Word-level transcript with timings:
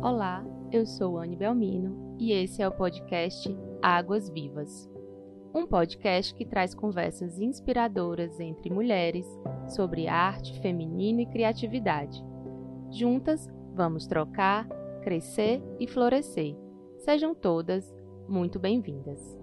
Olá, 0.00 0.44
eu 0.70 0.86
sou 0.86 1.18
Anne 1.18 1.34
Belmino 1.34 2.16
e 2.20 2.30
esse 2.30 2.62
é 2.62 2.68
o 2.68 2.70
podcast 2.70 3.52
Águas 3.82 4.30
Vivas. 4.30 4.88
Um 5.52 5.66
podcast 5.66 6.32
que 6.36 6.46
traz 6.46 6.72
conversas 6.72 7.40
inspiradoras 7.40 8.38
entre 8.38 8.70
mulheres 8.70 9.26
sobre 9.66 10.06
arte, 10.06 10.60
feminino 10.60 11.20
e 11.20 11.26
criatividade. 11.26 12.24
Juntas, 12.92 13.50
vamos 13.74 14.06
trocar, 14.06 14.68
crescer 15.02 15.60
e 15.80 15.88
florescer. 15.88 16.56
Sejam 16.98 17.34
todas 17.34 17.92
muito 18.28 18.60
bem-vindas. 18.60 19.36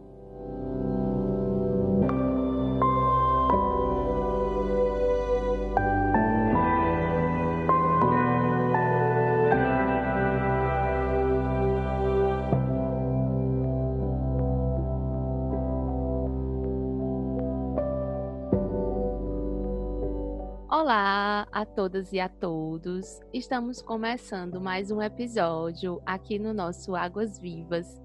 Todas 21.76 22.14
e 22.14 22.22
a 22.22 22.30
todos. 22.30 23.20
Estamos 23.34 23.82
começando 23.82 24.62
mais 24.62 24.92
um 24.92 25.02
episódio 25.02 26.02
aqui 26.06 26.40
no 26.40 26.54
nosso 26.54 26.96
Águas 26.96 27.38
Vivas. 27.38 28.02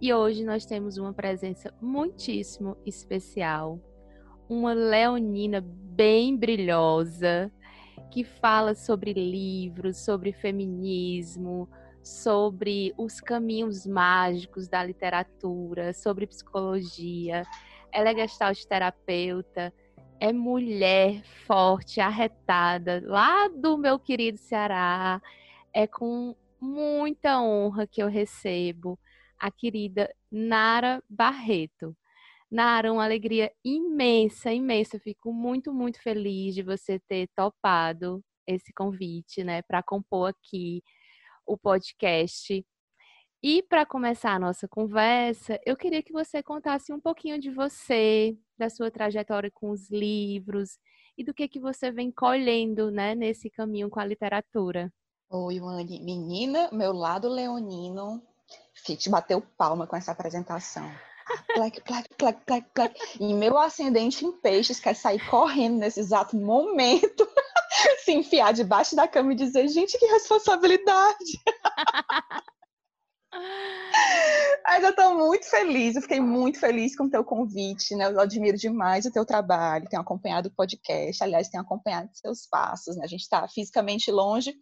E 0.00 0.10
hoje 0.10 0.42
nós 0.42 0.64
temos 0.64 0.96
uma 0.96 1.12
presença 1.12 1.70
muitíssimo 1.82 2.78
especial, 2.86 3.78
uma 4.48 4.72
leonina 4.72 5.60
bem 5.62 6.34
brilhosa 6.34 7.52
que 8.10 8.24
fala 8.24 8.74
sobre 8.74 9.12
livros, 9.12 9.98
sobre 9.98 10.32
feminismo, 10.32 11.68
sobre 12.02 12.94
os 12.96 13.20
caminhos 13.20 13.86
mágicos 13.86 14.66
da 14.66 14.82
literatura, 14.82 15.92
sobre 15.92 16.26
psicologia. 16.26 17.42
Ela 17.92 18.12
é 18.12 18.14
gestalt 18.14 18.64
terapeuta, 18.64 19.74
é 20.20 20.32
mulher 20.32 21.22
forte, 21.46 22.00
arretada, 22.00 23.02
lá 23.06 23.48
do 23.48 23.78
meu 23.78 23.98
querido 23.98 24.38
Ceará. 24.38 25.20
É 25.72 25.86
com 25.86 26.36
muita 26.60 27.40
honra 27.40 27.86
que 27.86 28.02
eu 28.02 28.08
recebo 28.08 28.98
a 29.38 29.50
querida 29.50 30.14
Nara 30.30 31.02
Barreto. 31.08 31.96
Nara, 32.50 32.92
uma 32.92 33.04
alegria 33.04 33.50
imensa, 33.64 34.52
imensa. 34.52 34.96
Eu 34.96 35.00
fico 35.00 35.32
muito, 35.32 35.72
muito 35.72 36.02
feliz 36.02 36.54
de 36.54 36.62
você 36.62 36.98
ter 37.08 37.28
topado 37.34 38.22
esse 38.46 38.72
convite, 38.74 39.42
né, 39.44 39.62
para 39.62 39.82
compor 39.82 40.30
aqui 40.30 40.82
o 41.46 41.56
podcast. 41.56 42.64
E 43.42 43.62
para 43.62 43.86
começar 43.86 44.34
a 44.34 44.38
nossa 44.38 44.68
conversa, 44.68 45.58
eu 45.64 45.76
queria 45.76 46.02
que 46.02 46.12
você 46.12 46.42
contasse 46.42 46.92
um 46.92 47.00
pouquinho 47.00 47.38
de 47.38 47.50
você, 47.50 48.36
da 48.60 48.68
sua 48.68 48.90
trajetória 48.90 49.50
com 49.50 49.70
os 49.70 49.90
livros 49.90 50.78
e 51.16 51.24
do 51.24 51.32
que 51.32 51.48
que 51.48 51.58
você 51.58 51.90
vem 51.90 52.12
colhendo, 52.12 52.90
né, 52.90 53.14
nesse 53.14 53.48
caminho 53.48 53.88
com 53.88 53.98
a 53.98 54.04
literatura. 54.04 54.92
Oi, 55.30 55.60
Wani. 55.60 55.98
Menina, 56.00 56.68
meu 56.70 56.92
lado 56.92 57.28
leonino, 57.28 58.22
Fit 58.74 59.08
bateu 59.08 59.40
palma 59.56 59.86
com 59.86 59.96
essa 59.96 60.12
apresentação. 60.12 60.90
Plaque, 61.54 61.80
plaque, 61.80 62.08
plaque, 62.18 62.44
plaque, 62.44 62.70
plaque. 62.74 63.00
E 63.20 63.32
meu 63.32 63.56
ascendente 63.56 64.26
em 64.26 64.32
peixes 64.32 64.80
quer 64.80 64.96
sair 64.96 65.24
correndo 65.30 65.78
nesse 65.78 66.00
exato 66.00 66.36
momento, 66.36 67.26
se 68.04 68.12
enfiar 68.12 68.52
debaixo 68.52 68.96
da 68.96 69.06
cama 69.06 69.32
e 69.32 69.36
dizer, 69.36 69.68
gente, 69.68 69.96
que 69.96 70.06
responsabilidade. 70.06 71.40
Mas 74.64 74.84
eu 74.84 74.90
estou 74.90 75.14
muito 75.14 75.48
feliz, 75.48 75.96
eu 75.96 76.02
fiquei 76.02 76.20
muito 76.20 76.58
feliz 76.58 76.96
com 76.96 77.04
o 77.04 77.10
teu 77.10 77.24
convite, 77.24 77.94
né? 77.94 78.06
Eu 78.06 78.20
admiro 78.20 78.56
demais 78.56 79.04
o 79.04 79.10
teu 79.10 79.24
trabalho, 79.24 79.88
tenho 79.88 80.02
acompanhado 80.02 80.48
o 80.48 80.54
podcast, 80.54 81.22
aliás, 81.22 81.48
tenho 81.48 81.62
acompanhado 81.62 82.10
seus 82.14 82.46
passos, 82.46 82.96
né? 82.96 83.04
A 83.04 83.08
gente 83.08 83.22
está 83.22 83.46
fisicamente 83.48 84.10
longe, 84.10 84.54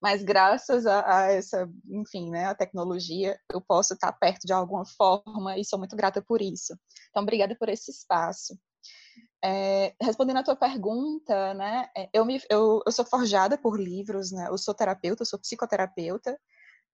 mas 0.00 0.22
graças 0.22 0.86
a, 0.86 1.18
a, 1.18 1.32
essa, 1.32 1.68
enfim, 1.88 2.30
né, 2.30 2.46
a 2.46 2.54
tecnologia, 2.54 3.38
eu 3.52 3.60
posso 3.60 3.94
estar 3.94 4.12
perto 4.12 4.46
de 4.46 4.52
alguma 4.52 4.84
forma 4.84 5.58
e 5.58 5.64
sou 5.64 5.78
muito 5.78 5.96
grata 5.96 6.22
por 6.22 6.42
isso. 6.42 6.78
Então, 7.10 7.22
obrigada 7.22 7.56
por 7.58 7.68
esse 7.68 7.90
espaço. 7.90 8.58
É, 9.42 9.94
respondendo 10.00 10.38
a 10.38 10.42
tua 10.42 10.56
pergunta, 10.56 11.54
né, 11.54 11.88
é, 11.96 12.08
eu, 12.12 12.24
me, 12.24 12.40
eu, 12.50 12.82
eu 12.86 12.92
sou 12.92 13.04
forjada 13.04 13.58
por 13.58 13.78
livros, 13.78 14.32
né? 14.32 14.48
Eu 14.48 14.58
sou 14.58 14.74
terapeuta, 14.74 15.22
eu 15.22 15.26
sou 15.26 15.38
psicoterapeuta, 15.38 16.30
eu 16.30 16.36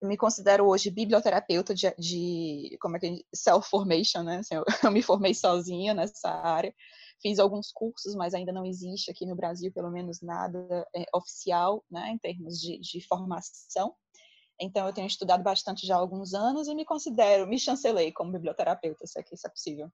me 0.03 0.17
considero 0.17 0.67
hoje 0.67 0.91
biblioterapeuta 0.91 1.75
de, 1.75 1.95
de 1.99 2.77
como 2.81 2.97
é 2.97 3.01
que 3.01 3.27
self-formation, 3.35 4.23
né? 4.23 4.39
Assim, 4.39 4.55
eu, 4.55 4.65
eu, 4.85 4.91
me 4.91 5.03
formei 5.03 5.35
sozinha 5.35 5.93
nessa 5.93 6.31
área, 6.31 6.75
fiz 7.21 7.39
alguns 7.39 7.71
cursos, 7.71 8.15
mas 8.15 8.35
ainda 8.35 8.53
não 8.53 8.65
existe 8.65 9.11
aqui 9.11 9.27
no 9.27 9.37
Brasil, 9.37 9.73
pelo 9.73 9.91
menos 9.91 10.21
nada 10.23 10.87
é, 10.95 11.05
oficial, 11.15 11.85
né? 11.91 12.11
Em 12.11 12.19
termos 12.19 12.59
de, 12.61 12.79
de, 12.79 13.07
formação. 13.07 13.95
Então, 14.59 14.87
eu 14.87 14.93
tenho 14.93 15.07
estudado 15.07 15.43
bastante 15.43 15.87
já 15.87 15.97
há 15.97 15.99
alguns 15.99 16.35
anos 16.35 16.69
e 16.69 16.75
me 16.75 16.85
considero, 16.85 17.47
me 17.47 17.59
chancelei 17.59 18.13
como 18.13 18.33
biblioterapeuta, 18.33 19.07
se 19.07 19.19
é 19.19 19.23
que 19.23 19.35
isso 19.35 19.47
é 19.47 19.51
possível. 19.51 19.91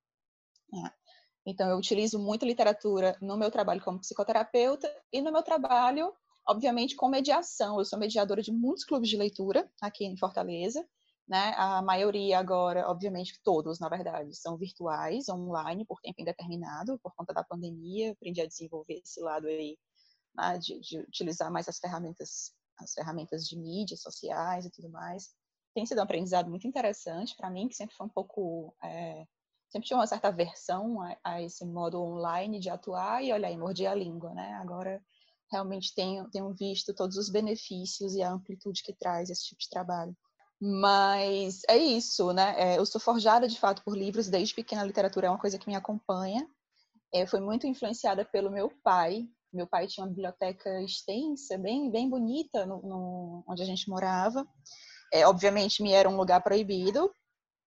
É. 0.75 0.91
Então, 1.47 1.69
eu 1.69 1.77
utilizo 1.77 2.19
muito 2.19 2.45
literatura 2.45 3.16
no 3.21 3.37
meu 3.37 3.50
trabalho 3.50 3.81
como 3.81 4.00
psicoterapeuta 4.00 4.93
e 5.12 5.22
no 5.22 5.33
meu 5.33 5.43
trabalho 5.43 6.12
obviamente 6.47 6.95
com 6.97 7.09
mediação. 7.09 7.79
Eu 7.79 7.84
sou 7.84 7.99
mediadora 7.99 8.43
de 8.43 8.53
muitos 8.53 8.84
clubes 8.84 9.09
de 9.09 9.17
leitura 9.17 9.71
aqui 9.81 10.05
em 10.05 10.17
Fortaleza, 10.17 10.87
né? 11.29 11.55
A 11.57 11.83
maioria 11.83 12.39
agora, 12.39 12.89
obviamente 12.89 13.41
todos, 13.43 13.81
na 13.81 13.89
verdade, 13.89 14.34
são 14.34 14.57
virtuais, 14.57 15.29
online, 15.29 15.84
por 15.84 16.01
tempo 16.01 16.21
indeterminado, 16.21 16.99
por 17.01 17.15
conta 17.15 17.34
da 17.34 17.43
pandemia. 17.43 18.12
Aprendi 18.12 18.41
a 18.41 18.47
desenvolver 18.47 19.01
esse 19.05 19.21
lado 19.21 19.47
aí, 19.49 19.77
né? 20.37 20.59
de, 20.59 20.81
de 20.81 20.99
utilizar 21.01 21.51
mais 21.51 21.69
as 21.69 21.79
ferramentas, 21.79 22.53
as 22.78 22.93
ferramentas 22.93 23.47
de 23.47 23.59
mídias 23.59 24.01
sociais 24.01 24.65
e 24.65 24.71
tudo 24.71 24.89
mais. 24.89 25.34
Tem 25.75 25.84
sido 25.84 25.99
um 25.99 26.05
aprendizado 26.05 26.49
muito 26.49 26.67
interessante 26.67 27.37
para 27.37 27.51
mim, 27.51 27.69
que 27.69 27.75
sempre 27.75 27.97
foi 27.97 28.07
um 28.07 28.11
pouco 28.11 28.75
é, 28.83 29.27
sempre 29.69 29.89
tinha 29.89 29.99
uma 29.99 30.07
certa 30.07 30.28
aversão 30.28 31.03
a, 31.03 31.17
a, 31.25 31.43
esse 31.43 31.65
modo 31.65 32.01
online 32.01 32.61
de 32.61 32.71
atuar 32.71 33.23
e 33.23 33.33
olha 33.33 33.49
aí, 33.49 33.57
mordi 33.57 33.87
a 33.87 33.95
língua, 33.95 34.33
né? 34.33 34.55
Agora 34.55 35.03
realmente 35.56 35.94
tenho, 35.94 36.28
tenho 36.31 36.55
visto 36.55 36.94
todos 36.94 37.17
os 37.17 37.28
benefícios 37.28 38.15
e 38.15 38.22
a 38.22 38.31
amplitude 38.31 38.83
que 38.83 38.94
traz 38.94 39.31
esse 39.31 39.44
tipo 39.44 39.61
de 39.61 39.69
trabalho. 39.69 40.15
Mas 40.61 41.62
é 41.69 41.77
isso, 41.77 42.33
né? 42.33 42.55
É, 42.56 42.78
eu 42.78 42.87
sou 42.87 43.00
forjada 43.00 43.49
de 43.49 43.59
fato 43.59 43.83
por 43.84 43.97
livros, 43.97 44.28
desde 44.28 44.55
pequena 44.55 44.83
a 44.83 44.87
literatura 44.87 45.27
é 45.27 45.31
uma 45.31 45.39
coisa 45.39 45.59
que 45.59 45.69
me 45.69 45.75
acompanha. 45.75 46.47
É, 47.12 47.27
foi 47.27 47.41
muito 47.41 47.66
influenciada 47.66 48.25
pelo 48.25 48.50
meu 48.50 48.71
pai. 48.83 49.27
Meu 49.53 49.66
pai 49.66 49.87
tinha 49.87 50.05
uma 50.05 50.11
biblioteca 50.11 50.83
extensa, 50.83 51.56
bem, 51.59 51.91
bem 51.91 52.09
bonita, 52.09 52.66
no, 52.66 52.83
no 52.83 53.45
onde 53.49 53.62
a 53.62 53.66
gente 53.66 53.89
morava. 53.89 54.47
É, 55.12 55.27
obviamente, 55.27 55.83
me 55.83 55.93
era 55.93 56.09
um 56.09 56.16
lugar 56.16 56.43
proibido, 56.43 57.11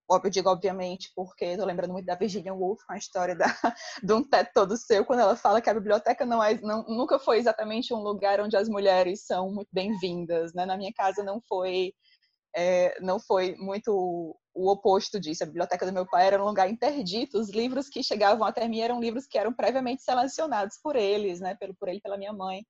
eu 0.10 0.30
digo 0.30 0.50
obviamente 0.50 1.12
porque 1.16 1.46
estou 1.46 1.66
lembrando 1.66 1.92
muito 1.92 2.06
da 2.06 2.16
Virginia 2.16 2.54
Woolf 2.54 2.82
com 2.86 2.94
a 2.94 2.98
história 2.98 3.36
da, 3.36 3.46
de 4.04 4.14
um 4.14 4.24
teto 4.24 4.52
todo 4.54 4.78
seu, 4.78 5.06
quando 5.06 5.20
ela 5.20 5.36
fala 5.36 5.62
que 5.62 5.70
a 5.70 5.74
biblioteca 5.74 6.26
não 6.26 6.44
é, 6.44 6.60
não, 6.62 6.84
nunca 6.84 7.20
foi 7.20 7.38
exatamente 7.38 7.94
um 7.94 8.00
lugar 8.00 8.42
onde 8.42 8.58
as 8.58 8.68
mulheres 8.68 9.26
são 9.26 9.52
muito 9.52 9.70
bem-vindas, 9.72 10.54
né? 10.54 10.66
Na 10.66 10.78
minha 10.78 10.94
casa 10.94 11.24
não 11.24 11.42
foi 11.48 11.94
é, 12.56 13.00
não 13.02 13.20
foi 13.20 13.56
muito 13.58 14.36
o 14.54 14.72
oposto 14.72 15.20
disso. 15.20 15.44
A 15.44 15.48
biblioteca 15.48 15.86
do 15.86 15.94
meu 15.94 16.06
pai 16.08 16.28
era 16.28 16.42
um 16.42 16.48
lugar 16.48 16.70
interdito. 16.70 17.40
Os 17.40 17.50
livros 17.50 17.88
que 17.88 18.04
chegavam 18.04 18.46
até 18.46 18.68
mim 18.68 18.80
eram 18.80 19.00
livros 19.00 19.28
que 19.28 19.38
eram 19.38 19.54
previamente 19.54 20.04
selecionados 20.04 20.78
por 20.82 20.96
eles, 20.96 21.40
né? 21.40 21.56
Pelo 21.56 21.76
por 21.76 21.88
ele, 21.88 22.02
pela 22.02 22.18
minha 22.18 22.34
mãe. 22.34 22.66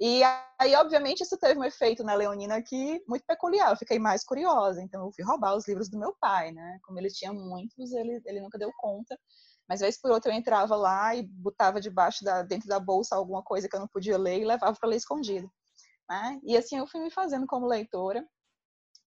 E 0.00 0.22
aí, 0.58 0.74
obviamente, 0.74 1.22
isso 1.22 1.38
teve 1.38 1.58
um 1.58 1.64
efeito 1.64 2.02
na 2.02 2.14
Leonina 2.14 2.56
aqui 2.56 3.02
muito 3.08 3.24
peculiar. 3.26 3.70
Eu 3.70 3.76
fiquei 3.76 3.98
mais 3.98 4.24
curiosa, 4.24 4.82
então 4.82 5.04
eu 5.04 5.12
fui 5.12 5.24
roubar 5.24 5.56
os 5.56 5.66
livros 5.68 5.88
do 5.88 5.98
meu 5.98 6.14
pai, 6.20 6.52
né? 6.52 6.78
Como 6.82 6.98
ele 6.98 7.08
tinha 7.08 7.32
muitos, 7.32 7.92
ele, 7.92 8.20
ele 8.26 8.40
nunca 8.40 8.58
deu 8.58 8.70
conta. 8.78 9.18
Mas 9.68 9.80
vez 9.80 9.98
por 10.00 10.10
outra 10.10 10.30
eu 10.32 10.36
entrava 10.36 10.76
lá 10.76 11.14
e 11.14 11.22
botava 11.22 11.80
debaixo 11.80 12.22
da 12.24 12.42
dentro 12.42 12.68
da 12.68 12.78
bolsa 12.78 13.16
alguma 13.16 13.42
coisa 13.42 13.68
que 13.68 13.74
eu 13.74 13.80
não 13.80 13.88
podia 13.88 14.18
ler 14.18 14.40
e 14.40 14.44
levava 14.44 14.76
para 14.78 14.88
ler 14.88 14.96
escondido. 14.96 15.50
Né? 16.08 16.40
E 16.44 16.56
assim 16.56 16.76
eu 16.78 16.86
fui 16.86 17.00
me 17.00 17.10
fazendo 17.10 17.46
como 17.46 17.66
leitora. 17.66 18.26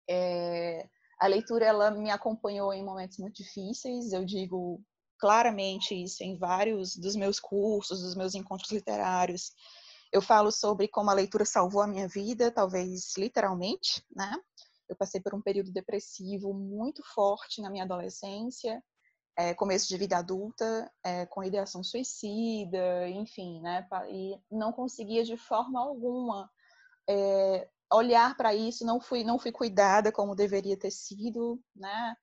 É... 0.09 0.87
A 1.19 1.27
leitura 1.27 1.65
ela 1.65 1.91
me 1.91 2.09
acompanhou 2.09 2.73
em 2.73 2.83
momentos 2.83 3.17
muito 3.17 3.35
difíceis. 3.35 4.13
Eu 4.13 4.23
digo 4.25 4.81
claramente 5.19 5.93
isso 5.95 6.23
em 6.23 6.37
vários 6.37 6.95
dos 6.95 7.15
meus 7.15 7.39
cursos, 7.39 8.01
dos 8.01 8.15
meus 8.15 8.35
encontros 8.35 8.71
literários. 8.71 9.51
Eu 10.11 10.21
falo 10.21 10.51
sobre 10.51 10.87
como 10.87 11.09
a 11.09 11.13
leitura 11.13 11.45
salvou 11.45 11.81
a 11.81 11.87
minha 11.87 12.07
vida, 12.07 12.51
talvez 12.51 13.13
literalmente, 13.17 14.05
né? 14.15 14.35
Eu 14.87 14.95
passei 14.95 15.19
por 15.19 15.33
um 15.33 15.41
período 15.41 15.71
depressivo 15.71 16.53
muito 16.53 17.01
forte 17.13 17.61
na 17.61 17.69
minha 17.69 17.83
adolescência, 17.83 18.81
é, 19.37 19.53
começo 19.53 19.87
de 19.87 19.97
vida 19.97 20.17
adulta, 20.17 20.89
é, 21.03 21.25
com 21.25 21.43
ideação 21.43 21.83
suicida, 21.83 23.09
enfim, 23.09 23.59
né? 23.61 23.85
E 24.09 24.39
não 24.49 24.71
conseguia 24.71 25.23
de 25.23 25.35
forma 25.35 25.79
alguma 25.79 26.49
é, 27.09 27.67
olhar 27.91 28.35
para 28.37 28.53
isso, 28.53 28.85
não 28.85 29.01
fui, 29.01 29.23
não 29.23 29.37
fui 29.37 29.51
cuidada 29.51 30.11
como 30.11 30.35
deveria 30.35 30.77
ter 30.77 30.91
sido, 30.91 31.59
né? 31.75 32.15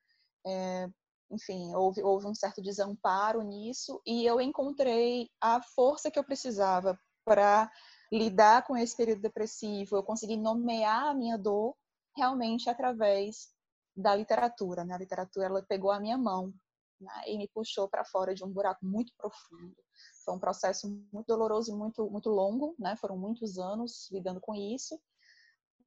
É, 0.46 0.88
enfim, 1.30 1.74
houve, 1.74 2.02
houve 2.02 2.26
um 2.26 2.34
certo 2.34 2.62
desamparo 2.62 3.42
nisso 3.42 4.00
e 4.06 4.24
eu 4.24 4.40
encontrei 4.40 5.28
a 5.40 5.62
força 5.62 6.10
que 6.10 6.18
eu 6.18 6.24
precisava 6.24 6.98
para 7.24 7.70
lidar 8.12 8.66
com 8.66 8.76
esse 8.76 8.96
período 8.96 9.22
depressivo. 9.22 9.96
Eu 9.96 10.02
consegui 10.02 10.36
nomear 10.36 11.06
a 11.06 11.14
minha 11.14 11.38
dor 11.38 11.74
realmente 12.16 12.68
através 12.68 13.48
da 13.96 14.14
literatura. 14.14 14.84
Né? 14.84 14.94
A 14.94 14.98
literatura 14.98 15.46
ela 15.46 15.62
pegou 15.62 15.90
a 15.90 16.00
minha 16.00 16.18
mão 16.18 16.52
né? 17.00 17.22
e 17.26 17.38
me 17.38 17.48
puxou 17.48 17.88
para 17.88 18.04
fora 18.04 18.34
de 18.34 18.44
um 18.44 18.52
buraco 18.52 18.84
muito 18.84 19.12
profundo. 19.16 19.76
Foi 20.24 20.34
um 20.34 20.38
processo 20.38 20.88
muito 21.12 21.26
doloroso 21.26 21.72
e 21.72 21.74
muito, 21.74 22.10
muito 22.10 22.28
longo, 22.28 22.74
né? 22.78 22.96
foram 22.96 23.16
muitos 23.16 23.58
anos 23.58 24.10
lidando 24.10 24.40
com 24.40 24.54
isso, 24.54 25.00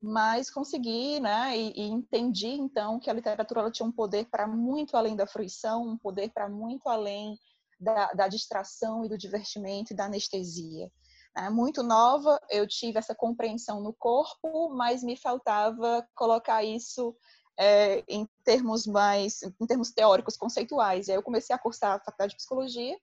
mas 0.06 0.52
consegui, 0.52 1.20
né, 1.20 1.58
e, 1.58 1.72
e, 1.72 1.88
entendi 1.88 2.48
então 2.48 3.00
que 3.00 3.10
a 3.10 3.14
literatura 3.14 3.62
ela 3.62 3.72
tinha 3.72 3.88
um 3.88 3.92
poder 3.92 4.26
para 4.30 4.48
muito 4.48 4.96
além 4.96 5.16
da 5.16 5.26
fruição, 5.26 5.88
um 5.88 5.98
poder 5.98 6.32
para 6.32 6.48
muito 6.48 6.88
além 6.88 7.38
da, 7.80 8.12
da, 8.14 8.28
distração 8.28 9.04
e 9.04 9.10
do 9.10 9.18
divertimento 9.18 9.94
e 9.94 9.96
da 9.96 10.06
anestesia. 10.06 10.92
É, 11.38 11.50
muito 11.50 11.84
nova, 11.84 12.40
eu 12.50 12.66
tive 12.66 12.98
essa 12.98 13.14
compreensão 13.14 13.82
no 13.82 13.94
corpo, 13.94 14.70
mas 14.70 15.04
me 15.04 15.18
faltava 15.18 16.08
colocar 16.16 16.64
isso 16.64 17.16
é, 17.60 18.04
em 18.08 18.28
termos 18.44 18.86
mais, 18.86 19.42
em 19.44 19.68
termos 19.68 19.92
teóricos, 19.92 20.38
conceituais. 20.38 21.08
E 21.08 21.12
aí 21.12 21.18
eu 21.18 21.24
comecei 21.24 21.54
a 21.54 21.60
cursar 21.60 21.96
a 21.96 22.00
faculdade 22.00 22.32
de 22.32 22.38
psicologia 22.38 22.98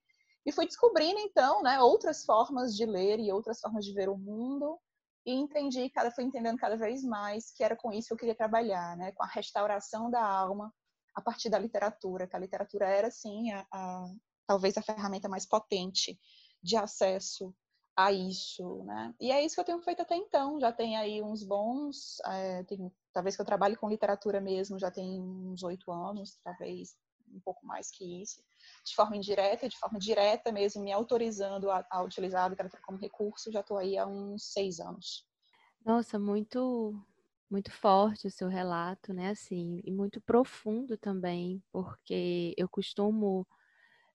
e 0.47 0.53
fui 0.53 0.67
descobrindo 0.67 1.21
então, 1.21 1.63
né, 1.63 1.81
outras 1.81 2.25
formas 2.25 2.75
de 2.75 2.87
ler 2.87 3.21
e 3.21 3.31
outras 3.31 3.61
formas 3.61 3.85
de 3.85 3.93
ver 3.93 4.09
o 4.09 4.17
mundo 4.17 4.79
e 5.25 5.33
entendi, 5.33 5.89
cada 5.91 6.11
fui 6.11 6.25
entendendo 6.25 6.59
cada 6.59 6.77
vez 6.77 7.05
mais 7.05 7.53
que 7.53 7.63
era 7.63 7.77
com 7.77 7.93
isso 7.93 8.09
que 8.09 8.15
eu 8.15 8.19
queria 8.19 8.35
trabalhar, 8.35 8.97
né, 8.97 9.13
com 9.13 9.23
a 9.23 9.29
restauração 9.29 10.11
da 10.11 10.25
alma 10.25 10.73
a 11.15 11.21
partir 11.21 11.49
da 11.51 11.59
literatura, 11.59 12.27
que 12.27 12.35
a 12.35 12.39
literatura 12.39 12.87
era 12.89 13.11
sim 13.11 13.53
a, 13.53 13.67
a 13.71 14.07
talvez 14.47 14.77
a 14.77 14.83
ferramenta 14.83 15.29
mais 15.29 15.47
potente 15.47 16.19
de 16.63 16.77
acesso 16.77 17.55
a 17.97 18.11
isso, 18.13 18.85
né? 18.85 19.15
E 19.21 19.31
é 19.31 19.45
isso 19.45 19.55
que 19.55 19.61
eu 19.61 19.65
tenho 19.65 19.83
feito 19.83 20.03
até 20.03 20.17
então. 20.17 20.59
Já 20.61 20.73
tem 20.73 20.97
aí 20.97 21.23
uns 21.23 21.43
bons, 21.45 22.21
é, 22.27 22.63
tem, 22.65 22.91
talvez 23.13 23.37
que 23.37 23.43
eu 23.43 23.47
trabalhe 23.47 23.77
com 23.77 23.89
literatura 23.89 24.41
mesmo, 24.41 24.79
já 24.79 24.91
tem 24.91 25.21
uns 25.21 25.63
oito 25.63 25.91
anos, 25.93 26.39
talvez 26.43 26.97
um 27.35 27.41
pouco 27.41 27.67
mais 27.67 27.91
que 27.91 28.23
isso, 28.23 28.43
de 28.85 28.95
forma 28.95 29.17
indireta, 29.17 29.69
de 29.69 29.79
forma 29.79 29.99
direta 29.99 30.53
mesmo, 30.53 30.83
me 30.83 30.93
autorizando 30.93 31.71
a, 31.71 31.85
a 31.91 32.03
utilizar 32.03 32.45
a 32.45 32.49
literatura 32.49 32.83
como 32.85 32.99
recurso, 32.99 33.51
já 33.51 33.61
estou 33.61 33.79
aí 33.79 33.97
há 33.97 34.07
uns 34.07 34.53
seis 34.53 34.81
anos. 34.81 35.27
Nossa, 35.85 36.19
muito 36.19 36.95
muito 37.51 37.71
forte 37.71 38.27
o 38.27 38.31
seu 38.31 38.49
relato, 38.49 39.13
né? 39.13 39.29
Assim, 39.29 39.83
e 39.85 39.93
muito 39.93 40.23
profundo 40.23 40.97
também, 40.97 41.63
porque 41.71 42.55
eu 42.57 42.67
costumo 42.67 43.47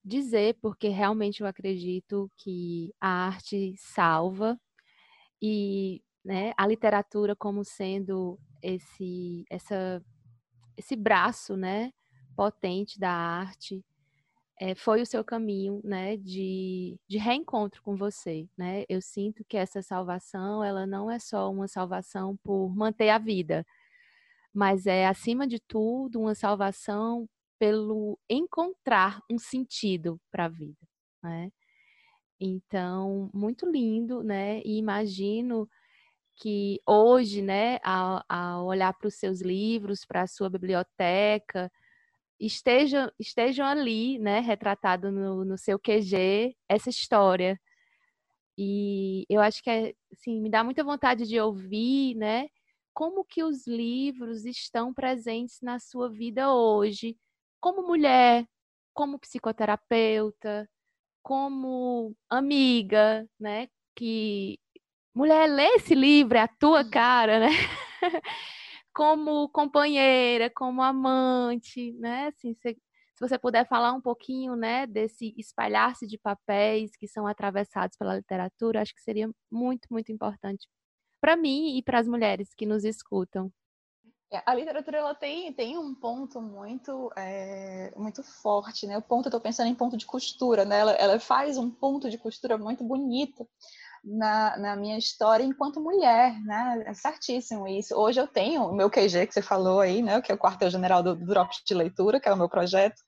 dizer, 0.07 0.57
porque 0.61 0.87
realmente 0.87 1.41
eu 1.41 1.47
acredito 1.47 2.31
que 2.37 2.93
a 2.99 3.27
arte 3.27 3.75
salva 3.77 4.59
e 5.41 6.01
né, 6.23 6.53
a 6.57 6.65
literatura 6.65 7.35
como 7.35 7.63
sendo 7.63 8.39
esse, 8.61 9.45
essa, 9.49 10.01
esse 10.77 10.95
braço, 10.95 11.57
né, 11.57 11.91
potente 12.35 12.99
da 12.99 13.11
arte, 13.11 13.83
é, 14.59 14.73
foi 14.75 15.01
o 15.01 15.05
seu 15.05 15.23
caminho, 15.23 15.81
né, 15.83 16.17
de, 16.17 16.99
de 17.07 17.17
reencontro 17.17 17.81
com 17.83 17.95
você, 17.95 18.49
né? 18.57 18.85
Eu 18.89 19.01
sinto 19.01 19.43
que 19.45 19.55
essa 19.55 19.81
salvação, 19.83 20.63
ela 20.63 20.87
não 20.87 21.11
é 21.11 21.19
só 21.19 21.51
uma 21.51 21.67
salvação 21.67 22.35
por 22.43 22.75
manter 22.75 23.09
a 23.09 23.19
vida, 23.19 23.65
mas 24.53 24.87
é 24.87 25.05
acima 25.07 25.47
de 25.47 25.59
tudo 25.59 26.19
uma 26.19 26.33
salvação 26.33 27.29
pelo 27.59 28.19
encontrar 28.29 29.21
um 29.29 29.37
sentido 29.39 30.19
para 30.31 30.45
a 30.45 30.49
vida, 30.49 30.77
né? 31.23 31.51
Então, 32.39 33.29
muito 33.33 33.65
lindo, 33.69 34.23
né? 34.23 34.61
E 34.63 34.77
imagino 34.77 35.67
que 36.37 36.81
hoje, 36.87 37.41
né, 37.41 37.79
ao, 37.83 38.23
ao 38.29 38.65
olhar 38.67 38.93
para 38.93 39.07
os 39.07 39.15
seus 39.15 39.41
livros, 39.41 40.05
para 40.05 40.23
a 40.23 40.27
sua 40.27 40.49
biblioteca, 40.49 41.71
estejam, 42.39 43.11
estejam 43.19 43.65
ali, 43.65 44.19
né, 44.19 44.39
retratado 44.41 45.11
no, 45.11 45.45
no 45.45 45.57
seu 45.57 45.79
QG, 45.79 46.55
essa 46.69 46.89
história. 46.89 47.59
E 48.57 49.25
eu 49.29 49.41
acho 49.41 49.63
que 49.63 49.69
é, 49.69 49.93
assim, 50.11 50.41
me 50.41 50.49
dá 50.49 50.63
muita 50.63 50.83
vontade 50.83 51.25
de 51.27 51.39
ouvir, 51.39 52.15
né, 52.15 52.47
como 52.93 53.23
que 53.25 53.43
os 53.43 53.67
livros 53.67 54.45
estão 54.45 54.93
presentes 54.93 55.59
na 55.61 55.79
sua 55.79 56.09
vida 56.09 56.53
hoje, 56.53 57.17
como 57.59 57.85
mulher, 57.87 58.45
como 58.93 59.19
psicoterapeuta, 59.19 60.69
como 61.23 62.15
amiga, 62.29 63.27
né? 63.39 63.69
Que 63.95 64.59
mulher 65.15 65.47
lê 65.49 65.65
esse 65.75 65.95
livro, 65.95 66.37
é 66.37 66.41
a 66.41 66.47
tua 66.47 66.89
cara, 66.89 67.39
né? 67.39 67.49
como 68.93 69.49
companheira, 69.49 70.49
como 70.49 70.81
amante, 70.81 71.93
né? 71.93 72.27
Assim, 72.27 72.53
se, 72.55 72.73
se 72.73 73.19
você 73.19 73.37
puder 73.39 73.67
falar 73.67 73.93
um 73.93 74.01
pouquinho, 74.01 74.55
né, 74.55 74.87
desse 74.87 75.33
espalhar-se 75.37 76.07
de 76.07 76.17
papéis 76.17 76.91
que 76.97 77.07
são 77.07 77.27
atravessados 77.27 77.97
pela 77.97 78.15
literatura, 78.15 78.81
acho 78.81 78.93
que 78.95 79.01
seria 79.01 79.29
muito, 79.51 79.87
muito 79.91 80.11
importante 80.11 80.67
para 81.21 81.35
mim 81.35 81.77
e 81.77 81.83
para 81.83 81.99
as 81.99 82.07
mulheres 82.07 82.53
que 82.55 82.65
nos 82.65 82.83
escutam. 82.85 83.51
É, 84.31 84.41
a 84.45 84.53
literatura 84.53 84.97
ela 84.97 85.15
tem, 85.15 85.53
tem 85.53 85.77
um 85.77 85.95
ponto 85.95 86.41
muito 86.41 87.09
é, 87.15 87.93
muito 87.95 88.21
forte, 88.23 88.85
né? 88.85 88.97
O 88.97 89.01
ponto, 89.01 89.27
eu 89.27 89.29
estou 89.29 89.39
pensando 89.39 89.69
em 89.69 89.75
ponto 89.75 89.95
de 89.95 90.05
costura, 90.05 90.65
né? 90.65 90.79
Ela, 90.79 90.91
ela 90.93 91.19
faz 91.19 91.57
um 91.57 91.71
ponto 91.71 92.09
de 92.09 92.17
costura 92.17 92.57
muito 92.57 92.83
bonito 92.83 93.47
na, 94.03 94.57
na 94.57 94.75
minha 94.75 94.97
história 94.97 95.43
enquanto 95.43 95.79
mulher, 95.79 96.39
né? 96.41 96.83
É 96.85 96.93
certíssimo 96.93 97.67
isso. 97.67 97.95
Hoje 97.95 98.19
eu 98.19 98.27
tenho 98.27 98.63
o 98.63 98.75
meu 98.75 98.89
QG 98.89 99.27
que 99.27 99.33
você 99.33 99.41
falou 99.41 99.79
aí, 99.79 100.01
né? 100.01 100.21
Que 100.21 100.31
é 100.31 100.35
o 100.35 100.37
quartel-general 100.37 101.01
do, 101.01 101.15
do 101.15 101.25
Drops 101.25 101.61
de 101.65 101.73
Leitura, 101.73 102.19
que 102.19 102.27
é 102.27 102.33
o 102.33 102.37
meu 102.37 102.49
projeto. 102.49 103.01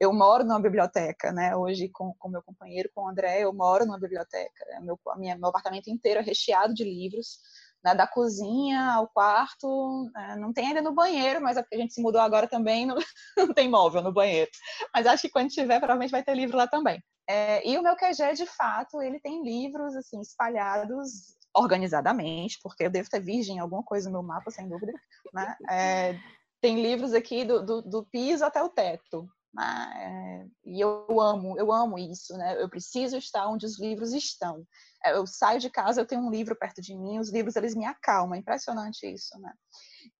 Eu, 0.00 0.12
moro 0.12 0.44
numa 0.44 0.60
biblioteca, 0.60 1.32
né? 1.32 1.56
Hoje 1.56 1.88
com 1.88 2.14
o 2.22 2.28
meu 2.28 2.42
companheiro, 2.42 2.90
com 2.94 3.02
o 3.02 3.08
André, 3.08 3.40
eu 3.44 3.52
moro 3.52 3.84
numa 3.86 3.98
biblioteca. 3.98 4.64
Meu, 4.82 4.98
minha, 5.16 5.36
meu 5.36 5.48
apartamento 5.48 5.88
inteiro 5.88 6.20
é 6.20 6.22
recheado 6.22 6.74
de 6.74 6.84
livros 6.84 7.38
né, 7.86 7.94
da 7.94 8.04
cozinha 8.04 8.94
ao 8.94 9.06
quarto, 9.06 10.10
é, 10.16 10.34
não 10.34 10.52
tem 10.52 10.66
ainda 10.66 10.82
no 10.82 10.92
banheiro, 10.92 11.40
mas 11.40 11.56
é 11.56 11.62
porque 11.62 11.76
a 11.76 11.78
gente 11.78 11.94
se 11.94 12.02
mudou 12.02 12.20
agora 12.20 12.48
também, 12.48 12.84
não, 12.84 12.96
não 13.38 13.54
tem 13.54 13.70
móvel 13.70 14.02
no 14.02 14.12
banheiro. 14.12 14.50
Mas 14.92 15.06
acho 15.06 15.22
que 15.22 15.30
quando 15.30 15.50
tiver, 15.50 15.78
provavelmente 15.78 16.10
vai 16.10 16.24
ter 16.24 16.34
livro 16.34 16.56
lá 16.56 16.66
também. 16.66 17.00
É, 17.28 17.66
e 17.68 17.78
o 17.78 17.82
meu 17.82 17.94
QG, 17.94 18.34
de 18.34 18.46
fato, 18.46 19.00
ele 19.00 19.20
tem 19.20 19.44
livros 19.44 19.94
assim 19.94 20.20
espalhados 20.20 21.36
organizadamente, 21.54 22.58
porque 22.60 22.84
eu 22.84 22.90
devo 22.90 23.08
ter 23.08 23.20
virgem 23.20 23.60
alguma 23.60 23.84
coisa 23.84 24.10
no 24.10 24.18
meu 24.18 24.22
mapa, 24.24 24.50
sem 24.50 24.68
dúvida. 24.68 24.92
Né? 25.32 25.56
É, 25.70 26.18
tem 26.60 26.82
livros 26.82 27.14
aqui 27.14 27.44
do, 27.44 27.64
do, 27.64 27.82
do, 27.82 28.04
piso 28.04 28.44
até 28.44 28.60
o 28.62 28.68
teto. 28.68 29.28
Né? 29.56 30.48
E 30.64 30.80
eu 30.80 31.20
amo, 31.20 31.58
eu 31.58 31.72
amo 31.72 31.98
isso. 31.98 32.36
Né? 32.36 32.62
Eu 32.62 32.68
preciso 32.68 33.16
estar 33.16 33.48
onde 33.48 33.64
os 33.64 33.78
livros 33.78 34.12
estão. 34.12 34.66
É, 35.04 35.12
eu 35.12 35.26
saio 35.26 35.58
de 35.60 35.70
casa, 35.70 36.00
eu 36.00 36.06
tenho 36.06 36.22
um 36.22 36.30
livro 36.30 36.54
perto 36.56 36.82
de 36.82 36.94
mim, 36.94 37.18
os 37.18 37.30
livros 37.30 37.56
eles 37.56 37.74
me 37.74 37.84
acalmam, 37.84 38.34
é 38.34 38.38
impressionante 38.38 39.06
isso, 39.06 39.38
né? 39.38 39.52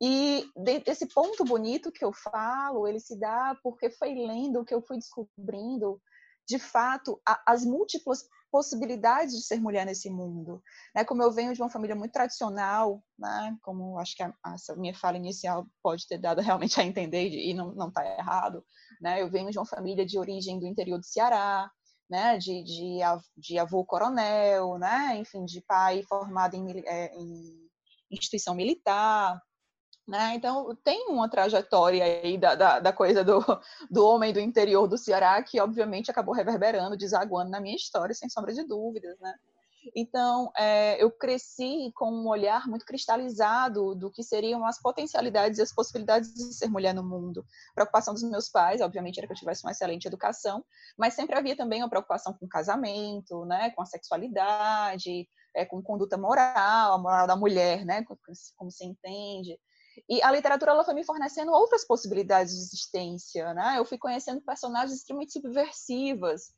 E 0.01 0.45
desse 0.85 1.07
ponto 1.07 1.45
bonito 1.45 1.93
que 1.93 2.05
eu 2.05 2.13
falo, 2.13 2.87
ele 2.87 3.01
se 3.01 3.19
dá 3.19 3.57
porque 3.63 3.91
foi 3.91 4.15
lendo 4.15 4.65
que 4.65 4.75
eu 4.75 4.83
fui 4.83 4.99
descobrindo, 4.99 6.01
de 6.47 6.59
fato, 6.59 7.21
as 7.47 7.65
múltiplas 7.65 8.29
possibilidades 8.57 9.35
de 9.35 9.43
ser 9.43 9.61
mulher 9.61 9.85
nesse 9.85 10.09
mundo. 10.09 10.63
Né? 10.95 11.05
Como 11.05 11.23
eu 11.23 11.31
venho 11.31 11.53
de 11.53 11.61
uma 11.61 11.69
família 11.69 11.95
muito 11.95 12.13
tradicional, 12.13 13.05
né? 13.19 13.55
como 13.61 13.99
acho 13.99 14.17
que 14.17 14.23
a, 14.23 14.33
essa 14.55 14.75
minha 14.77 14.95
fala 14.95 15.19
inicial 15.19 15.67
pode 15.83 16.07
ter 16.09 16.17
dado 16.17 16.41
realmente 16.41 16.81
a 16.81 16.85
entender 16.85 17.29
e 17.29 17.53
não 17.53 17.89
está 17.89 18.03
errado, 18.19 18.65
né? 18.99 19.21
eu 19.21 19.31
venho 19.31 19.51
de 19.51 19.59
uma 19.59 19.67
família 19.67 20.07
de 20.07 20.19
origem 20.19 20.59
do 20.59 20.67
interior 20.67 20.99
do 20.99 21.05
Ceará, 21.05 21.71
né, 22.09 22.39
de, 22.39 22.63
de, 22.63 22.99
de 23.37 23.59
avô 23.59 23.85
coronel, 23.85 24.79
né, 24.79 25.17
enfim, 25.19 25.45
de 25.45 25.61
pai 25.61 26.05
formado 26.05 26.55
em, 26.55 26.81
é, 26.87 27.13
em 27.17 27.69
instituição 28.13 28.55
militar, 28.55 29.43
né? 30.07 30.35
Então, 30.35 30.77
tem 30.85 31.09
uma 31.09 31.29
trajetória 31.29 32.05
aí 32.05 32.39
da, 32.39 32.55
da, 32.55 32.81
da, 32.81 32.93
coisa 32.93 33.25
do, 33.25 33.41
do 33.91 34.07
homem 34.07 34.33
do 34.33 34.41
interior 34.41 34.87
do 34.87 34.97
Ceará 34.97 35.43
que, 35.43 35.61
obviamente, 35.61 36.11
acabou 36.11 36.35
reverberando, 36.35 36.97
desaguando 36.97 37.51
na 37.51 37.61
minha 37.61 37.77
história, 37.77 38.15
sem 38.15 38.29
sombra 38.29 38.53
de 38.53 38.65
dúvidas, 38.65 39.19
né? 39.21 39.35
Então, 39.95 40.51
é, 40.57 41.03
eu 41.03 41.11
cresci 41.11 41.93
com 41.95 42.11
um 42.11 42.29
olhar 42.29 42.67
muito 42.67 42.85
cristalizado 42.85 43.95
do 43.95 44.11
que 44.11 44.23
seriam 44.23 44.65
as 44.65 44.81
potencialidades 44.81 45.59
e 45.59 45.63
as 45.63 45.73
possibilidades 45.73 46.33
de 46.35 46.55
ser 46.55 46.69
mulher 46.69 46.95
no 46.95 47.05
mundo. 47.05 47.45
A 47.71 47.75
preocupação 47.75 48.15
dos 48.15 48.23
meus 48.25 48.49
pais, 48.49 48.81
obviamente, 48.81 49.19
era 49.19 49.27
que 49.27 49.33
eu 49.33 49.37
tivesse 49.37 49.65
uma 49.65 49.71
excelente 49.71 50.07
educação, 50.07 50.65
mas 50.99 51.15
sempre 51.15 51.37
havia 51.37 51.57
também 51.57 51.83
uma 51.83 51.91
preocupação 51.91 52.33
com 52.33 52.47
o 52.47 52.49
casamento, 52.49 53.45
né, 53.45 53.71
com 53.71 53.83
a 53.83 53.87
sexualidade, 53.87 55.29
é, 55.55 55.65
com 55.65 55.83
conduta 55.83 56.19
moral, 56.19 56.95
a 56.95 56.99
moral 56.99 57.27
da 57.27 57.37
mulher, 57.37 57.85
né, 57.85 58.05
como 58.57 58.71
se 58.71 58.85
entende. 58.85 59.59
E 60.09 60.23
a 60.23 60.31
literatura 60.31 60.73
ela 60.73 60.85
foi 60.85 60.95
me 60.95 61.05
fornecendo 61.05 61.53
outras 61.53 61.87
possibilidades 61.87 62.55
de 62.55 62.61
existência, 62.61 63.55
né? 63.55 63.75
Eu 63.79 63.85
fui 63.85 63.99
conhecendo 63.99 64.41
personagens 64.43 64.99
extremamente 64.99 65.33
subversivas 65.33 66.53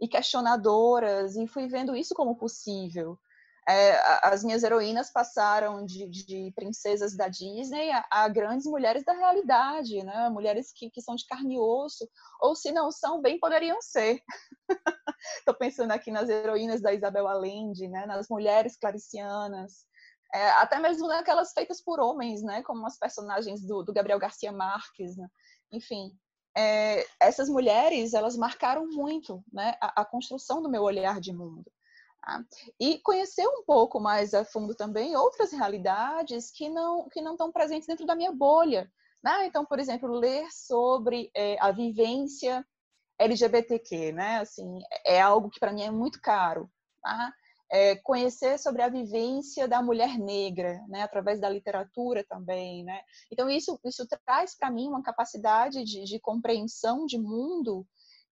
e 0.00 0.08
questionadoras 0.08 1.36
e 1.36 1.46
fui 1.46 1.66
vendo 1.68 1.96
isso 1.96 2.14
como 2.14 2.36
possível. 2.36 3.18
É, 3.66 3.98
as 4.22 4.44
minhas 4.44 4.62
heroínas 4.62 5.10
passaram 5.10 5.86
de, 5.86 6.06
de 6.06 6.52
princesas 6.54 7.16
da 7.16 7.28
Disney 7.28 7.90
a, 7.92 8.04
a, 8.10 8.28
grandes 8.28 8.66
mulheres 8.66 9.02
da 9.04 9.14
realidade, 9.14 10.02
né? 10.02 10.28
Mulheres 10.28 10.70
que, 10.74 10.90
que 10.90 11.00
são 11.00 11.14
de 11.14 11.26
carne 11.26 11.54
e 11.54 11.58
osso, 11.58 12.06
ou 12.40 12.54
se 12.54 12.70
não 12.72 12.90
são, 12.90 13.22
bem 13.22 13.38
poderiam 13.38 13.80
ser. 13.80 14.20
Estou 15.38 15.54
pensando 15.54 15.92
aqui 15.92 16.10
nas 16.10 16.28
heroínas 16.28 16.82
da 16.82 16.92
Isabel 16.92 17.26
Allende, 17.26 17.88
né? 17.88 18.04
Nas 18.04 18.28
mulheres 18.28 18.76
claricianas, 18.76 19.86
é, 20.34 20.50
até 20.50 20.80
mesmo 20.80 21.06
naquelas 21.06 21.52
feitas 21.52 21.80
por 21.80 22.00
homens, 22.00 22.42
né, 22.42 22.60
como 22.64 22.84
as 22.86 22.98
personagens 22.98 23.64
do, 23.64 23.84
do 23.84 23.92
Gabriel 23.92 24.18
Garcia 24.18 24.50
Marques, 24.50 25.16
né? 25.16 25.28
enfim, 25.70 26.10
é, 26.56 27.06
essas 27.20 27.48
mulheres 27.48 28.14
elas 28.14 28.36
marcaram 28.36 28.84
muito, 28.88 29.44
né, 29.52 29.76
a, 29.80 30.02
a, 30.02 30.04
construção 30.04 30.60
do 30.60 30.68
meu 30.68 30.82
olhar 30.82 31.20
de 31.20 31.32
mundo. 31.32 31.70
Tá? 32.20 32.44
E 32.80 32.98
conhecer 32.98 33.46
um 33.46 33.62
pouco 33.64 34.00
mais 34.00 34.34
a 34.34 34.44
fundo 34.44 34.74
também 34.74 35.14
outras 35.14 35.52
realidades 35.52 36.50
que 36.50 36.68
não 36.68 37.08
que 37.08 37.20
não 37.20 37.32
estão 37.32 37.52
presentes 37.52 37.86
dentro 37.86 38.06
da 38.06 38.16
minha 38.16 38.32
bolha. 38.32 38.90
Né? 39.22 39.46
Então, 39.46 39.64
por 39.64 39.78
exemplo, 39.78 40.08
ler 40.08 40.46
sobre 40.50 41.30
é, 41.34 41.56
a 41.60 41.70
vivência 41.70 42.66
LGBTQ, 43.18 44.12
né? 44.12 44.38
Assim, 44.38 44.78
é 45.04 45.20
algo 45.20 45.50
que 45.50 45.60
para 45.60 45.72
mim 45.72 45.82
é 45.82 45.90
muito 45.90 46.20
caro. 46.20 46.70
Tá? 47.02 47.32
É, 47.70 47.96
conhecer 47.96 48.58
sobre 48.58 48.82
a 48.82 48.88
vivência 48.88 49.66
da 49.66 49.82
mulher 49.82 50.18
negra, 50.18 50.84
né, 50.88 51.02
através 51.02 51.40
da 51.40 51.48
literatura 51.48 52.24
também, 52.24 52.84
né. 52.84 53.00
Então 53.30 53.48
isso 53.48 53.78
isso 53.84 54.06
traz 54.24 54.56
para 54.56 54.70
mim 54.70 54.88
uma 54.88 55.02
capacidade 55.02 55.84
de, 55.84 56.04
de, 56.04 56.20
compreensão 56.20 57.06
de 57.06 57.18
mundo 57.18 57.86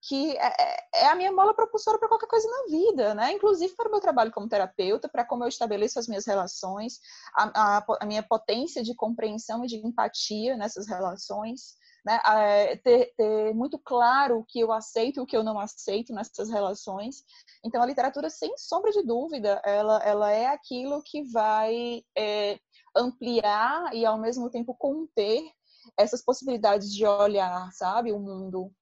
que 0.05 0.37
é, 0.37 0.47
é, 0.47 1.05
é 1.05 1.07
a 1.07 1.15
minha 1.15 1.31
mola 1.31 1.55
propulsora 1.55 1.99
para 1.99 2.09
qualquer 2.09 2.27
coisa 2.27 2.49
na 2.49 2.65
vida, 2.77 3.15
né? 3.15 3.33
Inclusive 3.33 3.73
para 3.77 3.89
o 3.89 3.91
meu 3.91 4.01
trabalho 4.01 4.33
como 4.33 4.49
terapeuta, 4.49 5.09
para 5.09 5.25
como 5.25 5.45
eu 5.45 5.49
estabeleço 5.49 5.97
as 5.99 6.09
minhas 6.09 6.27
relações, 6.27 6.99
a, 7.37 7.79
a, 7.79 7.87
a 8.01 8.07
minha 8.07 8.23
potência 8.23 8.83
de 8.83 8.97
compreensão 8.97 9.65
e 9.65 9.69
de 9.69 9.77
empatia 9.77 10.57
nessas 10.57 10.89
relações 10.89 11.77
né, 12.05 12.21
é, 12.25 12.77
ter, 12.77 13.15
ter, 13.17 13.55
muito 13.55 13.79
claro 13.79 14.39
o 14.39 14.45
que 14.45 14.61
eu 14.61 14.73
aceito 14.73 15.19
e 15.19 15.21
o 15.21 15.27
que 15.27 15.37
eu 15.37 15.45
não 15.45 15.59
aceito 15.59 16.13
nessas 16.13 16.51
relações. 16.51 17.25
Então, 17.65 17.83
a 17.83 17.87
literatura, 17.87 18.29
sem 18.29 18.57
sombra 18.59 18.91
de 18.91 19.03
dúvida, 19.03 19.61
ela, 19.65 19.99
ela 20.05 20.33
é 20.33 20.47
aquilo 20.47 21.03
que 21.03 21.23
vai 21.31 22.03
é, 22.17 22.59
ampliar 22.97 23.95
e, 23.95 24.05
ao 24.05 24.19
mesmo 24.19 24.51
tempo, 24.51 24.75
conter 24.75 25.43
essas 25.97 26.23
possibilidades 26.23 26.93
de 26.93 27.07
olhar, 27.07 27.71
sabe, 27.73 28.13
o 28.13 28.19
mundo. 28.19 28.73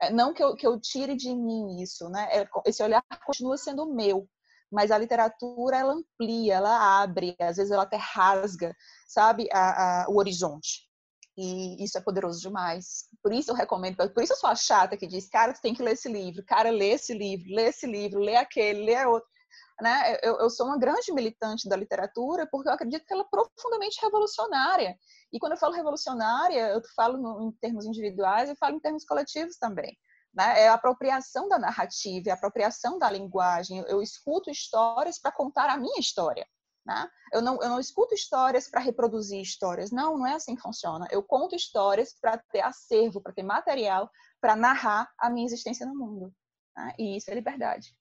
É, 0.00 0.10
não 0.10 0.32
que 0.32 0.42
eu, 0.42 0.54
que 0.56 0.66
eu 0.66 0.80
tire 0.80 1.14
de 1.14 1.34
mim 1.34 1.82
isso, 1.82 2.08
né? 2.08 2.28
É, 2.32 2.48
esse 2.66 2.82
olhar 2.82 3.04
continua 3.26 3.56
sendo 3.56 3.86
meu, 3.86 4.26
mas 4.70 4.90
a 4.90 4.98
literatura 4.98 5.76
ela 5.76 5.92
amplia, 5.92 6.54
ela 6.54 7.02
abre, 7.02 7.36
às 7.38 7.56
vezes 7.56 7.70
ela 7.70 7.82
até 7.82 7.96
rasga, 7.96 8.74
sabe, 9.06 9.48
a, 9.52 10.04
a, 10.04 10.08
o 10.08 10.16
horizonte. 10.16 10.89
E 11.36 11.82
isso 11.82 11.96
é 11.96 12.00
poderoso 12.00 12.40
demais. 12.40 13.04
Por 13.22 13.32
isso 13.32 13.50
eu 13.50 13.54
recomendo, 13.54 13.96
por 13.96 14.22
isso 14.22 14.32
eu 14.32 14.36
sou 14.36 14.50
a 14.50 14.54
chata 14.54 14.96
que 14.96 15.06
diz, 15.06 15.28
cara, 15.28 15.52
tu 15.52 15.60
tem 15.60 15.74
que 15.74 15.82
ler 15.82 15.92
esse 15.92 16.08
livro, 16.08 16.44
cara, 16.44 16.70
lê 16.70 16.90
esse 16.90 17.14
livro, 17.14 17.54
lê 17.54 17.68
esse 17.68 17.86
livro, 17.86 18.20
lê 18.20 18.36
aquele, 18.36 18.84
lê 18.84 19.04
outro. 19.06 19.28
Né? 19.80 20.18
Eu, 20.22 20.38
eu 20.38 20.50
sou 20.50 20.66
uma 20.66 20.78
grande 20.78 21.12
militante 21.12 21.68
da 21.68 21.76
literatura 21.76 22.46
porque 22.50 22.68
eu 22.68 22.72
acredito 22.72 23.04
que 23.06 23.12
ela 23.14 23.22
é 23.22 23.28
profundamente 23.30 23.98
revolucionária. 24.02 24.94
E 25.32 25.38
quando 25.38 25.52
eu 25.52 25.58
falo 25.58 25.74
revolucionária, 25.74 26.68
eu 26.68 26.82
falo 26.94 27.16
no, 27.16 27.48
em 27.48 27.52
termos 27.52 27.86
individuais 27.86 28.50
e 28.50 28.56
falo 28.56 28.76
em 28.76 28.80
termos 28.80 29.04
coletivos 29.04 29.56
também. 29.56 29.96
Né? 30.34 30.64
É 30.64 30.68
a 30.68 30.74
apropriação 30.74 31.48
da 31.48 31.58
narrativa, 31.58 32.28
é 32.28 32.32
a 32.32 32.34
apropriação 32.34 32.98
da 32.98 33.10
linguagem. 33.10 33.82
Eu 33.88 34.02
escuto 34.02 34.50
histórias 34.50 35.18
para 35.18 35.32
contar 35.32 35.70
a 35.70 35.78
minha 35.78 35.98
história. 35.98 36.46
Né? 36.84 37.08
Eu, 37.32 37.42
não, 37.42 37.60
eu 37.62 37.68
não 37.68 37.80
escuto 37.80 38.14
histórias 38.14 38.68
para 38.68 38.80
reproduzir 38.80 39.40
histórias. 39.40 39.90
Não, 39.90 40.18
não 40.18 40.26
é 40.26 40.34
assim 40.34 40.54
que 40.54 40.62
funciona. 40.62 41.06
Eu 41.10 41.22
conto 41.22 41.54
histórias 41.54 42.14
para 42.18 42.38
ter 42.38 42.60
acervo, 42.60 43.20
para 43.20 43.32
ter 43.32 43.42
material, 43.42 44.10
para 44.40 44.56
narrar 44.56 45.12
a 45.18 45.30
minha 45.30 45.46
existência 45.46 45.86
no 45.86 45.94
mundo. 45.94 46.34
Né? 46.76 46.94
E 46.98 47.16
isso 47.16 47.30
é 47.30 47.34
liberdade. 47.34 47.94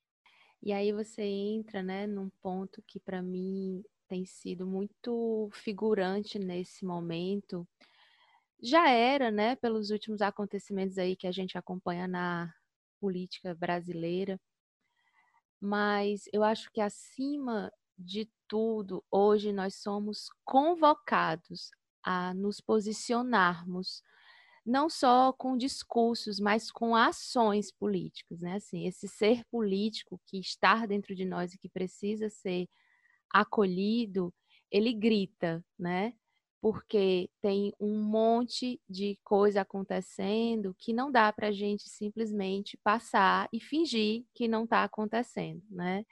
E 0.61 0.73
aí 0.73 0.91
você 0.91 1.21
entra 1.23 1.81
né, 1.81 2.05
num 2.05 2.29
ponto 2.41 2.81
que 2.85 2.99
para 2.99 3.21
mim 3.21 3.83
tem 4.07 4.25
sido 4.25 4.65
muito 4.65 5.49
figurante 5.53 6.37
nesse 6.37 6.83
momento. 6.83 7.67
Já 8.61 8.89
era, 8.89 9.31
né, 9.31 9.55
pelos 9.55 9.89
últimos 9.89 10.21
acontecimentos 10.21 10.97
aí 10.97 11.15
que 11.15 11.27
a 11.27 11.31
gente 11.31 11.57
acompanha 11.57 12.07
na 12.07 12.53
política 12.99 13.55
brasileira, 13.55 14.39
mas 15.61 16.23
eu 16.33 16.43
acho 16.43 16.69
que 16.71 16.81
acima 16.81 17.71
de 17.99 18.29
tudo, 18.47 19.03
hoje 19.11 19.51
nós 19.53 19.75
somos 19.75 20.29
convocados 20.45 21.71
a 22.03 22.33
nos 22.33 22.61
posicionarmos 22.61 24.01
não 24.65 24.89
só 24.89 25.33
com 25.33 25.57
discursos, 25.57 26.39
mas 26.39 26.71
com 26.71 26.95
ações 26.95 27.71
políticas, 27.71 28.41
né? 28.41 28.55
Assim, 28.55 28.87
esse 28.87 29.07
ser 29.07 29.43
político 29.45 30.21
que 30.27 30.39
está 30.39 30.85
dentro 30.85 31.15
de 31.15 31.25
nós 31.25 31.53
e 31.53 31.57
que 31.57 31.69
precisa 31.69 32.29
ser 32.29 32.67
acolhido, 33.33 34.33
ele 34.71 34.93
grita, 34.93 35.63
né? 35.77 36.13
Porque 36.61 37.29
tem 37.41 37.73
um 37.79 38.01
monte 38.03 38.81
de 38.89 39.17
coisa 39.23 39.61
acontecendo 39.61 40.75
que 40.77 40.93
não 40.93 41.11
dá 41.11 41.31
para 41.31 41.47
a 41.47 41.51
gente 41.51 41.89
simplesmente 41.89 42.77
passar 42.83 43.47
e 43.53 43.59
fingir 43.61 44.25
que 44.33 44.47
não 44.47 44.65
está 44.65 44.83
acontecendo, 44.83 45.63
né? 45.69 46.05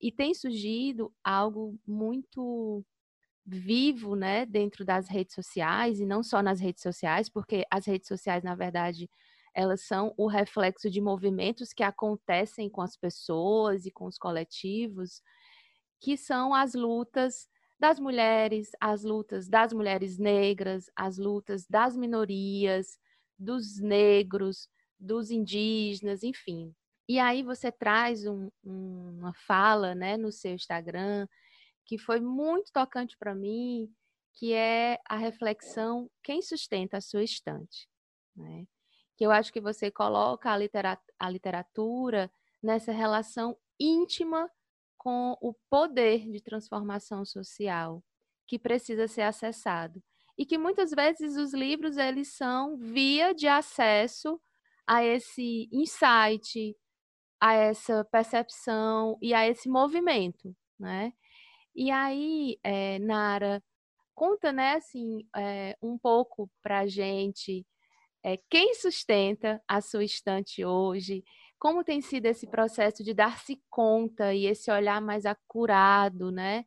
E 0.00 0.12
tem 0.12 0.34
surgido 0.34 1.12
algo 1.24 1.78
muito 1.86 2.84
vivo, 3.46 4.14
né, 4.16 4.46
dentro 4.46 4.84
das 4.84 5.08
redes 5.08 5.34
sociais 5.34 6.00
e 6.00 6.06
não 6.06 6.22
só 6.22 6.42
nas 6.42 6.60
redes 6.60 6.82
sociais, 6.82 7.28
porque 7.30 7.64
as 7.70 7.86
redes 7.86 8.08
sociais, 8.08 8.44
na 8.44 8.54
verdade, 8.54 9.10
elas 9.54 9.82
são 9.82 10.14
o 10.18 10.26
reflexo 10.28 10.90
de 10.90 11.00
movimentos 11.00 11.72
que 11.72 11.82
acontecem 11.82 12.68
com 12.70 12.82
as 12.82 12.96
pessoas 12.96 13.86
e 13.86 13.90
com 13.90 14.06
os 14.06 14.18
coletivos, 14.18 15.22
que 16.00 16.16
são 16.16 16.54
as 16.54 16.74
lutas 16.74 17.48
das 17.78 18.00
mulheres, 18.00 18.70
as 18.80 19.04
lutas 19.04 19.48
das 19.48 19.72
mulheres 19.72 20.18
negras, 20.18 20.86
as 20.96 21.18
lutas 21.18 21.66
das 21.68 21.96
minorias, 21.96 22.98
dos 23.38 23.80
negros, 23.80 24.68
dos 24.98 25.30
indígenas, 25.30 26.22
enfim. 26.22 26.74
E 27.08 27.18
aí 27.18 27.42
você 27.42 27.72
traz 27.72 28.26
um, 28.26 28.50
uma 28.62 29.32
fala 29.32 29.94
né, 29.94 30.16
no 30.16 30.30
seu 30.30 30.52
Instagram 30.52 31.26
que 31.86 31.96
foi 31.96 32.20
muito 32.20 32.70
tocante 32.70 33.16
para 33.16 33.34
mim, 33.34 33.90
que 34.34 34.52
é 34.52 35.00
a 35.06 35.16
reflexão 35.16 36.10
quem 36.22 36.42
sustenta 36.42 36.98
a 36.98 37.00
sua 37.00 37.24
estante. 37.24 37.88
Né? 38.36 38.66
Que 39.16 39.24
eu 39.24 39.30
acho 39.30 39.50
que 39.50 39.60
você 39.60 39.90
coloca 39.90 40.50
a, 40.52 40.56
literatura, 40.56 41.14
a 41.18 41.30
literatura 41.30 42.30
nessa 42.62 42.92
relação 42.92 43.56
íntima 43.80 44.50
com 44.98 45.34
o 45.40 45.54
poder 45.70 46.30
de 46.30 46.42
transformação 46.42 47.24
social 47.24 48.04
que 48.46 48.58
precisa 48.58 49.08
ser 49.08 49.22
acessado 49.22 50.02
e 50.36 50.44
que 50.44 50.58
muitas 50.58 50.90
vezes 50.90 51.36
os 51.36 51.54
livros 51.54 51.96
eles 51.96 52.36
são 52.36 52.76
via 52.76 53.32
de 53.32 53.48
acesso 53.48 54.40
a 54.86 55.04
esse 55.04 55.68
insight, 55.72 56.76
a 57.40 57.54
essa 57.54 58.04
percepção 58.06 59.18
e 59.22 59.34
a 59.34 59.46
esse 59.48 59.68
movimento, 59.68 60.54
né? 60.78 61.12
E 61.74 61.90
aí, 61.90 62.58
é, 62.64 62.98
Nara, 63.00 63.62
conta, 64.14 64.52
né, 64.52 64.74
assim, 64.74 65.26
é, 65.36 65.76
um 65.82 65.98
pouco 65.98 66.50
para 66.62 66.80
a 66.80 66.86
gente 66.86 67.66
é, 68.24 68.36
quem 68.50 68.74
sustenta 68.74 69.62
a 69.68 69.80
sua 69.80 70.04
estante 70.04 70.64
hoje, 70.64 71.24
como 71.58 71.84
tem 71.84 72.00
sido 72.00 72.26
esse 72.26 72.46
processo 72.46 73.02
de 73.04 73.14
dar-se 73.14 73.60
conta 73.70 74.34
e 74.34 74.46
esse 74.46 74.70
olhar 74.70 75.00
mais 75.00 75.26
acurado, 75.26 76.30
né, 76.32 76.64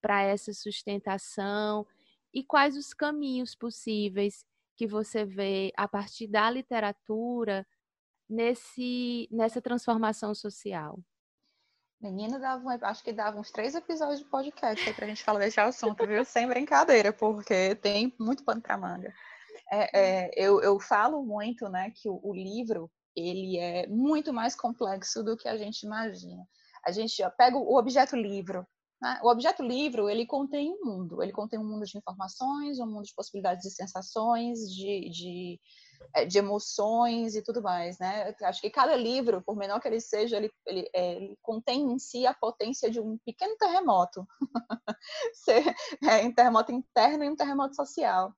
para 0.00 0.22
essa 0.22 0.52
sustentação 0.52 1.86
e 2.34 2.44
quais 2.44 2.76
os 2.76 2.92
caminhos 2.94 3.54
possíveis 3.54 4.44
que 4.76 4.86
você 4.86 5.24
vê 5.24 5.72
a 5.76 5.88
partir 5.88 6.28
da 6.28 6.50
literatura 6.50 7.66
nesse, 8.28 9.28
nessa 9.30 9.60
transformação 9.60 10.34
social? 10.34 10.98
Menina, 12.00 12.38
dava, 12.38 12.78
acho 12.82 13.02
que 13.02 13.12
dava 13.12 13.40
uns 13.40 13.50
três 13.50 13.74
episódios 13.74 14.20
de 14.20 14.26
podcast 14.26 14.88
aí 14.88 14.94
pra 14.94 15.06
gente 15.06 15.24
falar 15.24 15.40
desse 15.40 15.58
assunto, 15.58 16.06
viu? 16.06 16.24
Sem 16.24 16.46
brincadeira, 16.46 17.12
porque 17.12 17.74
tem 17.76 18.14
muito 18.20 18.44
pano 18.44 18.60
pra 18.60 18.78
manga. 18.78 19.12
É, 19.70 20.00
é, 20.00 20.30
eu, 20.36 20.62
eu 20.62 20.78
falo 20.78 21.24
muito, 21.24 21.68
né, 21.68 21.90
que 21.90 22.08
o, 22.08 22.20
o, 22.22 22.32
livro, 22.32 22.90
ele 23.16 23.58
é 23.58 23.86
muito 23.88 24.32
mais 24.32 24.54
complexo 24.54 25.24
do 25.24 25.36
que 25.36 25.48
a 25.48 25.56
gente 25.56 25.82
imagina. 25.82 26.46
A 26.86 26.92
gente 26.92 27.20
pega 27.36 27.56
o 27.56 27.76
objeto 27.76 28.14
livro, 28.14 28.64
né? 29.00 29.20
O 29.22 29.28
objeto 29.28 29.62
livro, 29.62 30.08
ele 30.08 30.26
contém 30.26 30.72
um 30.72 30.84
mundo. 30.84 31.22
Ele 31.22 31.32
contém 31.32 31.58
um 31.58 31.64
mundo 31.64 31.84
de 31.84 31.98
informações, 31.98 32.78
um 32.78 32.86
mundo 32.86 33.04
de 33.04 33.14
possibilidades 33.14 33.62
de 33.62 33.74
sensações, 33.74 34.60
de, 34.72 35.10
de 35.10 35.60
de 36.28 36.38
emoções 36.38 37.34
e 37.34 37.42
tudo 37.42 37.62
mais, 37.62 37.98
né? 37.98 38.34
Acho 38.42 38.60
que 38.60 38.70
cada 38.70 38.96
livro, 38.96 39.42
por 39.42 39.56
menor 39.56 39.80
que 39.80 39.88
ele 39.88 40.00
seja, 40.00 40.36
ele, 40.36 40.50
ele, 40.66 40.88
é, 40.94 41.14
ele 41.14 41.38
contém 41.42 41.82
em 41.92 41.98
si 41.98 42.26
a 42.26 42.34
potência 42.34 42.90
de 42.90 43.00
um 43.00 43.18
pequeno 43.24 43.56
terremoto, 43.56 44.26
é, 46.02 46.26
um 46.26 46.32
terremoto 46.32 46.72
interno 46.72 47.24
e 47.24 47.30
um 47.30 47.36
terremoto 47.36 47.76
social. 47.76 48.32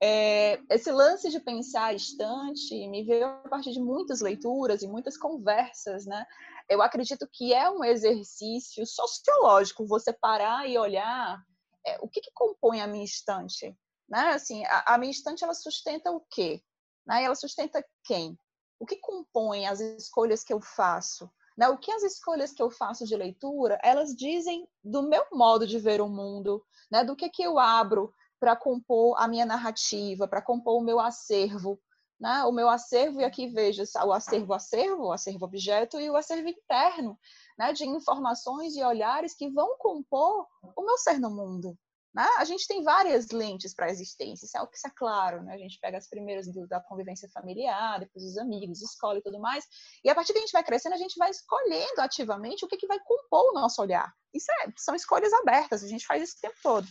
É, 0.00 0.60
esse 0.70 0.90
lance 0.92 1.28
de 1.28 1.40
pensar 1.40 1.86
a 1.86 1.94
estante 1.94 2.86
me 2.88 3.02
veio 3.04 3.26
a 3.26 3.48
partir 3.48 3.72
de 3.72 3.80
muitas 3.80 4.20
leituras 4.20 4.82
e 4.82 4.88
muitas 4.88 5.16
conversas, 5.16 6.06
né? 6.06 6.24
Eu 6.68 6.82
acredito 6.82 7.28
que 7.32 7.52
é 7.52 7.68
um 7.68 7.82
exercício 7.82 8.86
sociológico 8.86 9.86
você 9.86 10.12
parar 10.12 10.68
e 10.68 10.78
olhar 10.78 11.42
é, 11.86 11.98
o 12.00 12.08
que, 12.08 12.20
que 12.20 12.30
compõe 12.32 12.80
a 12.80 12.86
minha 12.86 13.04
estante, 13.04 13.76
né? 14.08 14.30
Assim, 14.30 14.64
a, 14.66 14.94
a 14.94 14.98
minha 14.98 15.10
estante 15.10 15.42
ela 15.42 15.54
sustenta 15.54 16.10
o 16.10 16.20
quê? 16.30 16.62
Né? 17.08 17.24
Ela 17.24 17.34
sustenta 17.34 17.82
quem? 18.04 18.38
O 18.78 18.84
que 18.84 18.96
compõe 18.96 19.66
as 19.66 19.80
escolhas 19.80 20.44
que 20.44 20.52
eu 20.52 20.60
faço? 20.60 21.28
Né? 21.56 21.66
O 21.68 21.78
que 21.78 21.90
as 21.90 22.02
escolhas 22.02 22.52
que 22.52 22.62
eu 22.62 22.70
faço 22.70 23.06
de 23.06 23.16
leitura, 23.16 23.80
elas 23.82 24.14
dizem 24.14 24.68
do 24.84 25.02
meu 25.02 25.24
modo 25.32 25.66
de 25.66 25.78
ver 25.78 26.02
o 26.02 26.08
mundo, 26.08 26.62
né? 26.92 27.02
do 27.02 27.16
que, 27.16 27.30
que 27.30 27.42
eu 27.42 27.58
abro 27.58 28.12
para 28.38 28.54
compor 28.54 29.16
a 29.18 29.26
minha 29.26 29.46
narrativa, 29.46 30.28
para 30.28 30.42
compor 30.42 30.80
o 30.80 30.84
meu 30.84 31.00
acervo. 31.00 31.80
Né? 32.20 32.44
O 32.44 32.52
meu 32.52 32.68
acervo, 32.68 33.20
e 33.20 33.24
aqui 33.24 33.46
veja 33.48 33.84
o 34.04 34.12
acervo 34.12 34.52
acervo, 34.52 35.06
o 35.06 35.12
acervo 35.12 35.44
objeto 35.44 35.98
e 36.00 36.10
o 36.10 36.16
acervo 36.16 36.48
interno, 36.48 37.18
né? 37.58 37.72
de 37.72 37.88
informações 37.88 38.76
e 38.76 38.82
olhares 38.82 39.34
que 39.34 39.48
vão 39.50 39.76
compor 39.78 40.46
o 40.76 40.82
meu 40.84 40.98
ser 40.98 41.18
no 41.18 41.30
mundo. 41.30 41.76
Né? 42.18 42.26
A 42.38 42.44
gente 42.44 42.66
tem 42.66 42.82
várias 42.82 43.28
lentes 43.28 43.72
para 43.72 43.86
a 43.86 43.90
existência, 43.90 44.44
isso 44.44 44.58
é, 44.58 44.60
isso 44.74 44.88
é 44.88 44.90
claro, 44.90 45.40
né? 45.44 45.54
a 45.54 45.56
gente 45.56 45.78
pega 45.78 45.96
as 45.96 46.08
primeiras 46.08 46.52
do, 46.52 46.66
da 46.66 46.80
convivência 46.80 47.28
familiar, 47.32 48.00
depois 48.00 48.24
os 48.24 48.36
amigos, 48.36 48.82
escola 48.82 49.20
e 49.20 49.22
tudo 49.22 49.38
mais, 49.38 49.64
e 50.02 50.10
a 50.10 50.16
partir 50.16 50.32
que 50.32 50.38
a 50.40 50.40
gente 50.40 50.50
vai 50.50 50.64
crescendo, 50.64 50.94
a 50.94 50.98
gente 50.98 51.16
vai 51.16 51.30
escolhendo 51.30 52.00
ativamente 52.00 52.64
o 52.64 52.68
que, 52.68 52.76
que 52.76 52.88
vai 52.88 52.98
compor 53.04 53.50
o 53.50 53.54
nosso 53.54 53.80
olhar. 53.80 54.12
Isso 54.34 54.50
é, 54.50 54.72
são 54.76 54.96
escolhas 54.96 55.32
abertas, 55.32 55.84
a 55.84 55.86
gente 55.86 56.04
faz 56.04 56.24
isso 56.24 56.38
o 56.38 56.40
tempo 56.40 56.56
todo. 56.60 56.88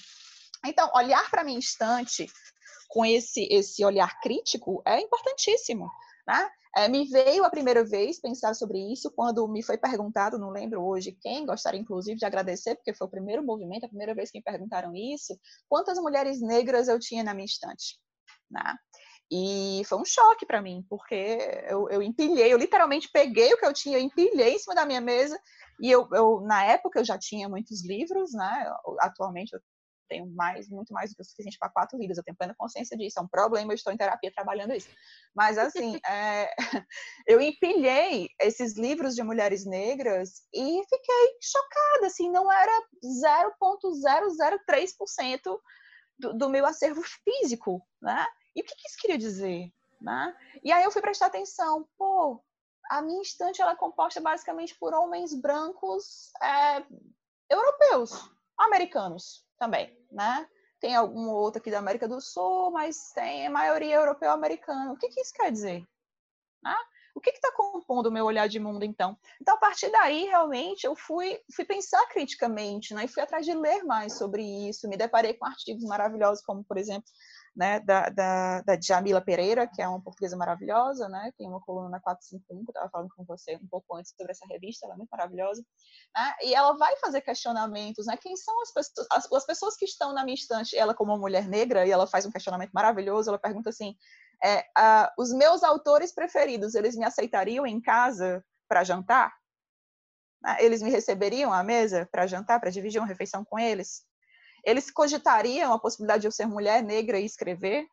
Então, 0.66 0.90
olhar 0.96 1.30
para 1.30 1.42
a 1.42 1.44
minha 1.44 1.58
instante 1.58 2.32
com 2.88 3.06
esse, 3.06 3.50
esse 3.52 3.84
olhar 3.84 4.22
crítico 4.22 4.82
é 4.86 5.02
importantíssimo. 5.02 5.92
Né? 6.28 6.50
É, 6.76 6.88
me 6.88 7.06
veio 7.06 7.44
a 7.44 7.50
primeira 7.50 7.84
vez 7.84 8.20
pensar 8.20 8.54
sobre 8.54 8.78
isso 8.92 9.10
quando 9.16 9.48
me 9.48 9.64
foi 9.64 9.78
perguntado, 9.78 10.38
não 10.38 10.50
lembro 10.50 10.84
hoje 10.84 11.18
quem, 11.22 11.46
gostaria 11.46 11.80
inclusive 11.80 12.20
de 12.20 12.26
agradecer, 12.26 12.76
porque 12.76 12.94
foi 12.94 13.08
o 13.08 13.10
primeiro 13.10 13.44
movimento, 13.44 13.86
a 13.86 13.90
primeira 13.90 14.14
vez 14.14 14.30
que 14.30 14.38
me 14.38 14.44
perguntaram 14.44 14.94
isso, 14.94 15.40
quantas 15.68 15.98
mulheres 15.98 16.42
negras 16.42 16.88
eu 16.88 17.00
tinha 17.00 17.24
na 17.24 17.34
minha 17.34 17.46
estante. 17.46 17.98
Né? 18.52 18.76
E 19.32 19.82
foi 19.86 19.98
um 19.98 20.06
choque 20.06 20.46
para 20.46 20.62
mim, 20.62 20.86
porque 20.90 21.38
eu, 21.68 21.90
eu 21.90 22.02
empilhei, 22.02 22.54
eu 22.54 22.58
literalmente 22.58 23.10
peguei 23.12 23.54
o 23.54 23.58
que 23.58 23.66
eu 23.66 23.74
tinha, 23.74 23.98
eu 23.98 24.04
empilhei 24.04 24.56
em 24.56 24.60
cima 24.60 24.76
da 24.76 24.86
minha 24.86 25.02
mesa, 25.02 25.40
e 25.82 25.92
eu, 25.92 26.08
eu 26.14 26.42
na 26.42 26.64
época 26.64 27.00
eu 27.00 27.06
já 27.06 27.18
tinha 27.18 27.50
muitos 27.50 27.84
livros, 27.84 28.34
né? 28.34 28.72
Atualmente 29.00 29.54
eu 29.54 29.60
tenho 30.08 30.26
mais, 30.28 30.70
muito 30.70 30.94
mais 30.94 31.12
do 31.12 31.16
que 31.16 31.22
o 31.22 31.26
suficiente 31.26 31.58
para 31.60 31.70
quatro 31.70 31.98
vidas, 31.98 32.18
eu 32.18 32.24
tenho 32.24 32.38
plena 32.38 32.56
consciência 32.58 32.98
disso, 32.98 33.20
é 33.20 33.22
um 33.22 33.28
problema, 33.28 33.72
eu 33.72 33.76
estou 33.76 33.94
em 33.94 33.98
terapia 33.98 34.32
trabalhando 34.34 34.74
isso. 34.74 34.90
Mas, 35.36 35.58
assim, 35.58 36.00
é, 36.08 36.50
eu 37.28 37.42
empilhei 37.42 38.30
esses 38.40 38.78
livros 38.78 39.16
de 39.16 39.24
mulheres 39.24 39.66
negras 39.66 40.44
e 40.54 40.82
fiquei 40.90 41.38
chocada, 41.42 42.08
assim, 42.08 42.30
não 42.30 42.52
era 42.52 42.84
0,003% 43.04 45.60
do, 46.20 46.34
do 46.34 46.50
meu 46.50 46.66
acervo 46.66 47.02
físico, 47.04 47.82
né? 48.02 48.26
E 48.56 48.62
o 48.62 48.64
que, 48.64 48.76
que 48.76 48.88
isso 48.88 48.98
queria 49.00 49.18
dizer? 49.18 49.72
Né? 50.02 50.36
E 50.64 50.72
aí 50.72 50.84
eu 50.84 50.92
fui 50.92 51.02
prestar 51.02 51.28
atenção, 51.28 51.88
pô, 51.98 52.42
a 52.90 53.02
minha 53.02 53.22
estante 53.22 53.62
ela 53.62 53.72
é 53.72 53.76
composta 53.76 54.22
basicamente 54.22 54.76
por 54.80 54.94
homens 54.94 55.34
brancos 55.34 56.32
é, 56.42 56.84
europeus, 57.50 58.30
americanos, 58.58 59.46
também, 59.58 59.96
né? 60.12 60.48
Tem 60.80 60.96
algum 60.96 61.30
outro 61.30 61.60
aqui 61.60 61.72
da 61.72 61.80
América 61.80 62.08
do 62.08 62.22
Sul, 62.22 62.72
mas 62.72 63.12
tem 63.14 63.48
a 63.48 63.50
maioria 63.52 63.96
europeu-americana. 63.96 64.94
O 64.94 64.98
que, 64.98 65.10
que 65.10 65.22
isso 65.22 65.34
quer 65.34 65.52
dizer? 65.52 65.84
Né? 66.64 66.76
O 67.16 67.20
que 67.20 67.32
está 67.32 67.52
compondo 67.52 68.08
o 68.08 68.12
meu 68.12 68.26
olhar 68.26 68.48
de 68.48 68.60
mundo, 68.60 68.84
então? 68.84 69.18
Então, 69.42 69.56
a 69.56 69.60
partir 69.60 69.90
daí, 69.90 70.26
realmente, 70.26 70.86
eu 70.86 70.96
fui, 70.96 71.40
fui 71.56 71.66
pensar 71.66 72.06
criticamente, 72.10 72.94
né? 72.94 73.06
E 73.06 73.08
fui 73.08 73.24
atrás 73.24 73.44
de 73.44 73.56
ler 73.56 73.84
mais 73.84 74.18
sobre 74.20 74.44
isso. 74.70 74.88
Me 74.88 74.96
deparei 74.96 75.34
com 75.34 75.46
artigos 75.46 75.84
maravilhosos, 75.84 76.46
como, 76.46 76.64
por 76.64 76.78
exemplo, 76.78 77.10
né, 77.58 77.80
da, 77.80 78.08
da, 78.10 78.62
da 78.62 78.80
Jamila 78.80 79.20
Pereira, 79.20 79.66
que 79.68 79.82
é 79.82 79.88
uma 79.88 80.00
portuguesa 80.00 80.38
maravilhosa, 80.38 81.10
né, 81.10 81.34
tem 81.36 81.48
uma 81.48 81.60
coluna 81.60 81.90
na 81.90 82.00
451, 82.00 82.64
que 82.64 82.70
eu 82.70 82.72
estava 82.72 82.90
falando 82.92 83.10
com 83.16 83.26
você 83.26 83.56
um 83.56 83.68
pouco 83.68 83.96
antes 83.96 84.14
sobre 84.16 84.32
essa 84.32 84.46
revista, 84.46 84.86
ela 84.86 84.94
é 84.94 84.98
muito 84.98 85.10
maravilhosa, 85.10 85.66
né, 86.16 86.36
e 86.44 86.54
ela 86.54 86.78
vai 86.78 86.96
fazer 86.98 87.20
questionamentos, 87.22 88.06
né, 88.06 88.16
quem 88.16 88.38
são 88.38 88.62
as 88.62 88.72
pessoas, 88.72 89.08
as, 89.12 89.32
as 89.32 89.46
pessoas 89.48 89.76
que 89.76 89.86
estão 89.86 90.14
na 90.14 90.24
minha 90.24 90.36
estante, 90.36 90.78
ela 90.78 90.94
como 90.94 91.12
uma 91.12 91.18
mulher 91.18 91.48
negra, 91.48 91.84
e 91.84 91.90
ela 91.90 92.06
faz 92.06 92.28
um 92.28 92.32
questionamento 92.32 92.70
maravilhoso, 92.72 93.32
ela 93.32 93.40
pergunta 93.40 93.72
assim, 93.72 93.96
é, 94.44 94.60
uh, 94.60 95.10
os 95.18 95.34
meus 95.34 95.64
autores 95.64 96.14
preferidos, 96.14 96.76
eles 96.76 96.96
me 96.96 97.06
aceitariam 97.06 97.66
em 97.66 97.82
casa 97.82 98.46
para 98.70 98.84
jantar? 98.84 99.34
Né, 100.44 100.58
eles 100.60 100.84
me 100.84 100.92
receberiam 100.92 101.52
à 101.52 101.64
mesa 101.64 102.08
para 102.12 102.28
jantar, 102.28 102.60
para 102.60 102.70
dividir 102.70 103.00
uma 103.00 103.08
refeição 103.08 103.44
com 103.44 103.58
eles? 103.58 104.06
Eles 104.64 104.92
cogitariam 104.92 105.74
a 105.74 105.80
possibilidade 105.80 106.22
de 106.22 106.28
eu 106.28 106.32
ser 106.32 106.46
mulher 106.46 106.84
negra 106.84 107.20
e 107.20 107.26
escrever. 107.26 107.88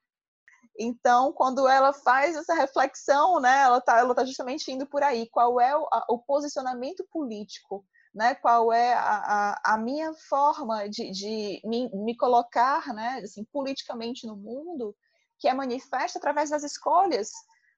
Então, 0.78 1.32
quando 1.32 1.68
ela 1.68 1.92
faz 1.92 2.36
essa 2.36 2.54
reflexão, 2.54 3.40
né, 3.40 3.62
ela 3.62 3.78
está 3.78 3.98
ela 3.98 4.14
tá 4.14 4.24
justamente 4.24 4.70
indo 4.72 4.86
por 4.86 5.02
aí. 5.02 5.28
Qual 5.30 5.60
é 5.60 5.76
o, 5.76 5.86
a, 5.92 6.04
o 6.10 6.18
posicionamento 6.18 7.06
político? 7.10 7.86
Né, 8.12 8.34
qual 8.36 8.72
é 8.72 8.94
a, 8.94 9.16
a, 9.64 9.74
a 9.74 9.78
minha 9.78 10.12
forma 10.28 10.88
de, 10.88 11.10
de 11.10 11.60
me, 11.64 11.90
me, 11.92 12.16
colocar 12.16 12.94
né, 12.94 13.20
assim, 13.24 13.44
politicamente 13.46 14.24
no 14.24 14.36
mundo, 14.36 14.94
que 15.36 15.48
é 15.48 15.52
manifesta 15.52 16.20
através 16.20 16.50
das 16.50 16.62
escolhas 16.62 17.32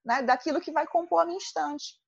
né, 0.04 0.20
daquilo 0.20 0.60
que 0.60 0.70
vai 0.70 0.86
compor 0.86 1.22
a 1.22 1.24
minha 1.24 1.38
instante. 1.38 1.98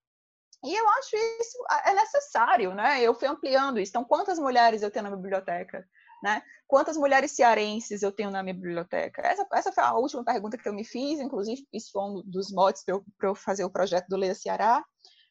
E 0.65 0.75
eu 0.75 0.89
acho 0.91 1.17
isso 1.41 1.59
é 1.87 1.95
necessário, 1.95 2.75
né? 2.75 3.01
Eu 3.01 3.15
fui 3.15 3.29
ampliando 3.29 3.79
isso. 3.79 3.91
Então, 3.91 4.05
quantas 4.05 4.39
mulheres 4.39 4.83
eu 4.83 4.91
tenho 4.91 5.09
na 5.09 5.17
biblioteca? 5.17 5.89
Né? 6.23 6.43
Quantas 6.67 6.97
mulheres 6.97 7.33
cearenses 7.33 8.03
eu 8.03 8.13
tenho 8.13 8.31
na 8.31 8.43
minha 8.43 8.55
biblioteca? 8.55 9.23
Essa, 9.23 9.47
essa 9.53 9.73
foi 9.73 9.85
a 9.85 9.95
última 9.95 10.25
pergunta 10.25 10.59
que 10.59 10.69
eu 10.69 10.73
me 10.73 10.85
fiz, 10.85 11.21
inclusive, 11.21 11.67
isso 11.73 11.91
foi 11.93 12.03
um 12.03 12.23
dos 12.25 12.51
motes 12.53 12.85
para 12.85 12.95
eu, 12.97 13.05
eu, 13.23 13.35
fazer 13.35 13.65
o 13.65 13.71
projeto 13.71 14.09
do 14.09 14.17
Leia 14.17 14.35
Ceará, 14.35 14.85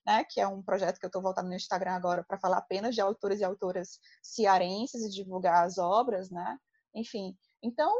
né? 0.05 0.23
que 0.23 0.39
é 0.39 0.47
um 0.47 0.63
projeto 0.63 0.97
que 0.97 1.05
eu 1.05 1.09
estou 1.09 1.21
voltando 1.21 1.49
no 1.49 1.55
Instagram 1.55 1.91
agora 1.91 2.23
para 2.23 2.39
falar 2.39 2.57
apenas 2.57 2.95
de 2.95 3.01
autores 3.01 3.41
e 3.41 3.43
autoras 3.43 3.99
cearenses 4.21 5.03
e 5.03 5.09
divulgar 5.09 5.65
as 5.65 5.77
obras, 5.77 6.29
né? 6.31 6.57
Enfim, 6.95 7.37
então, 7.61 7.93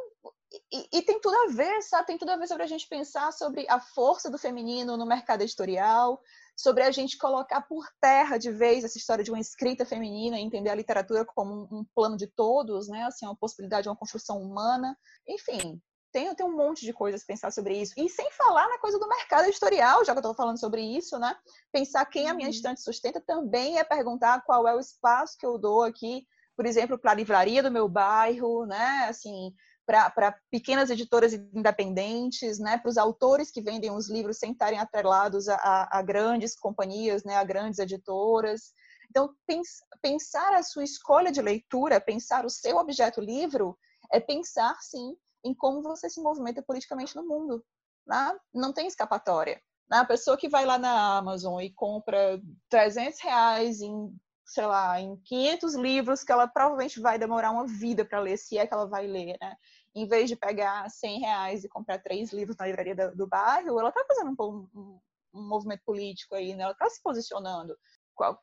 e, 0.72 0.98
e, 0.98 1.02
tem 1.02 1.20
tudo 1.22 1.36
a 1.36 1.54
ver, 1.54 1.82
sabe? 1.82 2.08
Tem 2.08 2.18
tudo 2.18 2.32
a 2.32 2.36
ver 2.36 2.48
sobre 2.48 2.64
a 2.64 2.68
gente 2.68 2.88
pensar 2.90 3.32
sobre 3.32 3.66
a 3.70 3.80
força 3.80 4.30
do 4.30 4.38
feminino 4.38 4.98
no 4.98 5.06
mercado 5.06 5.42
editorial, 5.42 6.22
sobre 6.58 6.84
a 6.84 6.92
gente 6.92 7.18
colocar 7.18 7.62
por 7.62 7.88
terra 8.02 8.38
de 8.38 8.52
vez 8.52 8.84
essa 8.84 8.98
história 8.98 9.24
de 9.24 9.32
uma 9.32 9.40
escrita 9.40 9.86
feminina, 9.86 10.40
entender 10.40 10.70
a 10.70 10.76
literatura 10.76 11.24
como 11.24 11.70
um, 11.72 11.86
plano 11.96 12.18
de 12.18 12.28
todos, 12.28 12.90
né? 12.90 13.04
Assim, 13.04 13.26
uma 13.26 13.36
possibilidade 13.36 13.84
de 13.84 13.90
uma 13.90 13.96
construção 13.96 14.42
humana. 14.42 14.98
Enfim, 15.26 15.82
tem, 16.12 16.34
tem 16.36 16.46
um 16.46 16.58
monte 16.58 16.84
de 16.84 16.92
coisas 16.92 17.24
pensar 17.24 17.52
sobre 17.52 17.80
isso. 17.80 17.94
E 17.96 18.10
sem 18.10 18.30
falar 18.32 18.68
na 18.68 18.80
coisa 18.80 19.00
do 19.00 19.08
mercado 19.08 19.46
editorial, 19.46 20.04
já 20.04 20.12
que 20.14 20.18
eu 20.18 20.22
estou 20.22 20.36
falando 20.36 20.60
sobre 20.60 20.82
isso, 20.82 21.18
né? 21.18 21.34
Pensar 21.72 22.06
quem 22.06 22.28
a 22.28 22.34
minha 22.34 22.48
uhum. 22.48 22.54
estante 22.54 22.82
sustenta 22.82 23.22
também 23.22 23.78
é 23.78 23.86
perguntar 23.86 24.44
qual 24.44 24.68
é 24.68 24.76
o 24.76 24.80
espaço 24.80 25.38
que 25.38 25.46
eu 25.46 25.58
dou 25.58 25.84
aqui, 25.84 26.26
por 26.58 26.66
exemplo, 26.66 26.98
para 26.98 27.12
a 27.12 27.16
livraria 27.16 27.64
do 27.64 27.72
meu 27.72 27.88
bairro, 27.88 28.66
né? 28.66 29.06
Assim, 29.08 29.54
para 29.88 30.38
pequenas 30.52 30.90
editoras 30.90 31.32
independentes, 31.32 32.60
né, 32.60 32.78
para 32.78 32.90
os 32.90 32.98
autores 32.98 33.50
que 33.50 33.62
vendem 33.62 33.90
os 33.90 34.10
livros 34.10 34.38
sem 34.38 34.52
estarem 34.52 34.78
atrelados 34.78 35.48
a, 35.48 35.88
a, 35.90 36.02
grandes 36.02 36.60
companhias, 36.60 37.24
né, 37.24 37.38
a 37.38 37.44
grandes 37.46 37.80
editoras. 37.80 38.74
Então, 39.10 39.34
pens, 39.48 39.80
pensar 40.02 40.54
a 40.54 40.62
sua 40.62 40.84
escolha 40.84 41.32
de 41.32 41.42
leitura, 41.42 42.02
pensar 42.02 42.46
o 42.46 42.50
seu 42.50 42.76
objeto 42.76 43.22
livro, 43.22 43.78
é 44.12 44.20
pensar, 44.20 44.78
sim, 44.82 45.16
em 45.42 45.56
como 45.56 45.82
você 45.82 46.10
se 46.10 46.22
movimenta 46.22 46.62
politicamente 46.62 47.16
no 47.16 47.26
mundo. 47.26 47.64
Né? 48.06 48.38
Não 48.54 48.74
tem 48.74 48.88
escapatória. 48.88 49.62
Né? 49.90 50.00
A 50.00 50.06
pessoa 50.06 50.36
que 50.36 50.50
vai 50.50 50.66
lá 50.66 50.78
na 50.78 51.18
Amazon 51.18 51.62
e 51.62 51.74
compra 51.74 52.42
300 52.70 53.22
reais 53.22 53.80
em 53.80 54.14
sei 54.48 54.66
lá, 54.66 55.00
em 55.00 55.18
500 55.18 55.76
livros 55.76 56.24
que 56.24 56.32
ela 56.32 56.48
provavelmente 56.48 57.02
vai 57.02 57.20
demorar 57.20 57.52
uma 57.52 57.68
vida 57.68 58.06
para 58.06 58.22
ler, 58.22 58.38
se 58.38 58.58
é 58.58 58.66
que 58.66 58.74
ela 58.74 58.88
vai 58.88 59.06
ler, 59.06 59.38
né? 59.42 59.56
Em 59.96 60.08
vez 60.08 60.30
de 60.30 60.36
pegar 60.36 60.90
100 60.90 61.20
reais 61.20 61.64
e 61.64 61.70
comprar 61.70 62.00
três 62.00 62.32
livros 62.32 62.58
na 62.58 62.68
livraria 62.68 62.96
do, 62.96 63.16
do 63.16 63.28
bairro, 63.28 63.80
ela 63.80 63.90
está 63.90 64.06
fazendo 64.08 64.36
um, 64.40 64.68
um, 64.76 65.00
um, 65.34 65.48
movimento 65.48 65.82
político 65.86 66.36
aí, 66.36 66.56
né? 66.56 66.64
Ela 66.64 66.74
está 66.74 66.90
se 66.90 67.02
posicionando, 67.02 67.76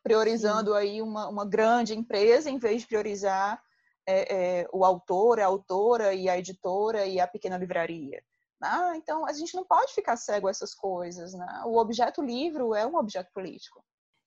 priorizando 0.03 0.73
Sim. 0.73 0.77
aí 0.77 1.03
uma, 1.03 1.29
uma 1.29 1.47
grande 1.47 1.95
empresa 1.95 2.51
em 2.51 2.59
vez 2.59 2.83
de 2.83 2.89
priorizar 2.89 3.63
é, 4.07 4.61
é, 4.61 4.69
o 4.73 4.85
autor, 4.85 5.41
a 5.41 5.47
autora 5.47 6.13
e 6.15 6.29
a 6.29 6.39
editora 6.39 7.07
e 7.07 7.21
a 7.21 7.27
pequena 7.27 7.57
livraria. 7.57 8.23
Né? 8.61 8.95
Então, 8.97 9.27
a 9.27 9.33
gente 9.33 9.55
não 9.55 9.65
pode 9.65 9.93
ficar 9.93 10.17
cego 10.17 10.49
a 10.49 10.51
essas 10.51 10.75
coisas. 10.75 11.35
Né? 11.35 11.63
O 11.67 11.77
objeto 11.77 12.23
livro 12.23 12.75
é 12.75 12.87
um 12.87 12.97
objeto 12.97 13.31
político. 13.33 13.85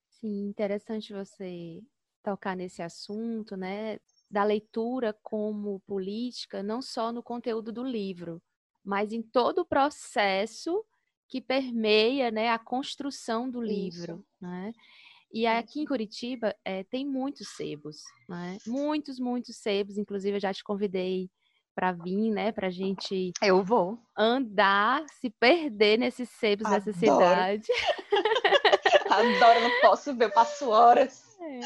Sim, 0.09 0.47
interessante 0.47 1.13
você 1.13 1.81
tocar 2.23 2.55
nesse 2.55 2.81
assunto, 2.81 3.55
né? 3.55 3.99
Da 4.29 4.43
leitura 4.43 5.17
como 5.23 5.79
política, 5.81 6.61
não 6.61 6.81
só 6.81 7.11
no 7.11 7.23
conteúdo 7.23 7.71
do 7.71 7.83
livro, 7.83 8.41
mas 8.83 9.11
em 9.11 9.21
todo 9.21 9.59
o 9.59 9.65
processo 9.65 10.83
que 11.27 11.41
permeia 11.41 12.31
né, 12.31 12.49
a 12.49 12.59
construção 12.59 13.49
do 13.49 13.61
livro. 13.61 14.25
Né? 14.39 14.73
E 15.31 15.45
aqui 15.45 15.81
em 15.81 15.85
Curitiba 15.85 16.55
é, 16.63 16.83
tem 16.85 17.05
muitos 17.05 17.49
sebos, 17.49 18.01
né? 18.29 18.57
muitos, 18.65 19.19
muitos 19.19 19.57
sebos. 19.57 19.97
Inclusive, 19.97 20.37
eu 20.37 20.41
já 20.41 20.53
te 20.53 20.63
convidei 20.63 21.29
para 21.75 21.91
vir, 21.91 22.31
né? 22.31 22.51
Para 22.51 22.71
gente. 22.71 23.33
Eu 23.39 23.63
vou. 23.63 23.99
Andar, 24.17 25.05
se 25.19 25.29
perder 25.29 25.99
nesses 25.99 26.27
sebos 26.29 26.65
Adoro. 26.65 26.85
dessa 26.85 26.97
cidade. 26.97 27.67
Adoro, 29.11 29.61
não 29.61 29.81
posso 29.81 30.15
ver, 30.15 30.31
passo 30.33 30.69
horas. 30.69 31.37
É. 31.39 31.59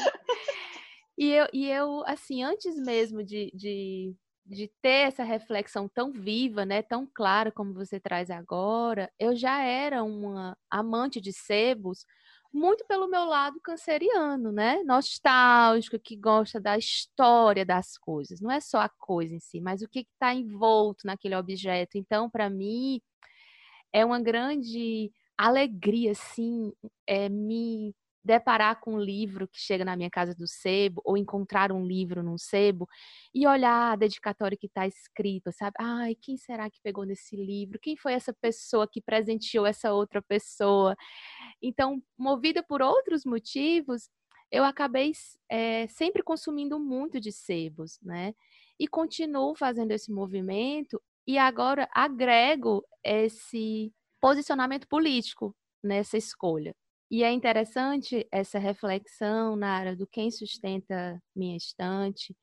E, 1.16 1.30
eu, 1.30 1.46
e 1.52 1.68
eu, 1.68 2.02
assim, 2.06 2.42
antes 2.42 2.76
mesmo 2.76 3.22
de, 3.22 3.50
de, 3.54 4.14
de 4.46 4.70
ter 4.80 5.08
essa 5.08 5.22
reflexão 5.24 5.88
tão 5.88 6.12
viva, 6.12 6.64
né, 6.64 6.82
tão 6.82 7.06
clara 7.14 7.52
como 7.52 7.74
você 7.74 8.00
traz 8.00 8.30
agora, 8.30 9.10
eu 9.18 9.36
já 9.36 9.62
era 9.62 10.02
uma 10.02 10.56
amante 10.70 11.20
de 11.20 11.32
sebos, 11.32 12.04
muito 12.52 12.84
pelo 12.86 13.08
meu 13.08 13.24
lado 13.24 13.58
canceriano, 13.62 14.52
né? 14.52 14.82
Nostálgico, 14.84 15.98
que 15.98 16.16
gosta 16.16 16.60
da 16.60 16.76
história 16.76 17.64
das 17.64 17.96
coisas. 17.96 18.40
Não 18.40 18.50
é 18.50 18.60
só 18.60 18.80
a 18.80 18.90
coisa 18.90 19.34
em 19.34 19.40
si, 19.40 19.60
mas 19.60 19.80
o 19.82 19.88
que 19.88 20.00
está 20.00 20.34
envolto 20.34 21.06
naquele 21.06 21.34
objeto. 21.34 21.96
Então, 21.96 22.28
para 22.28 22.50
mim, 22.50 23.00
é 23.92 24.04
uma 24.04 24.20
grande 24.20 25.12
alegria, 25.36 26.12
assim, 26.12 26.72
é, 27.06 27.28
me 27.28 27.94
deparar 28.24 28.80
com 28.80 28.94
um 28.94 29.00
livro 29.00 29.48
que 29.48 29.58
chega 29.58 29.84
na 29.84 29.96
minha 29.96 30.10
casa 30.10 30.34
do 30.34 30.46
sebo, 30.46 31.02
ou 31.04 31.16
encontrar 31.16 31.72
um 31.72 31.84
livro 31.86 32.22
num 32.22 32.38
sebo, 32.38 32.88
e 33.34 33.46
olhar 33.46 33.92
a 33.92 33.96
dedicatória 33.96 34.56
que 34.56 34.66
está 34.66 34.86
escrita, 34.86 35.52
sabe? 35.52 35.74
Ai, 35.80 36.14
quem 36.20 36.36
será 36.36 36.70
que 36.70 36.80
pegou 36.82 37.04
nesse 37.04 37.36
livro? 37.36 37.78
Quem 37.80 37.96
foi 37.96 38.12
essa 38.12 38.32
pessoa 38.32 38.88
que 38.90 39.00
presenteou 39.00 39.66
essa 39.66 39.92
outra 39.92 40.22
pessoa? 40.22 40.96
Então, 41.62 42.02
movida 42.18 42.62
por 42.62 42.82
outros 42.82 43.24
motivos, 43.24 44.08
eu 44.50 44.64
acabei 44.64 45.12
é, 45.50 45.86
sempre 45.88 46.22
consumindo 46.22 46.78
muito 46.78 47.20
de 47.20 47.32
sebos, 47.32 47.98
né? 48.02 48.34
E 48.78 48.86
continuo 48.88 49.54
fazendo 49.56 49.92
esse 49.92 50.12
movimento, 50.12 51.00
e 51.26 51.38
agora 51.38 51.88
agrego 51.92 52.84
esse 53.04 53.92
posicionamento 54.20 54.86
político 54.88 55.54
nessa 55.82 56.16
escolha. 56.16 56.74
E 57.12 57.22
é 57.22 57.30
interessante 57.30 58.26
essa 58.32 58.58
reflexão, 58.58 59.54
Nara, 59.54 59.94
do 59.94 60.06
quem 60.06 60.30
sustenta 60.30 61.22
minha 61.36 61.54
estante, 61.58 62.34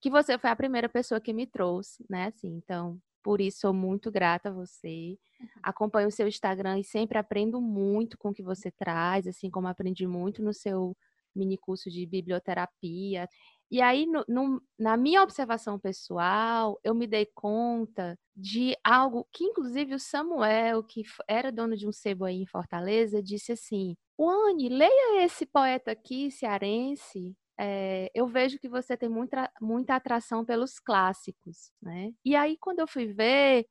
que 0.00 0.10
você 0.10 0.36
foi 0.36 0.50
a 0.50 0.56
primeira 0.56 0.88
pessoa 0.88 1.20
que 1.20 1.32
me 1.32 1.46
trouxe, 1.46 2.04
né? 2.10 2.26
Assim, 2.26 2.48
então, 2.48 2.98
por 3.22 3.40
isso 3.40 3.60
sou 3.60 3.72
muito 3.72 4.10
grata 4.10 4.48
a 4.48 4.52
você. 4.52 5.16
Uhum. 5.40 5.48
Acompanho 5.62 6.08
o 6.08 6.10
seu 6.10 6.26
Instagram 6.26 6.80
e 6.80 6.82
sempre 6.82 7.18
aprendo 7.18 7.60
muito 7.60 8.18
com 8.18 8.30
o 8.30 8.34
que 8.34 8.42
você 8.42 8.68
traz, 8.68 9.28
assim 9.28 9.48
como 9.48 9.68
aprendi 9.68 10.08
muito 10.08 10.42
no 10.42 10.52
seu 10.52 10.96
mini 11.32 11.56
curso 11.56 11.88
de 11.88 12.04
biblioterapia. 12.04 13.28
E 13.70 13.80
aí, 13.80 14.06
no, 14.06 14.24
no, 14.26 14.60
na 14.76 14.96
minha 14.96 15.22
observação 15.22 15.78
pessoal, 15.78 16.80
eu 16.82 16.96
me 16.96 17.06
dei 17.06 17.26
conta 17.32 18.18
de 18.34 18.76
algo 18.82 19.24
que, 19.32 19.44
inclusive, 19.44 19.94
o 19.94 20.00
Samuel, 20.00 20.82
que 20.82 21.04
era 21.28 21.52
dono 21.52 21.76
de 21.76 21.86
um 21.86 21.92
sebo 21.92 22.24
aí 22.24 22.42
em 22.42 22.46
Fortaleza, 22.46 23.22
disse 23.22 23.52
assim: 23.52 23.96
Wani, 24.18 24.68
leia 24.68 25.24
esse 25.24 25.44
poeta 25.46 25.92
aqui, 25.92 26.30
cearense. 26.30 27.36
É, 27.58 28.10
eu 28.14 28.26
vejo 28.26 28.58
que 28.58 28.68
você 28.68 28.96
tem 28.96 29.08
muita, 29.08 29.50
muita 29.60 29.94
atração 29.96 30.44
pelos 30.44 30.78
clássicos, 30.78 31.72
né? 31.82 32.12
E 32.24 32.34
aí, 32.36 32.56
quando 32.58 32.80
eu 32.80 32.88
fui 32.88 33.06
ver, 33.12 33.66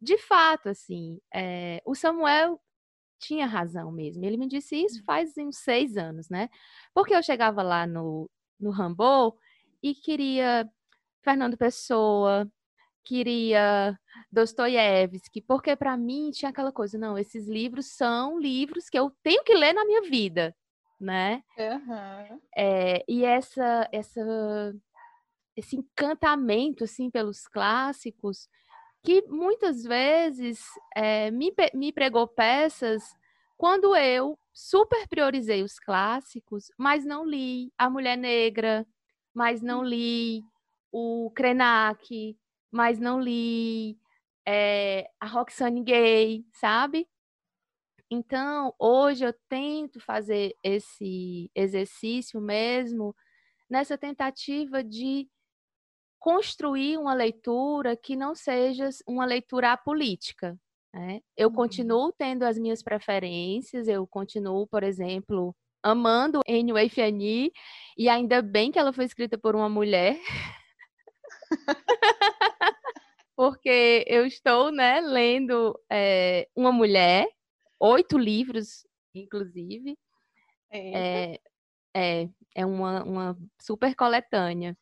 de 0.00 0.18
fato, 0.18 0.68
assim, 0.68 1.18
é, 1.34 1.82
o 1.86 1.94
Samuel 1.94 2.60
tinha 3.18 3.46
razão 3.46 3.92
mesmo. 3.92 4.24
Ele 4.24 4.36
me 4.36 4.48
disse 4.48 4.76
isso 4.76 5.02
faz 5.04 5.36
uns 5.38 5.58
seis 5.58 5.96
anos, 5.96 6.28
né? 6.28 6.48
Porque 6.94 7.14
eu 7.14 7.22
chegava 7.22 7.62
lá 7.62 7.86
no, 7.86 8.30
no 8.60 8.70
Rambo 8.70 9.38
e 9.82 9.94
queria 9.94 10.68
Fernando 11.22 11.56
Pessoa, 11.56 12.50
queria 13.06 13.96
Dostoiévski, 14.32 15.40
porque 15.40 15.76
para 15.76 15.96
mim 15.96 16.30
tinha 16.32 16.50
aquela 16.50 16.72
coisa, 16.72 16.98
não, 16.98 17.16
esses 17.16 17.46
livros 17.46 17.86
são 17.86 18.38
livros 18.38 18.90
que 18.90 18.98
eu 18.98 19.12
tenho 19.22 19.44
que 19.44 19.54
ler 19.54 19.72
na 19.72 19.84
minha 19.84 20.02
vida, 20.02 20.54
né? 21.00 21.42
Uhum. 21.56 22.40
É, 22.56 23.04
e 23.08 23.24
essa, 23.24 23.88
essa, 23.92 24.74
esse 25.56 25.76
encantamento 25.76 26.82
assim 26.82 27.08
pelos 27.08 27.46
clássicos 27.46 28.48
que 29.04 29.22
muitas 29.28 29.84
vezes 29.84 30.60
é, 30.96 31.30
me, 31.30 31.54
me 31.72 31.92
pregou 31.92 32.26
peças 32.26 33.04
quando 33.56 33.94
eu 33.94 34.36
super 34.52 35.06
priorizei 35.06 35.62
os 35.62 35.78
clássicos, 35.78 36.72
mas 36.76 37.04
não 37.04 37.24
li 37.24 37.72
A 37.78 37.88
Mulher 37.88 38.16
Negra, 38.16 38.84
mas 39.32 39.62
não 39.62 39.84
li 39.84 40.42
o 40.90 41.30
Krenak, 41.34 42.36
mas 42.70 42.98
não 42.98 43.20
li 43.20 43.98
é, 44.46 45.10
a 45.20 45.26
Roxane 45.26 45.82
Gay, 45.82 46.44
sabe? 46.52 47.08
Então, 48.10 48.72
hoje 48.78 49.24
eu 49.24 49.34
tento 49.48 49.98
fazer 50.00 50.56
esse 50.62 51.50
exercício 51.54 52.40
mesmo 52.40 53.14
nessa 53.68 53.98
tentativa 53.98 54.82
de 54.84 55.28
construir 56.20 56.98
uma 56.98 57.14
leitura 57.14 57.96
que 57.96 58.14
não 58.16 58.34
seja 58.34 58.88
uma 59.06 59.24
leitura 59.24 59.72
apolítica, 59.72 60.58
né? 60.94 61.20
Eu 61.36 61.48
uhum. 61.48 61.54
continuo 61.54 62.12
tendo 62.12 62.44
as 62.44 62.58
minhas 62.58 62.82
preferências, 62.82 63.88
eu 63.88 64.06
continuo, 64.06 64.66
por 64.66 64.82
exemplo, 64.82 65.54
amando 65.82 66.40
Anne 66.48 66.72
Wayfiani, 66.72 67.52
e 67.98 68.08
ainda 68.08 68.40
bem 68.40 68.70
que 68.72 68.78
ela 68.78 68.92
foi 68.92 69.04
escrita 69.04 69.36
por 69.36 69.54
uma 69.54 69.68
mulher. 69.68 70.18
Porque 73.36 74.04
eu 74.08 74.26
estou, 74.26 74.72
né, 74.72 75.00
lendo 75.00 75.78
é, 75.90 76.48
uma 76.56 76.72
mulher, 76.72 77.28
oito 77.78 78.16
livros, 78.16 78.86
inclusive. 79.14 79.96
É, 80.72 81.38
é, 81.94 82.28
é 82.54 82.66
uma, 82.66 83.02
uma 83.04 83.38
super 83.60 83.94
coletânea. 83.94 84.76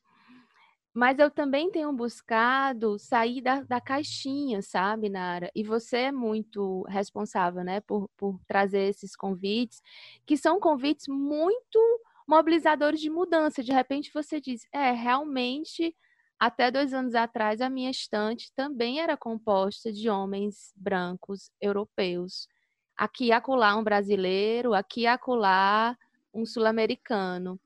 Mas 0.95 1.19
eu 1.19 1.29
também 1.29 1.73
tenho 1.73 1.93
buscado 1.93 2.97
sair 3.01 3.41
da, 3.41 3.63
da 3.63 3.81
caixinha, 3.81 4.63
sabe, 4.63 5.09
Nara? 5.09 5.51
E 5.53 5.65
você 5.65 5.97
é 5.97 6.13
muito 6.13 6.83
responsável, 6.85 7.65
né, 7.65 7.81
por, 7.81 8.09
por 8.17 8.39
trazer 8.47 8.83
esses 8.89 9.17
convites, 9.17 9.83
que 10.25 10.37
são 10.37 10.61
convites 10.61 11.09
muito 11.09 11.81
mobilizadores 12.29 13.01
de 13.01 13.11
mudança. 13.11 13.63
De 13.63 13.73
repente 13.73 14.13
você 14.15 14.41
diz, 14.41 14.69
é, 14.73 14.93
realmente, 14.93 15.97
até 16.39 16.71
dois 16.71 16.93
anos 16.93 17.15
atrás, 17.15 17.61
a 17.61 17.71
minha 17.71 17.91
estante 17.91 18.53
também 18.55 19.01
era 19.01 19.17
composta 19.17 19.93
de 19.93 20.09
homens 20.11 20.73
brancos 20.77 21.51
europeus. 21.61 22.49
Aqui 22.97 23.27
e 23.27 23.33
acolá 23.33 23.77
um 23.77 23.85
brasileiro, 23.85 24.75
aqui 24.75 25.03
e 25.03 25.07
acolá 25.07 25.97
um 26.33 26.45
sul-americano. 26.47 27.59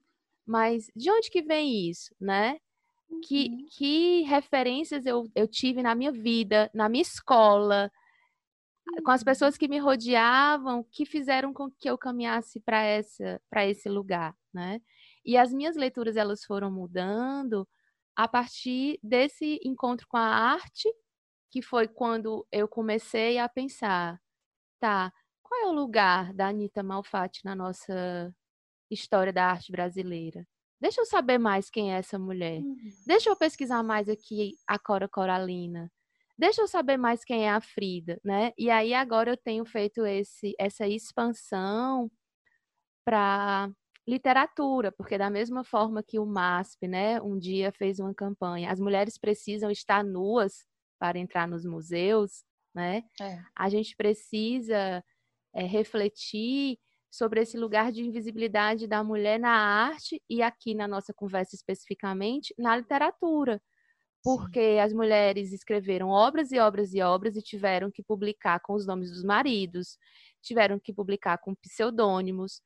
Mas 0.46 0.90
de 0.94 1.10
onde 1.10 1.30
que 1.30 1.42
vem 1.42 1.88
isso, 1.88 2.14
né? 2.20 2.58
que, 3.22 3.48
uhum. 3.48 3.66
que 3.70 4.22
referências 4.22 5.06
eu, 5.06 5.30
eu 5.34 5.48
tive 5.48 5.82
na 5.82 5.94
minha 5.94 6.12
vida, 6.12 6.70
na 6.74 6.88
minha 6.88 7.02
escola, 7.02 7.90
com 9.04 9.10
as 9.10 9.20
uhum. 9.20 9.24
pessoas 9.24 9.56
que 9.56 9.68
me 9.68 9.78
rodeavam, 9.78 10.84
que 10.90 11.04
fizeram 11.04 11.52
com 11.52 11.70
que 11.70 11.88
eu 11.88 11.98
caminhasse 11.98 12.60
para 12.60 13.66
esse 13.66 13.88
lugar, 13.88 14.34
né? 14.52 14.80
E 15.24 15.36
as 15.36 15.52
minhas 15.52 15.76
leituras 15.76 16.16
elas 16.16 16.44
foram 16.44 16.70
mudando 16.70 17.68
a 18.18 18.26
partir 18.26 18.98
desse 19.00 19.60
encontro 19.64 20.04
com 20.08 20.16
a 20.16 20.26
arte, 20.26 20.92
que 21.52 21.62
foi 21.62 21.86
quando 21.86 22.44
eu 22.50 22.66
comecei 22.66 23.38
a 23.38 23.48
pensar, 23.48 24.20
tá, 24.80 25.12
qual 25.40 25.60
é 25.62 25.66
o 25.66 25.72
lugar 25.72 26.34
da 26.34 26.48
Anitta 26.48 26.82
Malfatti 26.82 27.44
na 27.44 27.54
nossa 27.54 28.34
história 28.90 29.32
da 29.32 29.46
arte 29.46 29.70
brasileira. 29.70 30.44
Deixa 30.80 31.00
eu 31.00 31.06
saber 31.06 31.38
mais 31.38 31.70
quem 31.70 31.94
é 31.94 31.98
essa 31.98 32.18
mulher. 32.18 32.60
Uhum. 32.60 32.76
Deixa 33.06 33.30
eu 33.30 33.36
pesquisar 33.36 33.84
mais 33.84 34.08
aqui 34.08 34.56
a 34.66 34.80
Cora 34.80 35.08
Coralina. 35.08 35.88
Deixa 36.36 36.60
eu 36.60 36.66
saber 36.66 36.96
mais 36.96 37.24
quem 37.24 37.46
é 37.46 37.50
a 37.50 37.60
Frida, 37.60 38.20
né? 38.24 38.52
E 38.58 38.68
aí 38.68 38.94
agora 38.94 39.30
eu 39.30 39.36
tenho 39.36 39.64
feito 39.64 40.04
esse, 40.04 40.56
essa 40.58 40.88
expansão 40.88 42.10
para 43.04 43.70
literatura, 44.08 44.90
porque 44.90 45.18
da 45.18 45.28
mesma 45.28 45.62
forma 45.62 46.02
que 46.02 46.18
o 46.18 46.24
MASP, 46.24 46.88
né, 46.88 47.20
um 47.20 47.38
dia 47.38 47.70
fez 47.72 48.00
uma 48.00 48.14
campanha, 48.14 48.72
as 48.72 48.80
mulheres 48.80 49.18
precisam 49.18 49.70
estar 49.70 50.02
nuas 50.02 50.64
para 50.98 51.18
entrar 51.18 51.46
nos 51.46 51.64
museus, 51.66 52.42
né? 52.74 53.04
É. 53.20 53.38
A 53.54 53.68
gente 53.68 53.94
precisa 53.96 55.04
é, 55.54 55.64
refletir 55.64 56.78
sobre 57.10 57.40
esse 57.42 57.56
lugar 57.56 57.92
de 57.92 58.02
invisibilidade 58.02 58.86
da 58.86 59.02
mulher 59.04 59.38
na 59.38 59.50
arte 59.50 60.22
e 60.28 60.42
aqui 60.42 60.74
na 60.74 60.88
nossa 60.88 61.12
conversa 61.12 61.54
especificamente 61.54 62.54
na 62.58 62.76
literatura. 62.76 63.60
Porque 64.22 64.60
Sim. 64.60 64.80
as 64.80 64.92
mulheres 64.92 65.52
escreveram 65.52 66.08
obras 66.08 66.50
e 66.52 66.58
obras 66.58 66.92
e 66.92 67.00
obras 67.00 67.36
e 67.36 67.42
tiveram 67.42 67.90
que 67.90 68.02
publicar 68.02 68.60
com 68.60 68.74
os 68.74 68.86
nomes 68.86 69.10
dos 69.10 69.24
maridos, 69.24 69.96
tiveram 70.42 70.78
que 70.78 70.92
publicar 70.92 71.38
com 71.38 71.54
pseudônimos. 71.54 72.60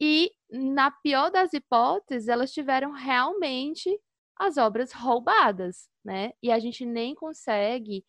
E, 0.00 0.32
na 0.50 0.90
pior 0.90 1.30
das 1.30 1.52
hipóteses, 1.52 2.28
elas 2.28 2.52
tiveram 2.52 2.92
realmente 2.92 4.00
as 4.36 4.56
obras 4.56 4.92
roubadas, 4.92 5.88
né? 6.02 6.32
E 6.42 6.50
a 6.50 6.58
gente 6.58 6.86
nem 6.86 7.14
consegue 7.14 8.02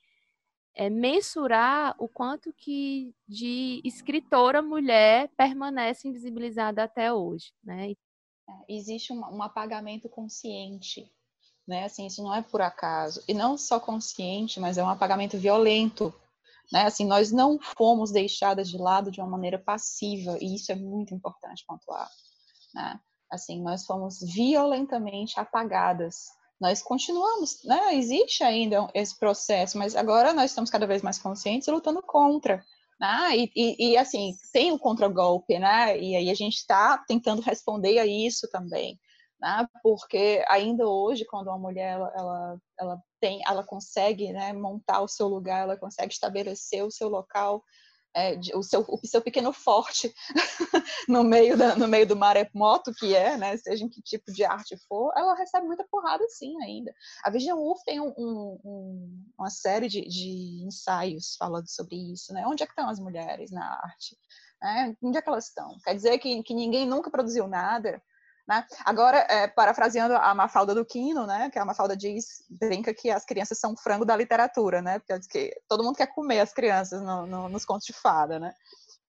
é, 0.74 0.90
mensurar 0.90 1.94
o 2.00 2.08
quanto 2.08 2.54
que 2.54 3.14
de 3.28 3.82
escritora 3.84 4.62
mulher 4.62 5.30
permanece 5.36 6.08
invisibilizada 6.08 6.84
até 6.84 7.12
hoje, 7.12 7.52
né? 7.62 7.92
É, 7.92 7.96
existe 8.70 9.12
um, 9.12 9.20
um, 9.20 9.44
apagamento 9.44 10.08
consciente, 10.08 11.12
né? 11.68 11.84
Assim, 11.84 12.08
isso 12.08 12.24
não 12.24 12.34
é 12.34 12.42
por 12.42 12.62
acaso 12.62 13.22
e 13.28 13.34
não 13.34 13.58
só 13.58 13.80
consciente, 13.80 14.60
mas 14.60 14.78
é 14.78 14.84
um 14.84 14.90
apagamento 14.90 15.38
violento, 15.38 16.14
né? 16.72 16.84
Assim, 16.84 17.06
nós 17.06 17.32
não 17.32 17.60
fomos 17.60 18.12
deixadas 18.12 18.70
de 18.70 18.78
lado 18.78 19.12
de 19.12 19.20
uma 19.20 19.30
maneira 19.30 19.60
passiva 19.60 20.38
e 20.40 20.56
isso 20.56 20.72
é 20.72 20.76
muito 20.76 21.14
importante 21.14 21.66
pontuar, 21.68 22.10
né? 22.74 23.00
Assim, 23.32 23.62
nós 23.62 23.86
fomos 23.86 24.20
violentamente 24.22 25.40
apagadas 25.40 26.32
nós 26.62 26.80
continuamos, 26.84 27.64
né? 27.64 27.96
Existe 27.96 28.44
ainda 28.44 28.88
esse 28.94 29.18
processo, 29.18 29.80
mas 29.80 29.96
agora 29.96 30.32
nós 30.32 30.52
estamos 30.52 30.70
cada 30.70 30.86
vez 30.86 31.02
mais 31.02 31.18
conscientes 31.18 31.68
e 31.68 31.72
lutando 31.72 32.04
contra. 32.04 32.64
Né? 33.00 33.36
E, 33.36 33.52
e, 33.56 33.92
e 33.92 33.98
assim, 33.98 34.36
tem 34.54 34.72
o 34.72 34.78
contragolpe, 34.78 35.58
né? 35.58 36.00
E 36.00 36.16
aí 36.16 36.30
a 36.30 36.36
gente 36.36 36.58
está 36.58 37.00
tentando 37.08 37.42
responder 37.42 37.98
a 37.98 38.06
isso 38.06 38.48
também. 38.52 39.00
Né? 39.42 39.68
Porque 39.82 40.46
ainda 40.48 40.88
hoje, 40.88 41.26
quando 41.26 41.48
uma 41.48 41.58
mulher 41.58 41.94
ela, 41.94 42.14
ela, 42.16 42.62
ela 42.80 43.04
tem, 43.20 43.42
ela 43.48 43.64
consegue 43.64 44.32
né, 44.32 44.54
montar 44.54 45.02
o 45.02 45.08
seu 45.08 45.28
lugar, 45.28 45.64
ela 45.64 45.78
consegue 45.78 46.14
estabelecer 46.14 46.84
o 46.86 46.92
seu 46.92 47.10
local 47.10 47.64
é, 48.14 48.36
de, 48.36 48.56
o, 48.56 48.62
seu, 48.62 48.86
o 48.88 49.08
seu 49.08 49.22
pequeno 49.22 49.54
forte 49.54 50.14
no 51.08 51.24
meio 51.24 51.58
da, 51.58 51.76
no 51.76 51.88
meio 51.88 52.06
do 52.06 52.16
maremoto 52.16 52.94
que 52.94 53.16
é, 53.16 53.38
né, 53.38 53.56
seja 53.58 53.86
em 53.86 53.90
que 53.90 54.02
tipo 54.02 54.32
de 54.32 54.44
arte 54.44 54.78
for, 54.88 55.12
ela 55.16 55.34
recebe 55.34 55.66
muita 55.66 55.88
porrada 55.90 56.24
sim 56.30 56.62
ainda. 56.62 56.94
A 57.24 57.30
Virginia 57.30 57.56
Woolf 57.56 57.82
tem 57.84 58.00
um, 58.00 58.14
um, 58.18 59.26
uma 59.40 59.50
série 59.50 59.88
de, 59.88 60.02
de, 60.02 60.64
ensaios 60.66 61.36
falando 61.38 61.70
sobre 61.70 61.96
isso, 61.96 62.34
né? 62.34 62.46
Onde 62.46 62.64
é 62.64 62.66
que 62.66 62.74
estão 62.74 62.90
as 62.90 63.00
mulheres 63.00 63.50
na 63.50 63.66
arte? 63.66 64.18
É, 64.64 64.94
onde 65.02 65.18
é 65.18 65.22
que 65.22 65.30
elas 65.30 65.48
estão? 65.48 65.78
Quer 65.84 65.96
dizer 65.96 66.20
que, 66.20 66.44
que 66.44 66.54
ninguém 66.54 66.86
nunca 66.86 67.10
produziu 67.10 67.48
nada? 67.48 68.02
Né? 68.48 68.66
Agora, 68.84 69.20
é, 69.30 69.48
parafraseando 69.48 70.16
a 70.16 70.34
Mafalda 70.34 70.74
do 70.74 70.86
Quino, 70.86 71.26
né, 71.26 71.50
que 71.50 71.60
a 71.60 71.66
Mafalda 71.66 71.96
diz, 71.96 72.44
brinca 72.50 72.94
que 72.94 73.10
as 73.10 73.24
crianças 73.24 73.60
são 73.60 73.78
frango 73.78 74.04
da 74.04 74.16
literatura, 74.16 74.82
né, 74.82 75.00
porque 75.00 75.20
que 75.30 75.62
todo 75.68 75.84
mundo 75.84 75.96
quer 75.96 76.08
comer 76.08 76.40
as 76.40 76.54
crianças 76.54 77.02
no, 77.02 77.26
no, 77.26 77.50
nos 77.50 77.66
contos 77.66 77.86
de 77.86 77.94
fada, 77.94 78.40
né. 78.40 78.54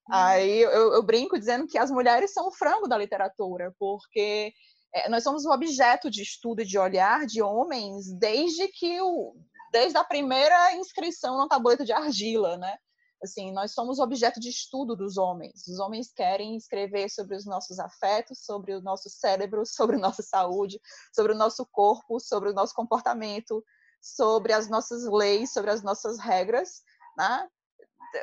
Uhum. 0.09 0.14
Aí 0.14 0.61
eu, 0.61 0.92
eu, 0.95 1.03
brinco 1.03 1.38
dizendo 1.38 1.66
que 1.66 1.79
as 1.79 1.90
mulheres 1.90 2.33
são 2.33 2.49
o 2.49 2.53
frango 2.53 2.88
da 2.88 2.99
literatura, 2.99 3.75
porque 3.79 4.53
é, 4.95 5.09
nós 5.09 5.23
somos 5.23 5.45
o 5.45 5.53
objeto 5.53 6.11
de 6.11 6.23
estudo 6.23 6.62
e 6.62 6.66
de 6.66 6.79
olhar 6.79 7.25
de 7.25 7.40
homens 7.40 8.12
desde 8.18 8.68
que 8.68 9.01
o, 9.01 9.35
desde 9.73 9.97
a 9.97 10.05
primeira 10.05 10.75
inscrição 10.75 11.38
no 11.38 11.49
tabuleiro 11.49 11.85
de 11.85 11.92
argila, 11.92 12.59
né? 12.59 12.77
Assim, 13.23 13.53
nós 13.53 13.73
somos 13.73 14.01
objeto 14.01 14.41
de 14.41 14.49
estudo 14.49 14.97
dos 14.97 15.17
homens. 15.17 15.67
Os 15.69 15.79
homens 15.79 16.13
querem 16.13 16.57
escrever 16.57 17.09
sobre 17.09 17.37
os 17.37 17.47
nossos 17.47 17.79
afetos, 17.79 18.45
sobre 18.45 18.75
o 18.75 18.81
nosso 18.81 19.09
cérebro, 19.09 19.65
sobre 19.67 19.97
a 19.97 20.01
nossa 20.01 20.23
saúde, 20.23 20.81
sobre 21.15 21.33
o 21.33 21.37
nosso 21.37 21.65
corpo, 21.67 22.19
sobre 22.19 22.51
o 22.51 22.53
nosso 22.53 22.75
comportamento, 22.75 23.65
sobre 24.01 24.53
as 24.53 24.69
nossas 24.69 25.05
leis, 25.05 25.53
sobre 25.53 25.71
as 25.71 25.83
nossas 25.83 26.19
regras, 26.19 26.83
né? 27.17 27.49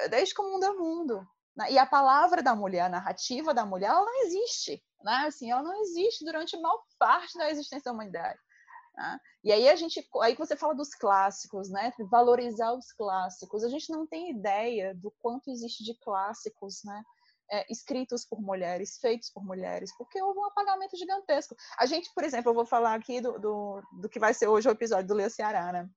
Desde 0.10 0.36
que 0.36 0.42
o 0.42 0.52
mundo 0.52 0.66
é 0.66 0.74
mundo. 0.74 1.26
Né? 1.56 1.72
E 1.72 1.78
a 1.78 1.86
palavra 1.86 2.44
da 2.44 2.54
mulher, 2.54 2.82
a 2.82 2.90
narrativa 2.90 3.54
da 3.54 3.66
mulher, 3.66 3.90
ela 3.90 4.06
não 4.06 4.24
existe, 4.24 4.84
né? 5.02 5.26
Assim, 5.28 5.50
ela 5.50 5.64
não 5.64 5.82
existe 5.82 6.26
durante 6.26 6.60
maior 6.60 6.82
parte 7.00 7.38
da 7.38 7.50
existência 7.50 7.86
da 7.86 7.94
humanidade. 7.94 8.38
Né? 9.00 9.18
E 9.46 9.52
aí 9.54 9.70
a 9.70 9.76
gente, 9.78 10.06
aí 10.22 10.36
você 10.36 10.58
fala 10.58 10.76
dos 10.76 10.94
clássicos, 10.94 11.70
né? 11.70 11.94
Valorizar 12.12 12.74
os 12.74 12.92
clássicos. 12.92 13.64
A 13.64 13.70
gente 13.70 13.90
não 13.90 14.06
tem 14.06 14.32
ideia 14.32 14.94
do 14.94 15.10
quanto 15.20 15.50
existe 15.50 15.86
de 15.86 15.98
clássicos, 16.02 16.82
né? 16.84 17.02
É, 17.52 17.66
escritos 17.72 18.26
por 18.26 18.42
mulheres, 18.42 19.00
feitos 19.00 19.32
por 19.32 19.44
mulheres, 19.44 19.96
porque 19.98 20.22
houve 20.22 20.38
um 20.38 20.46
apagamento 20.46 20.96
gigantesco. 20.98 21.56
A 21.80 21.86
gente, 21.86 22.14
por 22.14 22.24
exemplo, 22.24 22.52
eu 22.52 22.54
vou 22.54 22.66
falar 22.66 22.94
aqui 22.94 23.22
do, 23.22 23.40
do, 23.40 23.82
do 24.02 24.10
que 24.10 24.20
vai 24.20 24.34
ser 24.34 24.48
hoje 24.48 24.68
o 24.68 24.72
episódio 24.72 25.08
do 25.08 25.16
Lea 25.16 25.30
Ceará, 25.30 25.72
né? 25.72 25.90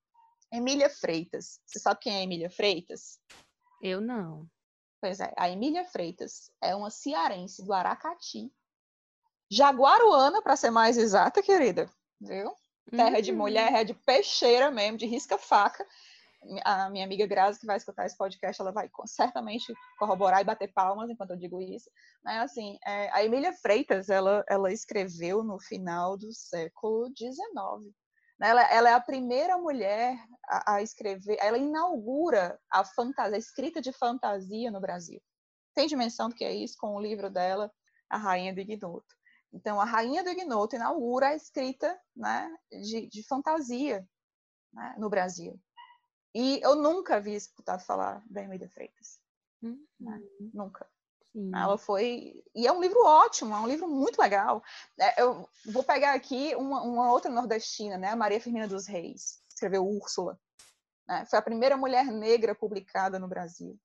Emília 0.50 0.88
Freitas. 0.88 1.60
Você 1.66 1.80
sabe 1.80 2.00
quem 2.00 2.14
é 2.14 2.22
Emília 2.22 2.48
Freitas? 2.48 3.18
Eu 3.82 4.00
não. 4.00 4.46
Pois 5.00 5.18
é, 5.18 5.34
a 5.36 5.50
Emília 5.50 5.84
Freitas 5.84 6.50
é 6.62 6.74
uma 6.74 6.88
cearense 6.88 7.64
do 7.64 7.72
Aracati, 7.72 8.50
jaguaruana, 9.50 10.40
para 10.40 10.56
ser 10.56 10.70
mais 10.70 10.96
exata, 10.96 11.42
querida, 11.42 11.90
viu? 12.20 12.54
Terra 12.90 13.16
uhum. 13.16 13.22
de 13.22 13.32
mulher, 13.32 13.72
é 13.74 13.84
de 13.84 13.94
peixeira 13.94 14.70
mesmo, 14.70 14.98
de 14.98 15.06
risca-faca. 15.06 15.86
A 16.64 16.90
minha 16.90 17.04
amiga 17.04 17.24
Grazi, 17.24 17.60
que 17.60 17.66
vai 17.66 17.76
escutar 17.76 18.04
esse 18.04 18.16
podcast, 18.16 18.60
ela 18.60 18.72
vai 18.72 18.90
certamente 19.06 19.72
corroborar 19.96 20.40
e 20.40 20.44
bater 20.44 20.72
palmas 20.72 21.08
enquanto 21.08 21.30
eu 21.30 21.36
digo 21.36 21.60
isso. 21.60 21.88
Né? 22.24 22.38
Assim, 22.40 22.76
é, 22.84 23.10
a 23.12 23.24
Emília 23.24 23.52
Freitas, 23.52 24.08
ela, 24.08 24.44
ela 24.48 24.72
escreveu 24.72 25.44
no 25.44 25.60
final 25.60 26.16
do 26.16 26.32
século 26.32 27.06
XIX. 27.16 27.94
Né? 28.40 28.48
Ela, 28.48 28.62
ela, 28.72 28.90
é 28.90 28.92
a 28.92 29.00
primeira 29.00 29.56
mulher 29.56 30.18
a, 30.48 30.74
a, 30.74 30.82
escrever, 30.82 31.38
ela 31.40 31.56
inaugura 31.56 32.58
a 32.72 32.84
fantasia, 32.84 33.36
a 33.36 33.38
escrita 33.38 33.80
de 33.80 33.92
fantasia 33.92 34.68
no 34.70 34.80
Brasil. 34.80 35.22
Tem 35.74 35.86
dimensão 35.86 36.28
do 36.28 36.34
que 36.34 36.44
é 36.44 36.52
isso 36.52 36.76
com 36.76 36.96
o 36.96 37.00
livro 37.00 37.30
dela, 37.30 37.70
A 38.10 38.18
Rainha 38.18 38.52
do 38.52 38.60
Ignoto. 38.60 39.14
Então, 39.52 39.80
a 39.80 39.84
Rainha 39.84 40.24
do 40.24 40.30
Ignoto 40.30 40.76
inaugura 40.76 41.28
a 41.28 41.36
escrita 41.36 42.00
né, 42.16 42.54
de, 42.70 43.06
de 43.06 43.22
fantasia 43.22 44.08
né, 44.72 44.94
no 44.98 45.10
Brasil. 45.10 45.60
E 46.34 46.60
eu 46.62 46.74
nunca 46.74 47.20
vi 47.20 47.34
escutado 47.34 47.84
falar 47.84 48.22
da 48.30 48.42
Emília 48.42 48.68
Freitas. 48.70 49.20
Uhum. 49.62 49.86
Né? 50.00 50.22
Nunca. 50.54 50.88
Sim. 51.32 51.50
Ela 51.54 51.78
foi. 51.78 52.42
E 52.54 52.66
é 52.66 52.72
um 52.72 52.80
livro 52.80 53.02
ótimo, 53.04 53.54
é 53.54 53.58
um 53.58 53.66
livro 53.66 53.88
muito 53.88 54.20
legal. 54.20 54.62
É, 54.98 55.22
eu 55.22 55.48
vou 55.66 55.82
pegar 55.82 56.14
aqui 56.14 56.54
uma, 56.56 56.82
uma, 56.82 57.10
outra 57.10 57.30
nordestina, 57.30 57.96
né? 57.96 58.14
Maria 58.14 58.40
Firmina 58.40 58.68
dos 58.68 58.86
Reis, 58.86 59.42
escreveu 59.48 59.86
Úrsula. 59.86 60.38
Né? 61.06 61.24
Foi 61.26 61.38
a 61.38 61.42
primeira 61.42 61.76
mulher 61.76 62.04
negra 62.06 62.54
publicada 62.54 63.18
no 63.18 63.28
Brasil. 63.28 63.78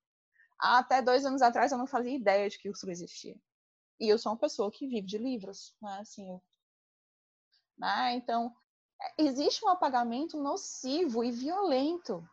Até 0.60 1.01
dois 1.01 1.25
anos 1.25 1.41
atrás 1.41 1.71
eu 1.71 1.77
não 1.77 1.88
fazia 1.88 2.15
ideia 2.15 2.49
de 2.49 2.58
que 2.58 2.69
Úrsula 2.69 2.91
existia. 2.91 3.36
E 3.99 4.07
eu 4.10 4.17
sou 4.17 4.31
uma 4.31 4.38
pessoa 4.38 4.71
que 4.71 4.88
vive 4.88 5.07
de 5.07 5.17
livros, 5.17 5.75
né? 5.81 5.97
Assim, 5.99 6.39
né? 7.77 8.15
Então, 8.15 8.53
é, 9.01 9.23
existe 9.23 9.63
um 9.63 9.69
apagamento 9.69 10.41
nocivo 10.41 11.23
e 11.23 11.31
violento, 11.31 12.27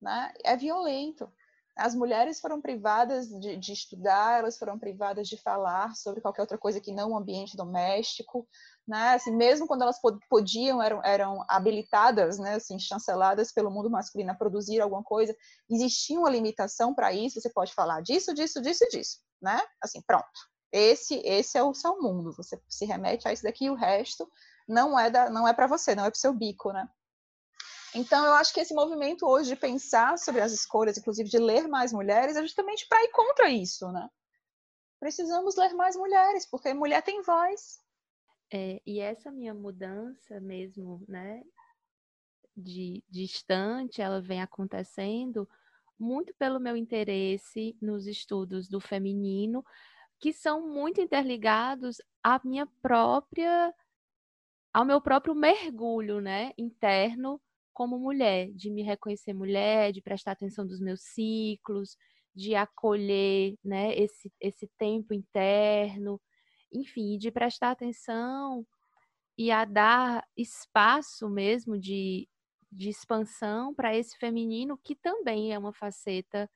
né? 0.00 0.32
É 0.44 0.56
violento. 0.56 1.30
As 1.76 1.94
mulheres 1.94 2.40
foram 2.40 2.60
privadas 2.60 3.28
de, 3.28 3.56
de, 3.56 3.72
estudar, 3.72 4.40
elas 4.40 4.58
foram 4.58 4.76
privadas 4.76 5.28
de 5.28 5.40
falar 5.40 5.94
sobre 5.94 6.20
qualquer 6.20 6.40
outra 6.40 6.58
coisa 6.58 6.80
que 6.80 6.92
não 6.92 7.12
o 7.12 7.16
ambiente 7.16 7.56
doméstico, 7.56 8.48
né? 8.86 9.10
Assim, 9.10 9.30
mesmo 9.30 9.66
quando 9.66 9.82
elas 9.82 10.00
podiam, 10.28 10.82
eram, 10.82 11.00
eram 11.04 11.44
habilitadas, 11.48 12.36
né? 12.36 12.54
Assim, 12.54 12.80
chanceladas 12.80 13.52
pelo 13.52 13.70
mundo 13.70 13.88
masculino 13.88 14.32
a 14.32 14.34
produzir 14.34 14.80
alguma 14.80 15.04
coisa, 15.04 15.36
existia 15.70 16.18
uma 16.18 16.30
limitação 16.30 16.92
para 16.92 17.12
isso. 17.12 17.40
Você 17.40 17.50
pode 17.50 17.72
falar 17.72 18.02
disso, 18.02 18.34
disso, 18.34 18.60
disso 18.60 18.84
disso, 18.90 19.20
né? 19.40 19.60
Assim, 19.80 20.02
pronto. 20.04 20.26
Esse, 20.70 21.16
esse 21.24 21.56
é 21.56 21.62
o 21.62 21.74
seu 21.74 22.00
mundo. 22.00 22.32
Você 22.32 22.60
se 22.68 22.84
remete 22.84 23.26
a 23.26 23.32
isso 23.32 23.42
daqui 23.42 23.66
e 23.66 23.70
o 23.70 23.74
resto 23.74 24.30
não 24.66 24.98
é 24.98 25.10
da, 25.10 25.30
não 25.30 25.48
é 25.48 25.52
para 25.52 25.66
você, 25.66 25.94
não 25.94 26.04
é 26.04 26.10
para 26.10 26.16
o 26.16 26.20
seu 26.20 26.32
bico, 26.32 26.72
né? 26.72 26.88
Então, 27.94 28.24
eu 28.24 28.34
acho 28.34 28.52
que 28.52 28.60
esse 28.60 28.74
movimento 28.74 29.26
hoje 29.26 29.48
de 29.48 29.56
pensar 29.56 30.18
sobre 30.18 30.42
as 30.42 30.52
escolhas, 30.52 30.98
inclusive 30.98 31.28
de 31.28 31.38
ler 31.38 31.66
mais 31.66 31.90
mulheres, 31.90 32.36
é 32.36 32.42
justamente 32.42 32.86
para 32.86 33.02
ir 33.02 33.08
contra 33.08 33.48
isso, 33.48 33.90
né? 33.90 34.08
precisamos 34.98 35.56
ler 35.56 35.72
mais 35.74 35.96
mulheres, 35.96 36.46
porque 36.46 36.74
mulher 36.74 37.02
tem 37.02 37.22
voz. 37.22 37.80
É, 38.52 38.80
e 38.86 38.98
essa 38.98 39.30
minha 39.30 39.54
mudança 39.54 40.40
mesmo, 40.40 41.04
né, 41.06 41.42
de 42.56 43.04
distante, 43.08 44.00
ela 44.00 44.20
vem 44.20 44.40
acontecendo 44.40 45.48
muito 45.98 46.34
pelo 46.34 46.58
meu 46.58 46.76
interesse 46.76 47.76
nos 47.80 48.06
estudos 48.06 48.68
do 48.68 48.80
feminino, 48.80 49.64
que 50.20 50.32
são 50.32 50.68
muito 50.68 51.00
interligados 51.00 51.98
à 52.22 52.40
minha 52.44 52.66
própria 52.82 53.74
ao 54.72 54.84
meu 54.84 55.00
próprio 55.00 55.34
mergulho, 55.34 56.20
né, 56.20 56.52
interno 56.58 57.40
como 57.72 57.98
mulher, 57.98 58.50
de 58.52 58.70
me 58.70 58.82
reconhecer 58.82 59.32
mulher, 59.32 59.92
de 59.92 60.02
prestar 60.02 60.32
atenção 60.32 60.66
dos 60.66 60.80
meus 60.80 61.02
ciclos, 61.02 61.96
de 62.34 62.54
acolher, 62.54 63.56
né, 63.64 63.94
esse 63.96 64.32
esse 64.40 64.68
tempo 64.78 65.14
interno, 65.14 66.20
enfim, 66.72 67.18
de 67.18 67.30
prestar 67.30 67.70
atenção 67.72 68.66
e 69.36 69.50
a 69.50 69.64
dar 69.64 70.24
espaço 70.36 71.28
mesmo 71.30 71.78
de, 71.78 72.28
de 72.72 72.88
expansão 72.90 73.74
para 73.74 73.96
esse 73.96 74.16
feminino 74.18 74.78
que 74.78 74.96
também 74.96 75.52
é 75.54 75.58
uma 75.58 75.72
faceta 75.72 76.50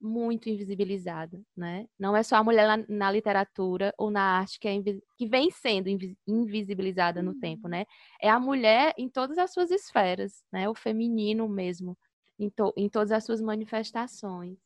muito 0.00 0.48
invisibilizada, 0.48 1.40
né? 1.56 1.88
Não 1.98 2.16
é 2.16 2.22
só 2.22 2.36
a 2.36 2.44
mulher 2.44 2.66
na, 2.66 2.84
na 2.88 3.10
literatura 3.10 3.92
ou 3.98 4.10
na 4.10 4.22
arte 4.38 4.58
que, 4.60 4.68
é 4.68 4.74
que 5.16 5.26
vem 5.26 5.50
sendo 5.50 5.88
invisibilizada 6.26 7.22
no 7.22 7.34
tempo, 7.38 7.64
uhum. 7.64 7.70
né? 7.70 7.86
É 8.20 8.28
a 8.28 8.38
mulher 8.38 8.94
em 8.96 9.08
todas 9.08 9.38
as 9.38 9.52
suas 9.52 9.70
esferas, 9.70 10.44
né? 10.52 10.68
O 10.68 10.74
feminino 10.74 11.48
mesmo, 11.48 11.98
em, 12.38 12.48
to, 12.50 12.72
em 12.76 12.88
todas 12.88 13.12
as 13.12 13.24
suas 13.24 13.40
manifestações. 13.40 14.56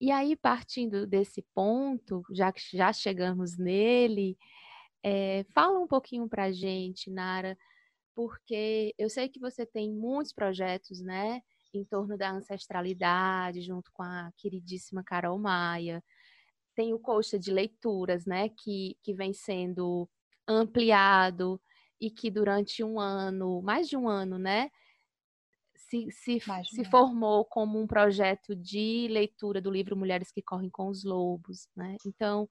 E 0.00 0.10
aí, 0.10 0.36
partindo 0.36 1.06
desse 1.06 1.42
ponto, 1.54 2.22
já 2.30 2.52
que 2.52 2.60
já 2.76 2.92
chegamos 2.92 3.56
nele, 3.56 4.36
é, 5.02 5.44
fala 5.54 5.78
um 5.78 5.86
pouquinho 5.86 6.28
para 6.28 6.44
a 6.44 6.52
gente, 6.52 7.10
Nara, 7.10 7.56
porque 8.14 8.94
eu 8.98 9.10
sei 9.10 9.28
que 9.28 9.40
você 9.40 9.66
tem 9.66 9.90
muitos 9.90 10.32
projetos, 10.32 11.00
né? 11.00 11.42
Em 11.78 11.84
torno 11.84 12.16
da 12.16 12.30
ancestralidade, 12.30 13.62
junto 13.62 13.90
com 13.92 14.02
a 14.02 14.30
queridíssima 14.36 15.02
Carol 15.02 15.38
Maia. 15.38 16.02
Tem 16.74 16.92
o 16.92 16.98
coxa 16.98 17.38
de 17.38 17.52
leituras, 17.52 18.26
né, 18.26 18.48
que, 18.48 18.96
que 19.02 19.14
vem 19.14 19.32
sendo 19.32 20.08
ampliado 20.46 21.60
e 22.00 22.10
que 22.10 22.30
durante 22.30 22.82
um 22.82 22.98
ano, 22.98 23.62
mais 23.62 23.88
de 23.88 23.96
um 23.96 24.08
ano, 24.08 24.38
né, 24.38 24.70
se, 25.76 26.10
se, 26.10 26.40
se 26.64 26.84
formou 26.84 27.44
como 27.44 27.80
um 27.80 27.86
projeto 27.86 28.54
de 28.54 29.06
leitura 29.10 29.60
do 29.60 29.70
livro 29.70 29.96
Mulheres 29.96 30.32
que 30.32 30.42
Correm 30.42 30.70
com 30.70 30.88
os 30.88 31.04
Lobos, 31.04 31.68
né? 31.76 31.96
Então, 32.06 32.48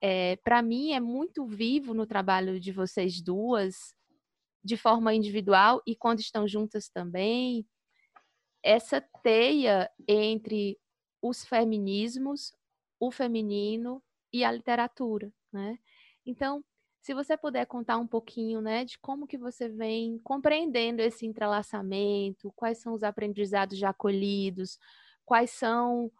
é, 0.00 0.36
para 0.36 0.62
mim 0.62 0.92
é 0.92 1.00
muito 1.00 1.46
vivo 1.46 1.92
no 1.92 2.06
trabalho 2.06 2.60
de 2.60 2.70
vocês 2.70 3.20
duas, 3.20 3.94
de 4.62 4.76
forma 4.76 5.14
individual 5.14 5.82
e 5.86 5.96
quando 5.96 6.20
estão 6.20 6.46
juntas 6.46 6.88
também, 6.88 7.66
essa 8.62 9.00
teia 9.22 9.90
entre 10.06 10.78
os 11.22 11.44
feminismos, 11.44 12.52
o 13.00 13.10
feminino 13.10 14.02
e 14.32 14.44
a 14.44 14.52
literatura, 14.52 15.32
né? 15.52 15.78
Então, 16.26 16.64
se 17.00 17.14
você 17.14 17.36
puder 17.36 17.64
contar 17.66 17.96
um 17.96 18.06
pouquinho, 18.06 18.60
né, 18.60 18.84
de 18.84 18.98
como 18.98 19.26
que 19.26 19.38
você 19.38 19.68
vem 19.68 20.18
compreendendo 20.18 21.00
esse 21.00 21.24
entrelaçamento, 21.26 22.52
quais 22.54 22.78
são 22.78 22.92
os 22.92 23.02
aprendizados 23.02 23.78
já 23.78 23.94
colhidos, 23.94 24.78
quais 25.24 25.50
são 25.50 26.10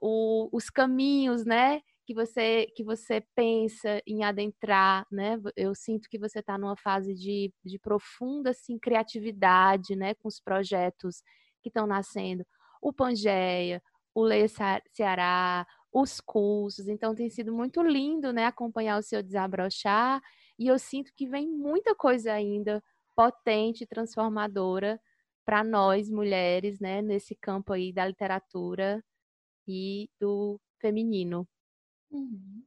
o, 0.00 0.48
os 0.52 0.70
caminhos, 0.70 1.44
né, 1.44 1.82
que 2.06 2.14
você 2.14 2.66
que 2.74 2.82
você 2.82 3.22
pensa 3.34 4.00
em 4.06 4.24
adentrar, 4.24 5.06
né? 5.12 5.38
Eu 5.54 5.74
sinto 5.74 6.08
que 6.08 6.18
você 6.18 6.38
está 6.38 6.56
numa 6.56 6.76
fase 6.76 7.12
de, 7.14 7.52
de 7.62 7.78
profunda 7.78 8.50
assim, 8.50 8.78
criatividade, 8.78 9.94
né, 9.94 10.14
com 10.14 10.28
os 10.28 10.40
projetos 10.40 11.22
que 11.60 11.68
estão 11.68 11.86
nascendo, 11.86 12.46
o 12.80 12.92
Pangeia, 12.92 13.82
o 14.14 14.22
Leia 14.22 14.46
Ceará, 14.92 15.66
os 15.92 16.20
cursos. 16.20 16.88
Então 16.88 17.14
tem 17.14 17.30
sido 17.30 17.52
muito 17.52 17.82
lindo, 17.82 18.32
né, 18.32 18.46
acompanhar 18.46 18.98
o 18.98 19.02
seu 19.02 19.22
desabrochar 19.22 20.20
e 20.58 20.66
eu 20.66 20.78
sinto 20.78 21.12
que 21.14 21.26
vem 21.26 21.48
muita 21.48 21.94
coisa 21.94 22.32
ainda 22.32 22.82
potente, 23.14 23.86
transformadora 23.86 25.00
para 25.44 25.64
nós 25.64 26.10
mulheres, 26.10 26.78
né, 26.78 27.00
nesse 27.00 27.34
campo 27.34 27.72
aí 27.72 27.92
da 27.92 28.06
literatura 28.06 29.02
e 29.66 30.08
do 30.20 30.60
feminino. 30.80 31.48
Uhum. 32.10 32.62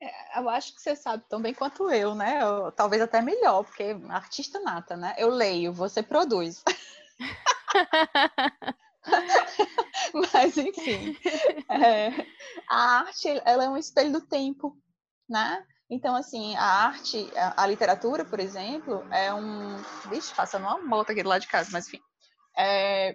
É, 0.00 0.38
eu 0.38 0.48
acho 0.48 0.74
que 0.74 0.80
você 0.80 0.94
sabe 0.94 1.24
tão 1.28 1.40
bem 1.40 1.54
quanto 1.54 1.90
eu, 1.90 2.14
né? 2.14 2.42
Eu, 2.42 2.70
talvez 2.72 3.00
até 3.00 3.22
melhor, 3.22 3.64
porque 3.64 3.96
artista 4.08 4.60
nata, 4.60 4.96
né? 4.96 5.14
Eu 5.16 5.28
leio, 5.28 5.72
você 5.72 6.02
produz. 6.02 6.62
Mas, 10.32 10.56
enfim, 10.56 11.16
é, 11.70 12.10
a 12.68 12.98
arte 12.98 13.28
ela 13.44 13.64
é 13.64 13.68
um 13.68 13.76
espelho 13.76 14.12
do 14.12 14.20
tempo, 14.20 14.76
né? 15.28 15.64
Então, 15.88 16.16
assim, 16.16 16.56
a 16.56 16.64
arte, 16.64 17.30
a, 17.56 17.66
literatura, 17.66 18.24
por 18.24 18.40
exemplo, 18.40 19.06
é 19.12 19.32
um. 19.32 19.76
Vixe, 20.10 20.34
passando 20.34 20.62
uma 20.62 20.80
moto 20.82 21.10
aqui 21.10 21.22
do 21.22 21.28
lado 21.28 21.42
de 21.42 21.48
casa, 21.48 21.70
mas 21.72 21.86
enfim. 21.86 22.00
É, 22.58 23.14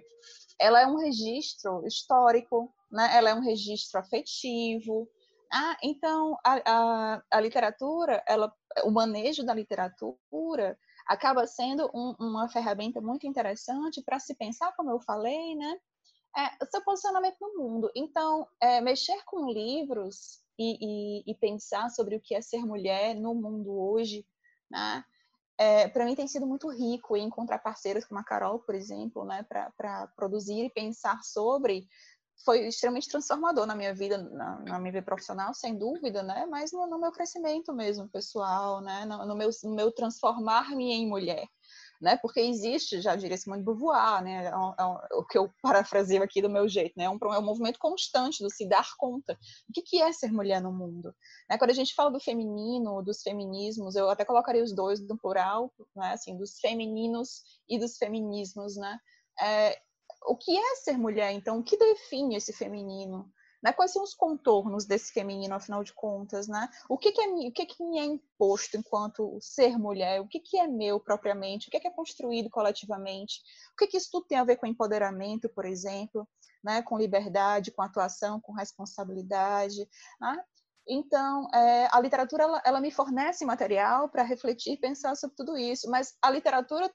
ela 0.58 0.82
é 0.82 0.88
um 0.88 0.98
registro 0.98 1.86
histórico, 1.86 2.74
né? 2.90 3.10
ela 3.14 3.32
é 3.32 3.36
um 3.36 3.42
registro 3.42 4.00
afetivo. 4.00 5.10
Ah, 5.52 5.76
então, 5.84 6.38
a, 6.46 6.62
a, 6.66 7.22
a 7.32 7.42
literatura, 7.42 8.24
ela, 8.26 8.54
o 8.86 8.92
manejo 8.92 9.44
da 9.44 9.54
literatura 9.54 10.78
acaba 11.12 11.46
sendo 11.46 11.90
um, 11.94 12.16
uma 12.18 12.48
ferramenta 12.48 13.02
muito 13.02 13.28
interessante 13.28 14.02
para 14.02 14.18
se 14.18 14.34
pensar, 14.34 14.74
como 14.78 14.92
eu 14.92 15.00
falei, 15.02 15.56
né? 15.56 15.78
É, 16.38 16.66
seu 16.68 16.82
posicionamento 16.86 17.36
no 17.42 17.58
mundo. 17.58 17.92
Então, 17.94 18.48
é, 18.62 18.80
mexer 18.80 19.22
com 19.26 19.52
livros 19.52 20.40
e, 20.58 20.78
e, 20.80 21.32
e, 21.32 21.36
pensar 21.36 21.90
sobre 21.90 22.16
o 22.16 22.22
que 22.22 22.34
é 22.34 22.42
ser 22.42 22.66
mulher 22.66 23.14
no 23.16 23.36
mundo 23.36 23.74
hoje, 23.74 24.26
né? 24.70 25.04
É, 25.58 25.90
para 25.90 26.06
mim 26.06 26.16
tem 26.16 26.28
sido 26.30 26.48
muito 26.48 26.70
rico 26.70 27.18
encontrar 27.18 27.60
parceiros 27.60 28.06
como 28.06 28.20
a 28.20 28.24
Carol, 28.24 28.60
por 28.60 28.74
exemplo, 28.74 29.26
né, 29.26 29.44
para 29.44 30.08
produzir 30.16 30.66
e 30.66 30.72
pensar 30.72 31.22
sobre 31.22 31.86
foi 32.44 32.68
extremamente 32.68 33.08
transformador 33.08 33.66
na 33.66 33.76
minha 33.76 33.94
vida, 33.94 34.18
na, 34.18 34.60
na 34.60 34.80
minha 34.80 34.92
vida 34.92 35.06
profissional, 35.06 35.54
sem 35.54 35.78
dúvida, 35.78 36.24
né? 36.24 36.46
Mas 36.50 36.72
no, 36.72 36.88
no 36.88 37.00
meu 37.00 37.12
crescimento 37.12 37.74
mesmo, 37.74 38.08
pessoal, 38.10 38.82
né? 38.82 39.06
No, 39.06 39.26
no 39.26 39.36
meu, 39.36 39.50
no 39.64 39.76
meu 39.76 39.92
transformar-me 39.92 40.92
em 40.92 41.08
mulher, 41.08 41.46
né? 42.02 42.18
Porque 42.18 42.40
existe, 42.40 43.00
já 43.00 43.16
diria 43.16 43.38
Simone 43.38 43.62
de 43.62 43.66
Beauvoir, 43.66 44.24
né? 44.24 44.46
É 44.46 44.56
um, 44.56 44.74
é 44.78 44.86
um, 44.86 45.20
o 45.20 45.26
que 45.26 45.38
eu 45.38 45.52
parafraseio 45.62 46.24
aqui 46.24 46.42
do 46.42 46.50
meu 46.50 46.68
jeito, 46.68 46.94
né? 46.98 47.06
É 47.06 47.10
um, 47.10 47.18
é 47.34 47.40
um 47.40 47.46
movimento 47.46 47.78
constante 47.80 48.44
do 48.44 48.50
se 48.50 48.68
dar 48.68 48.90
conta 48.98 49.38
do 49.68 49.74
que, 49.74 49.82
que 49.82 50.02
é 50.02 50.12
ser 50.12 50.32
mulher 50.32 50.62
no 50.62 50.72
mundo. 50.72 51.14
Né? 51.50 51.58
Quando 51.58 51.72
a 51.72 51.76
gente 51.76 51.94
fala 51.94 52.12
do 52.12 52.20
feminino, 52.20 53.04
dos 53.04 53.22
feminismos, 53.22 53.96
eu 53.96 54.10
até 54.10 54.26
colocaria 54.26 54.64
os 54.64 54.74
dois 54.74 55.00
no 55.08 55.18
plural, 55.18 55.72
né? 55.96 56.14
Assim, 56.14 56.38
dos 56.38 56.60
femininos 56.60 57.44
e 57.70 57.78
dos 57.80 57.98
feminismos, 57.98 58.76
né? 58.76 58.98
É, 59.42 59.80
o 60.26 60.36
que 60.36 60.58
é 60.58 60.76
ser 60.76 60.98
mulher, 60.98 61.32
então? 61.32 61.60
O 61.60 61.64
que 61.64 61.78
define 61.78 62.36
esse 62.36 62.54
feminino? 62.54 63.32
Né? 63.64 63.72
Quais 63.72 63.92
são 63.92 64.04
os 64.04 64.14
contornos 64.14 64.86
desse 64.86 65.12
feminino, 65.12 65.54
afinal 65.54 65.84
de 65.84 65.94
contas? 65.94 66.48
Né? 66.48 66.68
O, 66.90 66.98
que, 66.98 67.12
que, 67.12 67.22
é, 67.22 67.28
o 67.28 67.52
que, 67.52 67.66
que 67.66 67.84
me 67.84 68.00
é 68.00 68.06
imposto 68.06 68.78
enquanto 68.78 69.38
ser 69.40 69.78
mulher? 69.78 70.20
O 70.20 70.28
que, 70.28 70.40
que 70.40 70.58
é 70.58 70.68
meu 70.68 71.00
propriamente? 71.00 71.68
O 71.68 71.72
que, 71.72 71.80
que 71.80 71.88
é 71.88 71.92
construído 71.92 72.50
coletivamente? 72.50 73.42
O 73.74 73.76
que, 73.78 73.88
que 73.88 73.98
isso 73.98 74.10
tudo 74.12 74.26
tem 74.26 74.38
a 74.38 74.44
ver 74.44 74.58
com 74.58 74.66
empoderamento, 74.66 75.48
por 75.50 75.66
exemplo? 75.66 76.28
Né? 76.64 76.82
Com 76.82 76.98
liberdade, 76.98 77.72
com 77.72 77.82
atuação, 77.82 78.42
com 78.42 78.54
responsabilidade? 78.54 79.88
Né? 80.20 80.44
Então, 80.88 81.48
é, 81.54 81.88
a 81.92 82.00
literatura 82.00 82.44
ela, 82.44 82.62
ela, 82.66 82.82
me 82.82 82.92
fornece 82.92 83.46
material 83.46 84.10
para 84.10 84.24
refletir 84.24 84.74
e 84.74 84.80
pensar 84.80 85.16
sobre 85.16 85.36
tudo 85.36 85.56
isso, 85.56 85.90
mas 85.90 86.16
a 86.22 86.32
literatura 86.32 86.92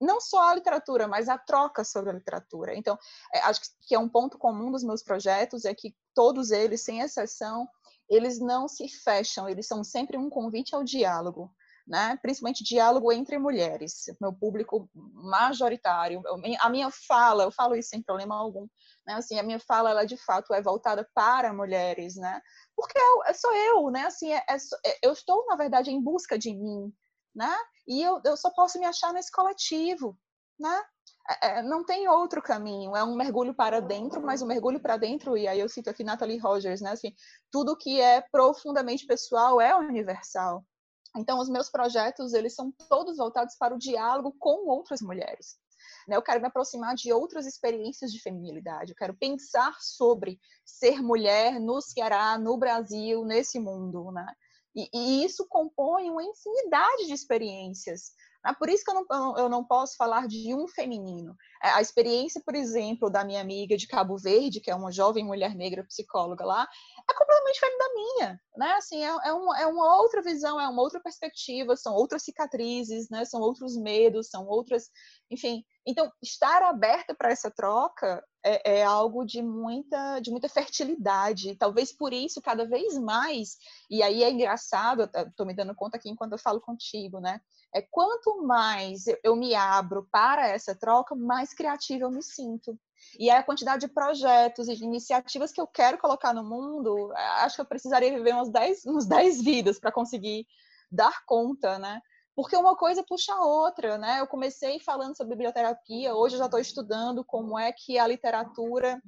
não 0.00 0.20
só 0.20 0.50
a 0.50 0.54
literatura, 0.54 1.08
mas 1.08 1.28
a 1.28 1.36
troca 1.36 1.84
sobre 1.84 2.10
a 2.10 2.14
literatura. 2.14 2.76
Então, 2.76 2.98
é, 3.34 3.40
acho 3.40 3.60
que 3.82 3.94
é 3.94 3.98
um 3.98 4.08
ponto 4.08 4.38
comum 4.38 4.70
dos 4.70 4.84
meus 4.84 5.02
projetos 5.02 5.64
é 5.64 5.74
que 5.74 5.94
todos 6.14 6.50
eles, 6.50 6.82
sem 6.82 7.00
exceção, 7.00 7.68
eles 8.08 8.38
não 8.38 8.68
se 8.68 8.88
fecham, 8.88 9.48
eles 9.48 9.66
são 9.66 9.84
sempre 9.84 10.16
um 10.16 10.30
convite 10.30 10.74
ao 10.74 10.84
diálogo. 10.84 11.52
Né? 11.90 12.18
principalmente 12.20 12.62
diálogo 12.62 13.10
entre 13.10 13.38
mulheres, 13.38 14.14
meu 14.20 14.30
público 14.30 14.90
majoritário. 14.94 16.22
A 16.60 16.68
minha 16.68 16.90
fala, 16.90 17.44
eu 17.44 17.50
falo 17.50 17.74
isso 17.74 17.88
sem 17.88 18.02
problema 18.02 18.36
algum, 18.36 18.68
né? 19.06 19.14
Assim, 19.14 19.38
a 19.38 19.42
minha 19.42 19.58
fala, 19.58 19.92
ela 19.92 20.04
de 20.04 20.18
fato 20.18 20.52
é 20.52 20.60
voltada 20.60 21.08
para 21.14 21.50
mulheres, 21.50 22.14
né? 22.16 22.42
Porque 22.76 22.98
eu, 22.98 23.34
sou 23.34 23.54
eu, 23.54 23.90
né? 23.90 24.02
Assim, 24.02 24.30
é, 24.30 24.44
é, 24.46 24.98
eu 25.02 25.14
estou 25.14 25.46
na 25.46 25.56
verdade 25.56 25.90
em 25.90 25.98
busca 25.98 26.38
de 26.38 26.54
mim, 26.54 26.92
né? 27.38 27.56
E 27.86 28.02
eu, 28.02 28.20
eu 28.24 28.36
só 28.36 28.50
posso 28.50 28.80
me 28.80 28.84
achar 28.84 29.12
nesse 29.12 29.30
coletivo, 29.30 30.18
né? 30.58 30.82
É, 31.30 31.58
é, 31.58 31.62
não 31.62 31.84
tem 31.84 32.08
outro 32.08 32.42
caminho, 32.42 32.96
é 32.96 33.04
um 33.04 33.14
mergulho 33.14 33.54
para 33.54 33.80
dentro, 33.80 34.20
mas 34.20 34.42
um 34.42 34.46
mergulho 34.46 34.80
para 34.80 34.96
dentro, 34.96 35.36
e 35.36 35.46
aí 35.46 35.60
eu 35.60 35.68
cito 35.68 35.88
aqui 35.88 36.02
Natalie 36.02 36.38
Rogers, 36.38 36.80
né? 36.80 36.90
Assim, 36.90 37.14
tudo 37.50 37.76
que 37.76 38.00
é 38.00 38.20
profundamente 38.32 39.06
pessoal 39.06 39.60
é 39.60 39.74
universal. 39.76 40.64
Então, 41.16 41.38
os 41.38 41.48
meus 41.48 41.70
projetos, 41.70 42.34
eles 42.34 42.54
são 42.54 42.72
todos 42.88 43.16
voltados 43.16 43.54
para 43.56 43.74
o 43.74 43.78
diálogo 43.78 44.34
com 44.38 44.68
outras 44.68 45.00
mulheres. 45.00 45.56
Né? 46.08 46.16
Eu 46.16 46.22
quero 46.22 46.40
me 46.40 46.48
aproximar 46.48 46.94
de 46.96 47.12
outras 47.12 47.46
experiências 47.46 48.12
de 48.12 48.20
feminilidade. 48.20 48.92
Eu 48.92 48.96
quero 48.96 49.14
pensar 49.14 49.76
sobre 49.80 50.40
ser 50.64 51.02
mulher 51.02 51.60
no 51.60 51.80
Ceará, 51.80 52.36
no 52.36 52.58
Brasil, 52.58 53.24
nesse 53.24 53.58
mundo. 53.58 54.10
Né? 54.12 54.26
E, 54.78 54.88
e 54.94 55.24
isso 55.24 55.44
compõe 55.48 56.08
uma 56.08 56.22
infinidade 56.22 57.06
de 57.08 57.12
experiências. 57.12 58.12
Né? 58.44 58.54
Por 58.56 58.68
isso 58.68 58.84
que 58.84 58.90
eu 58.92 58.94
não, 58.94 59.36
eu 59.38 59.48
não 59.48 59.64
posso 59.64 59.96
falar 59.96 60.28
de 60.28 60.54
um 60.54 60.68
feminino. 60.68 61.34
É, 61.60 61.70
a 61.70 61.80
experiência, 61.80 62.40
por 62.44 62.54
exemplo, 62.54 63.10
da 63.10 63.24
minha 63.24 63.40
amiga 63.40 63.76
de 63.76 63.88
Cabo 63.88 64.16
Verde, 64.16 64.60
que 64.60 64.70
é 64.70 64.74
uma 64.76 64.92
jovem 64.92 65.24
mulher 65.24 65.56
negra 65.56 65.82
psicóloga 65.82 66.44
lá, 66.44 66.68
é 67.10 67.14
completamente 67.14 67.54
diferente 67.54 67.78
da 67.78 67.94
minha, 67.94 68.40
né? 68.56 68.72
Assim, 68.74 69.04
é, 69.04 69.08
é, 69.08 69.32
uma, 69.32 69.60
é 69.60 69.66
uma 69.66 69.96
outra 70.00 70.22
visão, 70.22 70.60
é 70.60 70.68
uma 70.68 70.82
outra 70.82 71.00
perspectiva, 71.00 71.76
são 71.76 71.92
outras 71.92 72.22
cicatrizes, 72.22 73.08
né? 73.10 73.24
São 73.24 73.40
outros 73.40 73.76
medos, 73.76 74.28
são 74.30 74.46
outras, 74.46 74.84
enfim. 75.28 75.64
Então, 75.84 76.08
estar 76.22 76.62
aberta 76.62 77.16
para 77.16 77.32
essa 77.32 77.50
troca 77.50 78.22
é, 78.42 78.78
é, 78.78 78.84
algo 78.84 79.24
de 79.24 79.42
muita, 79.42 80.20
de 80.20 80.30
muita 80.30 80.48
fertilidade. 80.48 81.56
Talvez 81.56 81.92
por 81.92 82.12
isso, 82.12 82.40
cada 82.40 82.64
vez 82.64 82.96
mais, 82.98 83.56
e 83.90 84.02
aí 84.02 84.22
é 84.22 84.30
engraçado, 84.30 85.10
estou 85.28 85.46
me 85.46 85.54
dando 85.54 85.74
conta 85.74 85.96
aqui 85.96 86.08
enquanto 86.08 86.32
eu 86.32 86.38
falo 86.38 86.60
contigo, 86.60 87.20
né? 87.20 87.40
É 87.74 87.82
quanto 87.82 88.42
mais 88.46 89.04
eu, 89.22 89.36
me 89.36 89.54
abro 89.54 90.08
para 90.10 90.48
essa 90.48 90.74
troca, 90.74 91.14
mais 91.14 91.52
criativa 91.52 92.04
eu 92.04 92.10
me 92.10 92.22
sinto. 92.22 92.78
E 93.18 93.30
a 93.30 93.42
quantidade 93.42 93.86
de 93.86 93.92
projetos 93.92 94.68
e 94.68 94.74
de 94.74 94.84
iniciativas 94.84 95.52
que 95.52 95.60
eu 95.60 95.66
quero 95.66 95.98
colocar 95.98 96.32
no 96.32 96.42
mundo, 96.42 97.12
acho 97.40 97.56
que 97.56 97.60
eu 97.60 97.66
precisaria 97.66 98.12
viver 98.12 98.34
umas 98.34 98.50
10, 98.50 98.86
uns 98.86 99.06
10 99.06 99.42
vidas 99.42 99.78
para 99.78 99.92
conseguir 99.92 100.46
dar 100.90 101.24
conta, 101.26 101.78
né? 101.78 102.00
Porque 102.38 102.56
uma 102.56 102.76
coisa 102.76 103.02
puxa 103.02 103.34
a 103.34 103.44
outra, 103.44 103.98
né? 103.98 104.20
Eu 104.20 104.26
comecei 104.28 104.78
falando 104.78 105.16
sobre 105.16 105.34
biblioterapia, 105.34 106.14
hoje 106.14 106.36
eu 106.36 106.38
já 106.38 106.44
estou 106.44 106.60
estudando 106.60 107.24
como 107.24 107.58
é 107.58 107.72
que 107.72 107.98
a 107.98 108.06
literatura 108.06 109.02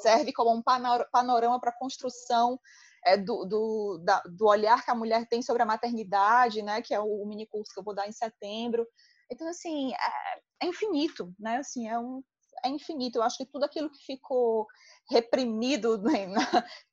serve 0.00 0.32
como 0.32 0.52
um 0.52 0.62
panorama 0.62 1.58
para 1.58 1.70
a 1.70 1.76
construção 1.76 2.56
é, 3.04 3.16
do, 3.16 3.44
do, 3.44 4.00
da, 4.04 4.20
do, 4.20 4.46
olhar 4.46 4.84
que 4.84 4.90
a 4.92 4.94
mulher 4.94 5.26
tem 5.26 5.42
sobre 5.42 5.64
a 5.64 5.66
maternidade, 5.66 6.62
né? 6.62 6.80
Que 6.80 6.94
é 6.94 7.00
o 7.00 7.26
mini 7.26 7.44
curso 7.44 7.74
que 7.74 7.80
eu 7.80 7.82
vou 7.82 7.92
dar 7.92 8.06
em 8.06 8.12
setembro. 8.12 8.86
Então, 9.28 9.48
assim, 9.48 9.92
é, 9.92 10.64
é 10.64 10.68
infinito, 10.68 11.34
né? 11.36 11.56
Assim, 11.56 11.88
é 11.88 11.98
um, 11.98 12.22
é 12.64 12.68
infinito. 12.68 13.18
Eu 13.18 13.24
acho 13.24 13.36
que 13.36 13.46
tudo 13.46 13.64
aquilo 13.64 13.90
que 13.90 14.06
ficou 14.06 14.68
reprimido, 15.10 15.98
né, 15.98 16.28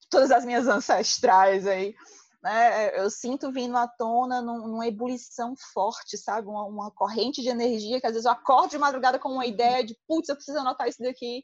todas 0.09 0.31
as 0.31 0.43
minhas 0.43 0.67
ancestrais 0.67 1.67
aí, 1.67 1.93
né, 2.41 2.99
eu 2.99 3.09
sinto 3.09 3.51
vindo 3.51 3.77
à 3.77 3.87
tona 3.87 4.41
num, 4.41 4.67
numa 4.67 4.87
ebulição 4.87 5.53
forte, 5.73 6.17
sabe? 6.17 6.47
Uma, 6.47 6.65
uma, 6.65 6.91
corrente 6.91 7.41
de 7.41 7.49
energia 7.49 8.01
que 8.01 8.07
às 8.07 8.13
vezes 8.13 8.25
eu 8.25 8.31
acordo 8.31 8.71
de 8.71 8.77
madrugada 8.77 9.19
com 9.19 9.29
uma 9.29 9.45
ideia 9.45 9.83
de, 9.83 9.95
putz, 10.07 10.27
eu 10.27 10.35
preciso 10.35 10.57
anotar 10.57 10.87
isso 10.87 11.01
daqui, 11.03 11.43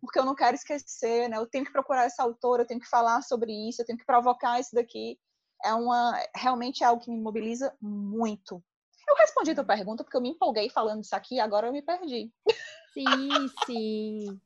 porque 0.00 0.18
eu 0.18 0.24
não 0.24 0.34
quero 0.34 0.54
esquecer, 0.54 1.28
né? 1.28 1.38
Eu 1.38 1.46
tenho 1.46 1.64
que 1.64 1.72
procurar 1.72 2.04
essa 2.04 2.22
autora, 2.22 2.62
eu 2.62 2.66
tenho 2.66 2.80
que 2.80 2.88
falar 2.88 3.22
sobre 3.22 3.52
isso, 3.68 3.80
eu 3.80 3.86
tenho 3.86 3.98
que 3.98 4.04
provocar 4.04 4.60
isso 4.60 4.74
daqui. 4.74 5.18
É 5.64 5.74
uma, 5.74 6.18
realmente 6.34 6.82
é 6.82 6.86
algo 6.86 7.02
que 7.02 7.10
me 7.10 7.20
mobiliza 7.20 7.74
muito. 7.80 8.62
Eu 9.08 9.16
respondi 9.16 9.50
a 9.50 9.54
tua 9.54 9.64
pergunta 9.64 10.04
porque 10.04 10.16
eu 10.16 10.20
me 10.20 10.30
empolguei 10.30 10.70
falando 10.70 11.02
isso 11.02 11.16
aqui 11.16 11.36
e 11.36 11.40
agora 11.40 11.66
eu 11.66 11.72
me 11.72 11.82
perdi. 11.82 12.32
Sim, 12.92 13.48
sim. 13.66 14.40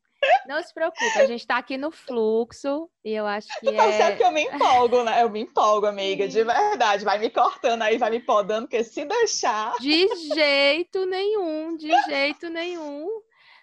Não 0.47 0.63
se 0.63 0.73
preocupe, 0.75 1.19
a 1.19 1.27
gente 1.27 1.41
está 1.41 1.57
aqui 1.57 1.77
no 1.77 1.91
fluxo 1.91 2.91
e 3.05 3.13
eu 3.13 3.27
acho 3.27 3.49
que 3.49 3.67
tu 3.67 3.75
tá 3.75 3.87
é... 3.87 3.93
certo 3.93 4.17
que 4.19 4.25
eu 4.25 4.33
me 4.33 4.43
empolgo, 4.43 5.03
né? 5.03 5.23
Eu 5.23 5.31
me 5.31 5.41
empolgo, 5.41 5.87
amiga, 5.87 6.29
de 6.29 6.45
verdade. 6.45 7.05
Vai 7.05 7.19
me 7.19 7.31
cortando 7.31 7.83
aí, 7.83 7.97
vai 7.97 8.11
me 8.11 8.21
podando, 8.21 8.67
porque 8.69 8.85
se 8.85 9.05
deixar... 9.05 9.75
De 9.81 10.07
jeito 10.35 11.07
nenhum, 11.07 11.77
de 11.77 11.91
jeito 12.03 12.49
nenhum. 12.51 13.09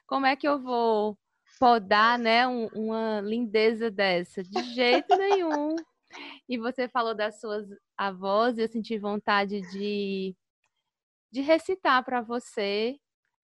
Como 0.07 0.25
é 0.25 0.35
que 0.35 0.47
eu 0.47 0.59
vou 0.59 1.17
podar, 1.59 2.17
né, 2.17 2.47
um, 2.47 2.67
uma 2.73 3.21
lindeza 3.21 3.91
dessa? 3.91 4.43
De 4.43 4.63
jeito 4.73 5.15
nenhum. 5.15 5.75
E 6.49 6.57
você 6.57 6.89
falou 6.89 7.13
das 7.13 7.39
suas 7.39 7.67
avós 7.95 8.57
e 8.57 8.61
eu 8.61 8.67
senti 8.67 8.97
vontade 8.97 9.61
de, 9.71 10.35
de 11.31 11.41
recitar 11.41 12.03
para 12.03 12.21
você 12.21 12.97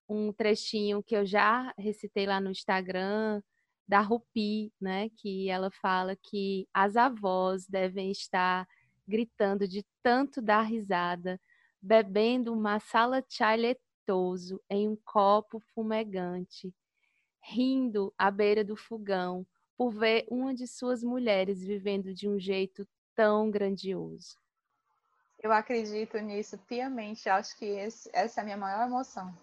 um 0.07 0.31
trechinho 0.31 1.03
que 1.03 1.15
eu 1.15 1.25
já 1.25 1.73
recitei 1.77 2.25
lá 2.25 2.39
no 2.39 2.51
Instagram 2.51 3.41
da 3.87 4.01
Rupi, 4.01 4.71
né, 4.81 5.09
que 5.17 5.49
ela 5.49 5.71
fala 5.71 6.15
que 6.15 6.67
as 6.73 6.97
avós 6.97 7.65
devem 7.67 8.11
estar 8.11 8.67
gritando 9.07 9.67
de 9.67 9.85
tanto 10.03 10.41
dar 10.41 10.63
risada, 10.63 11.39
bebendo 11.81 12.53
uma 12.53 12.79
sala 12.79 13.23
chai 13.29 13.55
letoso 13.55 14.61
em 14.69 14.89
um 14.89 14.97
copo 15.05 15.61
fumegante, 15.73 16.73
rindo 17.41 18.13
à 18.17 18.29
beira 18.29 18.63
do 18.63 18.75
fogão 18.75 19.45
por 19.77 19.91
ver 19.91 20.25
uma 20.29 20.53
de 20.53 20.67
suas 20.67 21.03
mulheres 21.03 21.61
vivendo 21.61 22.13
de 22.13 22.27
um 22.27 22.37
jeito 22.37 22.85
tão 23.15 23.49
grandioso. 23.49 24.35
Eu 25.39 25.51
acredito 25.53 26.17
nisso 26.17 26.57
piamente, 26.57 27.29
acho 27.29 27.57
que 27.57 27.65
esse, 27.65 28.09
essa 28.11 28.39
é 28.39 28.41
a 28.41 28.43
minha 28.43 28.57
maior 28.57 28.87
emoção 28.87 29.33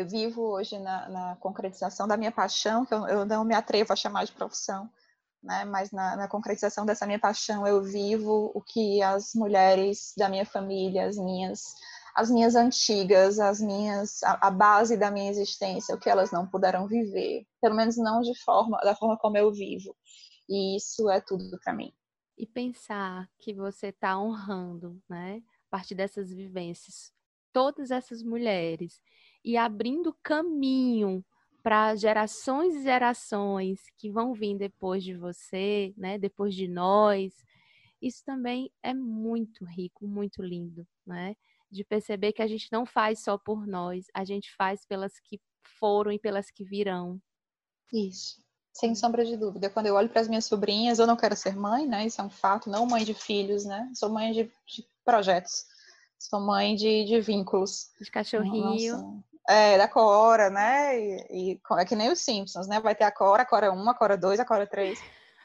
eu 0.00 0.08
vivo 0.08 0.42
hoje 0.42 0.78
na, 0.78 1.08
na 1.08 1.36
concretização 1.36 2.06
da 2.06 2.16
minha 2.16 2.32
paixão, 2.32 2.84
que 2.84 2.92
eu, 2.92 3.06
eu, 3.06 3.24
não 3.24 3.44
me 3.44 3.54
atrevo 3.54 3.92
a 3.92 3.96
chamar 3.96 4.24
de 4.24 4.32
profissão, 4.32 4.90
né? 5.42 5.64
mas 5.64 5.90
na, 5.90 6.16
na, 6.16 6.28
concretização 6.28 6.84
dessa 6.84 7.06
minha 7.06 7.18
paixão 7.18 7.66
eu 7.66 7.82
vivo 7.82 8.50
o 8.54 8.60
que 8.60 9.02
as 9.02 9.34
mulheres 9.34 10.12
da 10.16 10.28
minha 10.28 10.44
família, 10.44 11.06
as 11.06 11.16
minhas, 11.16 11.62
as 12.14 12.30
minhas 12.30 12.54
antigas, 12.54 13.38
as 13.38 13.60
minhas, 13.60 14.22
a, 14.22 14.48
a 14.48 14.50
base 14.50 14.96
da 14.96 15.10
minha 15.10 15.30
existência, 15.30 15.94
o 15.94 15.98
que 15.98 16.10
elas 16.10 16.30
não 16.30 16.46
puderam 16.46 16.86
viver, 16.86 17.46
pelo 17.60 17.74
menos 17.74 17.96
não 17.96 18.20
de 18.20 18.38
forma, 18.42 18.78
da 18.78 18.94
forma 18.94 19.16
como 19.18 19.36
eu 19.38 19.52
vivo. 19.52 19.96
E 20.48 20.76
isso 20.76 21.10
é 21.10 21.20
tudo 21.20 21.58
para 21.62 21.72
mim. 21.72 21.92
E 22.38 22.46
pensar 22.46 23.28
que 23.38 23.54
você 23.54 23.88
está 23.88 24.18
honrando, 24.18 25.00
né, 25.08 25.42
a 25.68 25.70
partir 25.70 25.94
dessas 25.94 26.30
vivências, 26.30 27.12
todas 27.52 27.90
essas 27.90 28.22
mulheres 28.22 29.00
e 29.46 29.56
abrindo 29.56 30.12
caminho 30.24 31.24
para 31.62 31.94
gerações 31.94 32.74
e 32.74 32.82
gerações 32.82 33.80
que 33.96 34.10
vão 34.10 34.34
vir 34.34 34.58
depois 34.58 35.04
de 35.04 35.14
você, 35.14 35.94
né, 35.96 36.18
depois 36.18 36.52
de 36.52 36.66
nós. 36.66 37.32
Isso 38.02 38.24
também 38.24 38.72
é 38.82 38.92
muito 38.92 39.64
rico, 39.64 40.04
muito 40.04 40.42
lindo, 40.42 40.84
né? 41.06 41.36
De 41.70 41.84
perceber 41.84 42.32
que 42.32 42.42
a 42.42 42.46
gente 42.48 42.68
não 42.72 42.84
faz 42.84 43.20
só 43.20 43.38
por 43.38 43.66
nós, 43.68 44.06
a 44.12 44.24
gente 44.24 44.52
faz 44.56 44.84
pelas 44.84 45.20
que 45.20 45.40
foram 45.78 46.10
e 46.10 46.18
pelas 46.18 46.50
que 46.50 46.64
virão. 46.64 47.20
Isso. 47.92 48.44
Sem 48.72 48.96
sombra 48.96 49.24
de 49.24 49.36
dúvida. 49.36 49.70
Quando 49.70 49.86
eu 49.86 49.94
olho 49.94 50.08
para 50.08 50.20
as 50.20 50.28
minhas 50.28 50.44
sobrinhas, 50.44 50.98
eu 50.98 51.06
não 51.06 51.16
quero 51.16 51.36
ser 51.36 51.54
mãe, 51.56 51.86
né? 51.86 52.04
Isso 52.04 52.20
é 52.20 52.24
um 52.24 52.30
fato, 52.30 52.68
não 52.68 52.84
mãe 52.84 53.04
de 53.04 53.14
filhos, 53.14 53.64
né? 53.64 53.90
Sou 53.94 54.10
mãe 54.10 54.32
de, 54.32 54.44
de 54.66 54.86
projetos. 55.04 55.66
Sou 56.18 56.40
mãe 56.40 56.74
de, 56.74 57.04
de 57.04 57.20
vínculos. 57.20 57.90
De 58.00 58.10
cachorrinho. 58.10 58.96
Nossa. 58.96 59.35
É, 59.48 59.78
da 59.78 59.86
Cora, 59.86 60.50
né? 60.50 60.98
E, 60.98 61.52
e, 61.52 61.60
é 61.78 61.84
que 61.84 61.94
nem 61.94 62.10
os 62.10 62.20
Simpsons, 62.20 62.66
né? 62.66 62.80
Vai 62.80 62.94
ter 62.94 63.04
a 63.04 63.12
Cora, 63.12 63.42
a 63.42 63.46
Cora 63.46 63.72
1, 63.72 63.90
a 63.90 63.94
Cora 63.94 64.16
2, 64.16 64.40
a 64.40 64.44
Cora 64.44 64.66
3, 64.66 64.98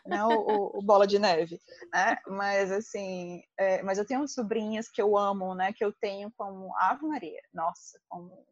né? 0.05 0.23
O, 0.25 0.29
o, 0.29 0.79
o 0.79 0.81
Bola 0.81 1.05
de 1.05 1.19
Neve, 1.19 1.59
né? 1.93 2.17
Mas, 2.27 2.71
assim, 2.71 3.43
é, 3.57 3.83
mas 3.83 3.99
eu 3.99 4.05
tenho 4.05 4.27
sobrinhas 4.27 4.89
que 4.89 5.01
eu 5.01 5.15
amo, 5.15 5.53
né? 5.53 5.71
Que 5.71 5.85
eu 5.85 5.93
tenho 5.93 6.31
como 6.35 6.75
Ave 6.77 7.05
Maria, 7.05 7.41
nossa, 7.53 7.99
como, 8.09 8.43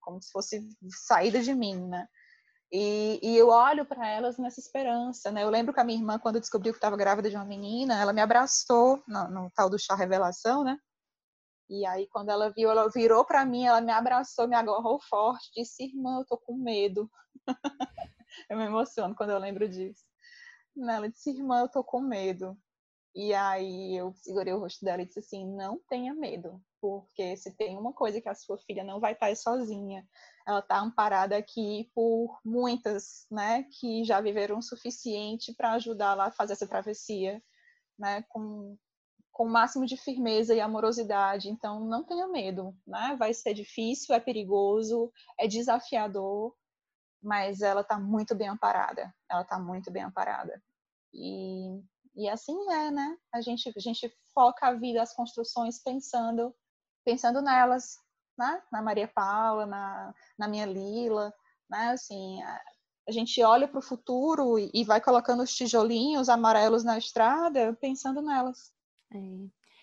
como 0.00 0.20
se 0.20 0.32
fosse 0.32 0.68
saída 0.90 1.40
de 1.40 1.54
mim, 1.54 1.86
né? 1.86 2.06
E, 2.72 3.18
e 3.22 3.36
eu 3.36 3.48
olho 3.48 3.86
para 3.86 4.06
elas 4.06 4.36
nessa 4.36 4.60
esperança, 4.60 5.30
né? 5.30 5.42
Eu 5.42 5.48
lembro 5.48 5.72
que 5.72 5.80
a 5.80 5.84
minha 5.84 5.98
irmã, 5.98 6.18
quando 6.18 6.40
descobriu 6.40 6.72
que 6.72 6.78
estava 6.78 6.96
grávida 6.96 7.30
de 7.30 7.36
uma 7.36 7.44
menina, 7.44 7.98
ela 7.98 8.12
me 8.12 8.20
abraçou 8.20 9.02
no, 9.06 9.28
no 9.28 9.50
tal 9.54 9.70
do 9.70 9.78
chá 9.78 9.94
revelação, 9.94 10.64
né? 10.64 10.78
E 11.68 11.84
aí, 11.86 12.06
quando 12.08 12.30
ela 12.30 12.50
viu, 12.50 12.70
ela 12.70 12.88
virou 12.88 13.24
para 13.24 13.44
mim, 13.44 13.66
ela 13.66 13.80
me 13.80 13.92
abraçou, 13.92 14.48
me 14.48 14.56
agarrou 14.56 15.00
forte, 15.00 15.50
disse: 15.54 15.84
Irmã, 15.84 16.20
eu 16.20 16.26
tô 16.26 16.38
com 16.38 16.56
medo. 16.56 17.10
eu 18.48 18.56
me 18.56 18.64
emociono 18.64 19.14
quando 19.14 19.30
eu 19.30 19.38
lembro 19.38 19.68
disso. 19.68 20.04
Ela 20.76 21.08
disse: 21.08 21.30
Irmã, 21.30 21.60
eu 21.60 21.68
tô 21.68 21.84
com 21.84 22.00
medo. 22.00 22.56
E 23.14 23.34
aí 23.34 23.96
eu 23.96 24.12
segurei 24.14 24.52
o 24.52 24.60
rosto 24.60 24.84
dela 24.84 25.02
e 25.02 25.06
disse 25.06 25.18
assim: 25.18 25.46
Não 25.56 25.80
tenha 25.88 26.14
medo, 26.14 26.62
porque 26.80 27.36
se 27.36 27.54
tem 27.56 27.76
uma 27.76 27.92
coisa 27.92 28.20
que 28.20 28.28
a 28.28 28.34
sua 28.34 28.58
filha 28.58 28.84
não 28.84 29.00
vai 29.00 29.12
estar 29.12 29.34
sozinha, 29.36 30.06
ela 30.46 30.60
está 30.60 30.78
amparada 30.78 31.36
aqui 31.36 31.90
por 31.94 32.38
muitas, 32.44 33.26
né, 33.30 33.64
que 33.78 34.04
já 34.04 34.20
viveram 34.20 34.58
o 34.58 34.62
suficiente 34.62 35.54
para 35.54 35.72
ajudar 35.72 36.14
lá 36.14 36.26
a 36.26 36.32
fazer 36.32 36.52
essa 36.54 36.68
travessia, 36.68 37.42
né, 37.98 38.22
com 38.28 38.76
com 39.38 39.44
o 39.44 39.48
máximo 39.48 39.86
de 39.86 39.96
firmeza 39.96 40.52
e 40.52 40.60
amorosidade. 40.60 41.48
Então, 41.48 41.78
não 41.78 42.02
tenha 42.02 42.26
medo, 42.26 42.76
né? 42.84 43.14
Vai 43.16 43.32
ser 43.32 43.54
difícil, 43.54 44.12
é 44.12 44.18
perigoso, 44.18 45.12
é 45.38 45.46
desafiador, 45.46 46.56
mas 47.22 47.60
ela 47.60 47.82
está 47.82 48.00
muito 48.00 48.34
bem 48.34 48.48
amparada. 48.48 49.14
Ela 49.30 49.42
está 49.42 49.56
muito 49.56 49.92
bem 49.92 50.02
amparada. 50.02 50.60
E, 51.14 51.80
e 52.16 52.28
assim 52.28 52.52
é, 52.72 52.90
né? 52.90 53.16
A 53.32 53.40
gente, 53.40 53.72
a 53.76 53.80
gente 53.80 54.12
foca 54.34 54.66
a 54.66 54.74
vida, 54.74 55.00
as 55.00 55.14
construções 55.14 55.80
pensando, 55.84 56.52
pensando 57.04 57.40
nelas, 57.40 57.96
né? 58.36 58.60
Na 58.72 58.82
Maria 58.82 59.06
Paula, 59.06 59.66
na, 59.66 60.12
na 60.36 60.48
minha 60.48 60.66
Lila, 60.66 61.32
né? 61.70 61.90
Assim, 61.90 62.42
a, 62.42 62.60
a 63.08 63.12
gente 63.12 63.40
olha 63.44 63.68
para 63.68 63.78
o 63.78 63.82
futuro 63.82 64.58
e, 64.58 64.68
e 64.74 64.82
vai 64.82 65.00
colocando 65.00 65.44
os 65.44 65.54
tijolinhos 65.54 66.28
amarelos 66.28 66.82
na 66.82 66.98
estrada, 66.98 67.72
pensando 67.80 68.20
nelas. 68.20 68.76
É. 69.12 69.18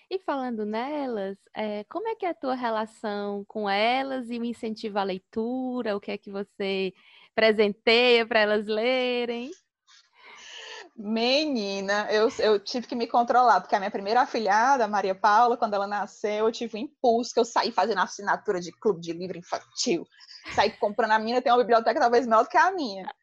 E 0.09 0.19
falando 0.19 0.65
nelas, 0.65 1.37
é, 1.55 1.83
como 1.85 2.07
é 2.07 2.15
que 2.15 2.25
é 2.25 2.29
a 2.29 2.33
tua 2.33 2.53
relação 2.53 3.43
com 3.47 3.67
elas 3.67 4.29
e 4.29 4.37
o 4.37 4.45
incentivo 4.45 4.99
à 4.99 5.03
leitura? 5.03 5.95
O 5.95 5.99
que 5.99 6.11
é 6.11 6.17
que 6.17 6.29
você 6.29 6.93
presenteia 7.33 8.25
para 8.25 8.41
elas 8.41 8.67
lerem? 8.67 9.49
Menina, 10.97 12.07
eu, 12.09 12.29
eu 12.39 12.57
tive 12.57 12.87
que 12.87 12.95
me 12.95 13.05
controlar, 13.05 13.59
porque 13.59 13.75
a 13.75 13.79
minha 13.79 13.91
primeira 13.91 14.21
afilhada, 14.21 14.87
Maria 14.87 15.13
Paula, 15.13 15.57
quando 15.57 15.73
ela 15.73 15.85
nasceu, 15.85 16.45
eu 16.45 16.51
tive 16.53 16.77
um 16.77 16.81
impulso 16.81 17.33
que 17.33 17.39
eu 17.39 17.43
saí 17.43 17.69
fazendo 17.69 17.99
assinatura 17.99 18.61
de 18.61 18.71
clube 18.71 19.01
de 19.01 19.11
livro 19.11 19.37
infantil. 19.37 20.07
Saí 20.53 20.71
comprando 20.77 21.11
a 21.11 21.19
minha, 21.19 21.41
tem 21.41 21.51
uma 21.51 21.57
biblioteca 21.57 21.99
talvez 21.99 22.25
maior 22.25 22.43
do 22.43 22.49
que 22.49 22.57
a 22.57 22.71
minha. 22.71 23.13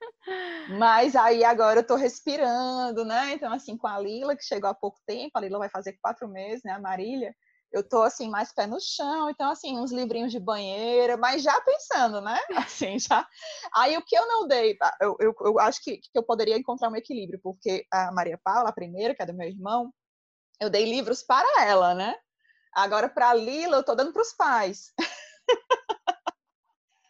Mas 0.79 1.17
aí 1.17 1.45
agora 1.45 1.81
eu 1.81 1.87
tô 1.87 1.97
respirando, 1.97 3.05
né? 3.05 3.33
Então, 3.33 3.53
assim, 3.53 3.77
com 3.77 3.87
a 3.87 3.99
Lila, 3.99 4.37
que 4.37 4.45
chegou 4.45 4.71
há 4.71 4.75
pouco 4.75 5.01
tempo, 5.07 5.33
a 5.35 5.41
Lila 5.41 5.59
vai 5.59 5.69
fazer 5.69 5.99
quatro 6.01 6.29
meses, 6.29 6.63
né? 6.65 6.73
A 6.73 6.81
Marília, 6.81 7.35
eu 7.73 7.87
tô 7.87 8.03
assim 8.03 8.29
mais 8.29 8.53
pé 8.53 8.67
no 8.67 8.79
chão, 8.81 9.31
então 9.31 9.51
assim 9.51 9.79
uns 9.79 9.91
livrinhos 9.91 10.31
de 10.31 10.39
banheira, 10.39 11.17
mas 11.17 11.43
já 11.43 11.59
pensando, 11.63 12.21
né? 12.21 12.39
Assim 12.69 12.99
já. 12.99 13.27
Aí 13.75 13.97
o 13.97 14.05
que 14.05 14.17
eu 14.17 14.27
não 14.29 14.47
dei, 14.47 14.77
tá? 14.77 14.95
eu, 15.01 15.17
eu, 15.19 15.35
eu 15.41 15.59
acho 15.59 15.83
que, 15.83 15.97
que 15.97 16.11
eu 16.15 16.23
poderia 16.23 16.59
encontrar 16.59 16.91
um 16.91 16.97
equilíbrio, 16.97 17.41
porque 17.43 17.87
a 17.91 18.13
Maria 18.13 18.39
Paula, 18.45 18.69
a 18.69 18.75
primeira, 18.75 19.15
que 19.15 19.23
é 19.23 19.27
do 19.27 19.35
meu 19.35 19.49
irmão, 19.49 19.93
eu 20.61 20.69
dei 20.69 20.85
livros 20.85 21.23
para 21.23 21.65
ela, 21.65 21.95
né? 21.95 22.15
Agora 22.75 23.09
para 23.09 23.31
a 23.31 23.35
Lila 23.35 23.79
eu 23.79 23.85
tô 23.85 23.95
dando 23.95 24.13
para 24.13 24.23
os 24.23 24.33
pais. 24.33 24.93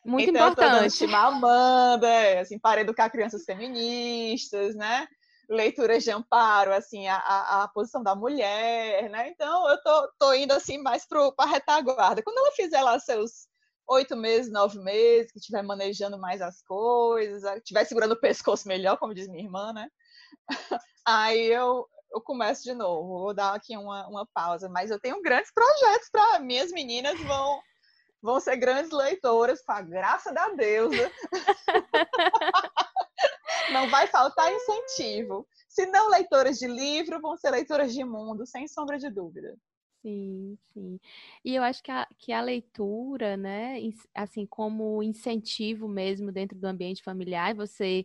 Muito 0.05 0.31
então, 0.31 0.51
importante. 0.51 1.07
Tô 1.07 1.15
Amanda, 1.15 2.41
assim, 2.41 2.59
para 2.59 2.81
educar 2.81 3.11
crianças 3.11 3.45
feministas, 3.45 4.75
né? 4.75 5.07
leituras 5.49 6.03
de 6.03 6.11
amparo, 6.11 6.73
assim, 6.73 7.07
a, 7.09 7.17
a, 7.17 7.63
a, 7.65 7.69
posição 7.69 8.03
da 8.03 8.15
mulher, 8.15 9.09
né? 9.11 9.29
Então, 9.29 9.69
eu 9.69 9.83
tô, 9.83 10.13
tô 10.19 10.35
indo, 10.35 10.53
assim, 10.53 10.79
mais 10.79 11.07
para 11.07 11.31
a 11.39 11.47
retaguarda. 11.47 12.23
Quando 12.23 12.39
ela 12.39 12.53
fizer 12.53 12.81
lá 12.81 12.99
seus 12.99 13.49
oito 13.89 14.17
meses, 14.17 14.51
nove 14.51 14.79
meses, 14.79 15.31
que 15.31 15.39
estiver 15.39 15.63
manejando 15.63 16.19
mais 16.19 16.41
as 16.41 16.63
coisas, 16.63 17.43
estiver 17.57 17.85
segurando 17.85 18.13
o 18.13 18.21
pescoço 18.21 18.67
melhor, 18.67 18.97
como 18.97 19.15
diz 19.15 19.29
minha 19.29 19.45
irmã, 19.45 19.73
né? 19.73 19.89
Aí 21.07 21.47
eu, 21.49 21.87
eu 22.13 22.21
começo 22.21 22.63
de 22.63 22.75
novo. 22.75 23.21
Vou 23.21 23.35
dar 23.35 23.55
aqui 23.55 23.77
uma, 23.77 24.07
uma 24.09 24.27
pausa. 24.33 24.69
Mas 24.69 24.91
eu 24.91 25.01
tenho 25.01 25.21
grandes 25.21 25.53
projetos 25.53 26.09
para 26.11 26.39
minhas 26.39 26.71
meninas 26.73 27.21
vão 27.21 27.61
vão 28.23 28.39
ser 28.39 28.57
grandes 28.57 28.93
leitoras, 28.93 29.61
com 29.63 29.73
a 29.73 29.83
graça 29.83 30.33
da 30.33 30.49
deusa. 30.51 31.11
Não 33.73 33.89
vai 33.89 34.07
faltar 34.07 34.53
incentivo. 34.53 35.47
Se 35.69 35.87
não 35.87 36.11
leitoras 36.11 36.59
de 36.59 36.67
livro, 36.67 37.21
vão 37.21 37.37
ser 37.37 37.51
leitoras 37.51 37.95
de 37.95 38.05
mundo, 38.05 38.45
sem 38.45 38.69
sombra 38.69 38.99
de 38.99 39.09
dúvida. 39.09 39.57
Sim, 40.03 40.59
sim. 40.73 41.01
E 41.45 41.55
eu 41.55 41.63
acho 41.63 41.83
que 41.83 41.91
a, 41.91 42.07
que 42.19 42.33
a 42.33 42.41
leitura, 42.41 43.37
né, 43.37 43.79
assim, 44.15 44.45
como 44.45 45.03
incentivo 45.03 45.89
mesmo 45.89 46.33
dentro 46.33 46.59
do 46.59 46.67
ambiente 46.67 47.03
familiar, 47.03 47.55
você, 47.55 48.05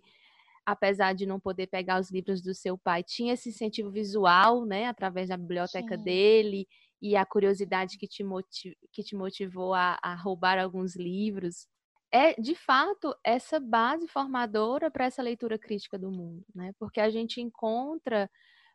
apesar 0.65 1.13
de 1.13 1.25
não 1.25 1.39
poder 1.39 1.67
pegar 1.67 1.99
os 1.99 2.11
livros 2.11 2.39
do 2.41 2.53
seu 2.53 2.77
pai, 2.77 3.03
tinha 3.03 3.33
esse 3.33 3.49
incentivo 3.49 3.89
visual, 3.89 4.63
né, 4.63 4.85
através 4.85 5.29
da 5.29 5.35
biblioteca 5.35 5.97
sim. 5.97 6.03
dele 6.03 6.67
e 7.01 7.15
a 7.15 7.25
curiosidade 7.25 7.97
que 7.97 8.07
te, 8.07 8.23
motiv 8.23 8.73
que 8.91 9.03
te 9.03 9.15
motivou 9.15 9.73
a, 9.73 9.99
a 10.01 10.15
roubar 10.15 10.57
alguns 10.59 10.95
livros 10.95 11.67
é 12.11 12.33
de 12.39 12.55
fato 12.55 13.15
essa 13.23 13.59
base 13.59 14.07
formadora 14.07 14.89
para 14.89 15.05
essa 15.05 15.21
leitura 15.21 15.57
crítica 15.59 15.97
do 15.99 16.09
mundo, 16.11 16.43
né? 16.55 16.71
Porque 16.79 17.01
a 17.01 17.09
gente 17.09 17.41
encontra 17.41 18.29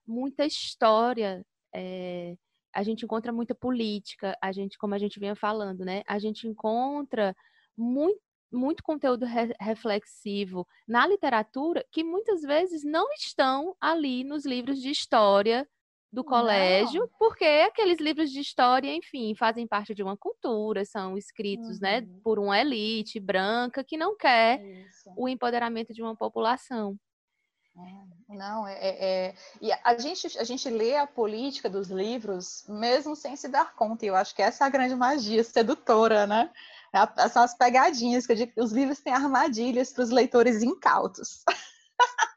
muita 0.06 0.44
história, 0.44 1.44
é, 1.74 2.36
a 2.74 2.82
gente 2.82 3.04
encontra 3.04 3.32
muita 3.32 3.54
política, 3.54 4.36
a 4.42 4.52
gente, 4.52 4.78
como 4.78 4.94
a 4.94 4.98
gente 4.98 5.18
vinha 5.18 5.34
falando, 5.34 5.84
né? 5.84 6.02
A 6.06 6.18
gente 6.18 6.46
encontra 6.46 7.34
muito, 7.76 8.20
muito 8.52 8.82
conteúdo 8.82 9.24
re 9.24 9.54
reflexivo 9.58 10.66
na 10.86 11.06
literatura 11.06 11.84
que 11.90 12.04
muitas 12.04 12.42
vezes 12.42 12.84
não 12.84 13.10
estão 13.14 13.74
ali 13.80 14.24
nos 14.24 14.44
livros 14.44 14.80
de 14.80 14.90
história 14.90 15.66
do 16.12 16.22
colégio, 16.22 17.00
não. 17.00 17.10
porque 17.18 17.44
aqueles 17.44 17.98
livros 17.98 18.30
de 18.30 18.40
história, 18.40 18.92
enfim, 18.92 19.34
fazem 19.34 19.66
parte 19.66 19.94
de 19.94 20.02
uma 20.02 20.16
cultura, 20.16 20.84
são 20.84 21.16
escritos, 21.16 21.80
né, 21.80 22.00
uhum. 22.00 22.06
né, 22.06 22.20
por 22.22 22.38
uma 22.38 22.60
elite 22.60 23.18
branca 23.18 23.82
que 23.82 23.96
não 23.96 24.14
quer 24.14 24.62
Isso. 24.62 25.10
o 25.16 25.26
empoderamento 25.26 25.94
de 25.94 26.02
uma 26.02 26.14
população. 26.14 26.98
É, 27.74 28.34
não, 28.36 28.68
é, 28.68 28.74
é, 28.74 29.04
é, 29.04 29.34
e 29.58 29.72
a 29.72 29.96
gente, 29.96 30.38
a 30.38 30.44
gente 30.44 30.68
lê 30.68 30.94
a 30.94 31.06
política 31.06 31.70
dos 31.70 31.88
livros 31.88 32.66
mesmo 32.68 33.16
sem 33.16 33.34
se 33.34 33.48
dar 33.48 33.74
conta, 33.74 34.04
e 34.04 34.08
eu 34.08 34.14
acho 34.14 34.34
que 34.34 34.42
essa 34.42 34.64
é 34.64 34.66
a 34.66 34.70
grande 34.70 34.94
magia 34.94 35.42
sedutora, 35.42 36.26
né? 36.26 36.50
É 36.92 37.28
são 37.30 37.42
as 37.42 37.56
pegadinhas, 37.56 38.26
que 38.26 38.32
eu 38.32 38.36
digo, 38.36 38.52
os 38.58 38.70
livros 38.70 39.00
têm 39.00 39.14
armadilhas 39.14 39.90
para 39.90 40.04
os 40.04 40.10
leitores 40.10 40.62
incautos. 40.62 41.42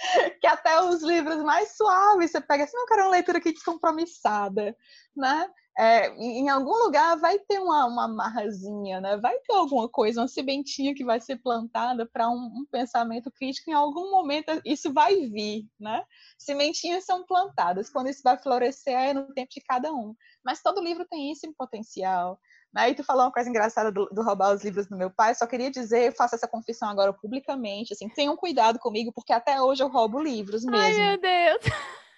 que 0.40 0.46
até 0.46 0.80
os 0.82 1.02
livros 1.02 1.42
mais 1.42 1.76
suaves 1.76 2.30
você 2.30 2.40
pega 2.40 2.64
assim, 2.64 2.76
não 2.76 2.86
quero 2.86 3.02
uma 3.02 3.10
leitura 3.10 3.38
aqui 3.38 3.52
descompromissada, 3.52 4.76
né? 5.16 5.48
É, 5.78 6.08
em 6.16 6.48
algum 6.48 6.74
lugar 6.84 7.16
vai 7.18 7.38
ter 7.38 7.58
uma, 7.58 7.86
uma 7.86 8.06
marrazinha, 8.06 9.00
né? 9.00 9.16
Vai 9.16 9.38
ter 9.38 9.54
alguma 9.54 9.88
coisa, 9.88 10.20
uma 10.20 10.28
sementinha 10.28 10.94
que 10.94 11.04
vai 11.04 11.20
ser 11.20 11.36
plantada 11.36 12.04
para 12.04 12.28
um, 12.28 12.34
um, 12.34 12.66
pensamento 12.70 13.30
crítico. 13.30 13.70
Em 13.70 13.72
algum 13.72 14.10
momento 14.10 14.60
isso 14.64 14.92
vai 14.92 15.14
vir, 15.28 15.66
né? 15.78 16.04
Sementinhas 16.36 17.04
são 17.04 17.24
plantadas. 17.24 17.88
Quando 17.88 18.08
isso 18.10 18.20
vai 18.22 18.36
florescer 18.36 18.92
é 18.92 19.14
no 19.14 19.32
tempo 19.32 19.50
de 19.50 19.60
cada 19.62 19.92
um. 19.92 20.14
Mas 20.44 20.60
todo 20.60 20.82
livro 20.82 21.06
tem 21.08 21.32
isso 21.32 21.50
potencial. 21.56 22.38
Né? 22.72 22.90
E 22.90 22.94
tu 22.94 23.02
falou 23.02 23.24
uma 23.24 23.32
coisa 23.32 23.48
engraçada 23.48 23.90
do, 23.90 24.06
do, 24.06 24.22
roubar 24.22 24.54
os 24.54 24.62
livros 24.62 24.86
do 24.86 24.96
meu 24.96 25.10
pai, 25.10 25.34
só 25.34 25.46
queria 25.46 25.70
dizer, 25.70 26.06
eu 26.06 26.12
faço 26.12 26.36
essa 26.36 26.46
confissão 26.46 26.88
agora 26.88 27.12
publicamente, 27.12 27.92
assim, 27.92 28.08
tenham 28.08 28.36
cuidado 28.36 28.78
comigo, 28.78 29.12
porque 29.12 29.32
até 29.32 29.60
hoje 29.60 29.82
eu 29.82 29.88
roubo 29.88 30.22
livros 30.22 30.64
mesmo. 30.64 30.78
Ai, 30.78 30.94
meu 30.94 31.20
Deus! 31.20 31.64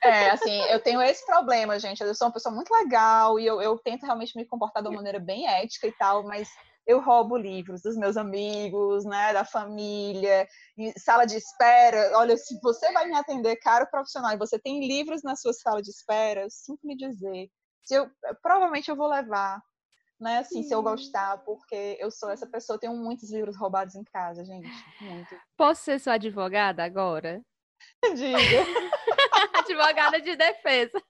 É, 0.04 0.30
assim, 0.30 0.60
eu 0.62 0.80
tenho 0.80 1.00
esse 1.00 1.24
problema, 1.24 1.78
gente, 1.78 2.02
eu 2.02 2.14
sou 2.14 2.26
uma 2.26 2.34
pessoa 2.34 2.54
muito 2.54 2.74
legal 2.74 3.38
e 3.38 3.46
eu, 3.46 3.62
eu 3.62 3.78
tento 3.78 4.02
realmente 4.02 4.36
me 4.36 4.44
comportar 4.44 4.82
de 4.82 4.88
uma 4.88 4.96
maneira 4.96 5.20
bem 5.20 5.46
ética 5.46 5.86
e 5.86 5.92
tal, 5.92 6.24
mas 6.24 6.48
eu 6.86 7.00
roubo 7.00 7.36
livros 7.36 7.80
dos 7.82 7.96
meus 7.96 8.16
amigos, 8.16 9.04
né, 9.04 9.32
da 9.32 9.44
família, 9.44 10.46
sala 10.98 11.24
de 11.24 11.36
espera. 11.36 12.18
Olha, 12.18 12.36
se 12.36 12.58
você 12.60 12.92
vai 12.92 13.06
me 13.06 13.14
atender, 13.14 13.56
caro 13.56 13.86
profissional, 13.88 14.32
e 14.32 14.38
você 14.38 14.58
tem 14.58 14.86
livros 14.86 15.22
na 15.22 15.36
sua 15.36 15.52
sala 15.52 15.80
de 15.80 15.90
espera, 15.90 16.46
sinto 16.50 16.84
me 16.84 16.96
dizer. 16.96 17.48
Se 17.84 17.94
eu, 17.94 18.10
provavelmente 18.42 18.90
eu 18.90 18.96
vou 18.96 19.08
levar, 19.08 19.62
né? 20.22 20.38
Assim, 20.38 20.62
Sim. 20.62 20.68
se 20.68 20.74
eu 20.74 20.82
gostar, 20.82 21.38
porque 21.38 21.96
eu 22.00 22.10
sou 22.10 22.30
essa 22.30 22.46
pessoa, 22.46 22.78
tenho 22.78 22.96
muitos 22.96 23.30
livros 23.30 23.56
roubados 23.56 23.94
em 23.94 24.04
casa, 24.04 24.44
gente. 24.44 24.70
Muito. 25.00 25.36
Posso 25.56 25.82
ser 25.82 25.98
sua 25.98 26.14
advogada 26.14 26.84
agora? 26.84 27.42
Diga. 28.14 28.38
advogada 29.58 30.20
de 30.20 30.36
defesa. 30.36 31.02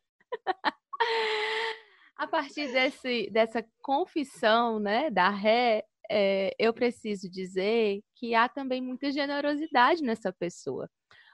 A 2.16 2.26
partir 2.26 2.72
desse, 2.72 3.28
dessa 3.30 3.64
confissão, 3.82 4.78
né, 4.78 5.10
da 5.10 5.28
ré, 5.28 5.84
é, 6.10 6.54
eu 6.58 6.72
preciso 6.72 7.28
dizer 7.30 8.00
que 8.16 8.34
há 8.34 8.48
também 8.48 8.80
muita 8.80 9.10
generosidade 9.10 10.02
nessa 10.02 10.32
pessoa, 10.32 10.88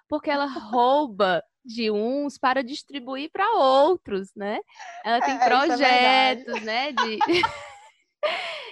porque 0.08 0.30
ela 0.30 0.46
rouba 0.70 1.42
de 1.64 1.90
uns 1.90 2.38
para 2.38 2.62
distribuir 2.62 3.30
para 3.30 3.50
outros, 3.56 4.30
né? 4.34 4.58
Ela 5.04 5.20
tem 5.20 5.34
é, 5.34 5.36
é 5.36 5.44
projetos, 5.44 6.54
é 6.54 6.60
né, 6.60 6.92
de 6.92 7.18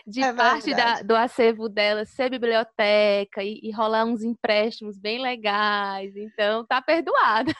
de 0.06 0.22
é 0.22 0.32
parte 0.32 0.72
da, 0.72 1.02
do 1.02 1.16
acervo 1.16 1.68
dela 1.68 2.04
ser 2.04 2.30
biblioteca 2.30 3.42
e, 3.42 3.60
e, 3.62 3.72
rolar 3.72 4.04
uns 4.04 4.22
empréstimos 4.22 4.96
bem 4.96 5.20
legais. 5.20 6.16
Então, 6.16 6.64
tá 6.64 6.80
perdoada. 6.80 7.52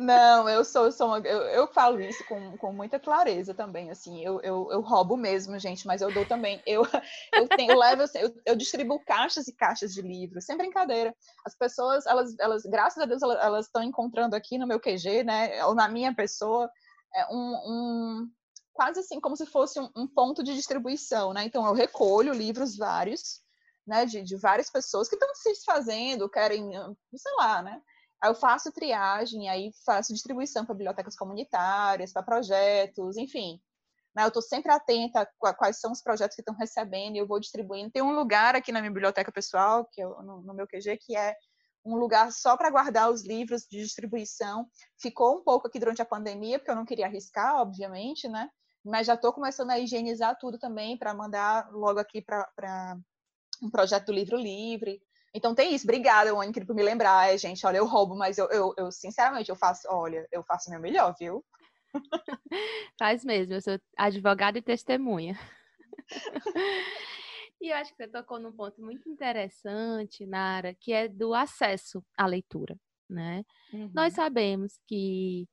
Não, 0.00 0.48
eu 0.48 0.64
sou, 0.64 0.86
eu, 0.86 0.92
sou 0.92 1.06
uma, 1.06 1.18
eu, 1.18 1.40
eu, 1.42 1.66
falo 1.66 2.00
isso 2.00 2.22
com, 2.26 2.56
com 2.58 2.72
muita 2.72 3.00
clareza 3.00 3.54
também, 3.54 3.90
assim, 3.90 4.22
eu, 4.22 4.40
eu, 4.42 4.68
eu 4.70 4.80
roubo 4.80 5.16
mesmo, 5.16 5.58
gente, 5.58 5.86
mas 5.86 6.02
eu 6.02 6.12
dou 6.12 6.26
também, 6.26 6.62
eu, 6.66 6.82
eu, 7.32 7.48
tenho, 7.48 7.72
eu 7.72 7.78
levo, 7.78 8.02
eu, 8.16 8.34
eu 8.44 8.56
distribuo 8.56 9.02
caixas 9.04 9.48
e 9.48 9.54
caixas 9.54 9.94
de 9.94 10.02
livros, 10.02 10.44
sem 10.44 10.56
brincadeira, 10.56 11.14
as 11.44 11.54
pessoas, 11.56 12.04
elas, 12.06 12.38
elas 12.38 12.62
graças 12.64 13.02
a 13.02 13.06
Deus, 13.06 13.22
elas 13.22 13.66
estão 13.66 13.82
encontrando 13.82 14.36
aqui 14.36 14.58
no 14.58 14.66
meu 14.66 14.78
QG, 14.78 15.24
né, 15.24 15.64
ou 15.64 15.74
na 15.74 15.88
minha 15.88 16.14
pessoa, 16.14 16.70
é, 17.14 17.26
um, 17.30 17.54
um, 17.66 18.30
quase 18.72 19.00
assim 19.00 19.20
como 19.20 19.36
se 19.36 19.46
fosse 19.46 19.80
um, 19.80 19.88
um, 19.96 20.06
ponto 20.06 20.42
de 20.42 20.54
distribuição, 20.54 21.32
né? 21.32 21.44
Então 21.44 21.66
eu 21.66 21.74
recolho 21.74 22.32
livros 22.32 22.76
vários, 22.76 23.40
né, 23.86 24.06
de, 24.06 24.22
de 24.22 24.36
várias 24.36 24.70
pessoas 24.70 25.08
que 25.08 25.14
estão 25.14 25.34
se 25.34 25.50
desfazendo, 25.50 26.28
querem, 26.28 26.70
sei 27.14 27.32
lá, 27.38 27.62
né? 27.62 27.82
Aí 28.22 28.30
eu 28.30 28.34
faço 28.36 28.70
triagem, 28.70 29.48
aí 29.48 29.72
faço 29.84 30.12
distribuição 30.12 30.64
para 30.64 30.76
bibliotecas 30.76 31.16
comunitárias, 31.16 32.12
para 32.12 32.22
projetos, 32.22 33.16
enfim. 33.16 33.60
Né? 34.14 34.22
Eu 34.22 34.28
estou 34.28 34.42
sempre 34.42 34.70
atenta 34.70 35.28
a 35.42 35.54
quais 35.54 35.80
são 35.80 35.90
os 35.90 36.00
projetos 36.00 36.36
que 36.36 36.42
estão 36.42 36.54
recebendo 36.54 37.16
e 37.16 37.18
eu 37.18 37.26
vou 37.26 37.40
distribuindo. 37.40 37.90
Tem 37.90 38.00
um 38.00 38.14
lugar 38.14 38.54
aqui 38.54 38.70
na 38.70 38.80
minha 38.80 38.92
biblioteca 38.92 39.32
pessoal, 39.32 39.84
que 39.90 40.04
no, 40.04 40.40
no 40.42 40.54
meu 40.54 40.68
QG, 40.68 40.98
que 40.98 41.16
é 41.16 41.34
um 41.84 41.96
lugar 41.96 42.30
só 42.30 42.56
para 42.56 42.70
guardar 42.70 43.10
os 43.10 43.24
livros 43.24 43.62
de 43.68 43.82
distribuição. 43.82 44.68
Ficou 45.00 45.38
um 45.38 45.42
pouco 45.42 45.66
aqui 45.66 45.80
durante 45.80 46.00
a 46.00 46.06
pandemia, 46.06 46.60
porque 46.60 46.70
eu 46.70 46.76
não 46.76 46.84
queria 46.84 47.06
arriscar, 47.06 47.56
obviamente, 47.56 48.28
né? 48.28 48.48
Mas 48.84 49.08
já 49.08 49.14
estou 49.14 49.32
começando 49.32 49.70
a 49.70 49.80
higienizar 49.80 50.38
tudo 50.38 50.58
também 50.58 50.96
para 50.96 51.12
mandar 51.12 51.68
logo 51.72 51.98
aqui 51.98 52.22
para 52.22 52.96
um 53.60 53.70
projeto 53.70 54.06
do 54.06 54.12
livro 54.12 54.36
livre. 54.36 55.00
Então 55.34 55.54
tem 55.54 55.74
isso. 55.74 55.86
Obrigada, 55.86 56.32
Mônica, 56.32 56.64
por 56.64 56.74
me 56.74 56.82
lembrar. 56.82 57.32
É, 57.32 57.38
gente, 57.38 57.66
olha, 57.66 57.78
eu 57.78 57.86
roubo, 57.86 58.14
mas 58.14 58.38
eu, 58.38 58.48
eu, 58.50 58.74
eu, 58.76 58.92
sinceramente, 58.92 59.48
eu 59.50 59.56
faço, 59.56 59.88
olha, 59.88 60.26
eu 60.30 60.42
faço 60.44 60.68
o 60.68 60.72
meu 60.72 60.80
melhor, 60.80 61.14
viu? 61.18 61.44
Faz 62.98 63.24
mesmo, 63.24 63.54
eu 63.54 63.60
sou 63.60 63.78
advogada 63.96 64.58
e 64.58 64.62
testemunha. 64.62 65.38
e 67.60 67.68
eu 67.70 67.76
acho 67.76 67.92
que 67.92 67.96
você 67.96 68.08
tocou 68.08 68.38
num 68.38 68.52
ponto 68.52 68.80
muito 68.82 69.08
interessante, 69.08 70.26
Nara, 70.26 70.74
que 70.74 70.92
é 70.92 71.08
do 71.08 71.34
acesso 71.34 72.04
à 72.16 72.26
leitura, 72.26 72.76
né? 73.08 73.44
Uhum. 73.72 73.90
Nós 73.94 74.14
sabemos 74.14 74.78
que 74.86 75.46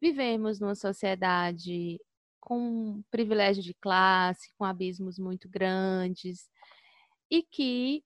vivemos 0.00 0.60
numa 0.60 0.74
sociedade 0.74 1.98
com 2.38 3.02
privilégio 3.10 3.62
de 3.62 3.74
classe, 3.74 4.52
com 4.56 4.64
abismos 4.64 5.18
muito 5.18 5.48
grandes, 5.48 6.48
e 7.30 7.42
que 7.42 8.04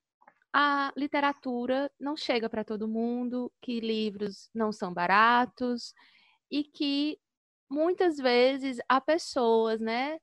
a 0.53 0.93
literatura 0.97 1.91
não 2.01 2.17
chega 2.17 2.49
para 2.51 2.65
todo 2.65 2.89
mundo, 2.89 3.53
que 3.63 3.81
livros 3.81 4.51
não 4.55 4.73
são 4.73 4.93
baratos 4.93 5.95
e 6.51 6.65
que 6.65 7.19
muitas 7.71 8.19
vezes 8.19 8.79
há 8.89 9.01
pessoas, 9.01 9.81
né, 9.81 10.19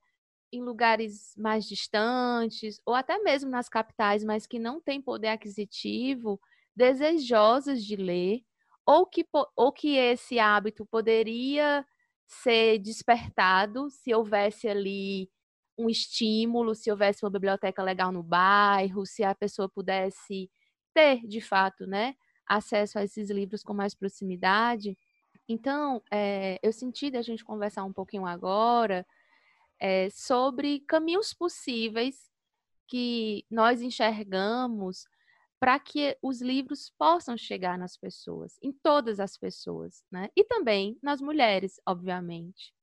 em 0.52 0.62
lugares 0.64 1.34
mais 1.38 1.66
distantes 1.68 2.82
ou 2.86 2.96
até 2.96 3.20
mesmo 3.20 3.50
nas 3.50 3.70
capitais, 3.70 4.24
mas 4.24 4.48
que 4.48 4.60
não 4.60 4.82
têm 4.82 5.02
poder 5.02 5.30
aquisitivo, 5.30 6.40
desejosas 6.76 7.84
de 7.86 7.96
ler, 7.96 8.42
ou 8.86 9.06
que, 9.06 9.26
ou 9.56 9.72
que 9.74 9.96
esse 9.98 10.40
hábito 10.40 10.86
poderia 10.86 11.86
ser 12.28 12.80
despertado 12.80 13.90
se 13.90 14.14
houvesse 14.14 14.68
ali 14.68 15.30
um 15.78 15.90
estímulo, 15.90 16.74
se 16.74 16.90
houvesse 16.90 17.24
uma 17.24 17.30
biblioteca 17.30 17.84
legal 17.84 18.12
no 18.12 18.24
bairro, 18.24 19.06
se 19.06 19.24
a 19.24 19.36
pessoa 19.36 19.70
pudesse 19.70 20.50
ter, 20.94 21.26
de 21.28 21.40
fato, 21.40 21.86
né, 21.86 22.16
acesso 22.46 22.98
a 22.98 23.04
esses 23.04 23.30
livros 23.30 23.64
com 23.64 23.74
mais 23.74 23.94
proximidade. 23.94 24.98
Então, 25.48 26.02
é, 26.12 26.60
eu 26.64 26.74
senti 26.74 27.12
da 27.12 27.22
gente 27.22 27.44
conversar 27.44 27.84
um 27.84 27.94
pouquinho 27.94 28.26
agora 28.26 29.06
é, 29.80 30.10
sobre 30.10 30.80
caminhos 30.82 31.34
possíveis 31.34 32.32
que 32.88 33.46
nós 33.50 33.82
enxergamos 33.82 35.06
para 35.60 35.80
que 35.80 36.18
os 36.22 36.42
livros 36.42 36.92
possam 36.98 37.38
chegar 37.38 37.78
nas 37.78 37.98
pessoas, 37.98 38.58
em 38.62 38.72
todas 38.72 39.20
as 39.20 39.38
pessoas, 39.38 40.04
né? 40.12 40.30
E 40.36 40.44
também 40.44 40.98
nas 41.02 41.20
mulheres, 41.20 41.80
obviamente. 41.86 42.74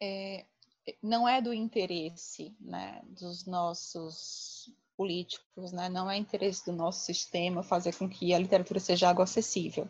É, 0.00 0.44
não 1.02 1.28
é 1.28 1.40
do 1.40 1.52
interesse 1.52 2.56
né, 2.60 3.02
dos 3.06 3.46
nossos 3.46 4.70
políticos, 4.96 5.72
né, 5.72 5.88
não 5.88 6.10
é 6.10 6.16
interesse 6.16 6.64
do 6.64 6.72
nosso 6.72 7.04
sistema 7.04 7.62
fazer 7.62 7.96
com 7.96 8.08
que 8.08 8.32
a 8.32 8.38
literatura 8.38 8.78
seja 8.78 9.08
algo 9.08 9.22
acessível. 9.22 9.88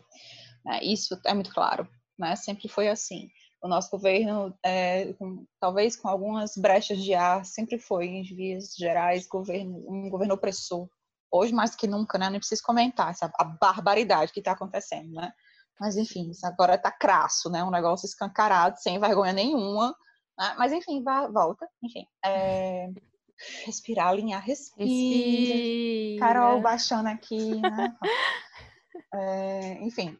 Né, 0.63 0.79
isso 0.83 1.19
é 1.25 1.33
muito 1.33 1.53
claro, 1.53 1.87
né, 2.17 2.35
sempre 2.35 2.67
foi 2.67 2.87
assim. 2.87 3.29
O 3.61 3.67
nosso 3.67 3.89
governo, 3.89 4.55
é, 4.63 5.13
com, 5.13 5.45
talvez 5.59 5.95
com 5.95 6.07
algumas 6.07 6.55
brechas 6.55 7.03
de 7.03 7.13
ar, 7.13 7.43
sempre 7.45 7.79
foi, 7.79 8.05
em 8.05 8.23
vias 8.23 8.75
gerais, 8.75 9.27
governo, 9.27 9.83
um 9.89 10.09
governo 10.09 10.35
opressor. 10.35 10.87
Hoje, 11.31 11.51
mais 11.51 11.75
que 11.75 11.87
nunca, 11.87 12.17
né, 12.17 12.29
não 12.29 12.37
preciso 12.37 12.61
comentar 12.63 13.09
essa, 13.09 13.31
a 13.37 13.43
barbaridade 13.43 14.31
que 14.31 14.39
está 14.39 14.51
acontecendo. 14.51 15.13
Né? 15.13 15.31
Mas, 15.79 15.97
enfim, 15.97 16.31
agora 16.43 16.75
está 16.75 16.91
crasso, 16.91 17.49
um 17.49 17.71
negócio 17.71 18.05
escancarado, 18.05 18.79
sem 18.79 18.99
vergonha 18.99 19.33
nenhuma, 19.33 19.95
né? 20.37 20.55
Mas 20.57 20.71
enfim, 20.71 21.03
vá, 21.03 21.27
volta. 21.27 21.67
Enfim. 21.83 22.05
É... 22.23 22.89
Respirar, 23.65 24.07
alinhar, 24.07 24.41
respira. 24.41 24.87
respira. 24.87 26.19
Carol 26.19 26.61
baixando 26.61 27.09
aqui, 27.09 27.55
né? 27.55 27.95
é, 29.13 29.73
enfim. 29.83 30.17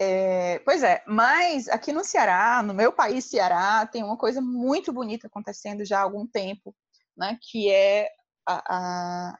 É, 0.00 0.58
pois 0.60 0.82
é, 0.82 1.02
mas 1.06 1.68
aqui 1.68 1.92
no 1.92 2.04
Ceará, 2.04 2.62
no 2.62 2.74
meu 2.74 2.92
país 2.92 3.24
Ceará, 3.24 3.86
tem 3.86 4.02
uma 4.02 4.16
coisa 4.16 4.40
muito 4.40 4.92
bonita 4.92 5.28
acontecendo 5.28 5.84
já 5.84 6.00
há 6.00 6.02
algum 6.02 6.26
tempo, 6.26 6.74
né? 7.16 7.38
Que 7.40 7.70
é 7.70 8.08
a, 8.46 8.62
a 8.68 9.38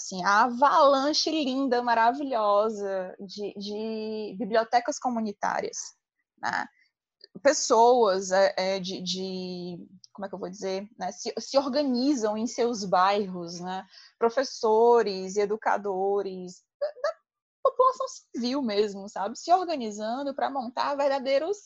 assim, 0.00 0.24
a 0.24 0.44
avalanche 0.44 1.30
linda, 1.30 1.82
maravilhosa 1.82 3.14
de, 3.20 3.52
de 3.54 4.36
bibliotecas 4.38 4.98
comunitárias. 4.98 5.76
Né? 6.42 6.66
Pessoas 7.42 8.30
é, 8.30 8.54
é, 8.56 8.80
de, 8.80 9.00
de, 9.00 9.88
como 10.12 10.26
é 10.26 10.28
que 10.28 10.34
eu 10.34 10.38
vou 10.38 10.50
dizer, 10.50 10.88
né, 10.98 11.12
se, 11.12 11.32
se, 11.38 11.56
organizam 11.56 12.36
em 12.36 12.46
seus 12.46 12.84
bairros, 12.84 13.60
né, 13.60 13.86
professores 14.18 15.36
educadores 15.36 16.62
da, 16.80 17.10
população 17.62 18.06
civil 18.34 18.62
mesmo, 18.62 19.08
sabe, 19.08 19.38
se 19.38 19.52
organizando 19.52 20.34
para 20.34 20.50
montar 20.50 20.94
verdadeiros 20.96 21.56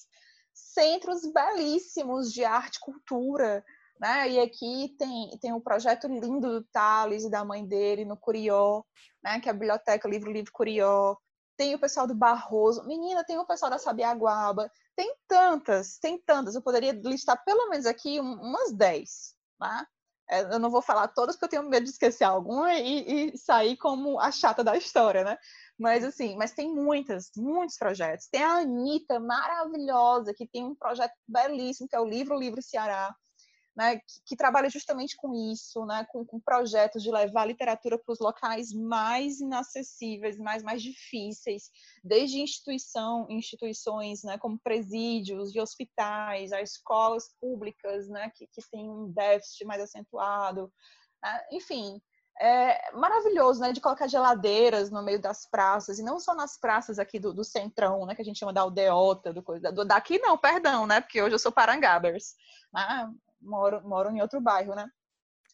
centros 0.52 1.22
belíssimos 1.32 2.32
de 2.32 2.44
arte 2.44 2.76
e 2.76 2.80
cultura, 2.80 3.64
né? 4.00 4.28
E 4.30 4.40
aqui 4.40 4.94
tem, 4.98 5.38
tem 5.40 5.52
um 5.52 5.60
projeto 5.60 6.06
lindo 6.06 6.60
do 6.60 6.64
Thales 6.72 7.24
e 7.24 7.30
da 7.30 7.44
mãe 7.44 7.66
dele 7.66 8.04
no 8.04 8.16
Curió, 8.16 8.84
né? 9.22 9.40
Que 9.40 9.48
é 9.48 9.50
a 9.50 9.54
Biblioteca 9.54 10.08
Livro 10.08 10.30
Livre 10.30 10.52
Curió. 10.52 11.16
Tem 11.56 11.74
o 11.74 11.78
pessoal 11.78 12.06
do 12.06 12.14
Barroso. 12.14 12.84
Menina, 12.86 13.24
tem 13.24 13.38
o 13.38 13.46
pessoal 13.46 13.70
da 13.70 13.78
Sabiaguaba. 13.78 14.70
Tem 14.96 15.14
tantas, 15.28 15.98
tem 15.98 16.18
tantas. 16.18 16.54
Eu 16.54 16.62
poderia 16.62 16.92
listar 16.92 17.42
pelo 17.44 17.68
menos 17.68 17.86
aqui 17.86 18.20
umas 18.20 18.72
10, 18.72 19.34
tá? 19.58 19.86
É, 20.30 20.40
eu 20.54 20.58
não 20.58 20.70
vou 20.70 20.80
falar 20.80 21.08
todas 21.08 21.36
porque 21.36 21.44
eu 21.44 21.60
tenho 21.60 21.68
medo 21.68 21.84
de 21.84 21.90
esquecer 21.90 22.24
alguma 22.24 22.74
e, 22.74 23.34
e, 23.34 23.38
sair 23.38 23.76
como 23.76 24.18
a 24.18 24.32
chata 24.32 24.64
da 24.64 24.76
história, 24.76 25.22
né? 25.22 25.36
Mas 25.78 26.02
assim, 26.04 26.36
mas 26.36 26.52
tem 26.52 26.72
muitas, 26.74 27.30
muitos 27.36 27.76
projetos. 27.76 28.28
Tem 28.28 28.42
a 28.42 28.58
Anitta, 28.58 29.20
maravilhosa, 29.20 30.32
que 30.34 30.46
tem 30.46 30.64
um 30.64 30.74
projeto 30.74 31.12
belíssimo, 31.28 31.88
que 31.88 31.96
é 31.96 32.00
o 32.00 32.06
Livro 32.06 32.38
Livre 32.38 32.62
Ceará, 32.62 33.14
né, 33.76 34.00
que, 34.24 34.36
trabalha 34.36 34.70
justamente 34.70 35.16
com 35.16 35.34
isso, 35.52 35.84
né, 35.84 36.06
com, 36.10 36.24
com 36.24 36.38
projetos 36.38 37.02
de 37.02 37.10
levar 37.10 37.42
a 37.42 37.46
literatura 37.46 37.98
para 37.98 38.12
os 38.12 38.20
locais 38.20 38.72
mais 38.72 39.40
inacessíveis, 39.40 40.38
mais, 40.38 40.62
mais 40.62 40.82
difíceis, 40.82 41.70
desde 42.02 42.40
instituição, 42.40 43.26
instituições 43.28 44.22
né, 44.22 44.38
como 44.38 44.58
presídios 44.58 45.54
e 45.54 45.60
hospitais, 45.60 46.52
a 46.52 46.62
escolas 46.62 47.34
públicas 47.40 48.08
né, 48.08 48.30
que, 48.36 48.46
que 48.46 48.62
têm 48.70 48.88
um 48.88 49.10
déficit 49.10 49.64
mais 49.64 49.82
acentuado, 49.82 50.72
né, 51.22 51.46
enfim, 51.50 52.00
é 52.40 52.92
maravilhoso, 52.92 53.60
né, 53.60 53.72
de 53.72 53.80
colocar 53.80 54.08
geladeiras 54.08 54.90
no 54.90 55.02
meio 55.02 55.20
das 55.20 55.46
praças, 55.48 55.98
e 55.98 56.02
não 56.02 56.18
só 56.18 56.34
nas 56.34 56.58
praças 56.58 56.98
aqui 56.98 57.18
do, 57.18 57.32
do 57.32 57.44
centrão, 57.44 58.06
né, 58.06 58.14
que 58.14 58.22
a 58.22 58.24
gente 58.24 58.38
chama 58.38 58.52
da 58.52 58.62
aldeota, 58.62 59.32
do 59.32 59.42
do, 59.42 59.84
daqui 59.84 60.18
não, 60.18 60.36
perdão, 60.36 60.86
né, 60.86 61.00
porque 61.00 61.22
hoje 61.22 61.34
eu 61.34 61.38
sou 61.38 61.52
parangabers, 61.52 62.34
né, 62.72 63.12
moram, 63.44 63.80
moram 63.82 64.16
em 64.16 64.20
outro 64.20 64.40
bairro, 64.40 64.74
né? 64.74 64.88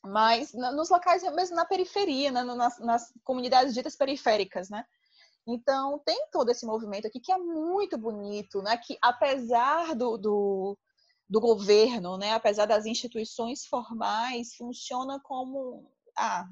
Mas 0.02 0.52
nos 0.54 0.88
locais, 0.88 1.22
mesmo 1.34 1.56
na 1.56 1.66
periferia, 1.66 2.30
né? 2.30 2.42
nas, 2.42 2.78
nas 2.78 3.12
comunidades 3.22 3.74
ditas 3.74 3.96
periféricas, 3.96 4.70
né? 4.70 4.84
Então, 5.46 5.98
tem 6.04 6.28
todo 6.30 6.50
esse 6.50 6.64
movimento 6.64 7.06
aqui 7.06 7.20
que 7.20 7.32
é 7.32 7.38
muito 7.38 7.98
bonito, 7.98 8.62
né? 8.62 8.76
Que 8.78 8.96
apesar 9.02 9.94
do, 9.94 10.16
do, 10.16 10.78
do 11.28 11.40
governo, 11.40 12.16
né? 12.16 12.32
Apesar 12.32 12.66
das 12.66 12.86
instituições 12.86 13.66
formais, 13.66 14.54
funciona 14.56 15.20
como 15.20 15.90
ah, 16.16 16.48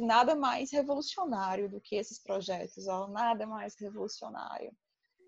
nada 0.00 0.34
mais 0.34 0.70
revolucionário 0.70 1.68
do 1.68 1.80
que 1.80 1.96
esses 1.96 2.18
projetos, 2.18 2.86
ó, 2.88 3.08
nada 3.08 3.46
mais 3.46 3.74
revolucionário. 3.78 4.72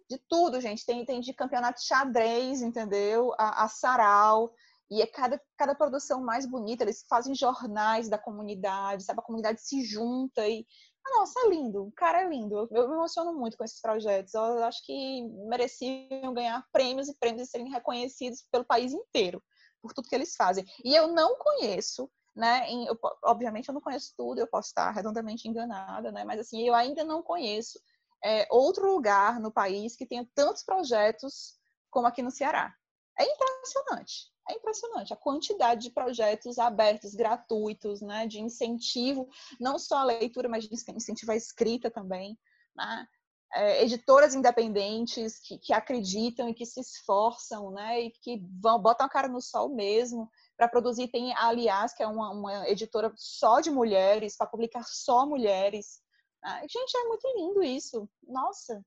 De 0.09 0.19
tudo, 0.29 0.61
gente. 0.61 0.85
Tem, 0.85 1.05
tem 1.05 1.21
de 1.21 1.33
campeonato 1.33 1.81
de 1.81 1.87
xadrez, 1.87 2.61
entendeu? 2.63 3.33
A, 3.39 3.65
a 3.65 3.69
sarau, 3.69 4.53
e 4.91 5.01
é 5.03 5.07
cada, 5.07 5.41
cada 5.57 5.75
produção 5.75 6.23
mais 6.23 6.47
bonita, 6.47 6.85
eles 6.85 7.05
fazem 7.09 7.35
jornais 7.35 8.09
da 8.09 8.19
comunidade, 8.19 9.05
sabe? 9.05 9.21
A 9.21 9.25
comunidade 9.25 9.61
se 9.63 9.83
junta 9.85 10.47
e, 10.47 10.67
nossa, 11.05 11.41
é 11.41 11.49
lindo, 11.49 11.85
o 11.85 11.93
cara 11.93 12.23
é 12.23 12.29
lindo. 12.29 12.69
Eu 12.71 12.89
me 12.89 12.95
emociono 12.95 13.35
muito 13.35 13.57
com 13.57 13.65
esses 13.65 13.81
projetos. 13.81 14.35
Eu 14.35 14.65
acho 14.65 14.85
que 14.85 15.23
mereciam 15.49 16.35
ganhar 16.35 16.65
prêmios 16.73 17.09
e 17.09 17.17
prêmios 17.19 17.49
e 17.49 17.51
serem 17.51 17.71
reconhecidos 17.71 18.47
pelo 18.51 18.65
país 18.65 18.93
inteiro 18.93 19.43
por 19.83 19.93
tudo 19.93 20.09
que 20.09 20.15
eles 20.15 20.35
fazem. 20.35 20.65
E 20.83 20.95
eu 20.95 21.09
não 21.09 21.37
conheço, 21.37 22.11
né? 22.35 22.69
Em, 22.69 22.87
eu, 22.87 22.99
obviamente 23.25 23.69
eu 23.69 23.75
não 23.75 23.81
conheço 23.81 24.15
tudo, 24.17 24.39
eu 24.39 24.47
posso 24.47 24.69
estar 24.69 24.91
redondamente 24.91 25.49
enganada, 25.49 26.11
né? 26.11 26.25
Mas 26.25 26.41
assim, 26.41 26.67
eu 26.67 26.75
ainda 26.75 27.05
não 27.05 27.23
conheço 27.23 27.79
é, 28.25 28.47
outro 28.51 28.87
lugar 28.91 29.39
no 29.39 29.53
país 29.53 29.95
que 29.95 30.07
tenha 30.07 30.27
tantos 30.35 30.63
projetos 30.63 31.59
como 31.91 32.07
aqui 32.07 32.23
no 32.23 32.31
Ceará. 32.31 32.75
É 33.19 33.25
impressionante. 33.25 34.33
É 34.49 34.55
impressionante 34.55 35.13
a 35.13 35.17
quantidade 35.17 35.83
de 35.83 35.91
projetos 35.91 36.59
abertos, 36.59 37.15
gratuitos, 37.15 38.03
né, 38.03 38.27
de 38.27 38.41
incentivo, 38.41 39.29
não 39.59 39.79
só 39.79 39.99
à 39.99 40.05
leitura, 40.05 40.49
mas 40.49 40.65
de 40.65 40.75
incentivo 40.75 41.33
à 41.33 41.37
escrita 41.37 41.91
também. 41.91 42.39
Né? 42.77 43.07
É, 43.55 43.85
editoras 43.85 44.35
independentes 44.35 45.39
que, 45.39 45.59
que, 45.59 45.73
acreditam 45.73 46.49
e 46.49 46.55
que 46.55 46.67
se 46.67 46.81
esforçam, 46.81 47.71
né, 47.71 48.01
e 48.01 48.11
que 48.11 48.43
vão 48.61 48.81
botam 48.81 49.07
a 49.07 49.09
cara 49.09 49.29
no 49.29 49.41
sol 49.41 49.69
mesmo 49.69 50.29
para 50.57 50.69
produzir. 50.69 51.09
Tem 51.09 51.33
a 51.35 51.47
Aliás, 51.47 51.95
que 51.95 52.03
é 52.03 52.07
uma, 52.07 52.31
uma 52.31 52.69
editora 52.69 53.13
só 53.17 53.61
de 53.61 53.71
mulheres, 53.71 54.37
para 54.37 54.49
publicar 54.49 54.85
só 54.85 55.25
mulheres. 55.25 56.03
Né? 56.43 56.67
Gente, 56.69 56.97
é 56.97 57.05
muito 57.05 57.27
lindo 57.37 57.63
isso. 57.63 58.09
Nossa, 58.27 58.85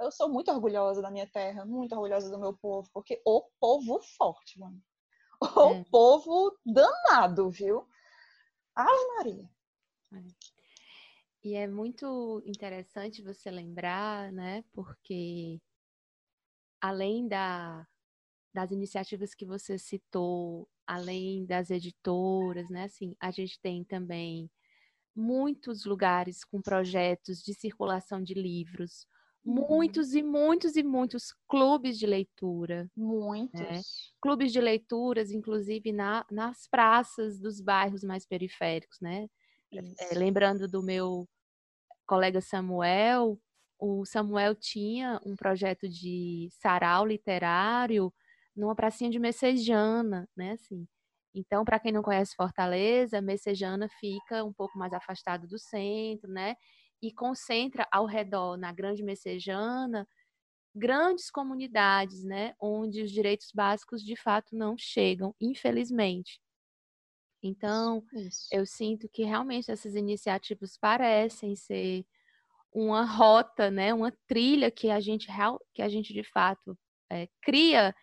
eu 0.00 0.10
sou 0.10 0.28
muito 0.28 0.50
orgulhosa 0.50 1.02
da 1.02 1.10
minha 1.10 1.26
terra, 1.26 1.64
muito 1.64 1.92
orgulhosa 1.94 2.30
do 2.30 2.38
meu 2.38 2.56
povo, 2.56 2.88
porque 2.92 3.20
o 3.24 3.48
povo 3.60 4.00
forte, 4.16 4.58
mano. 4.58 4.80
O 5.40 5.70
é. 5.72 5.84
povo 5.90 6.58
danado, 6.66 7.48
viu? 7.48 7.88
Ave 8.74 9.06
Maria. 9.16 9.50
É. 10.14 10.48
E 11.44 11.54
é 11.54 11.66
muito 11.68 12.42
interessante 12.44 13.22
você 13.22 13.50
lembrar, 13.50 14.32
né? 14.32 14.64
Porque 14.72 15.60
além 16.80 17.28
da, 17.28 17.86
das 18.52 18.70
iniciativas 18.72 19.34
que 19.34 19.46
você 19.46 19.78
citou, 19.78 20.68
além 20.86 21.46
das 21.46 21.70
editoras, 21.70 22.68
né? 22.68 22.84
Assim, 22.84 23.14
a 23.20 23.30
gente 23.30 23.60
tem 23.60 23.84
também 23.84 24.50
muitos 25.14 25.84
lugares 25.84 26.44
com 26.44 26.62
projetos 26.62 27.42
de 27.42 27.54
circulação 27.54 28.22
de 28.22 28.34
livros. 28.34 29.06
Muitos 29.48 30.14
e 30.14 30.22
muitos 30.22 30.76
e 30.76 30.82
muitos 30.82 31.34
clubes 31.48 31.98
de 31.98 32.06
leitura. 32.06 32.84
Né? 32.84 32.90
Muitos. 32.96 33.60
Né? 33.60 33.80
Clubes 34.20 34.52
de 34.52 34.60
leituras, 34.60 35.30
inclusive 35.30 35.90
na, 35.90 36.26
nas 36.30 36.66
praças 36.66 37.40
dos 37.40 37.60
bairros 37.60 38.04
mais 38.04 38.26
periféricos, 38.26 39.00
né? 39.00 39.26
É, 39.72 40.14
lembrando 40.14 40.66
do 40.68 40.82
meu 40.82 41.28
colega 42.06 42.40
Samuel, 42.40 43.38
o 43.78 44.04
Samuel 44.04 44.54
tinha 44.54 45.20
um 45.24 45.36
projeto 45.36 45.88
de 45.88 46.48
sarau 46.50 47.06
literário 47.06 48.12
numa 48.56 48.74
pracinha 48.74 49.10
de 49.10 49.18
Messejana, 49.18 50.28
né? 50.36 50.52
Assim. 50.52 50.86
Então, 51.34 51.64
para 51.64 51.78
quem 51.78 51.92
não 51.92 52.02
conhece 52.02 52.34
Fortaleza, 52.34 53.20
Messejana 53.20 53.88
fica 54.00 54.44
um 54.44 54.52
pouco 54.52 54.78
mais 54.78 54.92
afastado 54.92 55.46
do 55.46 55.58
centro, 55.58 56.30
né? 56.30 56.56
E 57.02 57.12
concentra 57.12 57.86
ao 57.92 58.06
redor, 58.06 58.56
na 58.56 58.72
Grande 58.72 59.02
Messejana, 59.02 60.06
grandes 60.74 61.30
comunidades, 61.30 62.24
né, 62.24 62.54
onde 62.60 63.02
os 63.02 63.10
direitos 63.10 63.50
básicos 63.52 64.02
de 64.02 64.16
fato 64.16 64.56
não 64.56 64.76
chegam, 64.78 65.34
infelizmente. 65.40 66.40
Então, 67.42 68.04
Isso. 68.12 68.48
eu 68.52 68.66
sinto 68.66 69.08
que 69.08 69.22
realmente 69.24 69.70
essas 69.70 69.94
iniciativas 69.94 70.76
parecem 70.76 71.54
ser 71.56 72.04
uma 72.72 73.04
rota, 73.04 73.70
né, 73.70 73.94
uma 73.94 74.12
trilha 74.26 74.70
que 74.70 74.90
a 74.90 75.00
gente 75.00 75.28
que 75.74 75.82
a 75.82 75.88
gente 75.88 76.12
de 76.12 76.24
fato 76.24 76.78
é, 77.10 77.28
cria, 77.42 77.94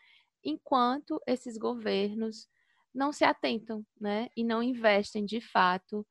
enquanto 0.44 1.22
esses 1.28 1.58
governos 1.58 2.48
não 2.94 3.12
se 3.12 3.24
atentam, 3.26 3.86
né, 4.00 4.30
e 4.38 4.44
não 4.44 4.64
investem 4.64 5.26
de 5.26 5.42
fato 5.42 6.06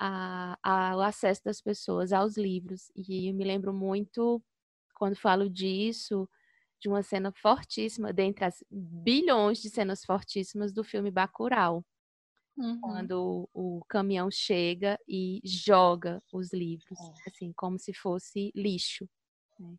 a, 0.00 1.06
acesso 1.06 1.42
das 1.44 1.60
pessoas 1.60 2.12
aos 2.12 2.36
livros. 2.36 2.90
E 2.96 3.28
eu 3.28 3.34
me 3.34 3.44
lembro 3.44 3.72
muito, 3.72 4.42
quando 4.94 5.14
falo 5.14 5.48
disso, 5.48 6.28
de 6.80 6.88
uma 6.88 7.02
cena 7.02 7.30
fortíssima, 7.30 8.12
dentre 8.12 8.46
as 8.46 8.64
bilhões 8.70 9.60
de 9.60 9.68
cenas 9.68 10.04
fortíssimas 10.04 10.72
do 10.72 10.82
filme 10.82 11.10
Bacurau. 11.10 11.84
Uhum. 12.56 12.80
Quando 12.80 13.48
o, 13.52 13.84
caminhão 13.88 14.30
chega 14.30 14.98
e 15.06 15.40
joga 15.44 16.22
os 16.32 16.52
livros, 16.52 16.98
é. 16.98 17.30
assim, 17.30 17.52
como 17.52 17.78
se 17.78 17.92
fosse 17.92 18.50
lixo. 18.54 19.08
Né? 19.58 19.76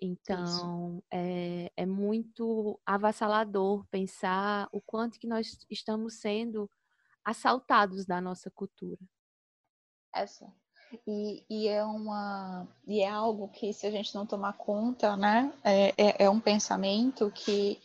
Então, 0.00 1.02
é, 1.10 1.72
é, 1.76 1.86
muito 1.86 2.80
avassalador 2.84 3.86
pensar 3.90 4.68
o 4.72 4.80
quanto 4.80 5.18
que 5.18 5.26
nós 5.26 5.56
estamos 5.70 6.14
sendo 6.14 6.68
assaltados 7.24 8.04
da 8.04 8.20
nossa 8.20 8.50
cultura. 8.50 9.00
Essa. 10.14 10.52
E, 11.06 11.44
e, 11.50 11.68
é 11.68 11.82
uma 11.82 12.68
e 12.86 13.00
é 13.00 13.08
algo 13.08 13.48
que 13.48 13.72
se 13.72 13.86
a 13.86 13.90
gente 13.90 14.14
não 14.14 14.24
tomar 14.24 14.52
conta, 14.52 15.16
né, 15.16 15.52
é, 15.64 15.88
é, 15.96 16.24
é 16.24 16.30
um 16.30 16.38
pensamento 16.38 17.32
que 17.32 17.80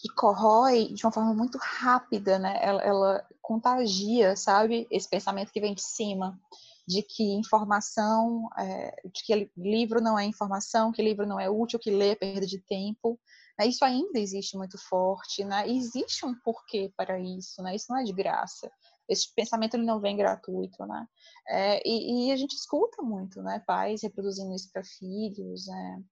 que 0.00 0.08
corrói 0.14 0.86
de 0.94 1.04
uma 1.04 1.12
forma 1.12 1.34
muito 1.34 1.58
rápida, 1.58 2.38
né? 2.38 2.58
Ela, 2.62 2.82
ela, 2.82 3.26
contagia, 3.42 4.36
sabe? 4.36 4.86
Esse 4.90 5.08
pensamento 5.08 5.52
que 5.52 5.60
vem 5.60 5.74
de 5.74 5.82
cima, 5.82 6.40
de 6.86 7.02
que 7.02 7.34
informação, 7.34 8.48
é, 8.56 9.02
de 9.12 9.24
que 9.24 9.50
livro 9.56 10.00
não 10.00 10.18
é 10.18 10.24
informação, 10.24 10.92
que 10.92 11.02
livro 11.02 11.26
não 11.26 11.38
é 11.38 11.50
útil, 11.50 11.78
que 11.78 11.90
ler 11.90 12.12
é 12.12 12.14
perda 12.14 12.46
de 12.46 12.58
tempo. 12.60 13.18
Né? 13.60 13.66
Isso 13.66 13.84
ainda 13.84 14.18
existe 14.18 14.56
muito 14.56 14.78
forte, 14.88 15.44
né? 15.44 15.68
Existe 15.68 16.24
um 16.24 16.34
porquê 16.42 16.90
para 16.96 17.20
isso, 17.20 17.62
né? 17.62 17.76
Isso 17.76 17.86
não 17.90 17.98
é 17.98 18.04
de 18.04 18.12
graça. 18.12 18.72
Esse 19.06 19.34
pensamento 19.34 19.74
ele 19.74 19.84
não 19.84 20.00
vem 20.00 20.16
gratuito, 20.16 20.86
né? 20.86 21.06
É, 21.46 21.82
e, 21.86 22.28
e, 22.28 22.32
a 22.32 22.36
gente 22.36 22.54
escuta 22.54 23.02
muito, 23.02 23.42
né? 23.42 23.62
Pais 23.66 24.02
reproduzindo 24.02 24.54
isso 24.54 24.70
para 24.72 24.82
filhos, 24.82 25.66
né? 25.66 26.02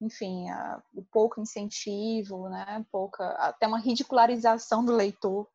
enfim, 0.00 0.50
a, 0.50 0.82
o 0.92 1.02
pouco 1.04 1.40
incentivo, 1.40 2.50
né? 2.50 2.84
Pouca, 2.92 3.30
até 3.36 3.66
uma 3.66 3.78
ridicularização 3.78 4.84
do 4.84 4.92
leitor, 4.94 5.48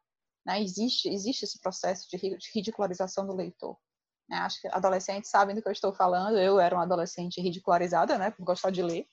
né? 0.44 0.60
Existe, 0.64 1.10
existe 1.10 1.44
esse 1.46 1.60
processo 1.62 2.08
de 2.10 2.18
ridicularização 2.56 3.28
do 3.28 3.36
leitor. 3.36 3.78
Né? 4.28 4.38
Acho 4.38 4.62
que 4.62 4.68
adolescentes 4.70 5.30
sabem 5.30 5.56
do 5.56 5.62
que 5.62 5.68
eu 5.68 5.74
estou 5.74 5.94
falando. 5.94 6.40
Eu 6.40 6.60
era 6.60 6.76
uma 6.76 6.84
adolescente 6.84 7.40
ridicularizada, 7.40 8.18
né? 8.18 8.32
Por 8.32 8.44
gostar 8.46 8.72
de 8.72 8.82
ler. 8.82 9.06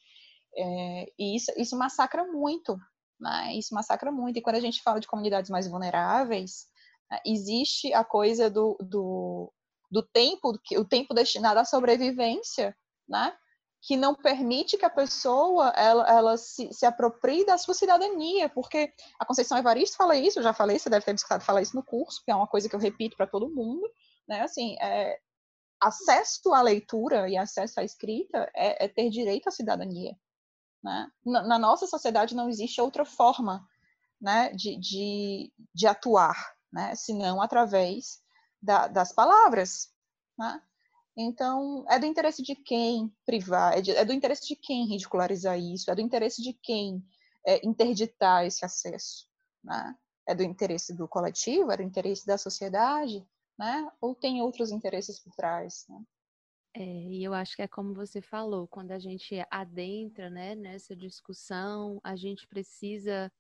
É, 0.56 1.12
e 1.18 1.36
isso, 1.36 1.52
isso 1.56 1.76
massacra 1.76 2.24
muito, 2.24 2.78
né? 3.20 3.54
Isso 3.54 3.74
massacra 3.74 4.10
muito. 4.10 4.38
E 4.38 4.42
quando 4.42 4.56
a 4.56 4.60
gente 4.60 4.82
fala 4.82 5.00
de 5.00 5.06
comunidades 5.06 5.50
mais 5.50 5.68
vulneráveis, 5.68 6.66
né? 7.10 7.20
existe 7.24 7.92
a 7.92 8.04
coisa 8.04 8.50
do, 8.50 8.76
do, 8.80 9.52
do 9.90 10.02
tempo, 10.02 10.58
o 10.76 10.84
tempo 10.84 11.14
destinado 11.14 11.60
à 11.60 11.64
sobrevivência, 11.64 12.76
né? 13.08 13.36
que 13.82 13.96
não 13.96 14.16
permite 14.16 14.76
que 14.76 14.84
a 14.84 14.90
pessoa 14.90 15.68
ela, 15.76 16.08
ela 16.08 16.36
se, 16.36 16.72
se 16.72 16.84
aproprie 16.84 17.46
da 17.46 17.56
sua 17.56 17.72
cidadania, 17.72 18.48
porque 18.48 18.92
a 19.18 19.24
Conceição 19.24 19.56
Evaristo 19.56 19.96
fala 19.96 20.16
isso, 20.16 20.40
eu 20.40 20.42
já 20.42 20.52
falei, 20.52 20.76
você 20.76 20.90
deve 20.90 21.04
ter 21.04 21.14
escutado 21.14 21.44
falar 21.44 21.62
isso 21.62 21.76
no 21.76 21.84
curso, 21.84 22.20
que 22.24 22.30
é 22.32 22.34
uma 22.34 22.48
coisa 22.48 22.68
que 22.68 22.74
eu 22.74 22.80
repito 22.80 23.16
para 23.16 23.28
todo 23.28 23.54
mundo, 23.54 23.88
né? 24.26 24.40
Assim, 24.40 24.76
é, 24.80 25.16
acesso 25.80 26.52
à 26.52 26.62
leitura 26.62 27.28
e 27.28 27.36
acesso 27.36 27.78
à 27.78 27.84
escrita 27.84 28.50
é, 28.56 28.86
é 28.86 28.88
ter 28.88 29.08
direito 29.08 29.48
à 29.48 29.52
cidadania. 29.52 30.16
Né? 30.86 31.10
Na, 31.24 31.42
na, 31.42 31.58
nossa 31.58 31.84
sociedade 31.84 32.36
não 32.36 32.48
existe 32.48 32.80
outra 32.80 33.04
forma 33.04 33.68
né, 34.20 34.52
de, 34.52 34.76
de, 34.76 35.52
de 35.74 35.84
atuar, 35.84 36.54
né, 36.72 36.94
senão 36.94 37.42
através 37.42 38.22
da, 38.62 38.86
das 38.86 39.12
palavras. 39.12 39.92
Né? 40.38 40.62
Então, 41.16 41.84
é 41.88 41.98
do 41.98 42.06
interesse 42.06 42.40
de 42.40 42.54
quem 42.54 43.12
privar, 43.24 43.76
é, 43.76 43.80
de, 43.80 43.90
é, 43.90 44.04
do 44.04 44.12
interesse 44.12 44.46
de 44.46 44.54
quem 44.54 44.86
ridicularizar 44.86 45.58
isso, 45.58 45.90
é 45.90 45.94
do 45.96 46.00
interesse 46.00 46.40
de 46.40 46.52
quem 46.52 47.04
é, 47.44 47.66
interditar 47.66 48.46
esse 48.46 48.64
acesso. 48.64 49.26
Né? 49.64 49.92
É 50.24 50.36
do 50.36 50.44
interesse 50.44 50.94
do 50.94 51.08
coletivo, 51.08 51.72
é 51.72 51.78
do 51.78 51.82
interesse 51.82 52.24
da 52.24 52.38
sociedade, 52.38 53.26
né? 53.58 53.90
ou 54.00 54.14
tem 54.14 54.40
outros 54.40 54.70
interesses 54.70 55.18
por 55.18 55.34
trás. 55.34 55.84
Né? 55.88 56.00
É, 56.78 56.84
e 56.84 57.24
eu 57.24 57.32
acho 57.32 57.56
que 57.56 57.62
é 57.62 57.68
como 57.68 57.94
você 57.94 58.20
falou, 58.20 58.68
quando 58.68 58.92
a 58.92 58.98
gente 58.98 59.34
adentra 59.50 60.28
né, 60.28 60.54
nessa 60.54 60.94
discussão, 60.94 61.98
a 62.04 62.14
gente 62.16 62.46
precisa 62.46 63.32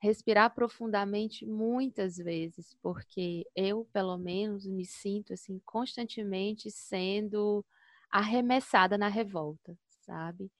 respirar 0.00 0.54
profundamente 0.54 1.44
muitas 1.46 2.16
vezes, 2.16 2.74
porque 2.82 3.46
eu, 3.54 3.84
pelo 3.92 4.16
menos, 4.16 4.66
me 4.66 4.86
sinto 4.86 5.34
assim 5.34 5.60
constantemente 5.66 6.70
sendo 6.70 7.64
arremessada 8.10 8.96
na 8.96 9.08
revolta, 9.08 9.78
sabe? 10.00 10.50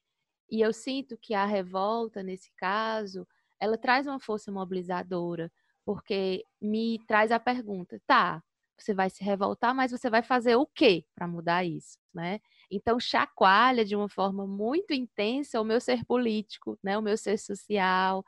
E 0.51 0.61
eu 0.61 0.73
sinto 0.73 1.17
que 1.19 1.35
a 1.35 1.47
revolta, 1.47 2.23
nesse 2.23 2.53
caso, 2.57 3.27
ela 3.61 3.79
traz 3.79 4.07
uma 4.07 4.21
força 4.21 4.53
mobilizadora, 4.53 5.51
porque 5.85 6.45
me 6.61 6.99
traz 7.07 7.33
a 7.33 7.41
pergunta: 7.41 8.01
tá, 8.07 8.43
você 8.83 8.95
vai 8.95 9.11
se 9.11 9.23
revoltar, 9.25 9.75
mas 9.75 9.91
você 9.91 10.11
vai 10.11 10.23
fazer 10.23 10.57
o 10.57 10.67
quê 10.67 11.05
para 11.15 11.27
mudar 11.29 11.65
isso, 11.65 11.99
né? 12.15 12.41
Então 12.71 12.99
chacoalha 13.01 13.85
de 13.85 13.95
uma 13.97 14.09
forma 14.09 14.47
muito 14.47 14.93
intensa 14.93 15.61
o 15.61 15.65
meu 15.65 15.81
ser 15.81 16.05
político, 16.05 16.79
né? 16.83 16.97
O 16.99 17.03
meu 17.03 17.17
ser 17.17 17.39
social. 17.39 18.25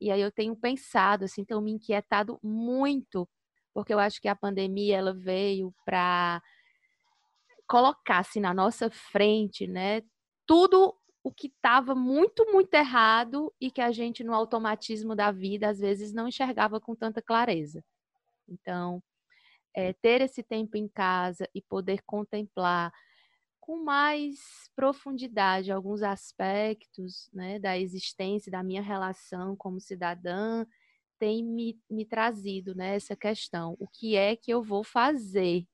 E 0.00 0.10
aí 0.10 0.20
eu 0.20 0.30
tenho 0.30 0.54
pensado, 0.56 1.24
assim, 1.24 1.44
tenho 1.44 1.60
me 1.60 1.72
inquietado 1.72 2.38
muito, 2.42 3.28
porque 3.74 3.92
eu 3.92 3.98
acho 3.98 4.20
que 4.20 4.28
a 4.28 4.36
pandemia 4.36 4.96
ela 4.96 5.12
veio 5.14 5.74
para 5.84 6.40
colocar 7.66 8.18
assim 8.20 8.40
na 8.40 8.54
nossa 8.54 8.90
frente, 8.90 9.66
né? 9.66 10.02
Tudo 10.46 10.94
o 11.22 11.32
que 11.32 11.48
estava 11.48 11.94
muito, 11.94 12.46
muito 12.50 12.72
errado 12.74 13.52
e 13.60 13.70
que 13.70 13.80
a 13.80 13.92
gente, 13.92 14.24
no 14.24 14.34
automatismo 14.34 15.14
da 15.14 15.30
vida, 15.30 15.68
às 15.68 15.78
vezes 15.78 16.12
não 16.12 16.28
enxergava 16.28 16.80
com 16.80 16.94
tanta 16.96 17.20
clareza. 17.20 17.84
Então, 18.48 19.02
é, 19.74 19.92
ter 19.92 20.20
esse 20.20 20.42
tempo 20.42 20.76
em 20.76 20.88
casa 20.88 21.48
e 21.54 21.62
poder 21.62 22.02
contemplar 22.04 22.92
com 23.60 23.84
mais 23.84 24.38
profundidade 24.74 25.70
alguns 25.70 26.02
aspectos 26.02 27.28
né, 27.34 27.58
da 27.58 27.78
existência, 27.78 28.50
da 28.50 28.62
minha 28.62 28.80
relação 28.80 29.54
como 29.54 29.78
cidadã, 29.78 30.64
tem 31.18 31.44
me, 31.44 31.78
me 31.90 32.06
trazido 32.06 32.74
né, 32.74 32.94
essa 32.94 33.14
questão. 33.14 33.76
O 33.78 33.86
que 33.86 34.16
é 34.16 34.34
que 34.34 34.50
eu 34.50 34.62
vou 34.62 34.82
fazer 34.82 35.66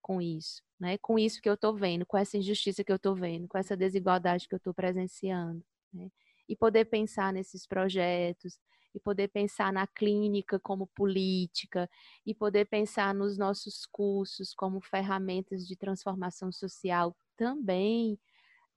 com 0.00 0.20
isso? 0.20 0.62
Né? 0.80 0.96
Com 0.98 1.18
isso 1.18 1.42
que 1.42 1.48
eu 1.48 1.54
estou 1.54 1.74
vendo, 1.76 2.06
com 2.06 2.16
essa 2.16 2.38
injustiça 2.38 2.82
que 2.82 2.90
eu 2.90 2.96
estou 2.96 3.14
vendo, 3.14 3.46
com 3.46 3.58
essa 3.58 3.76
desigualdade 3.76 4.48
que 4.48 4.54
eu 4.54 4.58
estou 4.58 4.72
presenciando. 4.72 5.62
Né? 5.92 6.08
E 6.48 6.56
poder 6.56 6.86
pensar 6.86 7.34
nesses 7.34 7.66
projetos, 7.66 8.58
e 8.94 9.00
poder 9.00 9.28
pensar 9.28 9.72
na 9.72 9.86
clínica 9.86 10.58
como 10.60 10.86
política, 10.88 11.88
e 12.26 12.34
poder 12.34 12.66
pensar 12.66 13.14
nos 13.14 13.38
nossos 13.38 13.86
cursos 13.86 14.54
como 14.54 14.80
ferramentas 14.80 15.66
de 15.66 15.76
transformação 15.76 16.52
social 16.52 17.16
também 17.36 18.18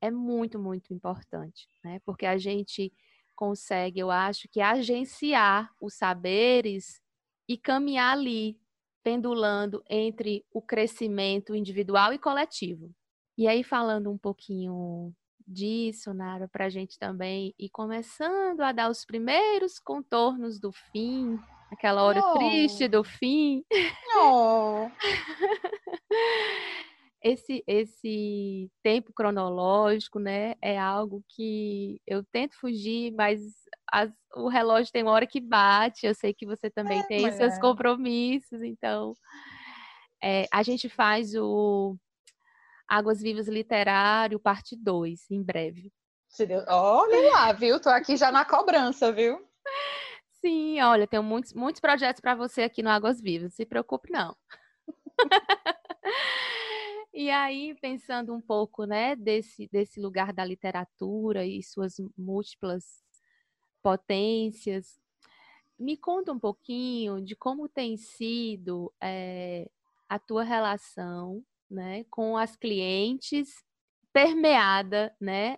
é 0.02 0.12
muito, 0.12 0.60
muito 0.60 0.94
importante, 0.94 1.68
né? 1.84 2.00
Porque 2.06 2.26
a 2.26 2.38
gente 2.38 2.94
consegue, 3.36 4.00
eu 4.00 4.12
acho, 4.12 4.48
que 4.50 4.62
agenciar 4.62 5.72
os 5.82 5.96
saberes 5.96 7.02
e 7.48 7.58
caminhar 7.58 8.14
ali, 8.14 8.60
pendulando 9.04 9.84
entre 9.90 10.44
o 10.52 10.62
crescimento 10.62 11.54
individual 11.54 12.14
e 12.14 12.18
coletivo. 12.18 12.92
E 13.38 13.48
aí, 13.48 13.64
falando 13.64 14.10
um 14.12 14.18
pouquinho 14.18 15.14
disso, 15.48 16.14
Nara, 16.14 16.48
para 16.48 16.66
a 16.66 16.70
gente 16.70 16.98
também 16.98 17.54
ir 17.60 17.70
começando 17.70 18.62
a 18.62 18.72
dar 18.72 18.90
os 18.90 19.06
primeiros 19.06 19.80
contornos 19.80 20.60
do 20.60 20.72
fim, 20.72 21.40
aquela 21.72 22.04
hora 22.04 22.22
oh. 22.22 22.34
triste 22.34 22.88
do 22.88 23.04
fim. 23.04 23.64
Oh. 24.18 24.90
esse 27.22 27.64
esse 27.66 28.70
tempo 28.84 29.12
cronológico, 29.14 30.20
né, 30.20 30.56
é 30.62 30.78
algo 30.78 31.24
que 31.30 32.00
eu 32.06 32.24
tento 32.32 32.56
fugir, 32.60 33.12
mas 33.14 33.42
as, 33.92 34.12
o 34.36 34.48
relógio 34.48 34.92
tem 34.92 35.04
uma 35.04 35.12
hora 35.12 35.28
que 35.28 35.42
bate. 35.42 36.06
Eu 36.06 36.14
sei 36.14 36.34
que 36.34 36.46
você 36.46 36.70
também 36.70 37.00
é, 37.00 37.04
tem 37.04 37.28
os 37.28 37.36
seus 37.36 37.58
compromissos, 37.60 38.62
então 38.62 39.14
é, 40.24 40.46
a 40.52 40.64
gente 40.64 40.90
faz 40.90 41.36
o 41.36 41.96
Águas 42.88 43.22
Vivas 43.22 43.48
Literário, 43.48 44.40
parte 44.40 44.76
2, 44.76 45.30
em 45.32 45.42
breve. 45.42 45.92
Olha 46.68 47.32
lá, 47.32 47.54
viu? 47.54 47.80
Tô 47.80 47.90
aqui 47.90 48.18
já 48.18 48.32
na 48.32 48.46
cobrança, 48.46 49.12
viu? 49.12 49.48
Sim, 50.42 50.80
olha, 50.82 51.08
tenho 51.08 51.24
muitos, 51.24 51.54
muitos 51.54 51.80
projetos 51.80 52.22
para 52.22 52.36
você 52.36 52.64
aqui 52.64 52.84
no 52.84 52.90
Águas 52.90 53.20
Vivas, 53.20 53.44
não 53.44 53.50
se 53.50 53.66
preocupe 53.66 54.12
não. 54.12 54.36
e 57.14 57.32
aí, 57.32 57.74
pensando 57.82 58.34
um 58.34 58.42
pouco, 58.42 58.86
né, 58.86 59.16
desse, 59.16 59.68
desse 59.72 60.00
lugar 60.00 60.32
da 60.32 60.46
literatura 60.46 61.46
e 61.46 61.64
suas 61.64 61.96
múltiplas 62.16 63.04
potências, 63.82 65.00
me 65.80 65.98
conta 65.98 66.32
um 66.32 66.40
pouquinho 66.40 67.22
de 67.22 67.36
como 67.36 67.68
tem 67.68 67.98
sido 67.98 68.94
é, 69.02 69.68
a 70.08 70.20
tua 70.20 70.44
relação 70.44 71.44
né, 71.70 72.06
com 72.10 72.38
as 72.38 72.56
clientes, 72.56 73.64
permeada, 74.14 75.16
né, 75.20 75.58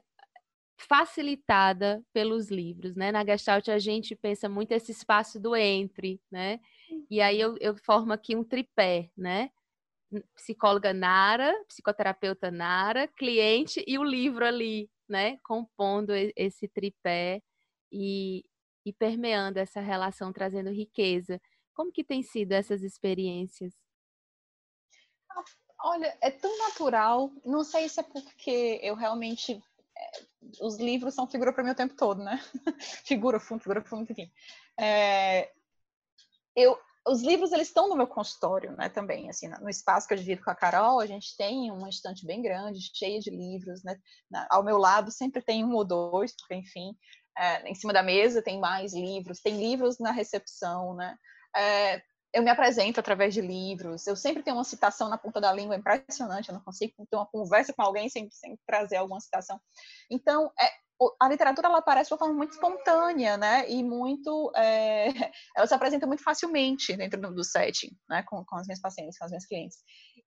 facilitada 0.78 2.04
pelos 2.14 2.50
livros, 2.50 2.96
né? 2.96 3.12
Na 3.12 3.26
Gestalt 3.26 3.68
a 3.70 3.80
gente 3.80 4.16
pensa 4.16 4.48
muito 4.48 4.72
esse 4.72 4.92
espaço 4.92 5.40
do 5.40 5.56
entre, 5.56 6.22
né? 6.32 6.60
E 7.10 7.20
aí 7.22 7.40
eu, 7.40 7.58
eu 7.60 7.76
formo 7.78 8.14
aqui 8.14 8.36
um 8.36 8.44
tripé, 8.44 9.10
né? 9.18 9.50
Psicóloga 10.36 10.94
Nara, 10.94 11.54
psicoterapeuta 11.68 12.52
Nara, 12.52 13.08
cliente 13.10 13.84
e 13.88 13.98
o 14.00 14.04
livro 14.04 14.46
ali, 14.46 14.90
né? 15.10 15.38
Compondo 15.44 16.14
esse 16.36 16.68
tripé 16.68 17.42
e, 17.92 18.44
e 18.86 18.94
permeando 18.94 19.60
essa 19.60 19.82
relação, 19.82 20.32
trazendo 20.32 20.70
riqueza. 20.72 21.42
Como 21.74 21.92
que 21.92 22.04
tem 22.04 22.24
sido 22.24 22.54
essas 22.54 22.84
experiências? 22.84 23.74
Olha, 25.80 26.18
é 26.22 26.32
tão 26.32 26.58
natural. 26.58 27.32
Não 27.46 27.64
sei 27.64 27.88
se 27.88 28.00
é 28.00 28.04
porque 28.04 28.80
eu 28.82 28.96
realmente. 28.96 29.62
É, 29.98 30.22
os 30.62 30.78
livros 30.78 31.14
são 31.14 31.28
figura 31.28 31.52
para 31.52 31.64
mim 31.64 31.72
o 31.72 31.76
tempo 31.76 31.96
todo, 31.96 32.24
né? 32.24 32.40
figura, 33.06 33.40
fundo, 33.40 33.62
figura, 33.62 33.82
fundo, 33.82 34.12
enfim. 34.12 34.32
É, 34.80 35.52
eu, 36.56 36.80
os 37.08 37.22
livros 37.22 37.52
eles 37.52 37.68
estão 37.68 37.88
no 37.88 37.96
meu 37.96 38.08
consultório, 38.08 38.72
né? 38.76 38.90
Também, 38.90 39.30
assim, 39.30 39.48
no 39.48 39.70
espaço 39.70 40.08
que 40.08 40.14
eu 40.14 40.18
divido 40.18 40.44
com 40.44 40.52
a 40.52 40.56
Carol, 40.56 41.00
a 41.00 41.06
gente 41.06 41.36
tem 41.38 41.72
uma 41.72 41.90
estante 41.90 42.26
bem 42.26 42.42
grande, 42.42 42.80
cheia 42.94 43.20
de 43.20 43.30
livros, 43.30 43.84
né? 43.84 43.98
Ao 44.50 44.64
meu 44.64 44.78
lado 44.78 45.12
sempre 45.12 45.42
tem 45.42 45.64
um 45.64 45.74
ou 45.74 45.86
dois, 45.86 46.36
porque, 46.36 46.56
enfim, 46.56 46.96
é, 47.38 47.70
em 47.70 47.76
cima 47.76 47.94
da 47.94 48.04
mesa 48.04 48.42
tem 48.42 48.60
mais 48.60 48.94
livros, 48.94 49.40
tem 49.40 49.58
livros 49.58 50.00
na 50.00 50.12
recepção, 50.12 50.96
né? 50.96 51.16
É, 51.56 52.02
eu 52.34 52.44
me 52.44 52.50
apresento 52.50 53.00
através 53.00 53.34
de 53.34 53.42
livros, 53.42 54.06
eu 54.06 54.16
sempre 54.16 54.44
tenho 54.44 54.58
uma 54.58 54.64
citação 54.64 55.10
na 55.10 55.18
ponta 55.18 55.40
da 55.40 55.54
língua 55.54 55.76
impressionante, 55.76 56.50
eu 56.50 56.56
não 56.56 56.62
consigo 56.64 56.94
ter 57.10 57.16
uma 57.16 57.26
conversa 57.26 57.74
com 57.74 57.82
alguém 57.82 58.10
sem, 58.10 58.30
sem 58.32 58.58
trazer 58.66 58.98
alguma 58.98 59.20
citação. 59.20 59.60
Então, 60.12 60.52
é, 60.60 60.70
a 61.22 61.30
literatura 61.30 61.68
ela 61.68 61.78
aparece 61.78 62.10
de 62.10 62.14
uma 62.14 62.20
forma 62.20 62.34
muito 62.34 62.54
espontânea, 62.54 63.38
né? 63.38 63.70
E 63.70 63.84
muito, 63.84 64.52
é, 64.56 65.08
ela 65.56 65.68
se 65.68 65.74
apresenta 65.74 66.08
muito 66.08 66.24
facilmente 66.24 66.96
dentro 66.96 67.20
do, 67.20 67.34
do 67.34 67.44
setting, 67.44 67.92
né? 68.10 68.24
Com, 68.24 68.44
com, 68.46 68.56
as 68.58 68.68
minhas 68.68 68.82
pacientes, 68.82 69.18
com 69.18 69.26
as 69.26 69.32
minhas 69.32 69.46
clientes. 69.46 69.78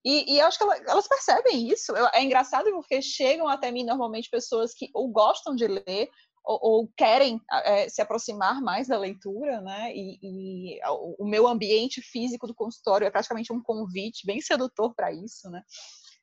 E, 0.04 0.34
e 0.34 0.38
eu 0.38 0.46
acho 0.46 0.56
que 0.56 0.64
ela, 0.64 0.76
elas 0.88 1.08
percebem 1.08 1.68
isso. 1.68 1.94
É 2.14 2.22
engraçado 2.22 2.70
porque 2.70 3.02
chegam 3.02 3.48
até 3.48 3.70
mim 3.70 3.84
normalmente 3.84 4.30
pessoas 4.30 4.72
que 4.72 4.88
ou 4.94 5.10
gostam 5.10 5.54
de 5.54 5.66
ler 5.66 6.08
ou, 6.44 6.58
ou 6.62 6.88
querem 6.96 7.40
é, 7.64 7.88
se 7.88 8.00
aproximar 8.00 8.60
mais 8.60 8.88
da 8.88 8.98
leitura, 8.98 9.60
né? 9.60 9.92
E, 9.94 10.18
e, 10.22 10.80
o 11.18 11.26
meu 11.26 11.46
ambiente 11.46 12.00
físico 12.00 12.46
do 12.46 12.54
consultório 12.54 13.06
é 13.06 13.10
praticamente 13.10 13.52
um 13.52 13.62
convite 13.62 14.26
bem 14.26 14.40
sedutor 14.40 14.94
para 14.94 15.12
isso, 15.12 15.50
né? 15.50 15.62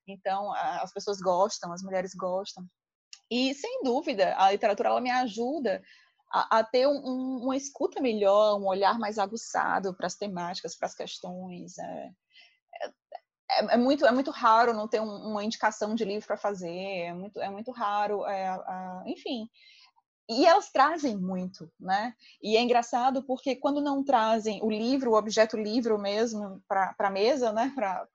Então, 0.07 0.53
as 0.53 0.91
pessoas 0.93 1.19
gostam, 1.19 1.71
as 1.71 1.83
mulheres 1.83 2.13
gostam. 2.13 2.65
E, 3.29 3.53
sem 3.53 3.83
dúvida, 3.83 4.35
a 4.37 4.51
literatura 4.51 4.89
ela 4.89 5.01
me 5.01 5.11
ajuda 5.11 5.81
a, 6.31 6.59
a 6.59 6.63
ter 6.63 6.87
um, 6.87 7.01
um, 7.05 7.43
uma 7.43 7.57
escuta 7.57 8.01
melhor, 8.01 8.57
um 8.57 8.67
olhar 8.67 8.97
mais 8.97 9.17
aguçado 9.17 9.93
para 9.93 10.07
as 10.07 10.15
temáticas, 10.15 10.77
para 10.77 10.87
as 10.87 10.95
questões. 10.95 11.77
É, 11.77 12.11
é, 13.51 13.73
é, 13.73 13.77
muito, 13.77 14.05
é 14.05 14.11
muito 14.11 14.31
raro 14.31 14.73
não 14.73 14.87
ter 14.87 15.01
um, 15.01 15.29
uma 15.29 15.43
indicação 15.43 15.93
de 15.93 16.05
livro 16.05 16.25
para 16.25 16.37
fazer, 16.37 16.69
é 16.69 17.13
muito, 17.13 17.41
é 17.41 17.49
muito 17.49 17.71
raro, 17.71 18.25
é, 18.25 18.57
enfim 19.05 19.49
e 20.29 20.45
elas 20.45 20.69
trazem 20.69 21.15
muito, 21.15 21.71
né? 21.79 22.13
E 22.41 22.57
é 22.57 22.61
engraçado 22.61 23.23
porque 23.23 23.55
quando 23.55 23.81
não 23.81 24.03
trazem 24.03 24.59
o 24.61 24.69
livro, 24.69 25.11
o 25.11 25.17
objeto 25.17 25.55
livro 25.55 25.97
mesmo 25.97 26.61
para 26.67 26.93
a 26.99 27.09
mesa, 27.09 27.53
né? 27.53 27.71
Para 27.73 28.07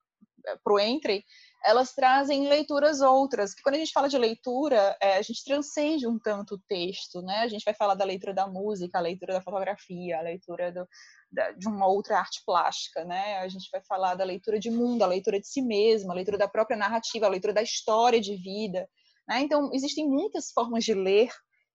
o 0.67 0.79
entre, 0.79 1.25
elas 1.65 1.95
trazem 1.95 2.49
leituras 2.49 3.01
outras. 3.01 3.51
Porque 3.51 3.63
quando 3.63 3.77
a 3.77 3.79
gente 3.79 3.93
fala 3.93 4.09
de 4.11 4.19
leitura, 4.19 4.95
é, 5.01 5.17
a 5.17 5.23
gente 5.23 5.43
transcende 5.43 6.07
um 6.07 6.19
tanto 6.19 6.57
o 6.57 6.61
texto, 6.69 7.23
né? 7.23 7.39
A 7.39 7.49
gente 7.49 7.65
vai 7.65 7.73
falar 7.73 7.95
da 7.95 8.05
leitura 8.05 8.35
da 8.35 8.47
música, 8.47 8.99
a 8.99 9.03
leitura 9.03 9.33
da 9.33 9.41
fotografia, 9.41 10.19
a 10.19 10.23
leitura 10.23 10.71
do, 10.71 10.87
da, 11.31 11.53
de 11.53 11.67
uma 11.67 11.87
outra 11.87 12.19
arte 12.19 12.43
plástica, 12.45 13.05
né? 13.07 13.39
A 13.39 13.49
gente 13.49 13.71
vai 13.73 13.83
falar 13.85 14.17
da 14.17 14.25
leitura 14.25 14.59
de 14.59 14.71
mundo, 14.71 15.03
a 15.03 15.07
leitura 15.07 15.41
de 15.41 15.47
si 15.47 15.63
mesma, 15.63 16.13
a 16.13 16.17
leitura 16.17 16.37
da 16.37 16.49
própria 16.49 16.77
narrativa, 16.77 17.25
a 17.25 17.31
leitura 17.31 17.55
da 17.55 17.63
história 17.63 18.21
de 18.21 18.37
vida. 18.37 18.87
Né? 19.27 19.41
Então, 19.41 19.71
existem 19.73 20.07
muitas 20.07 20.51
formas 20.53 20.85
de 20.85 20.93
ler 20.93 21.31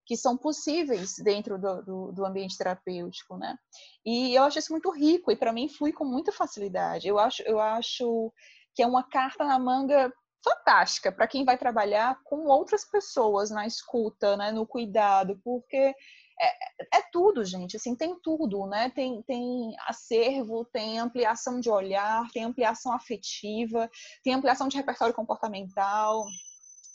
que 0.07 0.15
são 0.15 0.37
possíveis 0.37 1.15
dentro 1.21 1.59
do, 1.59 1.83
do, 1.83 2.11
do, 2.13 2.25
ambiente 2.25 2.57
terapêutico, 2.57 3.37
né? 3.37 3.57
E 4.05 4.33
eu 4.33 4.43
acho 4.43 4.57
isso 4.57 4.71
muito 4.71 4.89
rico 4.89 5.31
e 5.31 5.35
para 5.35 5.51
mim 5.51 5.67
flui 5.67 5.91
com 5.91 6.05
muita 6.05 6.31
facilidade. 6.31 7.07
Eu 7.07 7.19
acho, 7.19 7.43
eu 7.43 7.59
acho 7.59 8.31
que 8.73 8.81
é 8.81 8.87
uma 8.87 9.03
carta 9.03 9.43
na 9.43 9.59
manga 9.59 10.11
fantástica 10.41 11.11
para 11.11 11.27
quem 11.27 11.43
vai 11.43 11.57
trabalhar 11.57 12.17
com 12.23 12.45
outras 12.45 12.89
pessoas 12.89 13.51
na 13.51 13.67
escuta, 13.67 14.37
né, 14.37 14.51
no 14.51 14.65
cuidado, 14.65 15.37
porque 15.43 15.93
é, 16.39 16.97
é, 16.99 17.01
tudo, 17.11 17.43
gente, 17.43 17.75
assim, 17.75 17.95
tem 17.95 18.17
tudo, 18.21 18.67
né? 18.67 18.91
Tem, 18.91 19.23
tem 19.23 19.75
acervo, 19.87 20.63
tem 20.65 20.99
ampliação 20.99 21.59
de 21.59 21.69
olhar, 21.69 22.29
tem 22.31 22.43
ampliação 22.43 22.93
afetiva, 22.93 23.89
tem 24.23 24.33
ampliação 24.33 24.67
de 24.67 24.77
repertório 24.77 25.15
comportamental, 25.15 26.23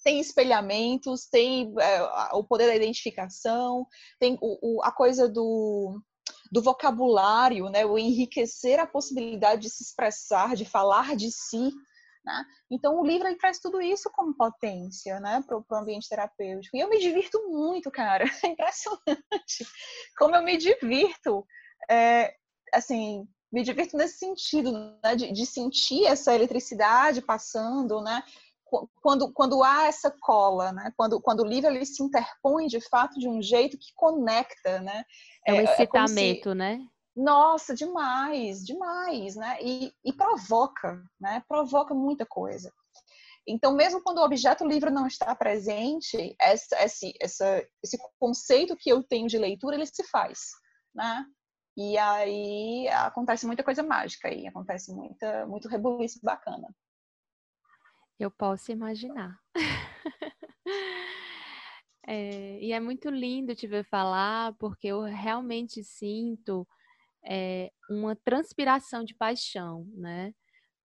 tem 0.02 0.20
espelhamentos, 0.20 1.26
tem 1.26 1.72
é, 1.80 2.02
o 2.32 2.44
poder 2.44 2.66
da 2.66 2.76
identificação, 2.76 3.86
tem 4.18 4.38
o, 4.40 4.78
o, 4.78 4.82
a 4.82 4.92
coisa 4.92 5.28
do, 5.28 6.00
do 6.50 6.62
vocabulário, 6.62 7.68
né? 7.68 7.84
o 7.84 7.98
enriquecer 7.98 8.78
a 8.78 8.86
possibilidade 8.86 9.62
de 9.62 9.70
se 9.70 9.82
expressar, 9.82 10.54
de 10.54 10.64
falar 10.64 11.16
de 11.16 11.30
si, 11.30 11.70
né? 12.24 12.44
Então, 12.70 13.00
o 13.00 13.04
livro 13.04 13.36
traz 13.36 13.58
tudo 13.58 13.80
isso 13.80 14.08
como 14.12 14.34
potência 14.34 15.18
né, 15.18 15.42
para 15.46 15.58
o 15.58 15.64
ambiente 15.74 16.08
terapêutico. 16.08 16.76
E 16.76 16.80
eu 16.80 16.88
me 16.88 16.98
divirto 16.98 17.48
muito, 17.48 17.90
cara. 17.90 18.24
É 18.44 18.48
impressionante 18.48 19.66
como 20.16 20.36
eu 20.36 20.42
me 20.42 20.56
divirto. 20.56 21.44
É, 21.90 22.34
assim, 22.72 23.26
me 23.52 23.62
divirto 23.62 23.96
nesse 23.96 24.18
sentido, 24.18 24.72
né, 25.02 25.16
de, 25.16 25.32
de, 25.32 25.44
sentir 25.44 26.06
essa 26.06 26.34
eletricidade 26.34 27.20
passando, 27.20 28.00
né? 28.00 28.22
Quando, 29.00 29.32
quando 29.32 29.62
há 29.62 29.84
essa 29.84 30.10
cola, 30.20 30.72
né? 30.72 30.92
Quando, 30.96 31.20
quando 31.20 31.40
o 31.40 31.46
livro 31.46 31.70
ele 31.70 31.84
se 31.84 32.02
interpõe 32.02 32.66
de 32.66 32.80
fato 32.88 33.18
de 33.18 33.28
um 33.28 33.42
jeito 33.42 33.78
que 33.78 33.92
conecta, 33.94 34.80
né? 34.80 35.04
É 35.46 35.52
um 35.52 35.56
é, 35.56 35.60
é 35.60 35.64
excitamento, 35.64 36.48
é 36.48 36.52
se... 36.52 36.58
né? 36.58 36.86
Nossa, 37.14 37.74
demais, 37.74 38.64
demais, 38.64 39.36
né? 39.36 39.58
E, 39.60 39.92
e 40.04 40.12
provoca, 40.12 41.02
né? 41.20 41.42
Provoca 41.46 41.94
muita 41.94 42.24
coisa. 42.24 42.72
Então, 43.46 43.74
mesmo 43.74 44.02
quando 44.02 44.18
o 44.18 44.24
objeto 44.24 44.66
livro 44.66 44.90
não 44.90 45.06
está 45.06 45.34
presente, 45.34 46.34
essa, 46.40 46.76
esse, 46.82 47.12
essa, 47.20 47.66
esse 47.82 47.98
conceito 48.18 48.76
que 48.76 48.90
eu 48.90 49.02
tenho 49.02 49.26
de 49.26 49.36
leitura, 49.36 49.74
ele 49.74 49.86
se 49.86 50.04
faz, 50.04 50.38
né? 50.94 51.24
E 51.76 51.96
aí 51.98 52.88
acontece 52.88 53.46
muita 53.46 53.64
coisa 53.64 53.82
mágica 53.82 54.28
aí, 54.28 54.46
acontece 54.46 54.92
muita, 54.92 55.46
muito 55.46 55.68
rebuliço 55.68 56.20
bacana. 56.22 56.68
Eu 58.22 58.30
posso 58.30 58.70
imaginar. 58.70 59.36
é, 62.06 62.56
e 62.60 62.72
é 62.72 62.78
muito 62.78 63.10
lindo 63.10 63.52
te 63.52 63.66
ver 63.66 63.82
falar, 63.82 64.54
porque 64.60 64.86
eu 64.86 65.00
realmente 65.00 65.82
sinto 65.82 66.64
é, 67.24 67.72
uma 67.90 68.14
transpiração 68.14 69.02
de 69.02 69.12
paixão, 69.12 69.90
né? 69.92 70.26
Uhum. 70.26 70.32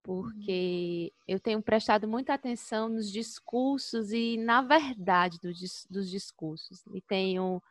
Porque 0.01 1.13
eu 1.27 1.39
tenho 1.39 1.61
prestado 1.61 2.07
muita 2.07 2.33
atenção 2.33 2.89
nos 2.89 3.11
discursos 3.11 4.11
e 4.11 4.35
na 4.38 4.63
verdade 4.63 5.38
do, 5.38 5.49
dos 5.91 6.09
discursos. 6.09 6.83
E 6.91 7.01
tenho 7.01 7.61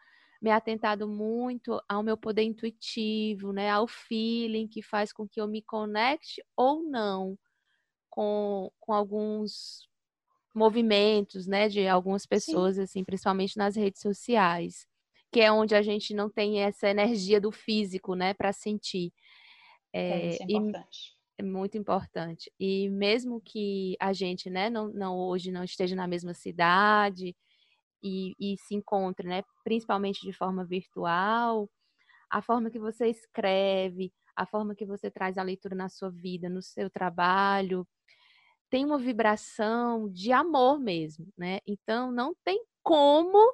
me 0.40 0.52
atentado 0.52 1.08
muito 1.08 1.82
ao 1.88 2.04
meu 2.04 2.16
poder 2.16 2.44
intuitivo, 2.44 3.52
né? 3.52 3.68
Ao 3.68 3.88
feeling 3.88 4.68
que 4.68 4.80
faz 4.80 5.12
com 5.12 5.26
que 5.26 5.40
eu 5.40 5.48
me 5.48 5.60
conecte 5.60 6.40
ou 6.56 6.84
não 6.84 7.36
com, 8.16 8.72
com 8.80 8.92
alguns 8.92 9.88
movimentos, 10.54 11.46
né? 11.46 11.68
De 11.68 11.86
algumas 11.86 12.26
pessoas, 12.26 12.76
Sim. 12.76 12.82
assim, 12.82 13.04
principalmente 13.04 13.56
nas 13.56 13.76
redes 13.76 14.00
sociais 14.00 14.88
que 15.36 15.40
é 15.40 15.52
onde 15.52 15.74
a 15.74 15.82
gente 15.82 16.14
não 16.14 16.30
tem 16.30 16.62
essa 16.62 16.88
energia 16.88 17.40
do 17.40 17.52
físico, 17.52 18.14
né, 18.14 18.32
para 18.32 18.54
sentir. 18.54 19.12
É, 19.92 20.30
é, 20.30 20.36
é 20.36 20.44
importante. 20.44 21.16
é 21.38 21.42
muito 21.42 21.76
importante. 21.76 22.50
E 22.58 22.88
mesmo 22.88 23.40
que 23.40 23.96
a 24.00 24.14
gente, 24.14 24.48
né, 24.48 24.70
não, 24.70 24.88
não 24.88 25.18
hoje 25.18 25.50
não 25.50 25.64
esteja 25.64 25.94
na 25.94 26.06
mesma 26.06 26.32
cidade 26.32 27.36
e, 28.02 28.34
e 28.38 28.56
se 28.58 28.74
encontre, 28.74 29.28
né, 29.28 29.42
principalmente 29.64 30.20
de 30.22 30.32
forma 30.32 30.64
virtual, 30.64 31.68
a 32.30 32.40
forma 32.40 32.70
que 32.70 32.78
você 32.78 33.08
escreve, 33.08 34.12
a 34.36 34.44
forma 34.46 34.74
que 34.74 34.84
você 34.84 35.10
traz 35.10 35.38
a 35.38 35.42
leitura 35.42 35.74
na 35.74 35.88
sua 35.88 36.10
vida, 36.10 36.48
no 36.48 36.62
seu 36.62 36.90
trabalho, 36.90 37.86
tem 38.68 38.84
uma 38.84 38.98
vibração 38.98 40.08
de 40.10 40.32
amor 40.32 40.78
mesmo, 40.78 41.26
né? 41.36 41.60
Então 41.66 42.12
não 42.12 42.34
tem 42.44 42.62
como 42.82 43.52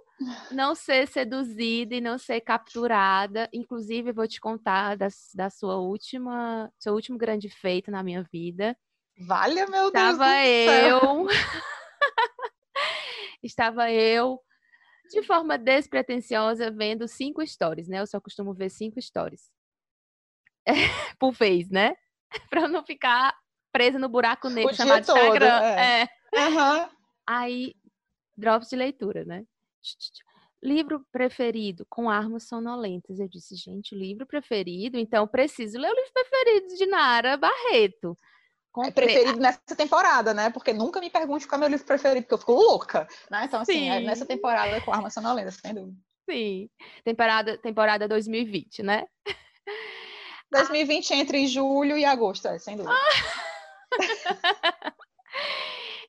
não 0.51 0.75
ser 0.75 1.09
seduzida 1.09 1.95
e 1.95 2.01
não 2.01 2.19
ser 2.19 2.41
capturada. 2.41 3.49
Inclusive, 3.53 4.13
vou 4.13 4.29
te 4.29 4.41
contar 4.41 4.97
da, 4.97 5.09
da 5.35 5.49
sua 5.49 5.77
última, 5.79 6.71
seu 6.79 6.93
último 6.93 7.17
grande 7.17 7.49
feito 7.49 7.91
na 7.91 8.03
minha 8.03 8.23
vida. 8.23 8.77
Valha, 9.19 9.67
meu 9.67 9.87
Estava 9.87 10.27
Deus! 10.27 10.45
Estava 10.45 10.45
eu. 10.45 11.27
Estava 13.43 13.91
eu, 13.91 14.41
de 15.11 15.23
forma 15.23 15.59
despretensiosa, 15.59 16.71
vendo 16.71 17.09
cinco 17.09 17.45
stories, 17.47 17.89
né? 17.89 18.01
Eu 18.01 18.07
só 18.07 18.21
costumo 18.21 18.55
ver 18.55 18.71
cinco 18.71 19.01
stories. 19.01 19.51
Por 21.19 21.33
vez, 21.33 21.71
né? 21.71 21.97
Para 22.51 22.69
não 22.69 22.85
ficar 22.85 23.35
presa 23.73 23.99
no 23.99 24.09
buraco 24.09 24.49
negro 24.49 24.75
chamado 24.75 25.07
todo, 25.07 25.19
Instagram. 25.19 25.63
É. 25.63 26.09
é. 26.35 26.49
Uhum. 26.49 26.89
Aí 27.27 27.75
drops 28.37 28.69
de 28.69 28.77
leitura, 28.77 29.25
né? 29.25 29.45
Livro 30.63 31.05
preferido 31.11 31.87
com 31.89 32.09
armas 32.09 32.45
sonolentas. 32.45 33.19
Eu 33.19 33.29
disse, 33.29 33.57
gente, 33.57 33.95
livro 33.95 34.27
preferido, 34.27 34.99
então 34.99 35.27
preciso 35.27 35.79
ler 35.79 35.91
o 35.91 35.95
livro 35.95 36.13
preferido 36.13 36.77
de 36.77 36.87
Nara 36.87 37.37
Barreto. 37.37 38.17
É 38.87 38.91
preferido 38.91 39.39
nessa 39.39 39.77
temporada, 39.77 40.33
né? 40.33 40.49
Porque 40.49 40.73
nunca 40.73 40.99
me 40.99 41.11
pergunte 41.11 41.47
qual 41.47 41.59
é 41.59 41.61
meu 41.61 41.69
livro 41.69 41.85
preferido, 41.85 42.23
porque 42.23 42.35
eu 42.35 42.39
fico 42.39 42.53
louca, 42.53 43.07
né? 43.31 43.45
Então, 43.45 43.61
assim, 43.61 43.91
é 43.91 44.01
nessa 44.01 44.25
temporada 44.25 44.81
com 44.81 44.93
armas 44.93 45.13
sonolentas, 45.13 45.57
sem 45.57 45.75
dúvida. 45.75 45.99
Sim, 46.31 46.71
temporada, 47.05 47.59
temporada 47.59 48.09
2020, 48.09 48.83
né? 48.83 49.05
2020 50.53 51.13
ah. 51.13 51.17
entre 51.17 51.47
julho 51.47 51.99
e 51.99 52.05
agosto, 52.05 52.47
é, 52.47 52.59
sem 52.59 52.77
dúvida. 52.77 52.95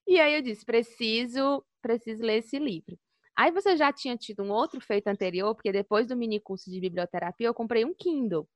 e 0.08 0.20
aí 0.20 0.36
eu 0.36 0.42
disse, 0.42 0.66
preciso 0.66 1.66
preciso 1.82 2.24
ler 2.24 2.38
esse 2.38 2.58
livro. 2.58 2.98
Aí 3.36 3.52
você 3.52 3.76
já 3.76 3.92
tinha 3.92 4.16
tido 4.16 4.42
um 4.42 4.52
outro 4.52 4.80
feito 4.80 5.08
anterior, 5.08 5.54
porque 5.54 5.72
depois 5.72 6.08
do 6.08 6.16
mini 6.16 6.40
curso 6.40 6.72
de 6.72 6.80
biblioterapia 6.80 7.48
eu 7.48 7.54
comprei 7.54 7.84
um 7.84 7.94
Kindle. 7.94 8.48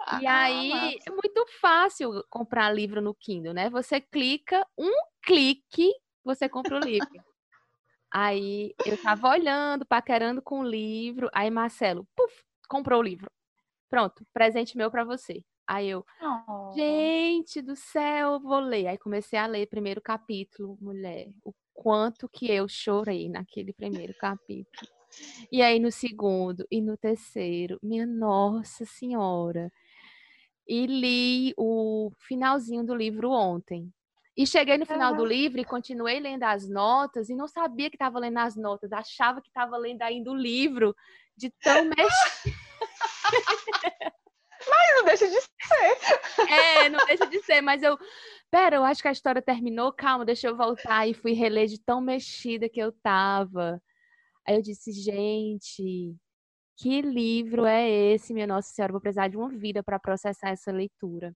Ah, 0.00 0.20
e 0.20 0.26
aí 0.26 0.98
é 1.06 1.10
muito 1.10 1.46
fácil 1.60 2.24
comprar 2.28 2.74
livro 2.74 3.00
no 3.00 3.14
Kindle, 3.14 3.54
né? 3.54 3.70
Você 3.70 4.00
clica, 4.00 4.66
um 4.76 4.92
clique, 5.22 5.92
você 6.24 6.48
compra 6.48 6.76
o 6.76 6.80
livro. 6.84 7.08
aí 8.10 8.74
eu 8.84 9.00
tava 9.00 9.28
olhando, 9.28 9.86
paquerando 9.86 10.42
com 10.42 10.60
o 10.60 10.68
livro, 10.68 11.30
aí 11.32 11.50
Marcelo, 11.50 12.06
puf, 12.16 12.44
comprou 12.68 12.98
o 12.98 13.02
livro. 13.02 13.30
Pronto, 13.92 14.26
presente 14.32 14.74
meu 14.74 14.90
para 14.90 15.04
você. 15.04 15.44
Aí 15.66 15.90
eu, 15.90 16.02
oh. 16.22 16.72
gente 16.74 17.60
do 17.60 17.76
céu, 17.76 18.40
vou 18.40 18.58
ler. 18.58 18.86
Aí 18.86 18.96
comecei 18.96 19.38
a 19.38 19.44
ler 19.44 19.66
primeiro 19.66 20.00
capítulo, 20.00 20.78
mulher. 20.80 21.28
O 21.44 21.52
quanto 21.74 22.26
que 22.26 22.50
eu 22.50 22.66
chorei 22.66 23.28
naquele 23.28 23.70
primeiro 23.70 24.14
capítulo. 24.14 24.88
E 25.52 25.60
aí 25.60 25.78
no 25.78 25.92
segundo 25.92 26.66
e 26.70 26.80
no 26.80 26.96
terceiro, 26.96 27.78
minha 27.82 28.06
Nossa 28.06 28.86
Senhora. 28.86 29.70
E 30.66 30.86
li 30.86 31.54
o 31.58 32.10
finalzinho 32.16 32.82
do 32.82 32.94
livro 32.94 33.28
ontem. 33.28 33.92
E 34.34 34.46
cheguei 34.46 34.78
no 34.78 34.86
final 34.86 35.14
do 35.14 35.22
livro 35.22 35.60
e 35.60 35.66
continuei 35.66 36.18
lendo 36.18 36.44
as 36.44 36.66
notas 36.66 37.28
e 37.28 37.34
não 37.34 37.46
sabia 37.46 37.90
que 37.90 37.96
estava 37.96 38.18
lendo 38.18 38.38
as 38.38 38.56
notas, 38.56 38.90
achava 38.90 39.42
que 39.42 39.48
estava 39.48 39.76
lendo 39.76 40.00
ainda 40.00 40.30
o 40.30 40.34
livro 40.34 40.96
de 41.36 41.50
tão 41.62 41.84
mexido. 41.94 42.61
Mas 44.68 44.96
não 44.96 45.04
deixa 45.04 45.28
de 45.28 45.40
ser. 45.40 46.52
É, 46.52 46.88
não 46.88 47.04
deixa 47.06 47.26
de 47.26 47.42
ser, 47.42 47.60
mas 47.60 47.82
eu 47.82 47.98
pera, 48.50 48.76
eu 48.76 48.84
acho 48.84 49.02
que 49.02 49.08
a 49.08 49.12
história 49.12 49.40
terminou, 49.42 49.92
calma, 49.92 50.24
deixa 50.24 50.46
eu 50.46 50.56
voltar. 50.56 51.06
E 51.08 51.14
fui 51.14 51.32
reler 51.32 51.66
de 51.66 51.80
tão 51.80 52.00
mexida 52.00 52.68
que 52.68 52.80
eu 52.80 52.92
tava. 52.92 53.82
Aí 54.46 54.56
eu 54.56 54.62
disse, 54.62 54.92
gente, 54.92 56.14
que 56.76 57.00
livro 57.00 57.64
é 57.64 57.88
esse, 57.88 58.34
minha 58.34 58.46
Nossa 58.46 58.72
Senhora? 58.72 58.92
Vou 58.92 59.00
precisar 59.00 59.28
de 59.28 59.36
uma 59.36 59.48
vida 59.48 59.82
para 59.82 59.98
processar 59.98 60.50
essa 60.50 60.70
leitura. 60.70 61.34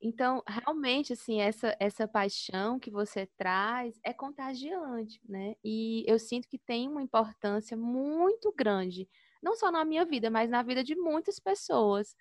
Então, 0.00 0.42
realmente, 0.46 1.12
assim, 1.12 1.40
essa, 1.40 1.76
essa 1.78 2.08
paixão 2.08 2.78
que 2.78 2.90
você 2.90 3.28
traz 3.38 3.98
é 4.04 4.12
contagiante, 4.12 5.20
né? 5.28 5.54
E 5.64 6.04
eu 6.08 6.18
sinto 6.18 6.48
que 6.48 6.58
tem 6.58 6.88
uma 6.88 7.02
importância 7.02 7.76
muito 7.76 8.52
grande, 8.52 9.08
não 9.42 9.54
só 9.56 9.70
na 9.70 9.84
minha 9.84 10.04
vida, 10.04 10.30
mas 10.30 10.50
na 10.50 10.62
vida 10.62 10.84
de 10.84 10.94
muitas 10.96 11.38
pessoas 11.38 12.14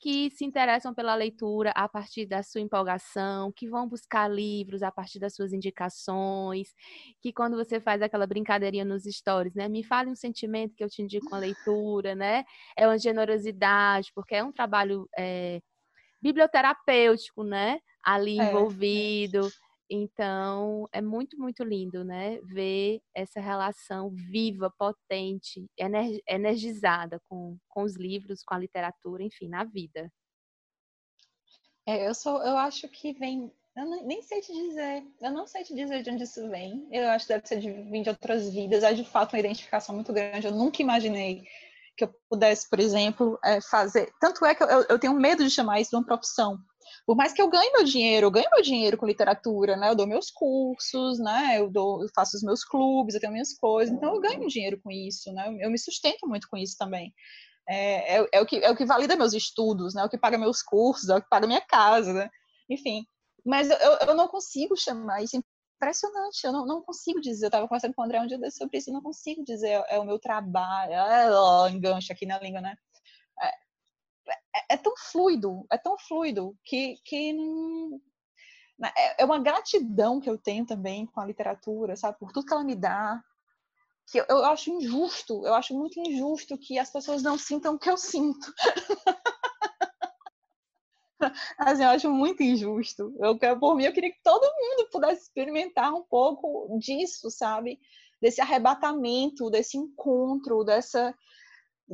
que 0.00 0.30
se 0.30 0.44
interessam 0.46 0.94
pela 0.94 1.14
leitura 1.14 1.72
a 1.76 1.86
partir 1.88 2.24
da 2.26 2.42
sua 2.42 2.60
empolgação, 2.62 3.52
que 3.52 3.68
vão 3.68 3.86
buscar 3.86 4.28
livros 4.30 4.82
a 4.82 4.90
partir 4.90 5.18
das 5.18 5.34
suas 5.34 5.52
indicações, 5.52 6.74
que 7.20 7.32
quando 7.32 7.54
você 7.56 7.78
faz 7.80 8.00
aquela 8.00 8.26
brincadeirinha 8.26 8.84
nos 8.84 9.04
stories, 9.04 9.54
né, 9.54 9.68
me 9.68 9.84
fale 9.84 10.08
um 10.10 10.14
sentimento 10.14 10.74
que 10.74 10.82
eu 10.82 10.88
te 10.88 11.02
indico 11.02 11.26
com 11.26 11.34
a 11.36 11.38
leitura, 11.38 12.14
né, 12.14 12.44
é 12.76 12.86
uma 12.86 12.98
generosidade, 12.98 14.10
porque 14.14 14.34
é 14.34 14.42
um 14.42 14.52
trabalho 14.52 15.06
é, 15.18 15.60
biblioterapêutico, 16.22 17.44
né, 17.44 17.80
ali 18.04 18.38
é, 18.38 18.42
envolvido. 18.42 19.48
É. 19.48 19.69
Então, 19.92 20.88
é 20.92 21.02
muito, 21.02 21.36
muito 21.36 21.64
lindo, 21.64 22.04
né? 22.04 22.38
Ver 22.42 23.02
essa 23.12 23.40
relação 23.40 24.08
viva, 24.10 24.72
potente, 24.78 25.66
energizada 26.28 27.20
com, 27.28 27.58
com 27.68 27.82
os 27.82 27.96
livros, 27.96 28.44
com 28.44 28.54
a 28.54 28.58
literatura, 28.58 29.24
enfim, 29.24 29.48
na 29.48 29.64
vida. 29.64 30.08
É, 31.84 32.06
eu 32.06 32.14
sou, 32.14 32.40
eu 32.44 32.56
acho 32.56 32.88
que 32.88 33.12
vem, 33.14 33.52
eu 33.76 33.84
nem 34.06 34.22
sei 34.22 34.40
te 34.40 34.52
dizer, 34.52 35.04
eu 35.20 35.32
não 35.32 35.44
sei 35.48 35.64
te 35.64 35.74
dizer 35.74 36.04
de 36.04 36.10
onde 36.10 36.22
isso 36.22 36.48
vem. 36.48 36.86
Eu 36.92 37.08
acho 37.08 37.26
que 37.26 37.32
deve 37.32 37.48
ser 37.48 37.58
de 37.58 37.72
vir 37.72 38.02
de 38.04 38.10
outras 38.10 38.48
vidas. 38.48 38.84
É 38.84 38.92
de 38.92 39.04
fato 39.04 39.32
uma 39.32 39.40
identificação 39.40 39.92
muito 39.92 40.12
grande. 40.12 40.46
Eu 40.46 40.54
nunca 40.54 40.80
imaginei 40.80 41.42
que 41.96 42.04
eu 42.04 42.14
pudesse, 42.28 42.70
por 42.70 42.78
exemplo, 42.78 43.40
é, 43.44 43.60
fazer. 43.60 44.12
Tanto 44.20 44.44
é 44.44 44.54
que 44.54 44.62
eu, 44.62 44.68
eu 44.88 44.98
tenho 45.00 45.14
medo 45.14 45.42
de 45.42 45.50
chamar 45.50 45.80
isso 45.80 45.90
de 45.90 45.96
uma 45.96 46.06
profissão 46.06 46.58
por 47.10 47.16
mais 47.16 47.32
que 47.32 47.42
eu 47.42 47.50
ganhe 47.50 47.72
meu 47.72 47.82
dinheiro, 47.82 48.28
eu 48.28 48.30
ganho 48.30 48.48
meu 48.52 48.62
dinheiro 48.62 48.96
com 48.96 49.04
literatura, 49.04 49.76
né? 49.76 49.90
Eu 49.90 49.96
dou 49.96 50.06
meus 50.06 50.30
cursos, 50.30 51.18
né? 51.18 51.58
Eu, 51.58 51.68
dou, 51.68 52.04
eu 52.04 52.08
faço 52.14 52.36
os 52.36 52.42
meus 52.44 52.62
clubes, 52.62 53.16
eu 53.16 53.20
tenho 53.20 53.32
minhas 53.32 53.52
coisas, 53.52 53.92
então 53.92 54.14
eu 54.14 54.20
ganho 54.20 54.46
dinheiro 54.46 54.80
com 54.80 54.92
isso, 54.92 55.32
né? 55.32 55.52
Eu 55.58 55.72
me 55.72 55.76
sustento 55.76 56.28
muito 56.28 56.48
com 56.48 56.56
isso 56.56 56.76
também. 56.78 57.12
É, 57.68 58.18
é, 58.18 58.28
é, 58.34 58.40
o, 58.40 58.46
que, 58.46 58.58
é 58.58 58.70
o 58.70 58.76
que 58.76 58.84
valida 58.84 59.16
meus 59.16 59.32
estudos, 59.32 59.92
né? 59.92 60.02
É 60.02 60.04
o 60.04 60.08
que 60.08 60.16
paga 60.16 60.38
meus 60.38 60.62
cursos, 60.62 61.08
é 61.08 61.16
o 61.16 61.20
que 61.20 61.28
paga 61.28 61.48
minha 61.48 61.60
casa, 61.60 62.12
né? 62.12 62.30
Enfim, 62.70 63.04
mas 63.44 63.68
eu, 63.68 63.76
eu 64.06 64.14
não 64.14 64.28
consigo 64.28 64.76
chamar 64.76 65.20
isso 65.20 65.36
impressionante, 65.76 66.44
eu 66.44 66.52
não, 66.52 66.64
não 66.64 66.80
consigo 66.80 67.20
dizer, 67.20 67.46
eu 67.46 67.48
estava 67.48 67.66
conversando 67.66 67.92
com 67.92 68.02
o 68.02 68.04
André 68.04 68.20
um 68.20 68.26
dia 68.28 68.38
sobre 68.52 68.78
isso, 68.78 68.88
eu 68.88 68.94
não 68.94 69.02
consigo 69.02 69.42
dizer, 69.42 69.82
é 69.88 69.98
o 69.98 70.04
meu 70.04 70.20
trabalho, 70.20 70.92
é, 70.92 71.28
ó, 71.32 71.66
engancho 71.66 72.12
aqui 72.12 72.24
na 72.24 72.38
língua, 72.38 72.60
né? 72.60 72.76
É, 74.54 74.74
é, 74.74 74.76
tão 74.76 74.94
fluido, 74.96 75.64
é 75.70 75.78
tão 75.78 75.96
fluido 75.98 76.56
que, 76.64 76.96
que 77.04 77.32
não, 77.32 78.00
né, 78.78 78.92
é, 78.96 79.22
é 79.22 79.24
uma 79.24 79.38
gratidão 79.38 80.20
que 80.20 80.28
eu 80.28 80.38
tenho 80.38 80.66
também 80.66 81.06
com 81.06 81.20
a 81.20 81.26
literatura, 81.26 81.96
sabe, 81.96 82.18
por 82.18 82.32
tudo 82.32 82.46
que 82.46 82.52
ela 82.52 82.64
me 82.64 82.74
dá, 82.74 83.22
que 84.10 84.18
eu, 84.18 84.24
eu 84.28 84.44
acho 84.46 84.70
injusto, 84.70 85.46
eu 85.46 85.54
acho 85.54 85.74
muito 85.74 86.00
injusto 86.00 86.58
que 86.58 86.78
as 86.78 86.90
pessoas 86.90 87.22
não 87.22 87.38
sintam 87.38 87.74
o 87.74 87.78
que 87.78 87.88
eu 87.88 87.96
sinto. 87.96 88.52
assim, 91.58 91.82
eu 91.82 91.90
acho 91.90 92.10
muito 92.10 92.42
injusto. 92.42 93.14
Eu, 93.18 93.38
por 93.58 93.76
mim, 93.76 93.84
eu 93.84 93.92
queria 93.92 94.10
que 94.10 94.22
todo 94.22 94.42
mundo 94.42 94.88
pudesse 94.90 95.22
experimentar 95.22 95.92
um 95.94 96.02
pouco 96.02 96.78
disso, 96.78 97.30
sabe? 97.30 97.78
Desse 98.20 98.40
arrebatamento, 98.40 99.50
desse 99.50 99.76
encontro, 99.76 100.64
dessa 100.64 101.14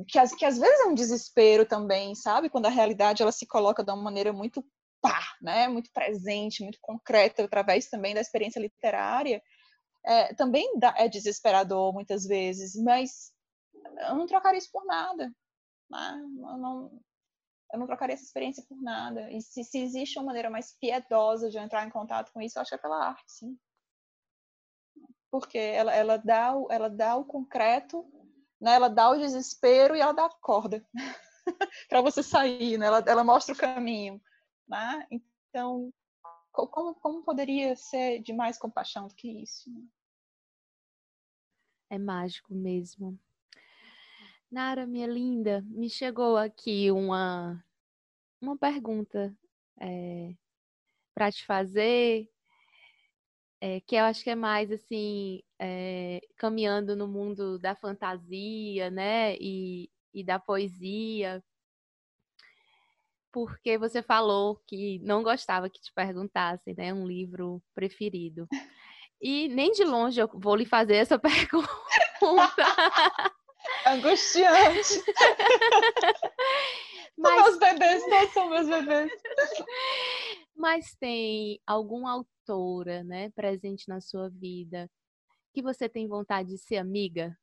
que, 0.05 0.19
que 0.37 0.45
às 0.45 0.59
vezes 0.59 0.81
é 0.81 0.85
um 0.85 0.95
desespero 0.95 1.65
também, 1.65 2.15
sabe? 2.15 2.51
Quando 2.51 2.67
a 2.67 2.71
realidade 2.71 3.23
ela 3.23 3.33
se 3.33 3.47
coloca 3.47 3.83
de 3.83 3.91
uma 3.91 4.03
maneira 4.03 4.33
muito 4.33 4.65
pá, 5.01 5.21
né? 5.41 5.69
Muito 5.69 5.91
presente, 5.93 6.63
muito 6.63 6.79
concreta, 6.81 7.45
através 7.45 7.89
também 7.89 8.15
da 8.15 8.21
experiência 8.21 8.61
literária. 8.61 9.43
É, 10.05 10.35
também 10.35 10.79
dá, 10.79 10.95
é 10.97 11.09
desesperador 11.09 11.93
muitas 11.93 12.25
vezes, 12.25 12.77
mas 12.77 13.33
eu 14.09 14.15
não 14.15 14.27
trocaria 14.27 14.59
isso 14.59 14.71
por 14.71 14.85
nada. 14.85 15.33
Né? 15.91 16.23
Eu, 16.23 16.57
não, 16.59 17.01
eu 17.73 17.79
não 17.79 17.87
trocaria 17.87 18.15
essa 18.15 18.25
experiência 18.25 18.65
por 18.69 18.81
nada. 18.83 19.31
E 19.33 19.41
se, 19.41 19.65
se 19.65 19.79
existe 19.79 20.19
uma 20.19 20.27
maneira 20.27 20.51
mais 20.51 20.77
piedosa 20.79 21.51
de 21.51 21.59
entrar 21.59 21.87
em 21.87 21.91
contato 21.91 22.33
com 22.33 22.41
isso, 22.41 22.59
eu 22.59 22.63
acho 22.63 22.71
que 22.71 22.75
é 22.75 22.79
pela 22.79 23.09
arte, 23.09 23.25
sim. 23.27 23.59
Porque 25.31 25.59
ela, 25.59 25.93
ela, 25.93 26.17
dá, 26.17 26.55
ela 26.71 26.89
dá 26.89 27.17
o 27.17 27.25
concreto 27.25 28.07
né? 28.61 28.75
Ela 28.75 28.89
dá 28.89 29.11
o 29.11 29.19
desespero 29.19 29.95
e 29.95 30.01
ela 30.01 30.13
dá 30.13 30.27
a 30.27 30.31
corda 30.41 30.85
para 31.89 32.01
você 32.01 32.23
sair, 32.23 32.79
né? 32.79 32.87
Ela, 32.87 33.05
ela 33.07 33.25
mostra 33.25 33.55
o 33.55 33.59
caminho, 33.59 34.21
né? 34.69 35.07
Então, 35.11 35.93
como, 36.53 36.95
como 36.95 37.23
poderia 37.23 37.77
ser 37.77 38.21
de 38.21 38.33
mais 38.33 38.59
compaixão 38.59 39.09
do 39.09 39.15
que 39.15 39.29
isso? 39.43 39.71
Né? 39.71 39.83
É 41.91 41.99
mágico 41.99 42.55
mesmo. 42.55 43.19
Nara, 44.51 44.87
minha 44.87 45.07
linda, 45.07 45.63
me 45.69 45.91
chegou 45.91 46.37
aqui 46.37 46.91
uma, 46.91 47.65
uma 48.41 48.57
pergunta 48.57 49.37
é, 49.81 50.35
para 51.15 51.31
te 51.31 51.45
fazer 51.45 52.31
é, 53.61 53.81
que 53.81 53.97
eu 53.97 54.05
acho 54.05 54.23
que 54.23 54.31
é 54.31 54.35
mais 54.35 54.71
assim, 54.71 55.43
é, 55.59 56.21
caminhando 56.37 56.95
no 56.95 57.09
mundo 57.09 57.59
da 57.59 57.75
fantasia, 57.75 58.91
né, 58.91 59.37
e, 59.41 59.91
e 60.13 60.25
da 60.25 60.39
poesia, 60.39 61.43
porque 63.33 63.77
você 63.77 64.03
falou 64.03 64.61
que 64.67 64.99
não 65.01 65.23
gostava 65.23 65.69
que 65.69 65.81
te 65.81 65.93
perguntassem, 65.93 66.75
né, 66.75 66.93
um 66.95 67.07
livro 67.07 67.63
preferido. 67.75 68.49
E 69.21 69.49
nem 69.49 69.73
de 69.73 69.85
longe 69.85 70.21
eu 70.21 70.31
vou 70.33 70.57
lhe 70.57 70.65
fazer 70.65 70.97
essa 70.97 71.19
pergunta. 71.21 71.69
Angustiante. 73.87 75.05
Mas... 77.17 77.35
Meus 77.45 77.59
bebês, 77.59 78.09
não 78.09 78.29
são 78.29 78.49
meus 78.49 78.69
bebês. 78.69 79.11
Mas 80.55 80.95
tem 80.97 81.61
algum 81.67 82.07
autora, 82.47 83.03
né, 83.03 83.31
presente 83.31 83.89
na 83.89 84.01
sua 84.01 84.29
vida 84.31 84.89
que 85.53 85.63
você 85.63 85.89
tem 85.89 86.07
vontade 86.07 86.51
de 86.51 86.59
ser 86.59 86.77
amiga? 86.77 87.37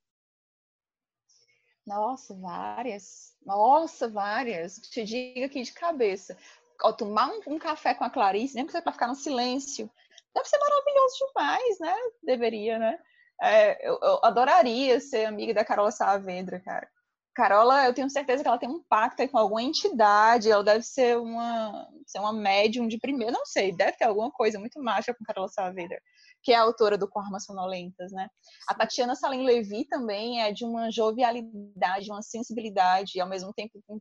Nossa, 1.86 2.34
várias. 2.36 3.36
Nossa, 3.44 4.08
várias. 4.08 4.76
Te 4.76 5.04
digo 5.04 5.46
aqui 5.46 5.64
de 5.64 5.74
cabeça. 5.74 6.38
Ao 6.80 6.96
tomar 6.96 7.28
um, 7.28 7.56
um, 7.56 7.60
café 7.60 7.94
com 7.94 8.04
a 8.04 8.10
Clarice, 8.10 8.56
nem 8.56 8.68
seja 8.68 8.82
para 8.82 8.92
ficar 8.92 9.08
no 9.08 9.16
silêncio, 9.16 9.90
deve 10.34 10.48
ser 10.48 10.60
maravilhoso 10.60 11.16
demais, 11.28 11.80
né? 11.80 11.96
Deveria, 12.22 12.78
né? 12.78 13.00
É, 13.42 13.90
eu, 13.90 14.00
eu, 14.02 14.20
adoraria 14.24 15.00
ser 15.00 15.26
amiga 15.26 15.54
da 15.54 15.66
Carola 15.66 15.92
Saavedra, 15.92 16.60
cara. 16.60 16.90
Carola, 17.34 17.86
eu 17.86 17.94
tenho 17.94 18.10
certeza 18.10 18.44
que 18.44 18.48
ela 18.48 18.60
tem 18.60 18.70
um 18.70 18.84
pacto 18.84 19.28
com 19.28 19.38
alguma 19.38 19.64
entidade, 19.64 20.52
ela 20.52 20.64
deve 20.64 20.84
ser 20.84 21.18
uma, 21.18 21.88
ser 22.06 22.20
uma 22.20 22.32
médium 22.32 22.88
de 22.88 23.00
primeiro, 23.00 23.34
não 23.34 23.46
sei, 23.46 23.76
deve 23.76 23.94
ter 23.94 24.06
alguma 24.06 24.32
coisa 24.32 24.60
muito 24.60 24.82
mágica 24.82 25.16
com 25.16 25.26
Carola 25.26 25.48
Saavedra, 25.48 26.00
que 26.44 26.52
é 26.52 26.56
a 26.56 26.62
autora 26.62 26.98
do 26.98 27.10
Cormas 27.10 27.46
Sonolentas, 27.46 28.12
né? 28.12 28.28
A 28.68 28.76
Tatiana 28.76 29.16
Salim 29.16 29.44
Levi 29.44 29.86
também 29.86 30.42
é 30.42 30.52
de 30.52 30.64
uma 30.64 30.92
jovialidade, 30.92 32.12
uma 32.12 32.22
sensibilidade, 32.22 33.14
e 33.16 33.22
ao 33.22 33.28
mesmo 33.28 33.52
tempo 33.52 33.82
com 33.88 34.00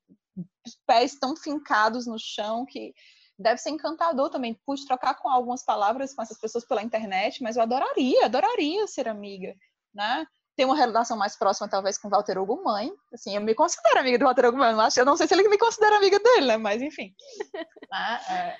os 0.67 0.79
pés 0.87 1.19
tão 1.19 1.35
fincados 1.35 2.07
no 2.07 2.19
chão 2.19 2.67
que 2.67 2.93
deve 3.39 3.59
ser 3.59 3.71
encantador 3.71 4.31
também. 4.31 4.59
Pude 4.67 4.87
trocar 4.87 5.15
com 5.15 5.29
algumas 5.29 5.65
palavras 5.65 6.15
com 6.15 6.23
essas 6.23 6.39
pessoas 6.39 6.67
pela 6.67 6.83
internet, 6.83 7.43
mas 7.43 7.57
eu 7.57 7.63
adoraria, 7.63 8.27
adoraria 8.27 8.87
ser 8.87 9.09
amiga, 9.09 9.55
né? 9.95 10.27
Tem 10.57 10.67
uma 10.67 10.77
relação 10.77 11.17
mais 11.17 11.37
próxima, 11.37 11.69
talvez, 11.69 11.99
com 11.99 12.09
o 12.09 12.11
Walter 12.11 12.39
Hugo 12.39 12.63
mãe. 12.63 12.93
Assim, 13.13 13.35
eu 13.35 13.41
me 13.41 13.55
considero 13.55 14.01
amiga 14.01 14.19
do 14.19 14.25
Walter 14.25 14.47
Hugo 14.47 14.59
mãe. 14.59 14.75
Eu 14.97 15.05
não 15.05 15.17
sei 15.17 15.27
se 15.27 15.35
ele 15.35 15.49
me 15.49 15.59
considera 15.59 15.97
amiga 15.97 16.19
dele, 16.19 16.47
né? 16.47 16.57
Mas, 16.57 16.83
enfim. 16.83 17.15
ah, 17.93 18.21
é, 18.31 18.57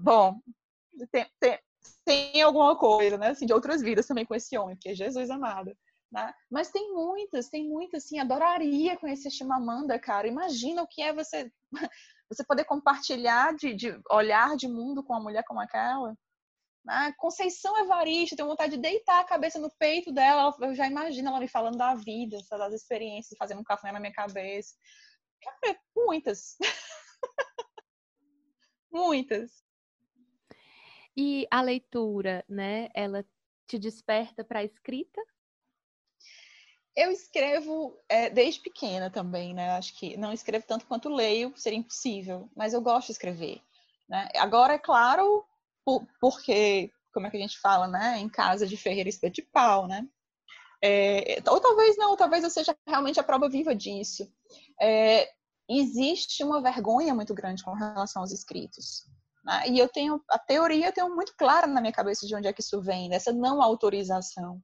bom, 0.00 0.38
tem, 1.10 1.26
tem, 1.40 1.58
tem, 2.04 2.42
alguma 2.42 2.76
coisa, 2.76 3.16
né? 3.16 3.30
Assim, 3.30 3.46
de 3.46 3.54
outras 3.54 3.80
vidas 3.80 4.06
também 4.06 4.26
com 4.26 4.34
esse 4.34 4.56
homem, 4.58 4.76
porque 4.76 4.90
é 4.90 4.94
Jesus 4.94 5.30
amado. 5.30 5.74
Né? 6.12 6.32
Mas 6.50 6.70
tem 6.70 6.92
muitas, 6.92 7.48
tem 7.48 7.68
muitas, 7.68 8.04
assim, 8.04 8.18
adoraria 8.18 8.96
conhecer 8.96 9.30
Chimamanda, 9.30 9.98
cara. 9.98 10.28
Imagina 10.28 10.82
o 10.82 10.86
que 10.86 11.02
é 11.02 11.12
você 11.12 11.50
você 12.28 12.44
poder 12.44 12.64
compartilhar 12.64 13.54
de, 13.54 13.74
de 13.74 14.00
olhar 14.10 14.56
de 14.56 14.68
mundo 14.68 15.02
com 15.02 15.12
uma 15.12 15.22
mulher 15.22 15.44
como 15.44 15.60
aquela. 15.60 16.14
Ah, 16.86 17.12
Conceição 17.16 17.78
Evaristo, 17.78 18.36
tenho 18.36 18.48
vontade 18.48 18.76
de 18.76 18.82
deitar 18.82 19.20
a 19.20 19.24
cabeça 19.24 19.58
no 19.58 19.70
peito 19.78 20.12
dela. 20.12 20.54
Eu 20.60 20.74
já 20.74 20.86
imagino 20.86 21.28
ela 21.28 21.40
me 21.40 21.48
falando 21.48 21.78
da 21.78 21.94
vida, 21.94 22.38
das 22.50 22.74
experiências, 22.74 23.38
fazendo 23.38 23.60
um 23.60 23.64
café 23.64 23.90
na 23.90 24.00
minha 24.00 24.12
cabeça. 24.12 24.74
Cara, 25.40 25.78
muitas. 25.96 26.56
muitas. 28.92 29.64
E 31.16 31.46
a 31.50 31.62
leitura, 31.62 32.44
né? 32.48 32.88
Ela 32.92 33.24
te 33.66 33.78
desperta 33.78 34.44
para 34.44 34.60
a 34.60 34.64
escrita? 34.64 35.22
Eu 36.96 37.10
escrevo 37.10 37.98
é, 38.08 38.30
desde 38.30 38.60
pequena 38.60 39.10
também, 39.10 39.54
né? 39.54 39.70
Acho 39.70 39.96
que 39.98 40.16
não 40.16 40.32
escrevo 40.32 40.66
tanto 40.66 40.86
quanto 40.86 41.08
leio, 41.08 41.52
seria 41.56 41.78
impossível, 41.78 42.48
mas 42.54 42.72
eu 42.72 42.80
gosto 42.80 43.06
de 43.06 43.12
escrever. 43.12 43.60
Né? 44.08 44.28
Agora, 44.36 44.74
é 44.74 44.78
claro, 44.78 45.44
por, 45.84 46.06
porque, 46.20 46.90
como 47.12 47.26
é 47.26 47.30
que 47.30 47.36
a 47.36 47.40
gente 47.40 47.58
fala, 47.60 47.86
né? 47.86 48.18
Em 48.18 48.28
casa 48.28 48.66
de 48.66 48.76
ferreira 48.76 49.08
espeto 49.08 49.34
de 49.34 49.42
pau, 49.42 49.86
né? 49.86 50.06
É, 50.82 51.42
ou 51.48 51.60
talvez 51.60 51.96
não, 51.96 52.16
talvez 52.16 52.44
eu 52.44 52.50
seja 52.50 52.76
realmente 52.86 53.18
a 53.18 53.24
prova 53.24 53.48
viva 53.48 53.74
disso. 53.74 54.30
É, 54.80 55.30
existe 55.68 56.44
uma 56.44 56.60
vergonha 56.60 57.14
muito 57.14 57.32
grande 57.34 57.64
com 57.64 57.72
relação 57.72 58.22
aos 58.22 58.32
escritos. 58.32 59.06
Né? 59.44 59.68
E 59.68 59.78
eu 59.78 59.88
tenho, 59.88 60.22
a 60.28 60.38
teoria 60.38 60.88
eu 60.88 60.92
tenho 60.92 61.14
muito 61.14 61.34
clara 61.36 61.66
na 61.66 61.80
minha 61.80 61.92
cabeça 61.92 62.26
de 62.26 62.34
onde 62.34 62.48
é 62.48 62.52
que 62.52 62.60
isso 62.60 62.80
vem, 62.80 63.08
dessa 63.08 63.32
não 63.32 63.62
autorização. 63.62 64.60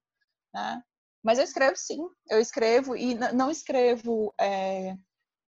Né? 0.53 0.83
Mas 1.23 1.39
eu 1.39 1.45
escrevo 1.45 1.77
sim, 1.77 2.01
eu 2.29 2.41
escrevo 2.41 2.97
e 2.97 3.15
não 3.15 3.51
escrevo 3.51 4.35
é, 4.41 4.97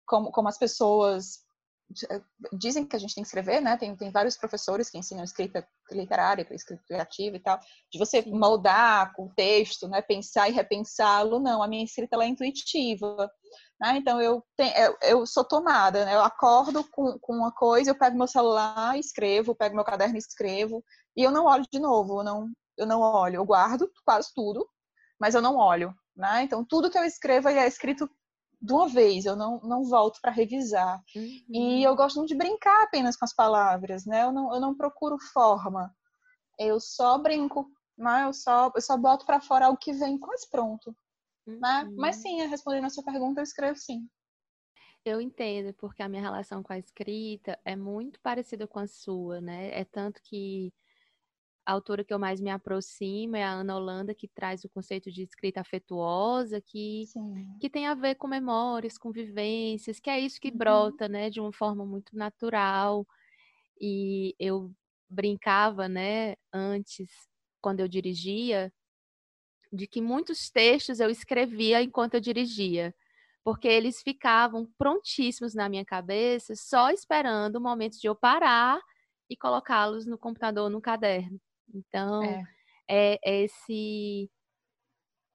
como, 0.06 0.30
como 0.32 0.48
as 0.48 0.58
pessoas 0.58 1.44
dizem 2.52 2.86
que 2.86 2.94
a 2.94 2.98
gente 2.98 3.14
tem 3.14 3.22
que 3.22 3.28
escrever, 3.28 3.60
né? 3.60 3.76
Tem, 3.76 3.94
tem 3.96 4.10
vários 4.10 4.36
professores 4.36 4.88
que 4.88 4.98
ensinam 4.98 5.24
escrita 5.24 5.66
literária, 5.90 6.46
escrita 6.50 6.82
criativa 6.86 7.36
e 7.36 7.40
tal, 7.40 7.58
de 7.90 7.98
você 7.98 8.22
moldar 8.22 9.12
com 9.14 9.26
o 9.26 9.34
texto, 9.34 9.88
né? 9.88 10.00
Pensar 10.00 10.48
e 10.48 10.52
repensá-lo. 10.52 11.40
Não, 11.40 11.62
a 11.62 11.68
minha 11.68 11.84
escrita 11.84 12.14
ela 12.14 12.24
é 12.24 12.28
intuitiva. 12.28 13.30
Né? 13.80 13.96
Então 13.96 14.20
eu, 14.20 14.44
tenho, 14.56 14.76
eu, 14.76 14.96
eu, 15.02 15.26
sou 15.26 15.44
tomada, 15.44 16.04
né? 16.04 16.14
Eu 16.14 16.22
acordo 16.22 16.84
com, 16.90 17.18
com 17.18 17.34
uma 17.34 17.50
coisa, 17.50 17.90
eu 17.90 17.98
pego 17.98 18.16
meu 18.16 18.28
celular, 18.28 18.98
escrevo, 18.98 19.54
pego 19.54 19.74
meu 19.74 19.84
caderno, 19.84 20.18
escrevo 20.18 20.84
e 21.16 21.22
eu 21.22 21.30
não 21.30 21.46
olho 21.46 21.64
de 21.72 21.78
novo. 21.78 22.20
Eu 22.20 22.24
não, 22.24 22.50
eu 22.76 22.86
não 22.86 23.00
olho. 23.00 23.36
Eu 23.36 23.44
guardo 23.44 23.90
quase 24.04 24.28
tudo, 24.34 24.68
mas 25.18 25.34
eu 25.34 25.42
não 25.42 25.56
olho. 25.56 25.94
Né? 26.14 26.42
Então 26.42 26.64
tudo 26.64 26.90
que 26.90 26.98
eu 26.98 27.04
escrevo 27.04 27.48
é 27.48 27.66
escrito 27.66 28.08
de 28.60 28.72
uma 28.72 28.88
vez, 28.88 29.24
eu 29.24 29.34
não, 29.34 29.58
não 29.60 29.84
volto 29.84 30.20
para 30.20 30.30
revisar. 30.30 31.02
Uhum. 31.16 31.42
E 31.48 31.82
eu 31.82 31.96
gosto 31.96 32.16
muito 32.16 32.28
de 32.28 32.36
brincar 32.36 32.82
apenas 32.82 33.16
com 33.16 33.24
as 33.24 33.34
palavras, 33.34 34.04
né? 34.04 34.22
Eu 34.24 34.32
não, 34.32 34.54
eu 34.54 34.60
não 34.60 34.74
procuro 34.74 35.18
forma. 35.32 35.94
Eu 36.58 36.78
só 36.78 37.16
brinco, 37.16 37.70
né? 37.96 38.26
Eu 38.26 38.34
só, 38.34 38.70
eu 38.74 38.82
só 38.82 38.96
boto 38.96 39.24
para 39.24 39.40
fora 39.40 39.66
algo 39.66 39.78
que 39.78 39.92
vem 39.92 40.18
quase 40.18 40.48
pronto. 40.50 40.94
Uhum. 41.46 41.58
Né? 41.58 41.88
Mas 41.96 42.16
sim, 42.16 42.42
respondendo 42.46 42.84
a 42.84 42.90
sua 42.90 43.04
pergunta, 43.04 43.40
eu 43.40 43.44
escrevo 43.44 43.78
sim. 43.78 44.06
Eu 45.02 45.20
entendo, 45.20 45.72
porque 45.74 46.02
a 46.02 46.08
minha 46.08 46.20
relação 46.20 46.62
com 46.62 46.74
a 46.74 46.78
escrita 46.78 47.58
é 47.64 47.74
muito 47.74 48.20
parecida 48.20 48.66
com 48.66 48.78
a 48.78 48.86
sua, 48.86 49.40
né? 49.40 49.70
É 49.72 49.84
tanto 49.84 50.20
que 50.22 50.70
a 51.70 51.72
autora 51.72 52.04
que 52.04 52.12
eu 52.12 52.18
mais 52.18 52.40
me 52.40 52.50
aproximo 52.50 53.36
é 53.36 53.44
a 53.44 53.52
Ana 53.52 53.76
Holanda, 53.76 54.12
que 54.12 54.26
traz 54.26 54.64
o 54.64 54.68
conceito 54.68 55.10
de 55.10 55.22
escrita 55.22 55.60
afetuosa, 55.60 56.60
que, 56.60 57.04
que 57.60 57.70
tem 57.70 57.86
a 57.86 57.94
ver 57.94 58.16
com 58.16 58.26
memórias, 58.26 58.98
com 58.98 59.12
vivências, 59.12 60.00
que 60.00 60.10
é 60.10 60.18
isso 60.18 60.40
que 60.40 60.48
uhum. 60.48 60.56
brota, 60.56 61.08
né, 61.08 61.30
de 61.30 61.40
uma 61.40 61.52
forma 61.52 61.86
muito 61.86 62.16
natural. 62.16 63.06
E 63.80 64.34
eu 64.38 64.72
brincava, 65.08 65.88
né, 65.88 66.34
antes, 66.52 67.08
quando 67.62 67.80
eu 67.80 67.88
dirigia, 67.88 68.72
de 69.72 69.86
que 69.86 70.00
muitos 70.00 70.50
textos 70.50 70.98
eu 70.98 71.08
escrevia 71.08 71.80
enquanto 71.80 72.14
eu 72.14 72.20
dirigia, 72.20 72.92
porque 73.44 73.68
eles 73.68 74.02
ficavam 74.02 74.68
prontíssimos 74.76 75.54
na 75.54 75.68
minha 75.68 75.84
cabeça, 75.84 76.54
só 76.56 76.90
esperando 76.90 77.56
o 77.56 77.60
momento 77.60 77.96
de 78.00 78.08
eu 78.08 78.14
parar 78.16 78.80
e 79.30 79.36
colocá-los 79.36 80.04
no 80.04 80.18
computador, 80.18 80.68
no 80.68 80.80
caderno. 80.80 81.40
Então, 81.74 82.22
é, 82.22 82.42
é, 82.88 83.18
é 83.24 83.44
esse 83.44 84.30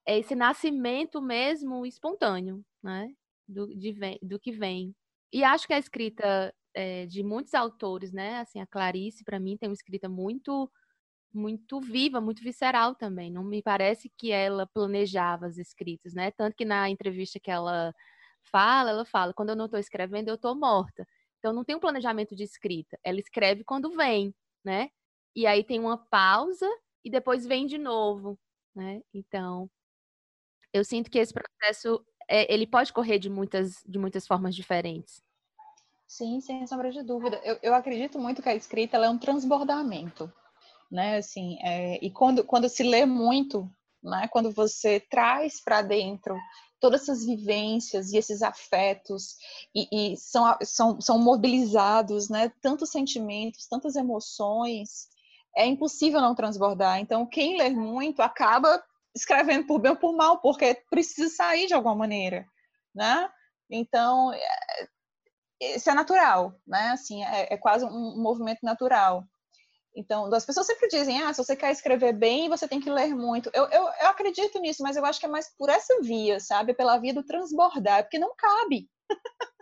é 0.07 0.19
esse 0.19 0.35
nascimento 0.35 1.21
mesmo 1.21 1.85
espontâneo, 1.85 2.63
né? 2.83 3.11
Do, 3.47 3.67
de, 3.75 3.95
do 4.21 4.39
que 4.39 4.51
vem. 4.51 4.95
E 5.33 5.43
acho 5.43 5.67
que 5.67 5.73
a 5.73 5.79
escrita 5.79 6.53
é, 6.73 7.05
de 7.07 7.23
muitos 7.23 7.53
autores, 7.53 8.11
né? 8.11 8.39
Assim, 8.39 8.59
a 8.59 8.67
Clarice, 8.67 9.23
para 9.23 9.39
mim, 9.39 9.57
tem 9.57 9.69
uma 9.69 9.73
escrita 9.73 10.07
muito 10.09 10.71
muito 11.33 11.81
viva, 11.81 12.21
muito 12.21 12.41
visceral 12.41 12.95
também. 12.95 13.29
Não 13.31 13.43
me 13.43 13.61
parece 13.61 14.09
que 14.17 14.31
ela 14.31 14.65
planejava 14.67 15.47
as 15.47 15.57
escritas, 15.57 16.13
né? 16.13 16.31
Tanto 16.31 16.55
que 16.55 16.63
na 16.65 16.89
entrevista 16.89 17.39
que 17.39 17.51
ela 17.51 17.93
fala, 18.43 18.91
ela 18.91 19.05
fala: 19.05 19.33
quando 19.33 19.49
eu 19.49 19.55
não 19.55 19.65
estou 19.65 19.79
escrevendo, 19.79 20.29
eu 20.29 20.35
estou 20.35 20.55
morta. 20.55 21.05
Então 21.39 21.53
não 21.53 21.63
tem 21.65 21.75
um 21.75 21.79
planejamento 21.79 22.35
de 22.35 22.43
escrita. 22.43 22.97
Ela 23.03 23.19
escreve 23.19 23.63
quando 23.63 23.91
vem, 23.91 24.33
né? 24.63 24.89
E 25.35 25.45
aí 25.45 25.63
tem 25.63 25.79
uma 25.79 25.97
pausa 25.97 26.67
e 27.03 27.09
depois 27.09 27.45
vem 27.45 27.67
de 27.67 27.77
novo, 27.77 28.39
né? 28.75 29.01
Então, 29.13 29.69
eu 30.73 30.83
sinto 30.83 31.09
que 31.09 31.19
esse 31.19 31.33
processo 31.33 32.05
é, 32.27 32.51
ele 32.53 32.65
pode 32.65 32.91
correr 32.91 33.19
de 33.19 33.29
muitas 33.29 33.83
de 33.85 33.99
muitas 33.99 34.25
formas 34.25 34.55
diferentes. 34.55 35.23
Sim, 36.07 36.39
sem 36.39 36.65
sombra 36.67 36.91
de 36.91 37.01
dúvida. 37.03 37.41
Eu, 37.43 37.57
eu 37.61 37.73
acredito 37.73 38.19
muito 38.19 38.41
que 38.41 38.49
a 38.49 38.55
escrita 38.55 38.97
é 38.97 39.09
um 39.09 39.17
transbordamento, 39.17 40.31
né? 40.91 41.17
Assim, 41.17 41.57
é, 41.61 41.99
e 42.03 42.11
quando, 42.11 42.43
quando 42.43 42.69
se 42.69 42.83
lê 42.83 43.05
muito, 43.05 43.69
né? 44.03 44.27
Quando 44.29 44.51
você 44.51 44.99
traz 44.99 45.61
para 45.61 45.81
dentro 45.81 46.37
todas 46.79 47.03
essas 47.03 47.25
vivências 47.25 48.11
e 48.11 48.17
esses 48.17 48.41
afetos 48.41 49.37
e, 49.73 50.13
e, 50.13 50.17
são, 50.17 50.57
são, 50.63 51.01
são 51.01 51.19
mobilizados, 51.19 52.29
né? 52.29 52.51
Tantos 52.61 52.91
sentimentos, 52.91 53.67
tantas 53.67 53.95
emoções, 53.95 55.09
é 55.56 55.65
impossível 55.65 56.22
não 56.22 56.36
transbordar. 56.36 56.99
Então, 56.99 57.26
quem 57.26 57.57
lê 57.57 57.69
muito 57.69 58.22
acaba 58.22 58.84
escrevendo 59.15 59.65
por 59.65 59.80
bem 59.80 59.91
ou 59.91 59.98
por 59.98 60.15
mal, 60.15 60.40
porque 60.40 60.84
precisa 60.90 61.34
sair 61.34 61.68
de 61.68 61.73
alguma 61.73 61.95
maneira, 61.95 62.45
né? 62.94 63.30
Então, 63.69 64.34
é, 64.34 64.88
isso 65.76 65.90
é 65.90 65.94
natural, 65.94 66.53
né? 66.68 66.90
Assim, 66.90 67.23
é, 67.23 67.53
é 67.53 67.57
quase 67.57 67.86
um 67.86 68.22
movimento 68.22 68.60
natural. 68.61 69.23
Então, 69.95 70.26
as 70.34 70.45
pessoas 70.45 70.68
sempre 70.68 70.90
dizem, 70.90 71.22
ah, 71.22 71.34
se 71.34 71.41
você 71.41 71.56
quer 71.56 71.72
escrever 71.72 72.11
bem, 72.11 72.49
você 72.49 72.68
tem 72.68 72.82
que 72.82 72.90
ler 72.90 73.15
muito. 73.15 73.49
Eu, 73.53 73.64
eu, 73.69 73.84
eu 73.84 74.07
acredito 74.10 74.60
nisso, 74.60 74.84
mas 74.84 74.98
eu 74.98 75.06
acho 75.06 75.19
que 75.19 75.26
é 75.26 75.30
mais 75.30 75.49
por 75.57 75.69
essa 75.69 76.02
via, 76.02 76.40
sabe? 76.41 76.73
Pela 76.73 76.98
via 76.98 77.14
do 77.14 77.23
transbordar, 77.23 78.03
porque 78.03 78.19
não 78.19 78.36
cabe. 78.36 78.90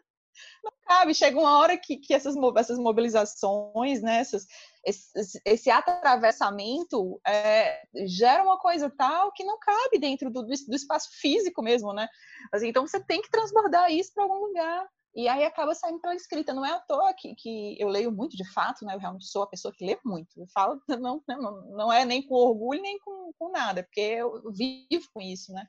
não 0.63 0.71
cabe. 0.85 1.13
Chega 1.13 1.39
uma 1.39 1.59
hora 1.59 1.77
que, 1.77 1.97
que 1.97 2.13
essas, 2.13 2.35
essas 2.57 2.77
mobilizações, 2.77 4.01
né, 4.01 4.19
essas, 4.19 4.45
esse, 4.85 5.41
esse 5.45 5.69
atravessamento 5.69 7.19
é, 7.25 7.83
gera 8.05 8.43
uma 8.43 8.57
coisa 8.57 8.89
tal 8.89 9.31
que 9.31 9.43
não 9.43 9.57
cabe 9.59 9.99
dentro 9.99 10.29
do, 10.29 10.43
do 10.43 10.75
espaço 10.75 11.09
físico 11.19 11.61
mesmo, 11.61 11.93
né? 11.93 12.07
Assim, 12.51 12.67
então 12.67 12.85
você 12.85 12.99
tem 13.03 13.21
que 13.21 13.29
transbordar 13.29 13.91
isso 13.91 14.13
para 14.13 14.23
algum 14.23 14.45
lugar. 14.45 14.87
E 15.15 15.27
aí 15.27 15.43
acaba 15.45 15.75
saindo 15.75 16.01
pela 16.01 16.15
escrita. 16.15 16.53
Não 16.53 16.65
é 16.65 16.71
à 16.71 16.79
toa 16.79 17.13
que, 17.13 17.35
que 17.35 17.79
eu 17.79 17.87
leio 17.87 18.11
muito 18.11 18.35
de 18.35 18.49
fato, 18.51 18.83
né? 18.83 18.95
Eu 18.95 18.99
realmente 18.99 19.25
sou 19.25 19.43
a 19.43 19.47
pessoa 19.47 19.73
que 19.73 19.85
lê 19.85 19.97
muito. 20.03 20.39
Eu 20.39 20.47
falo, 20.53 20.81
não, 20.99 21.21
não, 21.27 21.61
não 21.71 21.93
é 21.93 22.03
nem 22.03 22.25
com 22.25 22.33
orgulho, 22.33 22.81
nem 22.81 22.97
com, 22.99 23.31
com 23.37 23.51
nada, 23.51 23.83
porque 23.83 24.01
eu 24.01 24.51
vivo 24.51 25.07
com 25.13 25.21
isso, 25.21 25.53
né? 25.53 25.67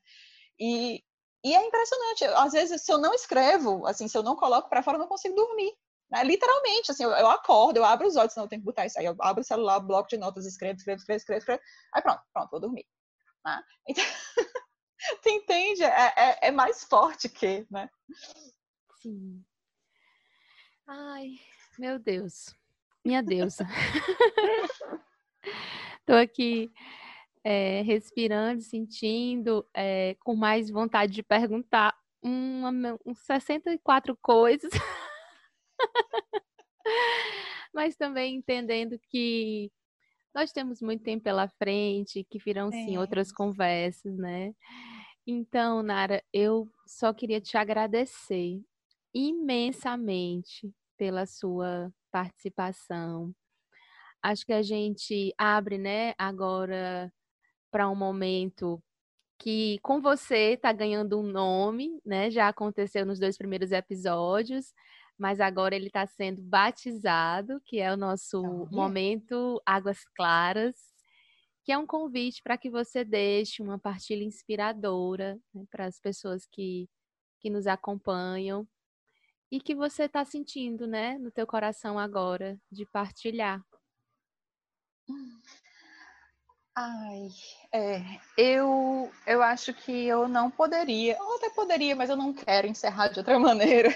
E, 0.59 1.03
e 1.45 1.55
é 1.55 1.67
impressionante. 1.67 2.25
Às 2.25 2.53
vezes, 2.53 2.81
se 2.81 2.91
eu 2.91 2.97
não 2.97 3.13
escrevo, 3.13 3.87
assim, 3.87 4.09
se 4.09 4.17
eu 4.17 4.23
não 4.23 4.35
coloco 4.35 4.71
para 4.71 4.83
fora, 4.83 4.97
eu 4.97 5.01
não 5.01 5.07
consigo 5.09 5.37
dormir. 5.37 5.77
Né? 6.11 6.25
Literalmente, 6.25 6.91
assim, 6.91 7.05
eu, 7.05 7.11
eu, 7.11 7.29
acordo, 7.29 7.77
eu 7.77 7.85
abro 7.85 8.07
os 8.07 8.17
olhos, 8.17 8.35
eu 8.35 8.49
tenho 8.49 8.63
que 8.63 8.67
botar 8.67 8.87
isso 8.87 8.99
aí. 8.99 9.05
Eu 9.05 9.15
abro 9.21 9.43
o 9.43 9.45
celular, 9.45 9.79
bloco 9.79 10.09
de 10.09 10.17
notas, 10.17 10.47
escrevo, 10.47 10.79
escrevo, 10.79 10.99
escrevo, 10.99 11.19
escrevo, 11.19 11.39
escrevo. 11.39 11.63
Aí 11.93 12.03
pronto, 12.03 12.23
pronto, 12.33 12.51
vou 12.51 12.61
dormir. 12.61 12.87
Né? 13.45 13.63
Então, 15.07 15.21
tu 15.23 15.29
entende? 15.29 15.85
É, 15.85 16.15
é, 16.17 16.39
é, 16.49 16.51
mais 16.51 16.85
forte 16.85 17.29
que, 17.29 17.67
né? 17.71 17.91
Sim. 19.03 19.45
Ai, 20.87 21.33
meu 21.79 21.99
Deus. 21.99 22.55
Minha 23.05 23.23
deusa. 23.23 23.67
Tô 26.07 26.15
aqui 26.15 26.73
é, 27.45 27.83
respirando, 27.83 28.63
sentindo, 28.63 29.65
é, 29.75 30.17
com 30.21 30.35
mais 30.35 30.71
vontade 30.71 31.13
de 31.13 31.23
perguntar 31.23 31.95
uma, 32.23 32.99
uns 33.05 33.19
64 33.21 34.17
coisas. 34.23 34.73
Mas 37.75 37.97
também 37.97 38.37
entendendo 38.37 38.99
que 39.11 39.71
nós 40.35 40.51
temos 40.53 40.81
muito 40.81 41.05
tempo 41.05 41.25
pela 41.25 41.49
frente, 41.49 42.27
que 42.29 42.39
virão 42.39 42.71
sim 42.71 42.97
é. 42.97 42.99
outras 42.99 43.31
conversas, 43.31 44.17
né? 44.17 44.55
Então, 45.27 45.83
Nara, 45.83 46.23
eu 46.33 46.69
só 46.87 47.13
queria 47.13 47.41
te 47.41 47.57
agradecer 47.57 48.61
imensamente 49.15 50.73
pela 50.97 51.27
sua 51.27 51.93
participação. 52.11 53.33
Acho 54.23 54.45
que 54.45 54.53
a 54.53 54.63
gente 54.63 55.33
abre, 55.39 55.79
né, 55.79 56.15
agora 56.19 57.13
para 57.75 57.91
um 57.91 57.97
momento 57.97 58.81
que 59.37 59.81
com 59.83 60.01
você 60.01 60.53
está 60.53 60.73
ganhando 60.73 61.19
um 61.19 61.25
nome, 61.25 62.01
né? 62.07 62.31
Já 62.31 62.47
aconteceu 62.47 63.05
nos 63.05 63.19
dois 63.19 63.37
primeiros 63.37 63.73
episódios, 63.73 64.73
mas 65.19 65.41
agora 65.41 65.75
ele 65.75 65.89
está 65.89 66.07
sendo 66.07 66.41
batizado, 66.41 67.61
que 67.65 67.81
é 67.81 67.93
o 67.93 67.97
nosso 67.97 68.41
momento 68.71 69.61
Águas 69.67 70.05
Claras, 70.15 70.77
que 71.65 71.73
é 71.73 71.77
um 71.77 71.85
convite 71.85 72.41
para 72.45 72.57
que 72.57 72.71
você 72.71 73.05
deixe 73.05 73.61
uma 73.61 73.77
partilha 73.77 74.23
inspiradora 74.23 75.37
né, 75.53 75.65
para 75.69 75.87
as 75.87 75.99
pessoas 75.99 76.47
que, 76.47 76.89
que 77.41 77.51
nos 77.51 77.67
acompanham 77.67 78.69
e 79.51 79.59
que 79.59 79.75
você 79.75 80.05
está 80.05 80.25
sentindo, 80.25 80.87
né, 80.87 81.19
no 81.19 81.33
teu 81.33 81.45
coração 81.45 81.99
agora 81.99 82.57
de 82.71 82.87
partilhar. 82.87 83.61
Ai, 86.77 87.29
é, 87.73 88.01
eu, 88.37 89.09
eu 89.27 89.43
acho 89.43 89.73
que 89.73 89.93
eu 89.93 90.27
não 90.27 90.51
poderia, 90.51 91.17
ou 91.23 91.37
até 91.37 91.49
poderia, 91.51 91.95
mas 91.95 92.11
eu 92.11 92.17
não 92.17 92.35
quero 92.35 92.67
encerrar 92.67 93.09
de 93.09 93.21
outra 93.21 93.39
maneira 93.39 93.91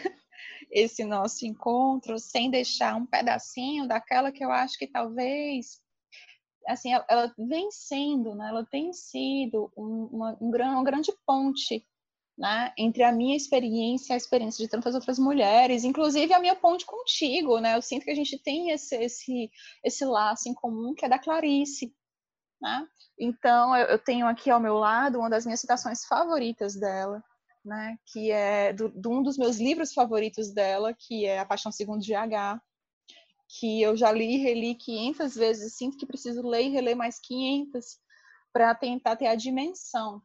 esse 0.70 1.04
nosso 1.04 1.44
encontro 1.44 2.18
sem 2.20 2.50
deixar 2.50 2.94
um 2.96 3.04
pedacinho 3.04 3.88
daquela 3.88 4.30
que 4.30 4.44
eu 4.44 4.52
acho 4.52 4.78
que 4.78 4.86
talvez 4.86 5.80
assim 6.68 6.92
ela 7.08 7.34
vem 7.36 7.70
sendo, 7.70 8.34
né? 8.34 8.48
Ela 8.48 8.64
tem 8.64 8.92
sido 8.92 9.72
um, 9.76 10.08
uma, 10.12 10.36
um, 10.40 10.50
uma 10.50 10.84
grande 10.84 11.12
ponte 11.26 11.84
né, 12.36 12.72
entre 12.78 13.02
a 13.02 13.10
minha 13.10 13.36
experiência 13.36 14.12
e 14.12 14.14
a 14.14 14.16
experiência 14.16 14.64
de 14.64 14.70
tantas 14.70 14.94
outras 14.94 15.18
mulheres, 15.18 15.82
inclusive 15.82 16.32
a 16.32 16.38
minha 16.38 16.54
ponte 16.54 16.86
contigo, 16.86 17.58
né? 17.58 17.76
Eu 17.76 17.82
sinto 17.82 18.04
que 18.04 18.10
a 18.10 18.14
gente 18.14 18.38
tem 18.38 18.70
esse 18.70 18.94
esse, 18.96 19.50
esse 19.82 20.04
laço 20.04 20.48
em 20.48 20.54
comum 20.54 20.94
que 20.94 21.04
é 21.04 21.08
da 21.08 21.18
Clarice, 21.18 21.92
né? 22.60 22.86
Então 23.18 23.76
eu, 23.76 23.86
eu 23.86 23.98
tenho 23.98 24.26
aqui 24.26 24.50
ao 24.50 24.60
meu 24.60 24.74
lado 24.74 25.18
uma 25.18 25.30
das 25.30 25.44
minhas 25.44 25.60
citações 25.60 26.04
favoritas 26.04 26.74
dela, 26.74 27.22
né? 27.64 27.96
Que 28.06 28.30
é 28.30 28.72
do, 28.72 28.88
de 28.88 29.08
um 29.08 29.22
dos 29.22 29.36
meus 29.36 29.58
livros 29.58 29.92
favoritos 29.92 30.52
dela, 30.52 30.94
que 30.94 31.26
é 31.26 31.38
A 31.38 31.46
Paixão 31.46 31.72
Segundo 31.72 32.00
de 32.00 32.14
H, 32.14 32.60
que 33.48 33.80
eu 33.80 33.96
já 33.96 34.12
li 34.12 34.34
e 34.34 34.38
reli 34.38 34.74
500 34.74 35.34
vezes, 35.34 35.76
sinto 35.76 35.96
que 35.96 36.06
preciso 36.06 36.46
ler 36.46 36.64
e 36.64 36.70
reler 36.70 36.96
mais 36.96 37.18
500 37.18 37.98
para 38.52 38.74
tentar 38.74 39.16
ter 39.16 39.26
a 39.26 39.34
dimensão 39.34 40.22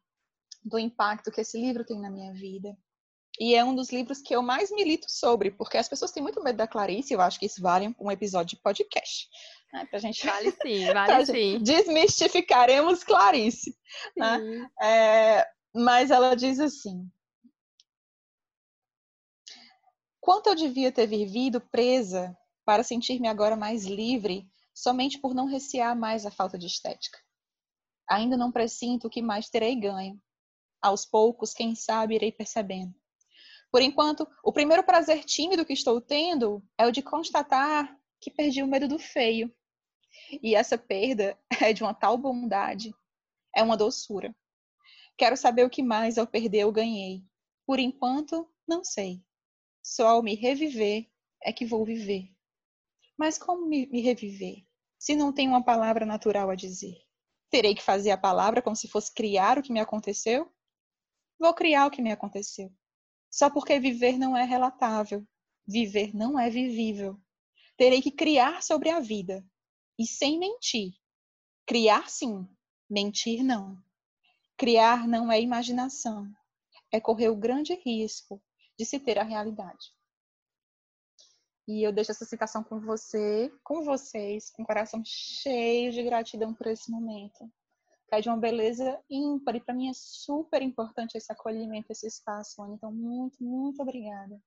do 0.63 0.79
impacto 0.79 1.31
que 1.31 1.41
esse 1.41 1.59
livro 1.59 1.85
tem 1.85 1.99
na 1.99 2.09
minha 2.09 2.33
vida. 2.33 2.75
E 3.39 3.55
é 3.55 3.63
um 3.63 3.73
dos 3.73 3.91
livros 3.91 4.21
que 4.21 4.35
eu 4.35 4.41
mais 4.41 4.71
milito 4.71 5.07
sobre, 5.09 5.51
porque 5.51 5.77
as 5.77 5.89
pessoas 5.89 6.11
têm 6.11 6.21
muito 6.21 6.43
medo 6.43 6.57
da 6.57 6.67
Clarice, 6.67 7.13
eu 7.13 7.21
acho 7.21 7.39
que 7.39 7.47
isso 7.47 7.61
vale 7.61 7.93
um 7.99 8.11
episódio 8.11 8.55
de 8.55 8.61
podcast. 8.61 9.27
Né, 9.73 9.85
pra 9.85 9.97
gente... 9.97 10.25
Vale 10.25 10.51
sim, 10.61 10.85
vale 10.93 11.25
sim. 11.25 11.59
Desmistificaremos 11.63 13.03
Clarice. 13.03 13.75
Né? 14.15 14.69
É, 14.79 15.47
mas 15.73 16.11
ela 16.11 16.35
diz 16.35 16.59
assim: 16.59 17.09
Quanto 20.21 20.47
eu 20.47 20.55
devia 20.55 20.91
ter 20.91 21.07
vivido 21.07 21.59
presa 21.59 22.37
para 22.63 22.83
sentir-me 22.83 23.27
agora 23.27 23.57
mais 23.57 23.85
livre, 23.85 24.47
somente 24.73 25.19
por 25.19 25.33
não 25.33 25.47
recear 25.47 25.97
mais 25.97 26.25
a 26.25 26.31
falta 26.31 26.57
de 26.57 26.67
estética. 26.67 27.19
Ainda 28.07 28.37
não 28.37 28.51
presinto 28.51 29.07
o 29.07 29.09
que 29.09 29.21
mais 29.21 29.49
terei 29.49 29.75
ganho, 29.75 30.21
aos 30.81 31.05
poucos, 31.05 31.53
quem 31.53 31.75
sabe, 31.75 32.15
irei 32.15 32.31
percebendo. 32.31 32.93
Por 33.71 33.81
enquanto, 33.81 34.27
o 34.43 34.53
primeiro 34.53 34.83
prazer 34.83 35.23
tímido 35.23 35.65
que 35.65 35.73
estou 35.73 35.99
tendo 35.99 36.63
é 36.77 36.85
o 36.85 36.91
de 36.91 37.01
constatar 37.01 37.97
que 38.19 38.29
perdi 38.31 38.61
o 38.61 38.67
medo 38.67 38.87
do 38.87 38.99
feio. 38.99 39.53
E 40.41 40.55
essa 40.55 40.77
perda 40.77 41.37
é 41.61 41.73
de 41.73 41.83
uma 41.83 41.93
tal 41.93 42.17
bondade, 42.17 42.93
é 43.55 43.63
uma 43.63 43.77
doçura. 43.77 44.35
Quero 45.17 45.37
saber 45.37 45.65
o 45.65 45.69
que 45.69 45.83
mais 45.83 46.17
ao 46.17 46.27
perder 46.27 46.61
eu 46.61 46.71
ganhei. 46.71 47.23
Por 47.65 47.79
enquanto, 47.79 48.49
não 48.67 48.83
sei. 48.83 49.23
Só 49.83 50.07
ao 50.07 50.23
me 50.23 50.35
reviver 50.35 51.07
é 51.41 51.53
que 51.53 51.65
vou 51.65 51.85
viver. 51.85 52.29
Mas 53.17 53.37
como 53.37 53.67
me, 53.67 53.85
me 53.87 54.01
reviver, 54.01 54.65
se 54.97 55.15
não 55.15 55.31
tenho 55.31 55.51
uma 55.51 55.63
palavra 55.63 56.05
natural 56.05 56.49
a 56.49 56.55
dizer? 56.55 56.95
Terei 57.49 57.75
que 57.75 57.83
fazer 57.83 58.09
a 58.11 58.17
palavra 58.17 58.61
como 58.61 58.75
se 58.75 58.87
fosse 58.87 59.13
criar 59.13 59.59
o 59.59 59.61
que 59.61 59.71
me 59.71 59.79
aconteceu? 59.79 60.51
Vou 61.39 61.53
criar 61.53 61.85
o 61.85 61.91
que 61.91 62.01
me 62.01 62.11
aconteceu. 62.11 62.71
Só 63.29 63.49
porque 63.49 63.79
viver 63.79 64.17
não 64.17 64.35
é 64.35 64.43
relatável, 64.43 65.25
viver 65.67 66.15
não 66.15 66.39
é 66.39 66.49
vivível. 66.49 67.19
Terei 67.77 68.01
que 68.01 68.11
criar 68.11 68.63
sobre 68.63 68.89
a 68.89 68.99
vida, 68.99 69.45
e 69.97 70.05
sem 70.05 70.39
mentir. 70.39 70.93
Criar 71.65 72.09
sim, 72.09 72.47
mentir 72.89 73.43
não. 73.43 73.81
Criar 74.57 75.07
não 75.07 75.31
é 75.31 75.41
imaginação, 75.41 76.31
é 76.91 76.99
correr 76.99 77.29
o 77.29 77.35
grande 77.35 77.73
risco 77.75 78.41
de 78.77 78.85
se 78.85 78.99
ter 78.99 79.17
a 79.17 79.23
realidade. 79.23 79.93
E 81.67 81.81
eu 81.81 81.93
deixo 81.93 82.11
essa 82.11 82.25
citação 82.25 82.63
com 82.63 82.79
você, 82.79 83.51
com 83.63 83.83
vocês, 83.83 84.49
com 84.51 84.63
o 84.63 84.65
coração 84.65 85.01
cheio 85.05 85.91
de 85.91 86.03
gratidão 86.03 86.53
por 86.53 86.67
esse 86.67 86.91
momento 86.91 87.49
é 88.15 88.21
de 88.21 88.29
uma 88.29 88.37
beleza 88.37 88.99
ímpar. 89.09 89.55
E 89.55 89.61
para 89.61 89.73
mim 89.73 89.89
é 89.89 89.93
super 89.93 90.61
importante 90.61 91.17
esse 91.17 91.31
acolhimento, 91.31 91.91
esse 91.91 92.07
espaço, 92.07 92.61
Ana. 92.61 92.75
Então, 92.75 92.91
muito, 92.91 93.43
muito 93.43 93.81
obrigada. 93.81 94.39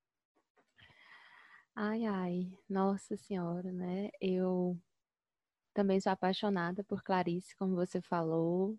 Ai, 1.74 2.04
ai, 2.06 2.52
nossa 2.68 3.16
senhora, 3.16 3.70
né? 3.72 4.08
Eu 4.20 4.78
também 5.76 6.00
sou 6.00 6.10
apaixonada 6.10 6.82
por 6.82 7.02
Clarice, 7.02 7.54
como 7.54 7.76
você 7.76 8.00
falou, 8.00 8.78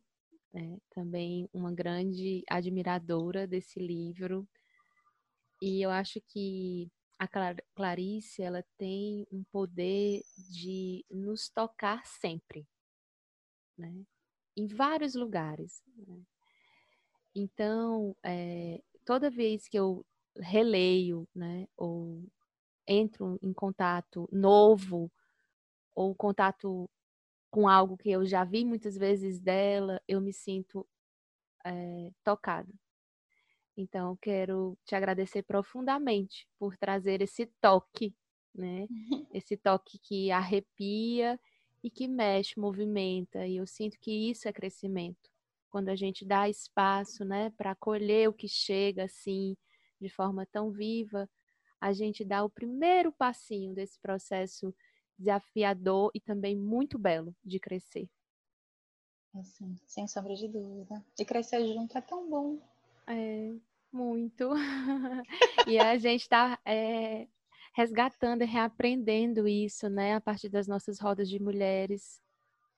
né? 0.52 0.80
também 0.90 1.48
uma 1.54 1.72
grande 1.72 2.44
admiradora 2.50 3.46
desse 3.46 3.80
livro. 3.80 4.50
E 5.62 5.86
eu 5.86 5.92
acho 5.92 6.20
que 6.28 6.92
a 7.20 7.28
Clarice, 7.76 8.42
ela 8.42 8.66
tem 8.80 9.28
um 9.32 9.44
poder 9.52 10.24
de 10.50 11.06
nos 11.12 11.50
tocar 11.50 12.04
sempre, 12.04 12.68
né? 13.78 14.04
em 14.56 14.66
vários 14.66 15.14
lugares. 15.14 15.84
Né? 15.96 16.20
Então, 17.36 18.16
é, 18.24 18.82
toda 19.06 19.30
vez 19.30 19.68
que 19.68 19.78
eu 19.78 20.04
releio, 20.40 21.28
né, 21.36 21.68
ou 21.78 22.24
entro 22.88 23.38
em 23.44 23.54
contato 23.54 24.28
novo, 24.32 25.12
ou 25.98 26.14
contato 26.14 26.88
com 27.50 27.68
algo 27.68 27.98
que 27.98 28.12
eu 28.12 28.24
já 28.24 28.44
vi 28.44 28.64
muitas 28.64 28.96
vezes 28.96 29.40
dela, 29.40 30.00
eu 30.08 30.22
me 30.22 30.32
sinto 30.32 30.88
é, 31.66 32.12
tocada. 32.24 32.72
Então, 33.76 34.16
quero 34.22 34.78
te 34.86 34.94
agradecer 34.94 35.42
profundamente 35.42 36.48
por 36.60 36.78
trazer 36.78 37.24
esse 37.24 37.48
toque, 37.60 38.16
né? 38.54 38.88
Esse 39.34 39.58
toque 39.58 39.98
que 40.00 40.32
arrepia 40.32 41.40
e 41.84 41.90
que 41.90 42.08
mexe, 42.08 42.60
movimenta. 42.60 43.48
E 43.48 43.58
eu 43.58 43.66
sinto 43.66 44.00
que 44.00 44.30
isso 44.30 44.48
é 44.48 44.54
crescimento. 44.54 45.30
Quando 45.70 45.90
a 45.90 45.96
gente 45.96 46.26
dá 46.26 46.48
espaço, 46.48 47.26
né, 47.26 47.52
para 47.58 47.72
acolher 47.72 48.30
o 48.30 48.34
que 48.34 48.48
chega 48.48 49.06
assim, 49.06 49.56
de 50.00 50.10
forma 50.10 50.46
tão 50.46 50.72
viva, 50.72 51.30
a 51.82 51.92
gente 51.92 52.24
dá 52.24 52.44
o 52.44 52.50
primeiro 52.50 53.12
passinho 53.12 53.74
desse 53.74 54.00
processo 54.00 54.74
desafiador 55.18 56.12
e 56.14 56.20
também 56.20 56.56
muito 56.56 56.98
belo 56.98 57.36
de 57.44 57.60
crescer. 57.60 58.08
Assim, 59.36 59.78
sem 59.86 60.08
sombra 60.08 60.36
de 60.36 60.48
dúvida. 60.48 61.04
E 61.20 61.26
crescer 61.26 61.66
junto 61.68 61.98
é 61.98 62.02
tão 62.02 62.30
bom. 62.30 62.60
É, 63.08 63.54
muito. 63.92 64.52
e 65.68 65.78
a 65.78 65.98
gente 65.98 66.22
está 66.22 66.60
é, 66.66 67.28
resgatando 67.74 68.42
e 68.42 68.46
reaprendendo 68.46 69.48
isso, 69.48 69.90
né, 69.90 70.16
a 70.16 70.22
partir 70.22 70.50
das 70.50 70.68
nossas 70.68 71.00
rodas 71.00 71.30
de 71.30 71.40
mulheres. 71.40 72.22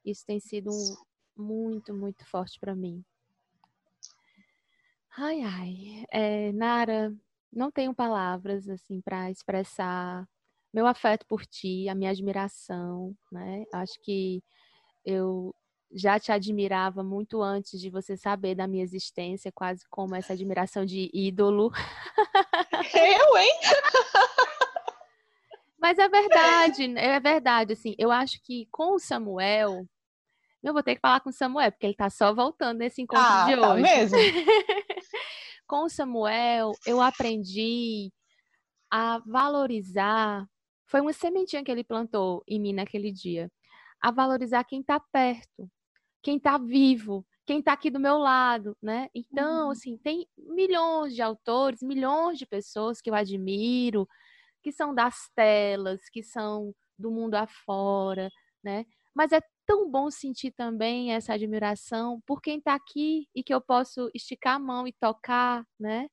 Isso 0.03 0.25
tem 0.25 0.39
sido 0.39 0.69
um, 0.69 0.95
muito, 1.35 1.93
muito 1.93 2.25
forte 2.25 2.59
para 2.59 2.75
mim. 2.75 3.03
Ai, 5.17 5.41
ai. 5.41 6.05
É, 6.11 6.51
Nara, 6.51 7.15
não 7.51 7.71
tenho 7.71 7.93
palavras 7.93 8.69
assim 8.69 9.01
para 9.01 9.31
expressar 9.31 10.27
meu 10.73 10.85
afeto 10.87 11.25
por 11.27 11.45
ti, 11.45 11.89
a 11.89 11.95
minha 11.95 12.11
admiração, 12.11 13.15
né? 13.31 13.63
Acho 13.73 13.99
que 14.01 14.43
eu 15.05 15.53
já 15.91 16.19
te 16.19 16.31
admirava 16.31 17.03
muito 17.03 17.41
antes 17.41 17.79
de 17.79 17.89
você 17.89 18.15
saber 18.15 18.55
da 18.55 18.67
minha 18.67 18.83
existência, 18.83 19.51
quase 19.51 19.83
como 19.89 20.15
essa 20.15 20.33
admiração 20.33 20.85
de 20.85 21.09
ídolo. 21.13 21.71
Eu, 22.93 23.37
hein? 23.37 23.53
Mas 25.81 25.97
é 25.97 26.09
verdade, 26.09 26.93
é 26.97 27.19
verdade, 27.19 27.73
assim, 27.73 27.95
eu 27.97 28.11
acho 28.11 28.41
que 28.43 28.67
com 28.69 28.95
o 28.95 28.99
Samuel, 28.99 29.87
eu 30.61 30.73
vou 30.73 30.83
ter 30.83 30.95
que 30.95 31.01
falar 31.01 31.21
com 31.21 31.29
o 31.29 31.33
Samuel, 31.33 31.71
porque 31.71 31.85
ele 31.85 31.95
tá 31.95 32.09
só 32.09 32.33
voltando 32.33 32.79
nesse 32.79 33.01
encontro 33.01 33.25
ah, 33.25 33.45
de 33.45 33.55
tá 33.55 33.73
hoje. 33.73 33.81
mesmo? 33.81 34.17
com 35.65 35.85
o 35.85 35.89
Samuel, 35.89 36.73
eu 36.85 37.01
aprendi 37.01 38.11
a 38.91 39.19
valorizar, 39.25 40.45
foi 40.89 41.01
uma 41.01 41.13
sementinha 41.13 41.63
que 41.63 41.71
ele 41.71 41.83
plantou 41.83 42.43
em 42.47 42.59
mim 42.59 42.73
naquele 42.73 43.11
dia, 43.11 43.51
a 44.01 44.11
valorizar 44.11 44.63
quem 44.63 44.81
tá 44.83 44.99
perto, 44.99 45.69
quem 46.23 46.39
tá 46.39 46.57
vivo, 46.57 47.25
quem 47.45 47.59
está 47.59 47.73
aqui 47.73 47.89
do 47.89 47.99
meu 47.99 48.17
lado, 48.17 48.75
né? 48.81 49.07
Então, 49.13 49.65
uhum. 49.65 49.71
assim, 49.71 49.97
tem 49.97 50.27
milhões 50.37 51.13
de 51.15 51.21
autores, 51.21 51.81
milhões 51.81 52.37
de 52.37 52.45
pessoas 52.45 53.01
que 53.01 53.09
eu 53.09 53.15
admiro, 53.15 54.07
que 54.63 54.71
são 54.71 54.93
das 54.93 55.29
telas, 55.35 56.01
que 56.11 56.23
são 56.23 56.73
do 56.97 57.11
mundo 57.11 57.35
afora, 57.35 58.29
né? 58.63 58.85
Mas 59.15 59.31
é 59.31 59.41
tão 59.65 59.89
bom 59.89 60.09
sentir 60.09 60.51
também 60.51 61.13
essa 61.13 61.33
admiração 61.33 62.21
por 62.25 62.41
quem 62.41 62.57
está 62.57 62.73
aqui 62.73 63.27
e 63.35 63.43
que 63.43 63.53
eu 63.53 63.61
posso 63.61 64.09
esticar 64.13 64.55
a 64.55 64.59
mão 64.59 64.87
e 64.87 64.93
tocar, 64.93 65.63
né? 65.79 66.07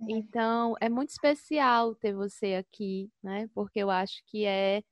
É. 0.00 0.12
Então, 0.12 0.74
é 0.80 0.88
muito 0.88 1.10
especial 1.10 1.94
ter 1.94 2.12
você 2.14 2.54
aqui, 2.54 3.10
né? 3.22 3.48
Porque 3.54 3.78
eu 3.80 3.90
acho 3.90 4.22
que 4.26 4.44
é 4.44 4.82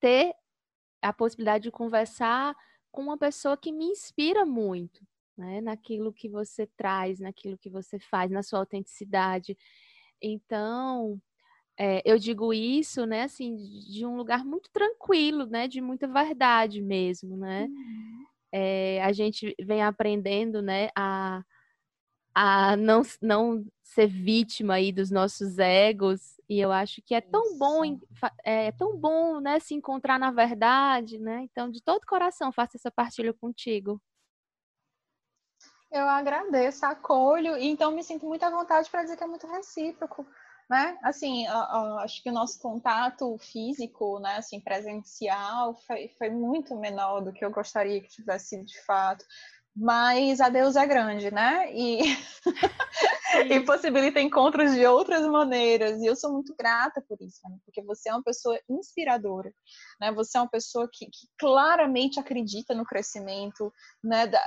ter 0.00 0.34
a 1.02 1.12
possibilidade 1.12 1.64
de 1.64 1.70
conversar 1.70 2.56
com 2.92 3.02
uma 3.02 3.18
pessoa 3.18 3.56
que 3.56 3.72
me 3.72 3.86
inspira 3.86 4.44
muito, 4.46 5.02
né? 5.36 5.60
Naquilo 5.60 6.12
que 6.12 6.28
você 6.28 6.66
traz, 6.76 7.20
naquilo 7.20 7.58
que 7.58 7.70
você 7.70 7.98
faz, 7.98 8.30
na 8.30 8.42
sua 8.42 8.60
autenticidade. 8.60 9.56
Então, 10.22 11.20
é, 11.78 12.02
eu 12.04 12.18
digo 12.18 12.52
isso, 12.54 13.06
né, 13.06 13.24
assim, 13.24 13.56
de 13.56 14.06
um 14.06 14.16
lugar 14.16 14.44
muito 14.44 14.70
tranquilo, 14.72 15.46
né, 15.46 15.68
de 15.68 15.80
muita 15.80 16.08
verdade 16.08 16.82
mesmo, 16.82 17.36
né. 17.36 17.66
Uhum. 17.66 18.26
É, 18.52 19.02
a 19.04 19.12
gente 19.12 19.54
vem 19.60 19.82
aprendendo, 19.82 20.62
né, 20.62 20.90
a, 20.96 21.42
a 22.34 22.76
não, 22.76 23.02
não 23.22 23.64
ser 23.82 24.08
vítima 24.08 24.74
aí 24.74 24.90
dos 24.90 25.10
nossos 25.10 25.58
egos. 25.58 26.40
E 26.48 26.58
eu 26.58 26.72
acho 26.72 27.00
que 27.02 27.14
é 27.14 27.20
tão 27.20 27.56
bom, 27.56 27.84
é, 28.44 28.66
é 28.66 28.72
tão 28.72 28.96
bom, 28.96 29.40
né, 29.40 29.60
se 29.60 29.74
encontrar 29.74 30.18
na 30.18 30.30
verdade, 30.30 31.18
né? 31.18 31.42
Então, 31.42 31.70
de 31.70 31.80
todo 31.82 32.06
coração, 32.06 32.52
faço 32.52 32.76
essa 32.76 32.90
partilha 32.90 33.32
contigo. 33.32 34.00
Eu 35.90 36.08
agradeço, 36.08 36.84
acolho, 36.84 37.56
e 37.56 37.68
então 37.68 37.92
me 37.92 38.02
sinto 38.02 38.26
muito 38.26 38.42
à 38.42 38.50
vontade 38.50 38.90
para 38.90 39.04
dizer 39.04 39.16
que 39.16 39.22
é 39.22 39.28
muito 39.28 39.46
recíproco, 39.46 40.26
né? 40.68 40.98
Assim, 41.04 41.46
acho 41.46 42.20
que 42.20 42.30
o 42.30 42.32
nosso 42.32 42.60
contato 42.60 43.38
físico, 43.38 44.18
né, 44.18 44.38
assim, 44.38 44.58
presencial, 44.60 45.76
foi, 45.86 46.08
foi 46.18 46.30
muito 46.30 46.74
menor 46.74 47.20
do 47.20 47.32
que 47.32 47.44
eu 47.44 47.50
gostaria 47.50 48.00
que 48.00 48.08
tivesse 48.08 48.48
sido 48.48 48.64
de 48.64 48.80
fato 48.84 49.24
mas 49.76 50.40
a 50.40 50.48
Deus 50.48 50.76
é 50.76 50.86
grande, 50.86 51.30
né? 51.32 51.72
E, 51.74 52.00
e 53.50 53.60
possibilita 53.60 54.20
encontros 54.20 54.72
de 54.72 54.86
outras 54.86 55.26
maneiras. 55.26 56.00
E 56.00 56.06
eu 56.06 56.14
sou 56.14 56.32
muito 56.32 56.54
grata 56.56 57.02
por 57.08 57.20
isso, 57.20 57.40
né? 57.48 57.56
porque 57.64 57.82
você 57.82 58.08
é 58.08 58.12
uma 58.12 58.22
pessoa 58.22 58.58
inspiradora, 58.68 59.52
né? 60.00 60.12
Você 60.12 60.38
é 60.38 60.40
uma 60.40 60.50
pessoa 60.50 60.88
que, 60.92 61.06
que 61.06 61.26
claramente 61.38 62.20
acredita 62.20 62.74
no 62.74 62.84
crescimento, 62.84 63.72
né? 64.02 64.28
Da, 64.28 64.40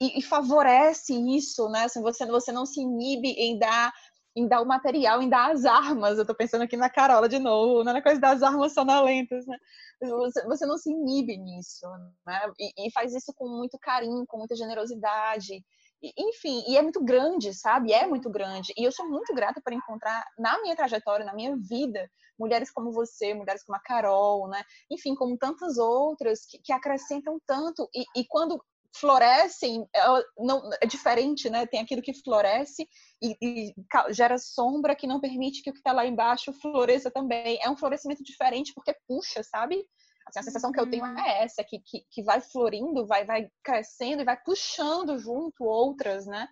e, 0.00 0.18
e, 0.18 0.22
favorece 0.22 1.14
isso, 1.34 1.68
né? 1.70 1.84
Assim, 1.84 2.02
você, 2.02 2.26
você 2.26 2.52
não 2.52 2.66
se 2.66 2.80
inibe 2.80 3.28
em 3.30 3.58
dar 3.58 3.92
em 4.36 4.48
dar 4.48 4.60
o 4.60 4.66
material, 4.66 5.22
em 5.22 5.28
dar 5.28 5.52
as 5.52 5.64
armas. 5.64 6.16
Eu 6.16 6.22
estou 6.22 6.34
pensando 6.34 6.62
aqui 6.62 6.76
na 6.76 6.90
Carola 6.90 7.28
de 7.28 7.38
novo, 7.38 7.84
né? 7.84 7.92
na 7.92 8.02
coisa 8.02 8.20
das 8.20 8.42
armas 8.42 8.72
sonolentas, 8.72 9.46
né? 9.46 9.56
Você, 10.00 10.44
você 10.44 10.66
não 10.66 10.76
se 10.76 10.90
inibe 10.90 11.36
nisso, 11.36 11.86
né? 12.26 12.40
E, 12.58 12.86
e, 12.86 12.90
faz 12.92 13.14
isso 13.14 13.32
com 13.36 13.48
muito 13.48 13.78
carinho, 13.78 14.26
com 14.26 14.38
muita 14.38 14.56
generosidade. 14.56 15.64
E, 16.02 16.12
enfim, 16.18 16.64
e 16.68 16.76
é 16.76 16.82
muito 16.82 17.02
grande, 17.02 17.54
sabe? 17.54 17.92
É 17.92 18.06
muito 18.06 18.28
grande. 18.28 18.72
E 18.76 18.84
eu 18.84 18.92
sou 18.92 19.08
muito 19.08 19.32
grata 19.34 19.60
por 19.62 19.72
encontrar 19.72 20.24
na 20.38 20.60
minha 20.62 20.76
trajetória, 20.76 21.24
na 21.24 21.32
minha 21.34 21.56
vida, 21.56 22.10
mulheres 22.38 22.70
como 22.70 22.90
você, 22.92 23.32
mulheres 23.32 23.64
como 23.64 23.76
a 23.76 23.80
Carol, 23.80 24.48
né? 24.48 24.62
Enfim, 24.90 25.14
como 25.14 25.38
tantas 25.38 25.78
outras 25.78 26.44
que, 26.44 26.58
que 26.58 26.72
acrescentam 26.72 27.38
tanto. 27.46 27.88
E, 27.94 28.04
e 28.20 28.26
quando 28.28 28.60
florescem, 28.94 29.86
é, 29.94 30.02
não, 30.38 30.70
é 30.80 30.86
diferente, 30.86 31.50
né? 31.50 31.66
Tem 31.66 31.80
aquilo 31.80 32.02
que 32.02 32.14
floresce 32.22 32.88
e, 33.22 33.36
e 33.42 33.74
gera 34.10 34.38
sombra 34.38 34.94
que 34.94 35.06
não 35.06 35.20
permite 35.20 35.62
que 35.62 35.70
o 35.70 35.72
que 35.72 35.80
está 35.80 35.92
lá 35.92 36.06
embaixo 36.06 36.52
floresça 36.52 37.10
também. 37.10 37.58
É 37.62 37.68
um 37.68 37.76
florescimento 37.76 38.22
diferente 38.22 38.72
porque 38.74 38.96
puxa, 39.06 39.42
sabe? 39.42 39.84
Assim, 40.26 40.40
a 40.40 40.42
sensação 40.42 40.72
que 40.72 40.80
eu 40.80 40.88
tenho 40.88 41.04
uhum. 41.04 41.18
é 41.18 41.44
essa, 41.44 41.62
que, 41.62 41.80
que, 41.80 42.04
que 42.10 42.22
vai 42.22 42.40
florindo, 42.40 43.06
vai, 43.06 43.26
vai 43.26 43.48
crescendo 43.62 44.22
e 44.22 44.24
vai 44.24 44.40
puxando 44.42 45.18
junto 45.18 45.64
outras, 45.64 46.26
né? 46.26 46.48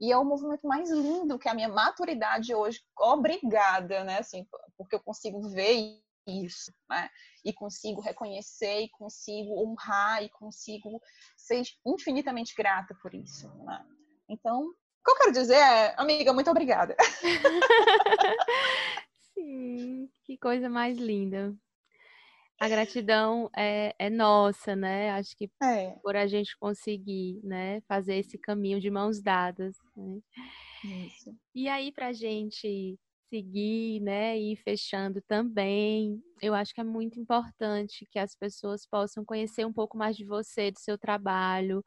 E 0.00 0.10
é 0.10 0.16
o 0.16 0.24
movimento 0.24 0.66
mais 0.66 0.90
lindo 0.90 1.38
que 1.38 1.48
a 1.48 1.54
minha 1.54 1.68
maturidade 1.68 2.54
hoje, 2.54 2.80
obrigada, 2.98 4.02
né? 4.04 4.18
Assim, 4.18 4.46
porque 4.78 4.94
eu 4.94 5.00
consigo 5.00 5.42
ver 5.50 6.00
isso, 6.30 6.72
né? 6.88 7.08
E 7.44 7.52
consigo 7.52 8.00
reconhecer, 8.00 8.82
e 8.82 8.88
consigo 8.90 9.62
honrar, 9.62 10.22
e 10.22 10.28
consigo 10.30 11.00
ser 11.36 11.62
infinitamente 11.86 12.54
grata 12.54 12.94
por 13.02 13.14
isso, 13.14 13.48
né? 13.64 13.84
Então, 14.28 14.62
o 14.62 14.74
que 15.04 15.10
eu 15.10 15.16
quero 15.16 15.32
dizer 15.32 15.56
é, 15.56 15.94
amiga, 15.98 16.32
muito 16.32 16.50
obrigada. 16.50 16.96
Sim, 19.34 20.08
que 20.24 20.38
coisa 20.38 20.68
mais 20.68 20.98
linda. 20.98 21.54
A 22.60 22.68
gratidão 22.68 23.50
é, 23.56 23.94
é 23.98 24.10
nossa, 24.10 24.76
né? 24.76 25.12
Acho 25.12 25.34
que 25.34 25.50
é. 25.62 25.92
por 26.02 26.14
a 26.14 26.26
gente 26.26 26.54
conseguir, 26.58 27.40
né, 27.42 27.80
fazer 27.88 28.16
esse 28.16 28.36
caminho 28.36 28.78
de 28.78 28.90
mãos 28.90 29.22
dadas. 29.22 29.74
Né? 29.96 30.20
E 31.54 31.70
aí, 31.70 31.90
para 31.90 32.08
a 32.08 32.12
gente 32.12 32.98
seguir, 33.30 34.00
né, 34.00 34.38
e 34.38 34.52
ir 34.52 34.56
fechando 34.56 35.22
também. 35.22 36.22
Eu 36.42 36.54
acho 36.54 36.74
que 36.74 36.80
é 36.80 36.84
muito 36.84 37.20
importante 37.20 38.06
que 38.10 38.18
as 38.18 38.34
pessoas 38.36 38.86
possam 38.86 39.24
conhecer 39.24 39.64
um 39.66 39.72
pouco 39.72 39.96
mais 39.98 40.16
de 40.16 40.24
você, 40.26 40.70
do 40.72 40.78
seu 40.80 40.98
trabalho. 40.98 41.84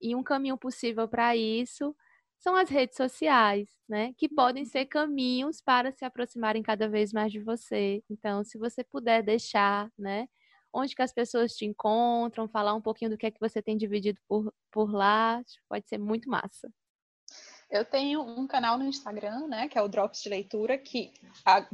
E 0.00 0.14
um 0.14 0.22
caminho 0.22 0.56
possível 0.58 1.08
para 1.08 1.36
isso 1.36 1.94
são 2.38 2.54
as 2.56 2.70
redes 2.70 2.96
sociais, 2.96 3.68
né, 3.88 4.12
que 4.16 4.28
podem 4.28 4.64
ser 4.64 4.86
caminhos 4.86 5.60
para 5.60 5.90
se 5.92 6.04
aproximarem 6.04 6.62
cada 6.62 6.88
vez 6.88 7.12
mais 7.12 7.32
de 7.32 7.40
você. 7.40 8.02
Então, 8.08 8.44
se 8.44 8.56
você 8.58 8.84
puder 8.84 9.22
deixar, 9.24 9.90
né, 9.98 10.28
onde 10.72 10.94
que 10.94 11.02
as 11.02 11.12
pessoas 11.12 11.54
te 11.56 11.64
encontram, 11.66 12.48
falar 12.48 12.74
um 12.74 12.80
pouquinho 12.82 13.10
do 13.10 13.18
que 13.18 13.26
é 13.26 13.30
que 13.30 13.40
você 13.40 13.60
tem 13.62 13.76
dividido 13.76 14.20
por, 14.28 14.52
por 14.70 14.92
lá, 14.92 15.42
pode 15.68 15.88
ser 15.88 15.98
muito 15.98 16.28
massa. 16.30 16.70
Eu 17.70 17.84
tenho 17.84 18.22
um 18.22 18.46
canal 18.46 18.78
no 18.78 18.86
Instagram, 18.86 19.46
né, 19.46 19.68
que 19.68 19.76
é 19.76 19.82
o 19.82 19.88
Drops 19.88 20.22
de 20.22 20.30
Leitura, 20.30 20.78
que 20.78 21.12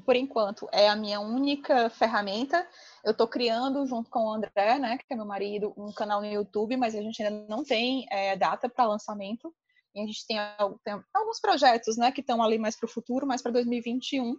por 0.04 0.16
enquanto 0.16 0.68
é 0.72 0.88
a 0.88 0.96
minha 0.96 1.20
única 1.20 1.88
ferramenta. 1.88 2.66
Eu 3.04 3.12
estou 3.12 3.28
criando 3.28 3.86
junto 3.86 4.10
com 4.10 4.24
o 4.24 4.32
André, 4.32 4.78
né, 4.78 4.98
que 4.98 5.04
é 5.08 5.16
meu 5.16 5.24
marido, 5.24 5.72
um 5.76 5.92
canal 5.92 6.20
no 6.20 6.26
YouTube, 6.26 6.76
mas 6.76 6.96
a 6.96 7.00
gente 7.00 7.22
ainda 7.22 7.46
não 7.48 7.62
tem 7.62 8.06
é, 8.10 8.36
data 8.36 8.68
para 8.68 8.88
lançamento. 8.88 9.54
E 9.94 10.00
a 10.00 10.06
gente 10.06 10.26
tem, 10.26 10.36
tem 10.82 11.00
alguns 11.14 11.38
projetos, 11.40 11.96
né, 11.96 12.10
que 12.10 12.20
estão 12.20 12.42
ali 12.42 12.58
mais 12.58 12.76
para 12.76 12.86
o 12.86 12.90
futuro, 12.90 13.26
mais 13.26 13.40
para 13.40 13.52
2021 13.52 14.34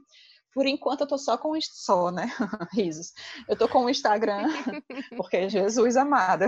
por 0.56 0.66
enquanto 0.66 1.02
eu 1.02 1.08
tô 1.08 1.18
só 1.18 1.38
com 1.38 1.52
só, 1.62 2.10
né? 2.10 2.28
Risos. 2.74 3.12
Eu 3.46 3.58
tô 3.58 3.68
com 3.68 3.84
o 3.84 3.90
Instagram, 3.90 4.48
porque 5.18 5.50
Jesus 5.50 5.98
amada. 5.98 6.48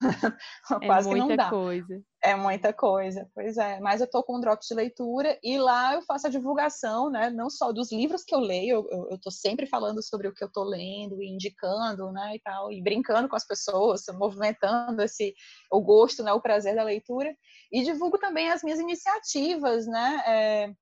É 0.82 0.86
Quase 0.86 1.08
que 1.08 1.14
não 1.14 1.36
dá. 1.36 1.48
Coisa. 1.48 2.02
É 2.20 2.34
muita 2.34 2.72
coisa, 2.72 3.30
pois 3.32 3.56
é. 3.56 3.78
Mas 3.78 4.00
eu 4.00 4.10
tô 4.10 4.20
com 4.22 4.36
um 4.36 4.40
drops 4.40 4.66
de 4.66 4.74
leitura 4.74 5.38
e 5.42 5.58
lá 5.58 5.94
eu 5.94 6.02
faço 6.02 6.26
a 6.26 6.30
divulgação, 6.30 7.08
né? 7.08 7.30
Não 7.30 7.48
só 7.48 7.70
dos 7.70 7.92
livros 7.92 8.24
que 8.24 8.34
eu 8.34 8.40
leio, 8.40 8.84
eu, 8.90 9.08
eu 9.12 9.20
tô 9.20 9.30
sempre 9.30 9.64
falando 9.66 10.02
sobre 10.02 10.26
o 10.26 10.34
que 10.34 10.42
eu 10.42 10.50
tô 10.50 10.64
lendo 10.64 11.22
e 11.22 11.28
indicando, 11.28 12.10
né? 12.10 12.34
E 12.34 12.40
tal, 12.40 12.72
e 12.72 12.82
brincando 12.82 13.28
com 13.28 13.36
as 13.36 13.46
pessoas, 13.46 14.02
movimentando 14.12 15.02
esse 15.02 15.34
o 15.70 15.80
gosto, 15.80 16.24
né? 16.24 16.32
O 16.32 16.40
prazer 16.40 16.74
da 16.74 16.82
leitura. 16.82 17.32
E 17.70 17.84
divulgo 17.84 18.18
também 18.18 18.50
as 18.50 18.62
minhas 18.62 18.80
iniciativas, 18.80 19.86
né? 19.86 20.22
É, 20.26 20.72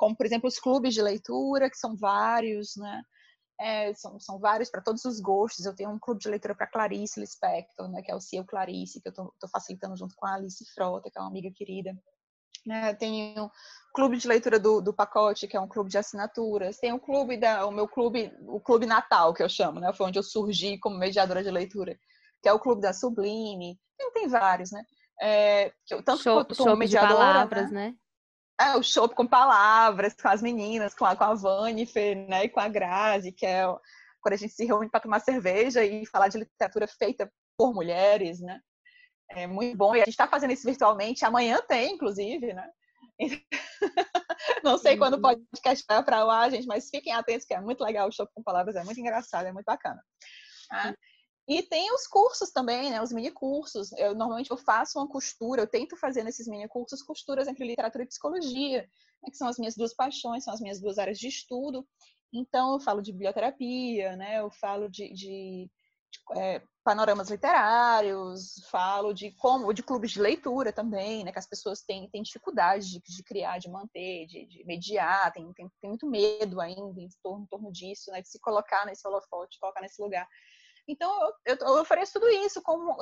como 0.00 0.16
por 0.16 0.24
exemplo 0.24 0.48
os 0.48 0.58
clubes 0.58 0.94
de 0.94 1.02
leitura, 1.02 1.68
que 1.68 1.76
são 1.76 1.94
vários, 1.94 2.74
né? 2.74 3.02
É, 3.60 3.92
são, 3.92 4.18
são 4.18 4.38
vários 4.38 4.70
para 4.70 4.80
todos 4.80 5.04
os 5.04 5.20
gostos. 5.20 5.66
Eu 5.66 5.76
tenho 5.76 5.90
um 5.90 5.98
clube 5.98 6.18
de 6.18 6.28
leitura 6.30 6.54
para 6.54 6.66
Clarice 6.66 7.20
Lispector, 7.20 7.86
né, 7.90 8.00
que 8.00 8.10
é 8.10 8.14
o 8.14 8.20
CEO 8.20 8.46
Clarice, 8.46 9.02
que 9.02 9.08
eu 9.08 9.10
estou 9.10 9.50
facilitando 9.52 9.94
junto 9.98 10.14
com 10.16 10.26
a 10.26 10.36
Alice 10.36 10.64
Frota, 10.72 11.10
que 11.10 11.18
é 11.18 11.20
uma 11.20 11.28
amiga 11.28 11.50
querida. 11.54 11.94
É, 12.70 12.94
tenho 12.94 13.44
o 13.44 13.50
clube 13.94 14.16
de 14.16 14.26
leitura 14.26 14.58
do, 14.58 14.80
do 14.80 14.94
pacote, 14.94 15.46
que 15.46 15.54
é 15.54 15.60
um 15.60 15.68
clube 15.68 15.90
de 15.90 15.98
assinaturas. 15.98 16.78
Tem 16.78 16.94
o 16.94 16.98
clube 16.98 17.36
da, 17.36 17.66
o 17.66 17.70
meu 17.70 17.86
clube, 17.86 18.32
o 18.46 18.58
clube 18.58 18.86
Natal, 18.86 19.34
que 19.34 19.42
eu 19.42 19.48
chamo, 19.50 19.80
né? 19.80 19.92
Foi 19.92 20.06
onde 20.06 20.18
eu 20.18 20.22
surgi 20.22 20.78
como 20.78 20.96
mediadora 20.96 21.42
de 21.42 21.50
leitura, 21.50 21.94
que 22.42 22.48
é 22.48 22.52
o 22.54 22.58
clube 22.58 22.80
da 22.80 22.94
Sublime. 22.94 23.78
Tem, 23.98 24.10
tem 24.12 24.28
vários, 24.28 24.70
né? 24.70 24.82
É, 25.20 25.70
tanto 26.06 26.22
show, 26.22 26.46
como 26.56 26.76
mediadora, 26.76 27.12
de 27.12 27.18
palavras, 27.18 27.70
né? 27.70 27.90
né? 27.90 27.96
É, 28.60 28.76
o 28.76 28.82
show 28.82 29.08
com 29.08 29.26
palavras, 29.26 30.14
com 30.14 30.28
as 30.28 30.42
meninas, 30.42 30.94
com 30.94 31.04
a, 31.04 31.16
com 31.16 31.24
a 31.24 31.34
Vanifer, 31.34 32.16
né, 32.28 32.44
e 32.44 32.48
com 32.48 32.60
a 32.60 32.68
Grazi, 32.68 33.32
que 33.32 33.46
é 33.46 33.64
quando 34.20 34.34
a 34.34 34.36
gente 34.36 34.52
se 34.52 34.66
reúne 34.66 34.90
para 34.90 35.00
tomar 35.00 35.20
cerveja 35.20 35.82
e 35.84 36.04
falar 36.06 36.28
de 36.28 36.38
literatura 36.38 36.86
feita 36.86 37.32
por 37.56 37.72
mulheres, 37.72 38.40
né? 38.40 38.60
É 39.30 39.46
muito 39.46 39.76
bom. 39.76 39.94
E 39.94 40.02
a 40.02 40.04
gente 40.04 40.10
está 40.10 40.26
fazendo 40.26 40.52
isso 40.52 40.66
virtualmente. 40.66 41.24
Amanhã 41.24 41.58
tem, 41.66 41.94
inclusive, 41.94 42.52
né? 42.52 42.68
Não 44.64 44.76
sei 44.76 44.96
quando 44.96 45.14
uhum. 45.14 45.22
pode 45.22 45.40
podcast 45.50 45.86
para 45.86 46.24
lá, 46.24 46.48
gente, 46.50 46.66
mas 46.66 46.90
fiquem 46.90 47.12
atentos 47.12 47.46
que 47.46 47.54
é 47.54 47.60
muito 47.60 47.82
legal 47.82 48.08
o 48.08 48.12
show 48.12 48.28
com 48.34 48.42
palavras, 48.42 48.76
é 48.76 48.84
muito 48.84 49.00
engraçado, 49.00 49.46
é 49.46 49.52
muito 49.52 49.66
bacana. 49.66 50.02
Tá? 50.68 50.94
E 51.50 51.64
tem 51.64 51.92
os 51.92 52.06
cursos 52.06 52.52
também, 52.52 52.90
né? 52.90 53.02
Os 53.02 53.10
mini 53.10 53.32
cursos. 53.32 53.90
Eu 53.94 54.14
normalmente 54.14 54.52
eu 54.52 54.56
faço 54.56 55.00
uma 55.00 55.08
costura, 55.08 55.62
eu 55.62 55.66
tento 55.66 55.96
fazer 55.96 56.22
nesses 56.22 56.46
mini 56.46 56.68
cursos 56.68 57.02
costuras 57.02 57.48
entre 57.48 57.66
literatura 57.66 58.04
e 58.04 58.06
psicologia, 58.06 58.82
né? 58.82 59.28
que 59.28 59.36
são 59.36 59.48
as 59.48 59.58
minhas 59.58 59.74
duas 59.74 59.92
paixões, 59.92 60.44
são 60.44 60.54
as 60.54 60.60
minhas 60.60 60.80
duas 60.80 60.96
áreas 60.96 61.18
de 61.18 61.26
estudo. 61.26 61.84
Então 62.32 62.74
eu 62.74 62.80
falo 62.80 63.02
de 63.02 63.10
biblioterapia, 63.10 64.14
né? 64.14 64.38
Eu 64.38 64.48
falo 64.48 64.88
de, 64.88 65.12
de, 65.12 65.68
de 66.12 66.38
é, 66.38 66.62
panoramas 66.84 67.28
literários, 67.30 68.64
falo 68.70 69.12
de 69.12 69.32
como, 69.32 69.72
de 69.72 69.82
clubes 69.82 70.12
de 70.12 70.20
leitura 70.20 70.72
também, 70.72 71.24
né? 71.24 71.32
Que 71.32 71.40
as 71.40 71.48
pessoas 71.48 71.82
têm, 71.82 72.08
têm 72.10 72.22
dificuldade 72.22 72.88
de, 72.88 73.00
de 73.00 73.24
criar, 73.24 73.58
de 73.58 73.68
manter, 73.68 74.24
de, 74.28 74.46
de 74.46 74.64
mediar, 74.64 75.32
tem, 75.32 75.52
tem, 75.54 75.68
tem, 75.80 75.90
muito 75.90 76.08
medo 76.08 76.60
ainda 76.60 77.00
em 77.00 77.08
torno, 77.20 77.42
em 77.42 77.48
torno 77.48 77.72
disso, 77.72 78.12
né? 78.12 78.22
De 78.22 78.28
se 78.28 78.38
colocar 78.38 78.86
nesse 78.86 79.04
holofote, 79.04 79.58
colocar 79.58 79.80
nesse 79.80 80.00
lugar. 80.00 80.28
Então, 80.90 81.32
eu, 81.46 81.56
eu, 81.56 81.80
ofereço 81.80 82.14
tudo 82.14 82.28
isso 82.28 82.60
como 82.62 82.96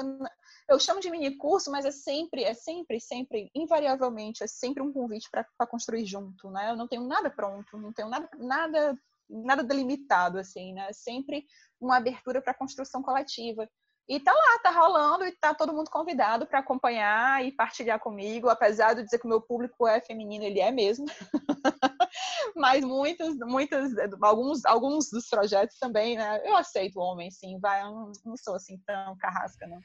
eu 0.69 0.79
chamo 0.79 1.01
de 1.01 1.11
mini 1.11 1.37
curso, 1.39 1.71
mas 1.71 1.87
é 1.87 1.91
sempre, 1.91 2.45
é 2.45 2.53
sempre, 2.53 3.01
sempre, 3.01 3.51
invariavelmente, 3.55 4.45
é 4.45 4.47
sempre 4.47 4.83
um 4.83 4.93
convite 4.93 5.27
para 5.31 5.67
construir 5.67 6.05
junto, 6.05 6.51
né? 6.51 6.71
Eu 6.71 6.77
não 6.77 6.87
tenho 6.87 7.07
nada 7.07 7.31
pronto, 7.31 7.79
não 7.79 7.91
tenho 7.91 8.11
nada, 8.11 8.29
nada, 8.37 8.99
nada 9.29 9.65
delimitado, 9.65 10.39
assim, 10.39 10.75
né? 10.75 10.89
É 10.91 10.93
sempre 10.93 11.47
uma 11.81 11.97
abertura 11.97 12.43
para 12.43 12.53
construção 12.53 13.03
coletiva. 13.03 13.67
E 14.07 14.21
tá 14.21 14.33
lá, 14.33 14.59
tá 14.63 14.71
rolando 14.71 15.25
e 15.25 15.33
tá 15.33 15.55
todo 15.55 15.73
mundo 15.73 15.91
convidado 15.91 16.47
para 16.47 16.59
acompanhar 16.59 17.43
e 17.45 17.53
partilhar 17.53 17.99
comigo, 17.99 18.51
apesar 18.51 18.95
de 18.95 19.03
dizer 19.03 19.19
que 19.19 19.27
o 19.27 19.29
meu 19.29 19.41
público 19.41 19.87
é 19.87 19.99
feminino, 20.01 20.45
ele 20.45 20.61
é 20.61 20.71
mesmo. 20.71 21.07
Mas 22.57 22.85
muitos, 22.85 23.37
muitos, 23.39 23.93
alguns, 24.23 24.65
alguns 24.65 25.11
dos 25.11 25.29
projetos 25.29 25.79
também, 25.79 26.17
né? 26.17 26.41
Eu 26.45 26.57
aceito 26.57 27.01
homem, 27.01 27.31
sim, 27.31 27.59
vai, 27.59 27.83
eu 27.83 27.93
não, 27.93 28.13
não 28.25 28.37
sou 28.37 28.55
assim 28.55 28.79
tão 28.87 29.17
carrasca, 29.19 29.67
não. 29.67 29.81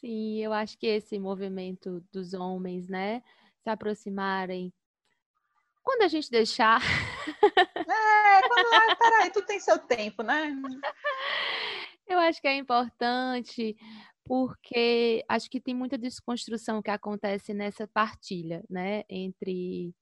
Sim, 0.00 0.38
eu 0.40 0.52
acho 0.52 0.76
que 0.78 0.86
esse 0.86 1.18
movimento 1.18 2.04
dos 2.12 2.34
homens, 2.34 2.88
né, 2.88 3.22
se 3.62 3.70
aproximarem 3.70 4.72
quando 5.84 6.02
a 6.02 6.08
gente 6.08 6.30
deixar. 6.30 6.80
É, 7.86 8.48
quando. 8.48 8.66
Ah, 8.72 8.96
peraí, 8.96 9.30
tu 9.30 9.42
tem 9.42 9.60
seu 9.60 9.78
tempo, 9.78 10.22
né? 10.22 10.50
Eu 12.06 12.18
acho 12.18 12.40
que 12.40 12.48
é 12.48 12.56
importante 12.56 13.76
porque 14.24 15.24
acho 15.28 15.50
que 15.50 15.60
tem 15.60 15.74
muita 15.74 15.98
desconstrução 15.98 16.82
que 16.82 16.90
acontece 16.90 17.52
nessa 17.52 17.86
partilha, 17.86 18.64
né, 18.68 19.04
entre 19.08 19.94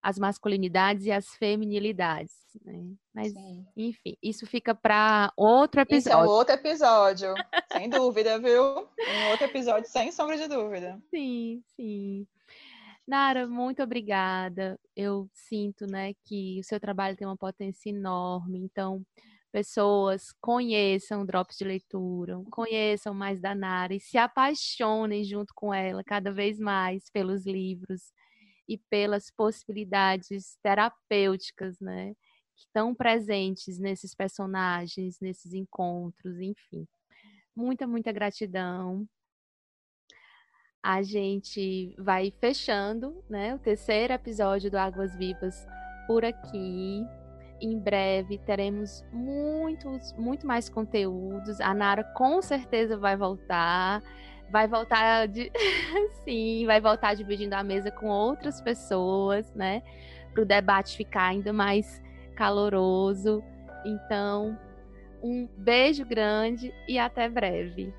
as 0.00 0.18
masculinidades 0.18 1.06
e 1.06 1.12
as 1.12 1.28
feminilidades, 1.34 2.32
né? 2.64 2.94
Mas, 3.12 3.32
Sim. 3.32 3.66
enfim, 3.76 4.16
isso 4.22 4.46
fica 4.46 4.74
para 4.74 5.32
outro 5.36 5.80
episódio. 5.80 6.08
Isso 6.08 6.12
é 6.12 6.16
outro 6.16 6.54
episódio, 6.54 7.34
sem 7.72 7.90
dúvida, 7.90 8.38
viu? 8.38 8.62
Um 8.64 9.28
outro 9.30 9.46
episódio, 9.46 9.90
sem 9.90 10.12
sombra 10.12 10.36
de 10.36 10.46
dúvida. 10.46 11.02
Sim, 11.10 11.62
sim. 11.74 12.26
Nara, 13.06 13.46
muito 13.46 13.82
obrigada. 13.82 14.78
Eu 14.94 15.28
sinto, 15.32 15.86
né, 15.86 16.12
que 16.24 16.60
o 16.60 16.64
seu 16.64 16.78
trabalho 16.78 17.16
tem 17.16 17.26
uma 17.26 17.36
potência 17.36 17.90
enorme. 17.90 18.58
Então, 18.58 19.04
pessoas 19.48 20.32
conheçam 20.40 21.24
Drops 21.24 21.56
de 21.56 21.64
Leitura, 21.64 22.42
conheçam 22.50 23.14
mais 23.14 23.40
da 23.40 23.54
Nara 23.54 23.94
e 23.94 24.00
se 24.00 24.18
apaixonem 24.18 25.24
junto 25.24 25.52
com 25.54 25.72
ela 25.72 26.04
cada 26.04 26.32
vez 26.32 26.58
mais 26.58 27.10
pelos 27.10 27.46
livros 27.46 28.12
e 28.68 28.78
pelas 28.78 29.30
possibilidades 29.30 30.58
terapêuticas, 30.62 31.78
né, 31.80 32.14
que 32.54 32.64
estão 32.66 32.94
presentes 32.94 33.78
nesses 33.78 34.14
personagens, 34.14 35.18
nesses 35.20 35.54
encontros, 35.54 36.38
enfim. 36.40 36.86
Muita, 37.56 37.86
muita 37.86 38.12
gratidão 38.12 39.08
a 40.82 41.02
gente 41.02 41.94
vai 41.98 42.32
fechando, 42.40 43.22
né, 43.28 43.54
o 43.54 43.58
terceiro 43.58 44.12
episódio 44.12 44.70
do 44.70 44.78
Águas 44.78 45.14
Vivas 45.16 45.66
por 46.06 46.24
aqui. 46.24 47.04
Em 47.60 47.78
breve 47.78 48.38
teremos 48.38 49.04
muitos, 49.12 50.12
muito 50.14 50.46
mais 50.46 50.68
conteúdos. 50.68 51.60
A 51.60 51.74
Nara 51.74 52.04
com 52.04 52.40
certeza 52.40 52.96
vai 52.96 53.16
voltar. 53.16 54.02
Vai 54.50 54.66
voltar 54.66 55.26
de 55.28 55.52
sim, 56.24 56.64
vai 56.66 56.80
voltar 56.80 57.14
dividindo 57.14 57.54
a 57.54 57.62
mesa 57.62 57.90
com 57.90 58.06
outras 58.06 58.60
pessoas, 58.60 59.52
né? 59.54 59.82
Para 60.32 60.42
o 60.42 60.46
debate 60.46 60.96
ficar 60.96 61.28
ainda 61.28 61.52
mais 61.52 62.00
caloroso. 62.36 63.42
Então, 63.84 64.58
um 65.22 65.48
beijo 65.56 66.04
grande 66.04 66.72
e 66.86 66.98
até 66.98 67.28
breve. 67.28 67.92